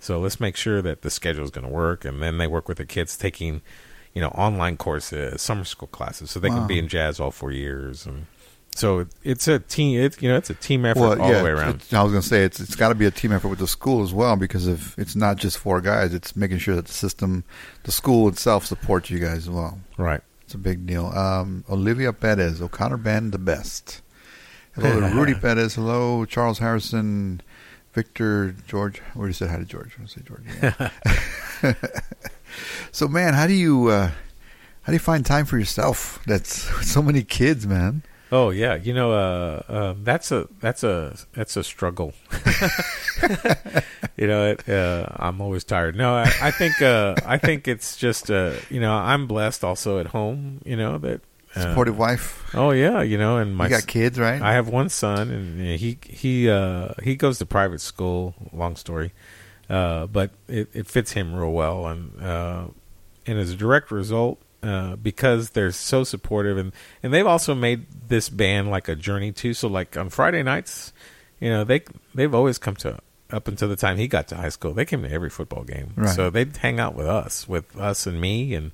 So 0.00 0.18
let's 0.18 0.40
make 0.40 0.56
sure 0.56 0.80
that 0.82 1.02
the 1.02 1.10
schedule 1.10 1.44
is 1.44 1.50
going 1.50 1.66
to 1.66 1.72
work, 1.72 2.04
and 2.04 2.22
then 2.22 2.38
they 2.38 2.46
work 2.46 2.68
with 2.68 2.78
the 2.78 2.86
kids 2.86 3.16
taking, 3.16 3.60
you 4.14 4.20
know, 4.22 4.28
online 4.28 4.76
courses, 4.78 5.42
summer 5.42 5.64
school 5.64 5.88
classes, 5.88 6.30
so 6.30 6.40
they 6.40 6.48
Wow. 6.48 6.58
can 6.60 6.66
be 6.66 6.78
in 6.78 6.88
jazz 6.88 7.20
all 7.20 7.30
four 7.30 7.52
years, 7.52 8.06
and 8.06 8.26
so 8.74 9.06
it's 9.24 9.46
a 9.46 9.58
team. 9.58 10.00
It 10.00 10.20
you 10.22 10.28
know, 10.30 10.36
it's 10.36 10.48
a 10.48 10.54
team 10.54 10.86
effort 10.86 11.20
all 11.20 11.32
the 11.32 11.44
way 11.44 11.50
around. 11.50 11.82
I 11.92 12.02
was 12.02 12.12
going 12.12 12.22
to 12.22 12.28
say 12.28 12.44
it's 12.44 12.60
it's 12.60 12.76
got 12.76 12.88
to 12.88 12.94
be 12.94 13.04
a 13.04 13.10
team 13.10 13.30
effort 13.32 13.48
with 13.48 13.58
the 13.58 13.66
school 13.66 14.02
as 14.02 14.14
well 14.14 14.36
because 14.36 14.66
if 14.66 14.98
it's 14.98 15.14
not 15.14 15.36
just 15.36 15.58
four 15.58 15.80
guys, 15.82 16.14
it's 16.14 16.34
making 16.34 16.58
sure 16.58 16.76
that 16.76 16.86
the 16.86 16.92
system, 16.92 17.44
the 17.82 17.92
school 17.92 18.26
itself 18.28 18.64
supports 18.64 19.10
you 19.10 19.18
guys 19.18 19.38
as 19.38 19.50
well. 19.50 19.80
Right. 19.98 20.22
It's 20.44 20.54
a 20.54 20.58
big 20.58 20.86
deal. 20.86 21.06
Um, 21.06 21.64
Olivia 21.68 22.12
Perez, 22.12 22.62
O'Connor 22.62 22.96
Band, 22.96 23.32
the 23.32 23.38
best. 23.38 24.00
Hello 24.74 24.98
to 25.00 25.06
Rudy 25.14 25.34
Perez. 25.34 25.74
Hello, 25.74 26.24
Charles 26.24 26.58
Harrison, 26.60 27.42
Victor, 27.92 28.54
George. 28.66 29.02
We 29.14 29.20
already 29.20 29.34
said 29.34 29.50
hi 29.50 29.58
to 29.58 29.64
George. 29.64 29.96
I 30.02 30.06
say 30.06 30.22
George. 30.24 30.44
yeah. 30.62 31.74
so, 32.92 33.08
man, 33.08 33.34
how 33.34 33.46
do 33.46 33.52
you 33.52 33.88
uh, 33.88 34.10
how 34.82 34.86
do 34.86 34.92
you 34.92 34.98
find 34.98 35.24
time 35.24 35.44
for 35.44 35.58
yourself? 35.58 36.20
That's 36.26 36.52
so 36.90 37.02
many 37.02 37.22
kids, 37.22 37.66
man. 37.66 38.02
Oh 38.32 38.50
yeah, 38.50 38.76
you 38.76 38.94
know, 38.94 39.12
uh, 39.12 39.62
uh, 39.68 39.94
that's 40.04 40.30
a 40.30 40.48
that's 40.60 40.84
a 40.84 41.16
that's 41.32 41.56
a 41.56 41.64
struggle. 41.64 42.14
you 44.16 44.28
know, 44.28 44.52
it, 44.52 44.68
uh, 44.68 45.06
I'm 45.16 45.40
always 45.40 45.64
tired. 45.64 45.96
No, 45.96 46.14
I, 46.14 46.30
I 46.40 46.50
think 46.52 46.80
uh, 46.80 47.16
I 47.26 47.38
think 47.38 47.66
it's 47.66 47.96
just 47.96 48.30
uh, 48.30 48.52
you 48.68 48.80
know 48.80 48.94
I'm 48.94 49.26
blessed 49.26 49.64
also 49.64 49.98
at 49.98 50.08
home. 50.08 50.60
You 50.64 50.76
know 50.76 50.98
that. 50.98 51.22
Supportive 51.54 51.98
wife. 51.98 52.44
Oh 52.54 52.70
yeah, 52.70 53.02
you 53.02 53.18
know, 53.18 53.38
and 53.38 53.56
my 53.56 53.64
you 53.64 53.70
got 53.70 53.86
kids, 53.86 54.18
right? 54.18 54.40
I 54.40 54.52
have 54.52 54.68
one 54.68 54.88
son, 54.88 55.30
and 55.30 55.78
he 55.78 55.98
he 56.02 56.48
uh, 56.48 56.94
he 57.02 57.16
goes 57.16 57.38
to 57.38 57.46
private 57.46 57.80
school. 57.80 58.34
Long 58.52 58.76
story, 58.76 59.12
uh, 59.68 60.06
but 60.06 60.30
it, 60.48 60.68
it 60.72 60.86
fits 60.86 61.12
him 61.12 61.34
real 61.34 61.50
well, 61.52 61.86
and 61.86 62.22
uh, 62.22 62.64
and 63.26 63.38
as 63.38 63.50
a 63.50 63.56
direct 63.56 63.90
result, 63.90 64.40
uh, 64.62 64.94
because 64.96 65.50
they're 65.50 65.72
so 65.72 66.04
supportive, 66.04 66.56
and 66.56 66.72
and 67.02 67.12
they've 67.12 67.26
also 67.26 67.54
made 67.54 67.86
this 68.08 68.28
band 68.28 68.70
like 68.70 68.88
a 68.88 68.94
journey 68.94 69.32
too. 69.32 69.52
So 69.52 69.66
like 69.68 69.96
on 69.96 70.08
Friday 70.08 70.44
nights, 70.44 70.92
you 71.40 71.50
know 71.50 71.64
they 71.64 71.82
they've 72.14 72.34
always 72.34 72.58
come 72.58 72.76
to 72.76 72.98
up 73.32 73.48
until 73.48 73.68
the 73.68 73.76
time 73.76 73.96
he 73.96 74.06
got 74.06 74.28
to 74.28 74.36
high 74.36 74.48
school. 74.50 74.72
They 74.72 74.84
came 74.84 75.02
to 75.02 75.10
every 75.10 75.30
football 75.30 75.64
game, 75.64 75.94
Right. 75.96 76.10
so 76.14 76.30
they'd 76.30 76.56
hang 76.56 76.78
out 76.78 76.94
with 76.94 77.06
us, 77.06 77.48
with 77.48 77.76
us 77.76 78.06
and 78.06 78.20
me, 78.20 78.54
and 78.54 78.70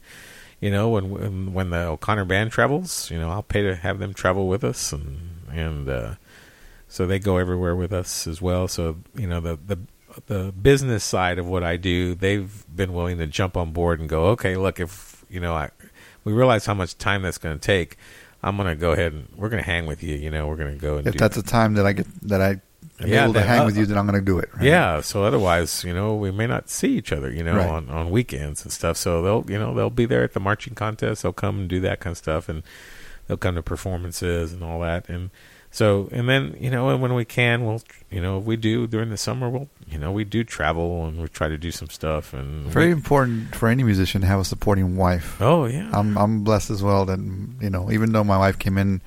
you 0.61 0.71
know 0.71 0.89
when 0.89 1.53
when 1.53 1.71
the 1.71 1.87
O'Connor 1.87 2.25
band 2.25 2.53
travels, 2.53 3.11
you 3.11 3.19
know 3.19 3.31
I'll 3.31 3.43
pay 3.43 3.63
to 3.63 3.75
have 3.75 3.99
them 3.99 4.15
travel 4.15 4.49
with 4.49 4.65
us, 4.65 4.93
and 4.93 5.19
and 5.51 5.89
uh, 5.89 6.15
so 6.89 7.07
they 7.07 7.19
go 7.19 7.37
everywhere 7.37 7.77
with 7.77 7.93
us 7.93 8.27
as 8.27 8.41
well. 8.41 8.69
So 8.69 8.97
you 9.15 9.27
know 9.27 9.41
the 9.41 9.59
the 9.67 9.79
the 10.27 10.53
business 10.53 11.05
side 11.05 11.39
of 11.39 11.47
what 11.47 11.63
I 11.63 11.77
do, 11.77 12.15
they've 12.15 12.65
been 12.75 12.95
willing 12.95 13.19
to 13.19 13.27
jump 13.27 13.57
on 13.57 13.73
board 13.73 14.01
and 14.01 14.09
go, 14.09 14.27
okay, 14.29 14.57
look, 14.57 14.81
if 14.81 15.25
you 15.29 15.41
know 15.41 15.55
I 15.55 15.71
we 16.25 16.33
realize 16.33 16.67
how 16.67 16.75
much 16.75 16.99
time 16.99 17.23
that's 17.23 17.39
going 17.39 17.59
to 17.59 17.65
take. 17.65 17.97
I'm 18.43 18.57
going 18.57 18.69
to 18.69 18.77
go 18.77 18.93
ahead 18.93 19.13
and 19.13 19.29
we're 19.35 19.49
going 19.49 19.63
to 19.63 19.69
hang 19.69 19.87
with 19.87 20.03
you. 20.03 20.15
You 20.15 20.31
know, 20.31 20.47
we're 20.47 20.57
going 20.57 20.75
to 20.75 20.81
go 20.81 20.99
and 20.99 21.07
if 21.07 21.17
that's 21.17 21.37
the 21.37 21.43
time 21.43 21.75
that 21.75 21.87
I 21.87 21.93
get 21.93 22.07
that 22.29 22.41
I 22.41 22.61
am 23.01 23.09
Yeah, 23.09 23.25
able 23.25 23.35
to 23.35 23.43
hang 23.43 23.61
uh, 23.61 23.65
with 23.67 23.77
you, 23.77 23.87
then 23.87 23.99
I'm 23.99 24.07
going 24.07 24.19
to 24.19 24.25
do 24.25 24.39
it. 24.39 24.49
right? 24.55 24.65
Yeah, 24.65 25.01
so 25.01 25.25
otherwise, 25.25 25.85
you 25.85 25.93
know, 25.95 26.15
we 26.15 26.31
may 26.31 26.47
not 26.47 26.69
see 26.71 26.97
each 26.97 27.13
other, 27.13 27.31
you 27.31 27.43
know, 27.45 27.57
Right. 27.57 27.69
on, 27.69 27.89
on 27.91 28.11
weekends 28.11 28.63
and 28.63 28.73
stuff. 28.73 28.97
So 28.97 29.23
they'll, 29.23 29.45
you 29.51 29.59
know, 29.59 29.75
they'll 29.75 29.91
be 29.91 30.07
there 30.07 30.23
at 30.25 30.33
the 30.33 30.41
marching 30.41 30.75
contest. 30.75 31.23
They'll 31.23 31.33
come 31.33 31.61
and 31.61 31.69
do 31.69 31.81
that 31.81 32.01
kind 32.01 32.13
of 32.13 32.19
stuff, 32.19 32.49
and 32.49 32.63
they'll 33.27 33.37
come 33.37 33.55
to 33.57 33.63
performances 33.63 34.53
and 34.53 34.63
all 34.63 34.81
that. 34.81 35.09
And 35.09 35.31
so, 35.71 36.09
and 36.11 36.27
then, 36.27 36.57
you 36.59 36.71
know, 36.71 36.89
and 36.89 37.03
when 37.03 37.13
we 37.15 37.27
can, 37.27 37.67
we'll, 37.67 37.83
you 38.11 38.21
know, 38.23 38.39
if 38.39 38.45
we 38.45 38.57
do 38.57 38.87
during 38.87 39.11
the 39.11 39.19
summer, 39.19 39.51
we'll, 39.51 39.69
you 39.91 39.99
know, 39.99 40.11
we 40.11 40.25
do 40.25 40.43
travel 40.43 41.05
and 41.07 41.21
we 41.21 41.29
try 41.29 41.49
to 41.49 41.59
do 41.59 41.71
some 41.71 41.91
stuff. 41.91 42.33
And 42.33 42.67
Very 42.69 42.87
we- 42.87 42.93
important 42.93 43.55
for 43.55 43.69
any 43.69 43.83
musician 43.83 44.23
to 44.23 44.27
have 44.27 44.41
a 44.41 44.45
supporting 44.45 44.97
wife. 44.97 45.37
oh 45.41 45.67
yeah, 45.67 45.91
I'm 45.93 46.17
I'm 46.17 46.45
blessed 46.45 46.71
as 46.71 46.83
well 46.83 47.05
that 47.07 47.19
you 47.19 47.69
know 47.69 47.91
even 47.93 48.13
though 48.13 48.25
my 48.25 48.39
wife 48.39 48.59
came 48.59 48.79
in 48.79 49.03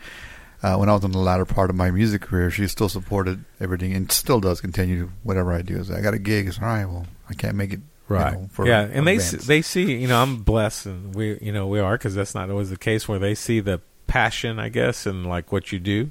uh, 0.63 0.75
when 0.77 0.89
I 0.89 0.93
was 0.93 1.03
in 1.03 1.11
the 1.11 1.19
latter 1.19 1.45
part 1.45 1.69
of 1.69 1.75
my 1.75 1.89
music 1.91 2.21
career, 2.21 2.51
she 2.51 2.67
still 2.67 2.89
supported 2.89 3.43
everything 3.59 3.93
and 3.93 4.11
still 4.11 4.39
does 4.39 4.59
continue 4.61 5.11
whatever 5.23 5.53
I 5.53 5.61
do. 5.61 5.83
So 5.83 5.95
I 5.95 6.01
got 6.01 6.13
a 6.13 6.19
gig. 6.19 6.47
It's 6.47 6.59
all 6.59 6.65
right. 6.65 6.85
Well, 6.85 7.05
I 7.29 7.33
can't 7.33 7.55
make 7.55 7.73
it. 7.73 7.79
you 8.09 8.15
right 8.15 8.33
know, 8.33 8.49
for 8.51 8.65
yeah 8.67 8.87
and 8.91 9.05
they 9.05 9.17
s- 9.17 9.45
they 9.45 9.61
see 9.61 9.93
you 10.01 10.07
know 10.07 10.19
i'm 10.19 10.37
blessed 10.41 10.87
and 10.87 11.13
we 11.13 11.37
you 11.43 11.51
know 11.51 11.67
we 11.67 11.79
are 11.79 11.95
because 11.95 12.15
that's 12.15 12.33
not 12.33 12.49
always 12.49 12.71
the 12.71 12.75
case 12.77 13.07
where 13.07 13.19
they 13.19 13.35
see 13.35 13.59
the 13.59 13.79
passion 14.07 14.57
i 14.57 14.67
guess 14.67 15.05
and 15.05 15.27
like 15.27 15.51
what 15.51 15.71
you 15.71 15.77
do 15.77 16.09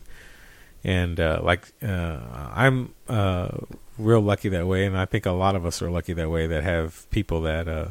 and 0.84 1.18
uh 1.18 1.40
like 1.42 1.72
uh 1.82 2.20
i'm 2.54 2.94
uh 3.08 3.48
real 3.98 4.20
lucky 4.20 4.48
that 4.48 4.64
way 4.68 4.86
and 4.86 4.96
i 4.96 5.04
think 5.04 5.26
a 5.26 5.32
lot 5.32 5.56
of 5.56 5.66
us 5.66 5.82
are 5.82 5.90
lucky 5.90 6.12
that 6.12 6.30
way 6.30 6.46
that 6.46 6.62
have 6.62 7.10
people 7.10 7.40
that 7.40 7.66
uh 7.66 7.88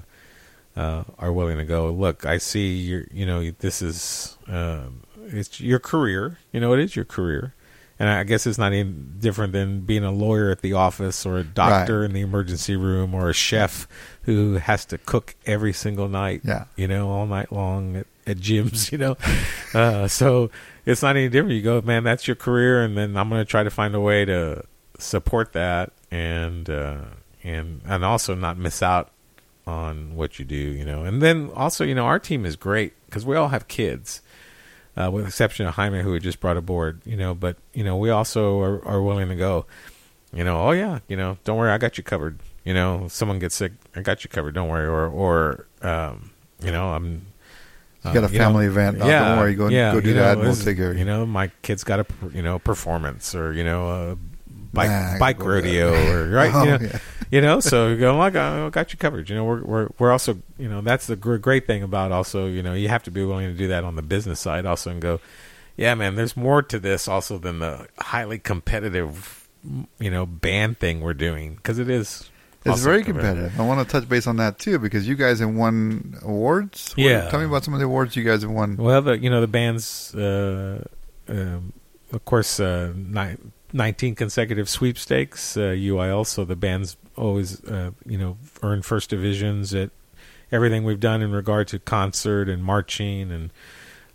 uh 0.78 1.04
are 1.20 1.34
willing 1.34 1.58
to 1.58 1.66
go 1.66 1.92
look 1.92 2.26
i 2.26 2.38
see 2.38 2.78
your 2.78 3.04
you 3.12 3.26
know 3.26 3.52
this 3.60 3.82
is 3.82 4.38
uh 4.48 4.84
it's 5.28 5.60
your 5.62 5.80
career 5.80 6.38
you 6.52 6.60
know 6.60 6.74
it 6.74 6.80
is 6.80 6.96
your 6.96 7.06
career 7.06 7.54
and 8.00 8.10
I 8.10 8.24
guess 8.26 8.46
it's 8.46 8.60
not 8.60 8.74
any 8.74 8.84
different 8.84 9.54
than 9.54 9.82
being 9.82 10.04
a 10.04 10.12
lawyer 10.12 10.52
at 10.52 10.62
the 10.62 10.74
office 10.74 11.26
or 11.26 11.40
a 11.40 11.44
doctor 11.44 12.02
Right. 12.02 12.06
in 12.06 12.14
the 12.14 12.22
emergency 12.22 12.76
room 12.76 13.16
or 13.16 13.28
a 13.28 13.34
chef 13.34 13.88
who 14.22 14.58
has 14.58 14.86
to 14.86 15.00
cook 15.00 15.34
every 15.48 15.74
single 15.74 16.08
night. 16.08 16.42
Yeah. 16.44 16.66
You 16.76 16.88
know, 16.88 17.10
all 17.10 17.26
night 17.26 17.52
long 17.52 17.96
at, 17.96 18.06
at 18.28 18.38
gyms, 18.38 18.92
you 18.92 19.00
know. 19.00 19.18
uh, 19.74 20.08
so 20.08 20.52
it's 20.86 21.02
not 21.02 21.16
any 21.16 21.28
different. 21.28 21.56
You 21.56 21.64
go, 21.64 21.82
man, 21.82 22.04
that's 22.04 22.28
your 22.28 22.36
career. 22.36 22.84
And 22.84 22.96
then 22.96 23.18
I'm 23.18 23.30
going 23.30 23.42
to 23.42 23.50
try 23.50 23.64
to 23.64 23.72
find 23.72 23.96
a 23.96 24.00
way 24.00 24.26
to 24.26 24.64
support 25.00 25.54
that 25.54 25.92
and, 26.12 26.70
uh, 26.70 26.98
and, 27.44 27.82
and 27.84 28.06
also 28.06 28.36
not 28.36 28.60
miss 28.60 28.84
out 28.84 29.10
on 29.66 30.16
what 30.16 30.38
you 30.38 30.46
do, 30.46 30.56
you 30.56 30.86
know. 30.86 31.04
And 31.04 31.20
then 31.20 31.50
also, 31.56 31.84
you 31.84 31.96
know, 31.96 32.06
our 32.06 32.20
team 32.20 32.46
is 32.46 32.56
great 32.56 32.94
because 33.08 33.26
we 33.26 33.36
all 33.36 33.48
have 33.48 33.68
kids 33.68 34.22
uh, 34.98 35.10
with 35.12 35.24
the 35.26 35.28
exception 35.28 35.66
of 35.68 35.76
Jaime, 35.76 36.02
who 36.02 36.14
had 36.14 36.24
just 36.24 36.40
brought 36.40 36.58
aboard, 36.58 37.02
you 37.06 37.16
know. 37.16 37.34
But 37.34 37.58
you 37.74 37.84
know, 37.84 37.96
we 37.98 38.10
also 38.10 38.60
are, 38.62 38.86
are 38.86 39.02
willing 39.02 39.30
to 39.30 39.36
go. 39.36 39.66
You 40.34 40.44
know, 40.44 40.60
oh 40.62 40.72
yeah, 40.72 41.00
you 41.08 41.16
know, 41.16 41.38
don't 41.46 41.58
worry, 41.58 41.72
I 41.72 41.78
got 41.78 41.98
you 41.98 42.04
covered. 42.04 42.40
You 42.66 42.74
know, 42.74 43.08
someone 43.08 43.40
gets 43.40 43.56
sick, 43.56 43.72
I 43.96 44.02
got 44.02 44.24
you 44.26 44.30
covered. 44.30 44.54
Don't 44.56 44.68
worry. 44.68 44.86
Or 44.88 45.08
or 45.08 45.68
um, 45.82 46.32
you 46.62 46.72
know, 46.72 46.90
I'm. 46.90 47.26
You 48.06 48.14
got 48.14 48.24
a 48.24 48.28
uh, 48.28 48.30
you 48.30 48.38
know, 48.40 48.46
family 48.46 48.66
event. 48.68 48.98
Oh, 49.02 49.08
don't 49.08 49.38
worry, 49.40 49.56
go- 49.56 49.70
go 49.70 50.00
do 50.02 50.08
you 50.10 50.14
that, 50.16 50.38
know, 50.38 50.44
we'll 50.44 50.56
take 50.56 50.78
care 50.78 50.92
of 50.92 50.94
you. 50.96 51.00
You 51.00 51.06
know, 51.06 51.26
my 51.26 51.52
kid's 51.62 51.84
got 51.84 52.00
a 52.00 52.06
you 52.34 52.42
know 52.42 52.58
performance, 52.60 53.36
or 53.36 53.52
you 53.54 53.64
know, 53.66 53.90
a 53.90 54.18
bike 54.74 54.90
Nah, 54.90 55.18
bike 55.20 55.40
that. 55.40 55.46
rodeo, 55.46 55.94
or 56.12 56.30
right, 56.30 56.52
Oh, 56.54 56.64
you 56.64 56.70
know, 56.72 56.78
yeah. 56.82 57.00
You 57.32 57.42
know. 57.42 57.60
So 57.60 57.88
you 57.90 57.98
go, 57.98 58.18
like, 58.18 58.36
I 58.36 58.70
got 58.70 58.92
you 58.94 58.98
covered. 59.00 59.30
You 59.30 59.36
know, 59.36 59.44
we're 59.46 59.64
we're 59.64 59.88
we're 60.00 60.12
also, 60.12 60.40
you 60.58 60.70
know, 60.70 60.82
that's 60.82 61.08
the 61.08 61.16
great 61.16 61.68
thing 61.68 61.84
about 61.84 62.12
also, 62.12 62.48
you 62.48 62.62
know, 62.64 62.74
you 62.74 62.88
have 62.90 63.04
to 63.04 63.12
be 63.12 63.24
willing 63.24 63.48
to 63.48 63.54
do 63.58 63.68
that 63.70 63.84
on 63.84 63.96
the 63.96 64.02
business 64.02 64.40
side 64.40 64.66
also, 64.66 64.92
and 64.92 65.02
go, 65.02 65.20
yeah, 65.76 65.94
man. 65.96 66.16
There's 66.16 66.36
more 66.38 66.62
to 66.64 66.80
this 66.80 67.08
also 67.08 67.38
than 67.38 67.60
the 67.60 67.88
highly 68.00 68.40
competitive, 68.40 69.48
you 70.00 70.12
know, 70.12 70.26
band 70.26 70.80
thing 70.80 71.02
we're 71.02 71.14
doing 71.14 71.56
because 71.56 71.80
it 71.80 71.90
is. 71.90 72.30
It's 72.66 72.82
very 72.84 73.02
competitive. 73.04 73.58
I 73.58 73.66
want 73.66 73.88
to 73.88 73.90
touch 73.90 74.10
base 74.10 74.28
on 74.28 74.36
that 74.38 74.60
too 74.60 74.78
because 74.78 75.08
you 75.08 75.16
guys 75.16 75.40
have 75.40 75.54
won 75.54 76.18
awards. 76.22 76.92
What- 76.98 77.04
Yeah. 77.06 77.30
tell 77.30 77.40
me 77.40 77.46
about 77.46 77.64
some 77.64 77.74
of 77.74 77.80
the 77.80 77.86
awards 77.86 78.18
you 78.18 78.26
guys 78.26 78.42
have 78.42 78.52
won. 78.52 78.76
Well, 78.76 79.02
the 79.02 79.18
you 79.18 79.30
know 79.30 79.40
the 79.40 79.48
band's 79.48 80.14
uh, 80.14 80.84
um, 81.30 81.72
of 82.12 82.26
course 82.26 82.60
uh, 82.60 82.92
nine, 82.94 83.54
19 83.78 84.16
consecutive 84.16 84.68
sweepstakes 84.68 85.56
uh, 85.56 85.72
UIL. 85.72 86.26
So 86.26 86.44
the 86.44 86.56
band's 86.56 86.98
always 87.16 87.64
uh, 87.66 87.92
you 88.06 88.18
know 88.18 88.38
earned 88.62 88.86
first 88.86 89.10
divisions 89.10 89.74
at 89.74 89.92
everything 90.52 90.84
we've 90.84 91.00
done 91.00 91.22
in 91.22 91.32
regard 91.32 91.68
to 91.70 91.80
concert 91.80 92.50
and 92.50 92.64
marching 92.64 93.32
and 93.32 93.52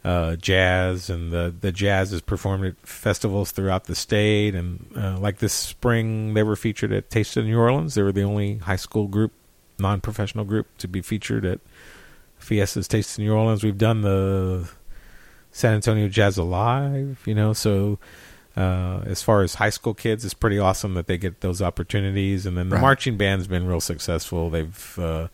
uh, 0.04 0.34
jazz, 0.34 1.08
and 1.08 1.32
the 1.32 1.54
the 1.60 1.70
jazz 1.70 2.12
is 2.12 2.20
performed 2.20 2.64
at 2.64 2.86
festivals 2.86 3.52
throughout 3.52 3.84
the 3.84 3.94
state. 3.94 4.54
And 4.54 4.84
uh, 4.96 5.18
like 5.18 5.38
this 5.38 5.52
spring, 5.52 6.34
they 6.34 6.42
were 6.42 6.56
featured 6.56 6.92
at 6.92 7.08
Taste 7.08 7.36
of 7.36 7.44
New 7.44 7.58
Orleans. 7.58 7.94
They 7.94 8.02
were 8.02 8.12
the 8.12 8.24
only 8.24 8.58
high 8.58 8.76
school 8.76 9.06
group, 9.06 9.32
non 9.78 10.00
professional 10.00 10.44
group, 10.44 10.66
to 10.78 10.88
be 10.88 11.02
featured 11.02 11.44
at 11.44 11.60
Fiesta's 12.38 12.88
Taste 12.88 13.18
of 13.18 13.24
New 13.24 13.32
Orleans. 13.32 13.62
We've 13.62 13.78
done 13.78 14.00
the 14.00 14.68
San 15.52 15.74
Antonio 15.74 16.08
Jazz 16.08 16.36
Alive, 16.36 17.22
you 17.24 17.34
know, 17.34 17.52
so. 17.52 17.98
Uh, 18.56 19.00
as 19.06 19.22
far 19.22 19.42
as 19.42 19.54
high 19.54 19.70
school 19.70 19.94
kids, 19.94 20.24
it's 20.24 20.34
pretty 20.34 20.58
awesome 20.58 20.92
that 20.94 21.06
they 21.06 21.16
get 21.16 21.40
those 21.40 21.62
opportunities. 21.62 22.44
And 22.44 22.56
then 22.56 22.68
the 22.68 22.76
Right. 22.76 22.82
marching 22.82 23.16
band's 23.16 23.46
been 23.46 23.66
real 23.66 23.80
successful. 23.80 24.50
They've 24.50 24.98
uh, 24.98 25.28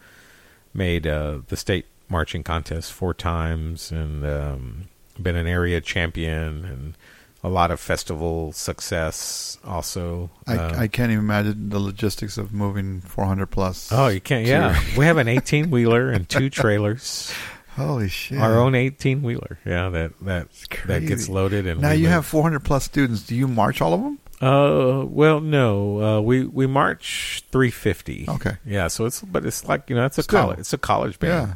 made 0.73 1.07
uh, 1.07 1.39
the 1.49 1.57
state 1.57 1.87
marching 2.09 2.43
contest 2.45 2.93
four 2.93 3.13
times 3.15 3.91
and 3.91 4.25
um, 4.25 4.85
been 5.21 5.35
an 5.37 5.47
area 5.49 5.81
champion 5.81 6.65
and 6.65 6.95
a 7.43 7.49
lot 7.49 7.71
of 7.71 7.79
festival 7.81 8.53
success 8.53 9.59
also. 9.65 10.31
I, 10.47 10.57
Uh, 10.57 10.81
I 10.81 10.89
can't 10.89 11.11
even 11.13 11.25
imagine 11.25 11.69
the 11.71 11.79
logistics 11.81 12.39
of 12.39 12.53
moving 12.53 13.01
400 13.01 13.47
plus. 13.47 13.89
oh, 13.93 14.09
you 14.09 14.21
can't. 14.21 14.47
Yeah, 14.47 14.81
we 14.97 15.05
have 15.07 15.17
an 15.19 15.29
18 15.29 15.71
wheeler 15.71 16.11
and 16.11 16.29
two 16.29 16.51
trailers. 16.51 17.33
holy 17.79 18.09
shit! 18.09 18.39
Our 18.39 18.59
own 18.59 18.75
18 18.75 19.23
wheeler. 19.23 19.59
Yeah, 19.65 19.89
that 19.89 20.13
that 20.23 20.49
that 20.87 21.07
gets 21.07 21.29
loaded 21.29 21.67
and 21.67 21.81
Now 21.81 21.93
you 21.93 22.05
move. 22.05 22.13
have 22.13 22.27
400 22.27 22.61
plus 22.61 22.85
students. 22.85 23.23
Do 23.23 23.35
you 23.35 23.49
march 23.49 23.81
all 23.81 23.95
of 23.95 24.01
them? 24.03 24.19
Uh, 24.41 25.05
well, 25.07 25.41
no. 25.41 26.01
Uh, 26.01 26.21
we 26.21 26.45
we 26.45 26.67
march 26.67 27.43
350. 27.51 28.27
Okay. 28.29 28.57
Yeah, 28.65 28.89
so 28.89 29.05
it's 29.07 29.21
but 29.23 29.45
it's 29.45 29.65
like 29.67 29.89
you 29.91 29.97
know 29.97 30.05
it's 30.05 30.19
a 30.19 30.23
Still. 30.23 30.41
college 30.43 30.59
it's 30.61 30.73
a 30.73 30.79
college 30.79 31.19
band. 31.19 31.49
Yeah, 31.49 31.55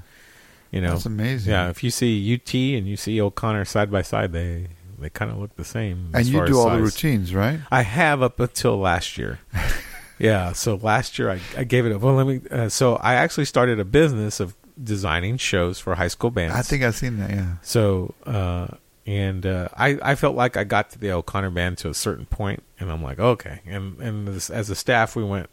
You 0.70 0.80
know, 0.80 0.92
that's 0.94 1.06
amazing. 1.06 1.52
Yeah, 1.52 1.68
if 1.70 1.84
you 1.84 1.90
see 1.90 2.34
UT 2.34 2.54
and 2.54 2.88
you 2.88 2.96
see 2.96 3.20
O'Connor 3.20 3.66
side 3.66 3.90
by 3.90 4.02
side, 4.02 4.32
they 4.32 4.68
they 4.98 5.10
kind 5.10 5.30
of 5.30 5.38
look 5.38 5.54
the 5.56 5.64
same. 5.64 6.10
and 6.14 6.26
you 6.26 6.44
do 6.46 6.58
all 6.58 6.70
the 6.70 6.82
routines, 6.82 7.34
right? 7.34 7.60
I 7.70 7.82
have 7.82 8.20
up 8.22 8.40
until 8.40 8.78
last 8.78 9.16
year. 9.18 9.38
yeah, 10.18 10.52
so 10.52 10.76
last 10.76 11.18
year 11.18 11.30
I, 11.30 11.40
I 11.56 11.64
gave 11.64 11.86
it 11.86 11.92
up. 11.92 12.00
Well, 12.02 12.14
let 12.14 12.26
me. 12.26 12.40
Uh, 12.50 12.68
so 12.68 12.96
I 12.96 13.14
actually 13.14 13.44
started 13.46 13.78
a 13.80 13.84
business 13.84 14.40
of 14.40 14.54
designing 14.82 15.36
shows 15.36 15.78
for 15.78 15.94
high 15.94 16.08
school 16.08 16.30
bands. 16.30 16.54
I 16.54 16.62
think 16.62 16.82
I've 16.82 16.94
seen 16.94 17.18
that. 17.18 17.30
Yeah. 17.30 17.54
So, 17.62 18.14
uh, 18.26 18.68
and 19.06 19.44
uh, 19.44 19.68
I, 19.76 19.98
I 20.02 20.14
felt 20.14 20.36
like 20.36 20.56
I 20.56 20.64
got 20.64 20.90
to 20.90 20.98
the 20.98 21.10
O'Connor 21.12 21.50
band 21.50 21.78
to 21.78 21.88
a 21.88 21.94
certain 21.94 22.26
point, 22.26 22.62
and 22.78 22.90
I'm 22.90 23.02
like, 23.02 23.18
okay. 23.18 23.60
And 23.66 23.98
and 24.00 24.28
this, 24.28 24.48
as 24.50 24.70
a 24.70 24.74
staff, 24.76 25.16
we 25.16 25.24
went, 25.24 25.50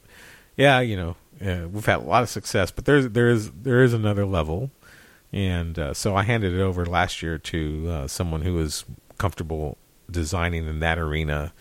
yeah, 0.55 0.79
you 0.81 0.95
know, 0.95 1.15
uh, 1.43 1.67
we've 1.67 1.85
had 1.85 1.97
a 1.99 2.03
lot 2.03 2.21
of 2.23 2.29
success, 2.29 2.69
but 2.71 2.85
there's 2.85 3.09
there 3.09 3.29
is 3.29 3.51
there 3.51 3.81
is 3.83 3.93
another 3.93 4.25
level, 4.25 4.69
and 5.33 5.77
uh, 5.79 5.93
so 5.93 6.15
I 6.15 6.23
handed 6.23 6.53
it 6.53 6.61
over 6.61 6.85
last 6.85 7.21
year 7.23 7.37
to 7.37 7.87
uh, 7.89 8.07
someone 8.07 8.41
who 8.41 8.53
was 8.53 8.85
comfortable 9.17 9.77
designing 10.11 10.67
in 10.67 10.79
that 10.79 10.97
arena. 10.99 11.53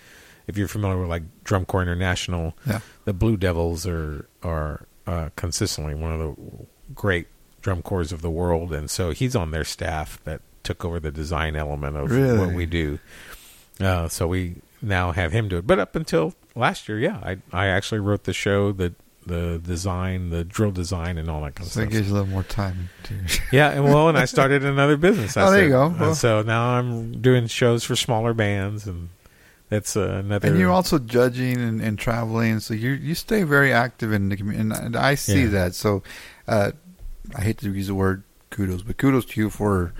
If 0.47 0.57
you're 0.57 0.69
familiar 0.69 0.99
with 0.99 1.09
like 1.11 1.23
Drum 1.45 1.65
Corps 1.65 1.83
International, 1.83 2.55
Yeah. 2.67 2.81
the 3.05 3.13
Blue 3.13 3.37
Devils 3.37 3.87
are 3.87 4.29
are 4.43 4.87
uh, 5.07 5.31
consistently 5.37 5.95
one 5.95 6.13
of 6.13 6.19
the 6.21 6.67
great 6.95 7.29
drum 7.69 7.83
corps 7.83 8.13
of 8.13 8.23
the 8.23 8.31
world, 8.31 8.73
and 8.73 8.91
so 8.91 9.11
he's 9.11 9.37
on 9.37 9.51
their 9.51 9.65
staff 9.65 10.19
that 10.25 10.41
took 10.63 10.85
over 10.87 10.99
the 10.99 11.11
design 11.11 11.55
element 11.55 11.97
of 11.97 12.11
Really? 12.11 12.39
what 12.39 12.55
we 12.55 12.65
do. 12.67 12.99
Uh, 13.81 14.09
so 14.09 14.27
we 14.27 14.55
now 14.81 15.13
have 15.13 15.33
him 15.33 15.49
do 15.49 15.59
it. 15.59 15.67
But 15.67 15.79
up 15.79 15.95
until 15.95 16.35
last 16.55 16.89
year, 16.89 16.99
yeah, 16.99 17.19
I 17.23 17.37
I 17.53 17.67
actually 17.67 18.01
wrote 18.01 18.25
the 18.25 18.33
show, 18.33 18.73
the 18.73 18.95
the 19.27 19.61
design, 19.63 20.31
the 20.31 20.43
drill 20.45 20.71
design, 20.71 21.19
and 21.19 21.29
all 21.29 21.43
that 21.43 21.55
kind 21.57 21.67
of 21.67 21.73
So 21.73 21.81
it 21.81 21.85
stuff. 21.85 21.93
gives 21.93 22.09
you 22.09 22.15
a 22.15 22.17
little 22.17 22.29
more 22.33 22.43
time. 22.45 22.89
To, 23.05 23.15
Yeah, 23.53 23.69
and 23.71 23.85
well, 23.85 24.09
and 24.09 24.17
I 24.17 24.25
started 24.25 24.65
another 24.65 24.97
business. 24.97 25.37
I 25.37 25.43
Oh, 25.43 25.51
there 25.51 25.65
you 25.65 25.69
go. 25.71 25.89
Well- 26.01 26.15
so 26.15 26.41
now 26.43 26.71
I'm 26.79 27.21
doing 27.21 27.47
shows 27.49 27.85
for 27.85 27.95
smaller 27.97 28.33
bands, 28.33 28.87
and 28.87 29.11
that's 29.69 29.95
uh, 29.99 30.23
another. 30.25 30.49
and 30.49 30.59
you're 30.59 30.71
also 30.73 30.99
judging 30.99 31.59
and, 31.59 31.83
and 31.83 31.99
traveling, 31.99 32.61
so 32.61 32.73
you 32.73 32.93
you 32.93 33.15
stay 33.15 33.43
very 33.43 33.71
active 33.73 34.11
in 34.15 34.31
the 34.31 34.37
community, 34.39 34.81
and 34.87 34.97
I 34.97 35.15
see 35.15 35.43
Yeah. 35.43 35.49
that. 35.59 35.75
So, 35.75 36.03
uh, 36.49 36.73
I 37.35 37.43
hate 37.43 37.59
to 37.59 37.73
use 37.73 37.89
the 37.89 37.95
word 37.95 38.23
kudos, 38.51 38.83
but 38.83 38.97
kudos 38.97 39.25
to 39.27 39.41
you 39.41 39.51
for 39.51 39.93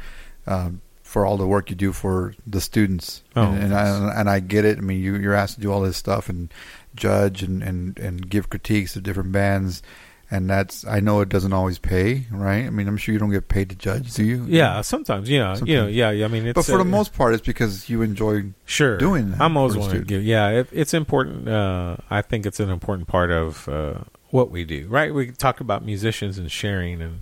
um, 0.47 0.81
for 1.03 1.25
all 1.25 1.37
the 1.37 1.47
work 1.47 1.71
you 1.71 1.77
do 1.77 1.93
for 1.93 2.35
the 2.47 2.61
students. 2.61 3.23
Oh, 3.35 3.45
and, 3.45 3.65
and. 3.65 3.75
I 3.75 4.21
and 4.21 4.31
I 4.31 4.41
get 4.41 4.65
it. 4.65 4.79
I 4.79 4.81
mean, 4.81 5.01
you 5.01 5.17
you're 5.17 5.35
asked 5.35 5.55
to 5.57 5.61
do 5.61 5.73
all 5.73 5.81
this 5.81 5.97
stuff 5.97 6.29
and 6.29 6.53
judge 6.95 7.43
and 7.43 7.63
and 7.63 7.99
and 7.99 8.29
give 8.29 8.51
critiques 8.51 8.97
of 8.97 9.03
different 9.03 9.33
bands. 9.33 9.83
And 10.31 10.51
that's 10.51 10.87
I 10.87 11.01
know 11.01 11.23
it 11.23 11.31
doesn't 11.31 11.55
always 11.55 11.79
pay, 11.79 12.27
right? 12.31 12.67
I 12.67 12.69
mean, 12.69 12.87
I'm 12.87 12.99
sure 12.99 13.15
you 13.15 13.19
don't 13.19 13.31
get 13.31 13.49
paid 13.49 13.71
to 13.71 13.77
judge, 13.77 14.13
do 14.13 14.23
you? 14.23 14.45
yeah, 14.47 14.83
sometimes 14.83 15.31
Yeah, 15.31 15.55
know, 15.55 15.65
you 15.65 15.77
know, 15.77 15.87
yeah, 15.87 16.11
yeah. 16.11 16.27
I 16.27 16.29
mean, 16.29 16.47
it's, 16.47 16.55
But 16.55 16.67
for 16.67 16.77
the 16.77 16.81
uh, 16.81 16.85
most 16.85 17.15
part, 17.15 17.33
it's 17.33 17.47
because 17.47 17.89
you 17.89 18.03
enjoy 18.03 18.53
sure 18.67 18.99
doing 18.99 19.31
that 19.31 19.41
I'm 19.41 19.57
always 19.57 19.73
the 19.75 19.89
to 19.89 20.05
give. 20.05 20.23
Yeah, 20.23 20.51
it, 20.51 20.69
it's 20.71 20.93
important. 20.93 21.49
Uh, 21.49 21.97
I 22.11 22.21
think 22.21 22.45
it's 22.45 22.61
an 22.61 22.69
important 22.69 23.09
part 23.09 23.31
of 23.31 23.67
uh, 23.71 24.01
what 24.31 24.51
we 24.51 24.65
do. 24.65 24.87
Right? 24.89 25.13
We 25.13 25.31
talk 25.31 25.61
about 25.61 25.85
musicians 25.85 26.39
and 26.39 26.51
sharing, 26.51 27.01
and 27.03 27.21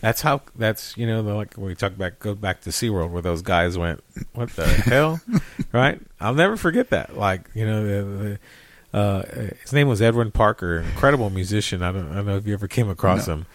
that's 0.00 0.20
how. 0.22 0.42
That's 0.56 0.96
you 0.96 1.06
know, 1.06 1.20
like 1.22 1.56
we 1.56 1.74
talk 1.74 1.96
back, 1.96 2.18
go 2.18 2.34
back 2.34 2.60
to 2.62 2.70
SeaWorld 2.70 3.10
where 3.10 3.22
those 3.22 3.42
guys 3.42 3.76
went, 3.78 4.02
"What 4.34 4.50
the 4.50 4.66
hell?" 4.66 5.20
Right? 5.72 6.00
I'll 6.20 6.34
never 6.34 6.56
forget 6.56 6.90
that. 6.90 7.16
Like 7.16 7.50
you 7.54 7.66
know, 7.66 7.84
the, 7.84 8.38
the, 8.92 8.98
uh, 8.98 9.22
his 9.62 9.72
name 9.72 9.88
was 9.88 10.00
Edwin 10.00 10.30
Parker, 10.30 10.78
incredible 10.78 11.30
musician. 11.30 11.82
I 11.82 11.92
don't, 11.92 12.10
I 12.12 12.16
don't 12.16 12.26
know 12.26 12.36
if 12.36 12.46
you 12.46 12.54
ever 12.54 12.68
came 12.68 12.88
across 12.88 13.26
No. 13.26 13.34
him. 13.34 13.46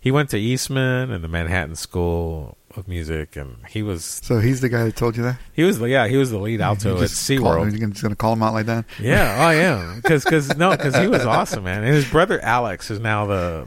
He 0.00 0.10
went 0.12 0.30
to 0.30 0.38
Eastman 0.38 1.10
and 1.10 1.22
the 1.24 1.28
Manhattan 1.28 1.74
School 1.74 2.56
of 2.78 2.88
Music, 2.88 3.36
and 3.36 3.56
he 3.68 3.82
was 3.82 4.04
So 4.04 4.38
he's 4.40 4.60
the 4.60 4.68
guy 4.68 4.84
that 4.84 4.96
told 4.96 5.16
you 5.16 5.22
that. 5.24 5.38
he 5.52 5.64
was 5.64 5.78
the 5.78 5.86
yeah 5.88 6.06
he 6.08 6.16
was 6.16 6.30
the 6.30 6.38
lead 6.38 6.60
alto 6.60 6.96
at 6.96 7.02
SeaWorld. 7.10 7.78
You're 7.78 7.88
just 7.90 8.02
going 8.02 8.12
to 8.12 8.16
call 8.16 8.32
him 8.32 8.42
out 8.42 8.54
like 8.54 8.66
that? 8.66 8.84
Yeah, 8.98 9.36
I 9.38 9.54
am. 9.54 9.96
Because 9.96 10.24
cause, 10.24 10.56
no, 10.56 10.70
because 10.70 10.96
he 10.96 11.06
was 11.08 11.24
awesome, 11.26 11.64
man. 11.64 11.84
And 11.84 11.92
his 11.94 12.08
brother 12.10 12.40
Alex 12.40 12.90
is 12.90 13.00
now 13.00 13.26
the 13.26 13.66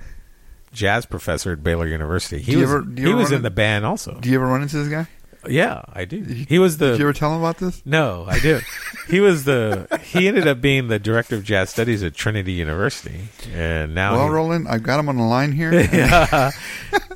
jazz 0.74 1.06
professor 1.06 1.52
at 1.52 1.64
Baylor 1.64 1.86
University. 1.88 2.42
He 2.42 2.54
Do 2.54 2.60
was 2.62 2.70
ever- 2.72 2.86
he 2.98 3.14
was 3.14 3.32
in 3.32 3.42
the 3.42 3.52
band 3.52 3.86
also. 3.86 4.18
Do 4.20 4.30
you 4.30 4.36
ever 4.36 4.48
run 4.48 4.62
into 4.62 4.78
this 4.78 4.88
guy? 4.88 5.08
Yeah, 5.48 5.82
I 5.92 6.06
do. 6.06 6.22
He 6.22 6.60
was 6.60 6.78
Did 6.78 6.92
you 6.92 6.98
the 6.98 7.04
ever 7.04 7.14
tell 7.14 7.34
him 7.34 7.40
about 7.40 7.58
this? 7.58 7.82
no, 7.86 8.26
I 8.28 8.40
do. 8.40 8.60
He 9.08 9.20
was 9.20 9.44
the 9.44 9.88
he 10.04 10.28
ended 10.30 10.48
up 10.48 10.62
being 10.62 10.88
the 10.88 10.98
director 11.00 11.36
of 11.36 11.44
jazz 11.44 11.70
studies 11.70 12.02
at 12.02 12.14
Trinity 12.14 12.54
University, 12.54 13.28
and 13.54 13.94
now 13.94 14.14
well, 14.14 14.28
he- 14.28 14.30
Roland, 14.34 14.68
I've 14.70 14.84
got 14.84 15.00
him 15.02 15.10
on 15.10 15.18
the 15.18 15.24
line 15.24 15.52
here. 15.52 15.74
yeah. 15.94 16.52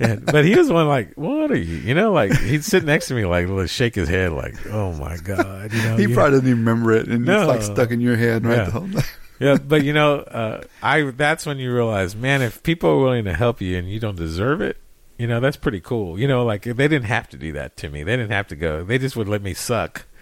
Yeah, 0.02 0.16
but 0.16 0.44
he 0.44 0.56
was 0.56 0.70
one 0.70 0.90
like, 0.90 1.14
what 1.14 1.52
are 1.52 1.58
you? 1.58 1.76
You 1.78 1.94
know, 1.94 2.12
like 2.12 2.36
he'd 2.38 2.66
sit 2.66 2.84
next 2.84 3.08
to 3.10 3.14
me, 3.14 3.24
like 3.26 3.48
shake 3.70 3.96
his 3.96 4.10
head, 4.10 4.34
like, 4.34 4.56
oh 4.68 4.92
my 4.94 5.16
god, 5.18 5.72
you 5.72 5.82
know. 5.84 5.96
he 5.96 6.08
probably 6.08 6.32
doesn't 6.32 6.48
even 6.48 6.60
remember 6.66 6.92
it, 6.92 7.08
and 7.08 7.24
No. 7.24 7.42
it's 7.42 7.48
like 7.48 7.62
stuck 7.62 7.92
in 7.92 8.02
your 8.02 8.18
head, 8.18 8.44
right? 8.46 8.58
Yeah. 8.58 8.64
The 8.66 8.72
whole 8.72 8.90
time. 8.90 9.04
yeah, 9.40 9.58
but 9.58 9.84
you 9.86 9.94
know, 9.94 10.18
uh, 10.18 10.64
I 10.82 11.02
that's 11.12 11.46
when 11.46 11.60
you 11.60 11.74
realize, 11.74 12.14
man, 12.14 12.42
if 12.42 12.62
people 12.64 12.90
are 12.90 13.00
willing 13.00 13.24
to 13.26 13.34
help 13.36 13.62
you 13.62 13.78
and 13.78 13.90
you 13.90 14.00
don't 14.02 14.18
deserve 14.18 14.60
it, 14.60 14.76
you 15.18 15.28
know, 15.28 15.40
that's 15.40 15.58
pretty 15.58 15.80
cool. 15.80 16.20
You 16.20 16.28
know, 16.28 16.46
like 16.46 16.64
they 16.64 16.88
didn't 16.88 17.06
have 17.06 17.30
to 17.30 17.38
do 17.38 17.54
that 17.54 17.78
to 17.78 17.90
me. 17.90 18.04
They 18.04 18.16
didn't 18.18 18.32
have 18.32 18.48
to 18.48 18.56
go. 18.56 18.84
They 18.84 18.98
just 18.98 19.16
would 19.16 19.28
let 19.28 19.42
me 19.42 19.54
suck. 19.54 20.06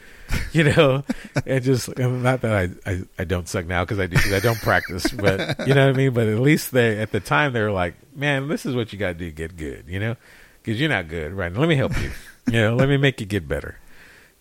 You 0.52 0.64
know, 0.64 1.04
and 1.46 1.64
just 1.64 1.90
and 1.90 2.24
not 2.24 2.42
that 2.42 2.54
I, 2.54 2.92
I 2.92 3.02
I 3.20 3.24
don't 3.24 3.48
suck 3.48 3.68
now 3.68 3.84
because 3.84 4.00
I 4.00 4.08
do 4.08 4.16
because 4.16 4.34
I 4.34 4.40
don't 4.40 4.58
practice, 4.60 5.12
but 5.12 5.68
you 5.68 5.76
know 5.76 5.86
what 5.86 5.94
I 5.94 5.98
mean. 5.98 6.14
But 6.14 6.28
at 6.28 6.40
least 6.40 6.72
they 6.72 6.98
at 7.00 7.12
the 7.12 7.20
time 7.20 7.54
they 7.54 7.62
were 7.62 7.72
like, 7.72 7.96
man, 8.16 8.48
this 8.48 8.66
is 8.66 8.74
what 8.74 8.94
you 8.94 8.98
got 8.98 9.10
to 9.10 9.14
do 9.14 9.26
to 9.26 9.32
get 9.32 9.58
good. 9.58 9.86
You 9.88 10.00
know, 10.00 10.16
because 10.62 10.80
you're 10.80 10.90
not 10.90 11.08
good, 11.08 11.34
right? 11.34 11.54
Let 11.54 11.68
me 11.68 11.76
help 11.76 12.00
you. 12.02 12.12
You 12.48 12.62
know, 12.62 12.76
let 12.76 12.90
me 12.90 12.98
make 12.98 13.20
you 13.20 13.28
get 13.28 13.48
better 13.48 13.80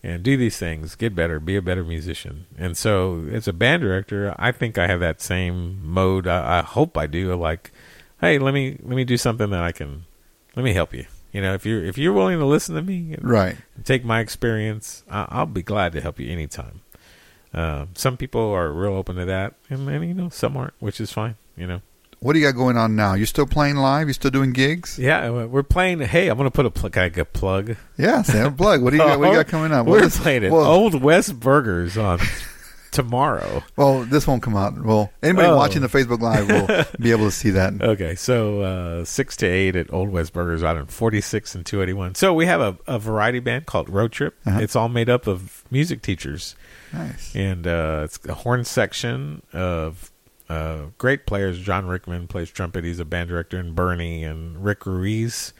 and 0.03 0.21
do 0.21 0.35
these 0.35 0.57
things, 0.57 0.95
get 0.95 1.15
better, 1.15 1.39
be 1.39 1.55
a 1.55 1.61
better 1.61 1.83
musician. 1.83 2.45
And 2.57 2.75
so, 2.77 3.25
as 3.31 3.47
a 3.47 3.53
band 3.53 3.81
director, 3.81 4.35
I 4.37 4.51
think 4.51 4.77
I 4.77 4.87
have 4.87 4.99
that 4.99 5.21
same 5.21 5.79
mode. 5.83 6.27
I, 6.27 6.59
I 6.59 6.61
hope 6.61 6.97
I 6.97 7.07
do. 7.07 7.33
Like, 7.35 7.71
hey, 8.19 8.37
let 8.37 8.53
me 8.53 8.77
let 8.83 8.95
me 8.95 9.05
do 9.05 9.17
something 9.17 9.49
that 9.51 9.63
I 9.63 9.71
can. 9.71 10.05
Let 10.55 10.63
me 10.63 10.73
help 10.73 10.93
you. 10.93 11.05
You 11.31 11.41
know, 11.41 11.53
if 11.55 11.65
you're 11.65 11.83
if 11.83 11.97
you're 11.97 12.13
willing 12.13 12.37
to 12.39 12.45
listen 12.45 12.75
to 12.75 12.81
me, 12.81 13.13
and 13.13 13.27
Right. 13.27 13.57
take 13.83 14.05
my 14.05 14.19
experience, 14.19 15.03
I, 15.09 15.25
I'll 15.29 15.45
be 15.47 15.63
glad 15.63 15.93
to 15.93 16.01
help 16.01 16.19
you 16.19 16.31
anytime. 16.31 16.81
Uh, 17.53 17.85
some 17.95 18.17
people 18.17 18.41
are 18.51 18.71
real 18.71 18.93
open 18.93 19.15
to 19.15 19.25
that, 19.25 19.53
and 19.69 19.87
then 19.87 20.03
you 20.03 20.13
know 20.13 20.29
some 20.29 20.55
aren't, 20.57 20.73
which 20.79 20.99
is 21.01 21.11
fine. 21.11 21.35
You 21.57 21.67
know, 21.67 21.81
What 22.19 22.33
do 22.33 22.39
you 22.39 22.45
got 22.45 22.55
going 22.55 22.77
on 22.77 22.95
now? 22.95 23.13
You 23.15 23.25
still 23.25 23.45
playing 23.47 23.75
live? 23.77 24.07
You 24.07 24.13
still 24.13 24.31
doing 24.31 24.53
gigs? 24.53 24.97
yeah, 24.99 25.29
we're 25.29 25.61
playing. 25.63 25.99
Hey, 26.01 26.27
I'm 26.29 26.37
gonna 26.37 26.51
put 26.51 26.65
a 26.67 26.71
plug. 26.71 26.97
I 26.97 27.09
plug? 27.09 27.75
Yeah, 27.97 28.21
Sam 28.21 28.55
Plug. 28.55 28.81
What 28.83 28.91
do 28.91 28.97
you 28.97 29.01
got? 29.03 29.19
What 29.19 29.25
do 29.25 29.31
you 29.31 29.37
got 29.37 29.47
coming 29.47 29.71
up? 29.71 29.85
What 29.87 30.01
We're 30.01 30.05
is- 30.07 30.17
playing 30.19 30.51
well, 30.51 30.65
Old 30.65 31.01
West 31.01 31.39
Burgers 31.39 31.97
on 31.97 32.19
tomorrow. 32.93 33.63
Well, 33.75 34.03
this 34.03 34.25
won't 34.25 34.41
come 34.43 34.55
out. 34.55 34.81
Well, 34.83 35.11
anybody 35.21 35.47
Oh. 35.49 35.57
watching 35.57 35.81
the 35.81 35.87
Facebook 35.89 36.21
Live 36.21 36.47
will 36.47 36.85
be 36.99 37.11
able 37.11 37.25
to 37.25 37.31
see 37.31 37.49
that. 37.51 37.73
Okay, 37.81 38.15
so 38.15 38.61
uh, 38.61 39.05
six 39.05 39.35
to 39.37 39.45
eight 39.45 39.75
at 39.75 39.91
Old 39.91 40.09
West 40.09 40.31
Burgers 40.33 40.63
out 40.63 40.77
on 40.77 40.85
forty 40.87 41.19
six 41.21 41.53
and 41.55 41.65
two 41.65 41.81
eighty 41.81 41.93
one. 41.93 42.15
So 42.15 42.33
we 42.33 42.45
have 42.45 42.61
a, 42.61 42.77
a 42.87 42.99
variety 42.99 43.39
band 43.39 43.65
called 43.65 43.89
Road 43.89 44.11
Trip. 44.11 44.35
Uh-huh. 44.45 44.59
It's 44.61 44.75
all 44.75 44.89
made 44.89 45.09
up 45.09 45.27
of 45.27 45.63
music 45.71 46.01
teachers, 46.01 46.55
Nice. 46.93 47.35
and 47.35 47.67
uh, 47.67 48.01
it's 48.05 48.19
a 48.27 48.33
horn 48.33 48.63
section 48.63 49.41
of 49.51 50.11
uh, 50.49 50.83
great 50.97 51.25
players. 51.25 51.59
John 51.59 51.87
Rickman 51.87 52.27
plays 52.27 52.49
trumpet. 52.51 52.83
He's 52.83 52.99
a 52.99 53.05
band 53.05 53.29
director, 53.29 53.57
and 53.57 53.73
Bernie 53.75 54.23
and 54.23 54.63
Rick 54.63 54.85
Ruiz 54.85 55.53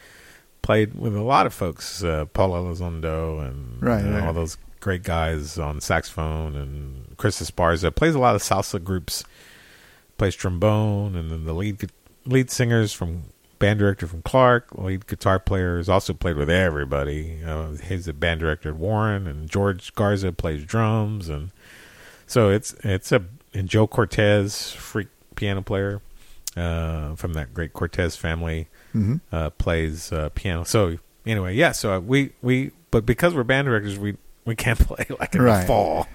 played 0.62 0.94
with 0.94 1.16
a 1.16 1.22
lot 1.22 1.46
of 1.46 1.54
folks. 1.54 2.04
Uh, 2.04 2.26
Paul 2.26 2.52
Elizondo 2.52 3.46
and 3.46 3.82
Right, 3.82 4.04
you 4.06 4.12
right. 4.12 4.24
all 4.24 4.34
those 4.34 4.58
great 4.84 5.04
guys 5.04 5.58
on 5.58 5.80
saxophone, 5.80 6.56
and 6.56 7.18
Chris 7.18 7.42
Esparza 7.42 7.94
plays 7.96 8.16
a 8.16 8.20
lot 8.20 8.36
of 8.36 8.44
salsa 8.44 8.84
groups 8.84 9.24
plays 10.18 10.36
trombone, 10.36 11.16
and 11.16 11.32
then 11.32 11.46
the 11.46 11.54
lead 11.54 11.90
lead 12.26 12.52
singers 12.52 12.94
from 12.94 13.24
band 13.60 13.80
director 13.80 14.06
from 14.06 14.22
Clark, 14.22 14.68
lead 14.78 15.08
guitar 15.08 15.40
player 15.40 15.78
has 15.78 15.88
also 15.88 16.14
played 16.14 16.36
with 16.36 16.50
everybody. 16.50 17.42
Uh, 17.46 17.72
he's 17.72 18.08
a 18.08 18.14
band 18.14 18.42
director 18.42 18.70
at 18.70 18.76
Warren, 18.76 19.26
and 19.26 19.50
George 19.50 19.96
Garza 19.96 20.34
plays 20.34 20.66
drums, 20.66 21.30
and 21.30 21.52
so 22.28 22.50
it's 22.50 22.74
it's 22.84 23.12
a 23.12 23.24
and 23.54 23.70
Joe 23.70 23.88
Cortez, 23.88 24.72
freak 24.72 25.08
piano 25.36 25.62
player 25.62 26.02
uh, 26.58 27.16
from 27.16 27.34
that 27.34 27.54
great 27.54 27.74
Cortez 27.74 28.16
family, 28.16 28.68
hmm 28.92 29.16
uh, 29.32 29.50
plays 29.52 30.12
uh, 30.12 30.30
piano. 30.36 30.66
So 30.66 30.98
anyway, 31.26 31.56
yeah. 31.56 31.72
So 31.72 32.00
we 32.02 32.34
we 32.42 32.72
but 32.92 33.06
because 33.06 33.34
we're 33.34 33.44
band 33.44 33.68
directors, 33.68 33.98
we 33.98 34.18
we 34.46 34.56
can't 34.56 34.80
play 34.88 35.06
like 35.20 35.36
in 35.36 35.42
Right. 35.42 35.62
the 35.62 35.68
fall. 35.68 36.08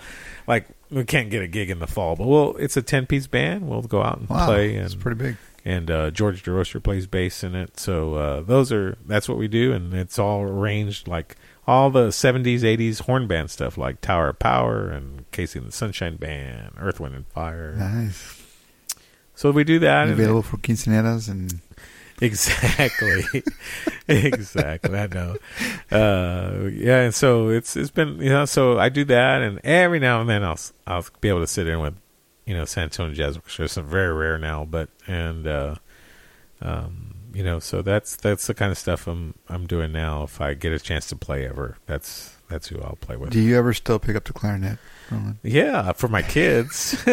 Like 0.47 0.67
we 0.91 1.05
can't 1.05 1.29
get 1.31 1.43
a 1.43 1.47
gig 1.47 1.69
in 1.71 1.79
the 1.79 1.87
fall, 1.87 2.17
but 2.17 2.27
we'll. 2.27 2.57
It's 2.57 2.77
a 2.77 2.83
ten 2.83 3.07
piece 3.07 3.27
band. 3.27 3.69
We'll 3.69 3.83
go 3.83 4.03
out 4.03 4.19
and 4.19 4.29
Wow, 4.29 4.47
play, 4.47 4.75
it's 4.77 4.95
pretty 4.95 5.19
big. 5.19 5.37
and 5.65 5.91
uh, 5.91 6.11
George 6.11 6.43
DeRocher 6.43 6.83
plays 6.83 7.07
bass 7.07 7.45
in 7.45 7.55
it. 7.55 7.79
So 7.79 8.15
uh, 8.15 8.41
those 8.41 8.73
are 8.73 8.97
that's 9.07 9.29
what 9.29 9.37
we 9.37 9.47
do, 9.49 9.73
and 9.73 9.93
it's 9.93 10.19
all 10.19 10.41
arranged 10.43 11.07
like 11.07 11.37
all 11.67 11.91
the 11.91 12.09
'70s, 12.09 12.61
'80s 12.61 13.03
horn 13.03 13.27
band 13.27 13.51
stuff, 13.51 13.77
like 13.77 14.01
Tower 14.01 14.31
of 14.31 14.39
Power 14.39 14.89
and 14.89 15.31
KC 15.33 15.57
and 15.57 15.67
the 15.67 15.73
Sunshine 15.73 16.17
Band, 16.17 16.73
Earth, 16.79 16.99
Wind 16.99 17.15
and 17.15 17.27
Fire. 17.27 17.75
Nice. 17.77 18.43
So 19.35 19.51
we 19.51 19.65
do 19.65 19.79
that. 19.81 20.05
and- 20.05 20.13
Available 20.13 20.43
for 20.43 20.57
quinceaneras 20.57 21.29
and 21.29 21.61
Exactly. 22.23 23.45
exactly. 24.09 24.99
I 24.99 25.07
know. 25.07 25.37
Uh, 25.91 26.69
yeah, 26.73 27.03
and 27.03 27.15
so 27.15 27.49
it's 27.49 27.77
it's 27.77 27.93
been 27.93 28.21
you 28.21 28.31
know 28.31 28.45
so 28.45 28.77
I 28.79 28.89
do 28.89 29.05
that, 29.05 29.43
and 29.43 29.61
every 29.63 30.01
now 30.01 30.21
and 30.21 30.29
then 30.29 30.43
I'll 30.43 30.59
I'll 30.87 31.07
be 31.21 31.29
able 31.29 31.41
to 31.41 31.47
sit 31.47 31.69
in 31.69 31.79
with 31.79 31.95
you 32.45 32.55
know 32.55 32.65
San 32.65 32.85
Antonio 32.85 33.15
Jazz 33.15 33.37
Orchestra. 33.37 33.67
It's 33.67 33.77
very 33.77 34.13
rare 34.13 34.37
now, 34.37 34.65
but 34.65 34.89
and 35.07 35.47
uh, 35.47 35.77
um, 36.61 37.15
you 37.33 37.45
know 37.45 37.61
so 37.61 37.83
that's 37.83 38.17
that's 38.17 38.49
the 38.49 38.55
kind 38.55 38.73
of 38.73 38.79
stuff 38.79 39.07
I'm 39.07 39.35
I'm 39.49 39.67
doing 39.67 39.93
now. 39.93 40.25
If 40.25 40.41
I 40.41 40.55
get 40.55 40.73
a 40.73 40.81
chance 40.81 41.07
to 41.09 41.17
play 41.17 41.47
ever, 41.47 41.77
that's 41.87 42.37
that's 42.49 42.67
who 42.69 42.81
I'll 42.81 42.99
play 43.01 43.17
with. 43.17 43.31
do 43.31 43.41
you 43.41 43.57
ever 43.57 43.73
still 43.73 43.99
pick 44.01 44.17
up 44.17 44.25
the 44.25 44.33
clarinet? 44.33 44.79
Yeah, 45.43 45.93
for 45.93 46.09
my 46.09 46.23
kids, 46.23 47.01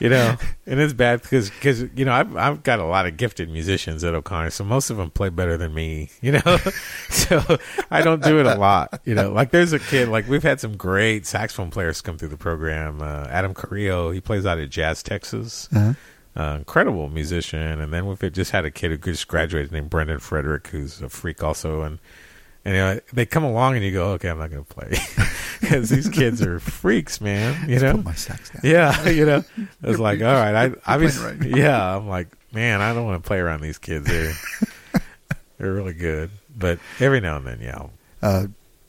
you 0.00 0.08
know, 0.08 0.36
and 0.66 0.80
it's 0.80 0.92
bad 0.92 1.22
because 1.22 1.50
because 1.50 1.82
you 1.96 2.04
know 2.04 2.12
I've 2.12 2.36
I've 2.36 2.62
got 2.62 2.78
a 2.78 2.84
lot 2.84 3.06
of 3.06 3.16
gifted 3.16 3.48
musicians 3.50 4.04
at 4.04 4.14
O'Connor, 4.14 4.50
so 4.50 4.64
most 4.64 4.90
of 4.90 4.96
them 4.96 5.10
play 5.10 5.28
better 5.28 5.56
than 5.56 5.74
me, 5.74 6.10
you 6.20 6.32
know. 6.32 6.56
so 7.10 7.42
I 7.90 8.02
don't 8.02 8.22
do 8.22 8.38
it 8.40 8.46
a 8.46 8.54
lot, 8.56 9.00
you 9.04 9.14
know. 9.14 9.30
Like 9.32 9.50
there's 9.50 9.72
a 9.72 9.78
kid, 9.78 10.08
like 10.08 10.28
we've 10.28 10.42
had 10.42 10.60
some 10.60 10.76
great 10.76 11.26
saxophone 11.26 11.70
players 11.70 12.00
come 12.00 12.18
through 12.18 12.28
the 12.28 12.36
program. 12.36 13.00
Uh, 13.02 13.26
Adam 13.30 13.54
Carrillo, 13.54 14.10
he 14.10 14.20
plays 14.20 14.46
out 14.46 14.58
at 14.58 14.70
Jazz 14.70 15.02
Texas, 15.02 15.68
Uh-huh. 15.74 15.94
uh, 16.40 16.56
incredible 16.58 17.08
musician. 17.08 17.80
And 17.80 17.92
then 17.92 18.06
we've 18.06 18.32
just 18.32 18.50
had 18.52 18.64
a 18.64 18.70
kid 18.70 18.90
who 18.90 18.98
just 18.98 19.26
graduated 19.28 19.72
named 19.72 19.90
Brendan 19.90 20.18
Frederick, 20.20 20.68
who's 20.68 21.00
a 21.02 21.08
freak 21.08 21.42
also, 21.42 21.82
and. 21.82 21.98
And 22.66 22.74
you 22.74 22.80
know, 22.80 23.00
they 23.12 23.26
come 23.26 23.44
along 23.44 23.76
and 23.76 23.84
you 23.84 23.92
go, 23.92 24.12
okay, 24.12 24.30
I'm 24.30 24.38
not 24.38 24.50
going 24.50 24.64
to 24.64 24.74
play 24.74 24.88
because 25.60 25.88
these 25.90 26.08
kids 26.08 26.42
are 26.42 26.58
freaks, 26.60 27.20
man. 27.20 27.68
You 27.68 27.78
know, 27.80 27.96
put 27.96 28.04
my 28.04 28.14
down. 28.14 28.38
yeah, 28.62 29.08
you 29.08 29.24
know, 29.26 29.44
I 29.82 29.86
was 29.86 29.98
like, 30.00 30.20
all 30.20 30.26
right, 30.34 30.54
I, 30.86 30.94
I 30.94 30.96
was, 30.96 31.18
right. 31.18 31.40
yeah, 31.44 31.96
I'm 31.96 32.08
like, 32.08 32.28
man, 32.52 32.80
I 32.80 32.92
don't 32.94 33.04
want 33.04 33.22
to 33.22 33.26
play 33.26 33.38
around 33.38 33.60
these 33.60 33.78
kids. 33.78 34.06
They're, 34.06 34.32
they're 35.58 35.72
really 35.72 35.94
good, 35.94 36.30
but 36.56 36.78
every 37.00 37.20
now 37.20 37.36
and 37.36 37.46
then, 37.46 37.60
yeah, 37.60 37.86
Uh, 38.22 38.46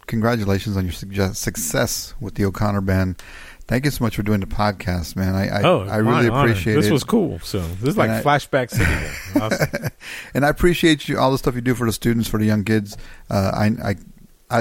congratulations 0.07 0.77
on 0.77 0.83
your 0.85 0.93
suggest- 0.93 1.41
success 1.41 2.13
with 2.19 2.35
the 2.35 2.45
O'Connor 2.45 2.81
band. 2.81 3.21
Thank 3.67 3.85
you 3.85 3.89
so 3.91 4.03
much 4.03 4.15
for 4.15 4.21
doing 4.21 4.41
the 4.41 4.45
podcast, 4.45 5.15
man. 5.15 5.33
I 5.33 5.47
I, 5.47 5.61
oh, 5.63 5.87
I 5.87 5.95
really 5.97 6.29
honor. 6.29 6.51
appreciate 6.51 6.75
this 6.75 6.85
it. 6.85 6.89
This 6.89 6.91
was 6.91 7.03
cool. 7.03 7.39
So 7.39 7.59
this 7.61 7.89
is 7.89 7.97
like 7.97 8.11
I- 8.11 8.21
flashback 8.21 8.69
city. 8.69 9.39
Awesome. 9.41 9.89
and 10.35 10.45
I 10.45 10.49
appreciate 10.49 11.09
you 11.09 11.17
all 11.17 11.31
the 11.31 11.39
stuff 11.39 11.55
you 11.55 11.61
do 11.61 11.73
for 11.73 11.87
the 11.87 11.91
students, 11.91 12.29
for 12.29 12.37
the 12.39 12.45
young 12.45 12.63
kids. 12.63 12.95
Uh, 13.27 13.51
I, 13.55 13.65
I, 13.89 13.95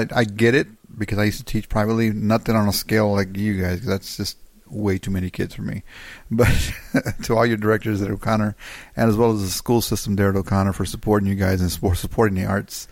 I, 0.01 0.07
I 0.15 0.23
get 0.23 0.55
it 0.55 0.67
because 0.97 1.17
I 1.17 1.23
used 1.25 1.39
to 1.39 1.43
teach 1.45 1.69
privately. 1.69 2.09
Nothing 2.11 2.55
on 2.55 2.67
a 2.67 2.73
scale 2.73 3.11
like 3.13 3.35
you 3.37 3.61
guys. 3.61 3.79
'cause 3.79 3.87
that's 3.87 4.17
just 4.17 4.37
way 4.67 4.97
too 4.97 5.11
many 5.11 5.29
kids 5.29 5.53
for 5.55 5.61
me. 5.61 5.83
But 6.31 6.73
to 7.23 7.35
all 7.35 7.45
your 7.45 7.57
directors 7.57 8.01
at 8.01 8.09
O'Connor, 8.09 8.55
and 8.95 9.09
as 9.09 9.15
well 9.15 9.31
as 9.31 9.41
the 9.41 9.49
school 9.49 9.81
system 9.81 10.15
there 10.15 10.29
at 10.31 10.35
O'Connor 10.35 10.73
for 10.73 10.85
supporting 10.85 11.27
you 11.29 11.35
guys 11.35 11.61
and 11.61 11.71
for 11.71 11.93
supporting 11.95 12.35
the 12.35 12.45
arts, 12.45 12.87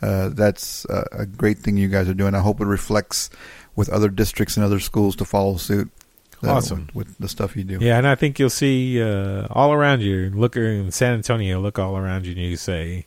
uh, 0.00 0.30
that's 0.30 0.84
a, 0.86 1.04
a 1.12 1.26
great 1.26 1.58
thing 1.58 1.76
you 1.76 1.88
guys 1.88 2.08
are 2.08 2.14
doing. 2.14 2.34
I 2.34 2.40
hope 2.40 2.60
it 2.60 2.66
reflects 2.66 3.28
with 3.76 3.88
other 3.90 4.08
districts 4.08 4.56
and 4.56 4.64
other 4.64 4.80
schools 4.80 5.14
to 5.16 5.24
follow 5.24 5.56
suit. 5.56 5.90
uh, 6.42 6.50
Awesome. 6.52 6.86
with, 6.94 7.08
with 7.08 7.18
the 7.18 7.28
stuff 7.28 7.56
you 7.56 7.64
do. 7.64 7.78
Yeah, 7.80 7.98
and 7.98 8.06
I 8.06 8.14
think 8.14 8.38
you'll 8.38 8.48
see 8.50 9.02
uh, 9.02 9.46
all 9.50 9.72
around 9.72 10.00
you. 10.02 10.30
Look 10.30 10.56
in 10.56 10.90
San 10.92 11.14
Antonio, 11.14 11.60
look 11.60 11.78
all 11.80 11.96
around 11.96 12.26
you, 12.26 12.32
and 12.32 12.40
you 12.40 12.56
say, 12.56 13.06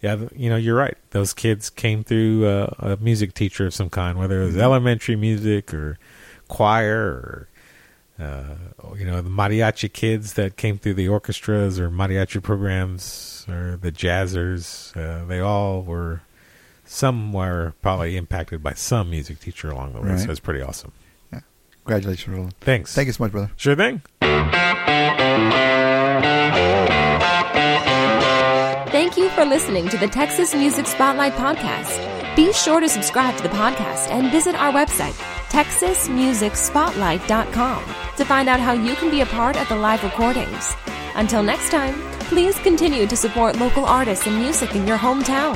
"Yeah, 0.00 0.16
you 0.34 0.48
know, 0.50 0.56
you're 0.56 0.76
right. 0.76 0.96
Those 1.10 1.32
kids 1.32 1.70
came 1.70 2.04
through 2.04 2.46
uh, 2.46 2.74
a 2.78 2.96
music 2.98 3.34
teacher 3.34 3.66
of 3.66 3.74
some 3.74 3.90
kind, 3.90 4.18
whether 4.18 4.42
it 4.42 4.46
was 4.46 4.56
elementary 4.56 5.16
music 5.16 5.72
or 5.74 5.98
choir 6.48 6.98
or." 7.00 7.48
Uh, 8.20 8.56
you 8.96 9.06
know 9.06 9.22
the 9.22 9.30
mariachi 9.30 9.92
kids 9.92 10.32
that 10.32 10.56
came 10.56 10.76
through 10.76 10.94
the 10.94 11.06
orchestras 11.06 11.78
or 11.78 11.88
mariachi 11.88 12.42
programs 12.42 13.46
or 13.48 13.78
the 13.80 13.92
jazzers 13.92 14.90
uh, 14.96 15.24
they 15.26 15.38
all 15.38 15.82
were 15.82 16.20
somewhere 16.84 17.74
probably 17.80 18.16
impacted 18.16 18.60
by 18.60 18.72
some 18.74 19.08
music 19.08 19.38
teacher 19.38 19.70
along 19.70 19.92
the 19.92 20.00
way 20.00 20.08
Right. 20.08 20.18
so 20.18 20.32
it's 20.32 20.40
pretty 20.40 20.60
awesome 20.60 20.90
Yeah. 21.32 21.42
Congratulations, 21.84 22.34
Roland. 22.34 22.54
thanks 22.60 22.92
Thank 22.92 23.06
you 23.06 23.12
so 23.12 23.22
much, 23.22 23.30
brother. 23.30 23.52
sure 23.56 23.76
thing 23.76 24.02
for 29.38 29.44
listening 29.44 29.86
to 29.86 29.96
the 29.96 30.08
Texas 30.08 30.52
Music 30.52 30.84
Spotlight 30.84 31.34
Podcast. 31.34 32.34
Be 32.34 32.52
sure 32.52 32.80
to 32.80 32.88
subscribe 32.88 33.36
to 33.36 33.44
the 33.44 33.48
podcast 33.50 34.10
and 34.10 34.32
visit 34.32 34.56
our 34.56 34.72
website, 34.72 35.12
texasmusicspotlight.com, 35.48 37.84
to 38.16 38.24
find 38.24 38.48
out 38.48 38.58
how 38.58 38.72
you 38.72 38.96
can 38.96 39.12
be 39.12 39.20
a 39.20 39.26
part 39.26 39.56
of 39.56 39.68
the 39.68 39.76
live 39.76 40.02
recordings. 40.02 40.74
Until 41.14 41.44
next 41.44 41.70
time, 41.70 41.94
please 42.18 42.58
continue 42.58 43.06
to 43.06 43.16
support 43.16 43.60
local 43.60 43.84
artists 43.84 44.26
and 44.26 44.40
music 44.40 44.74
in 44.74 44.88
your 44.88 44.98
hometown. 44.98 45.54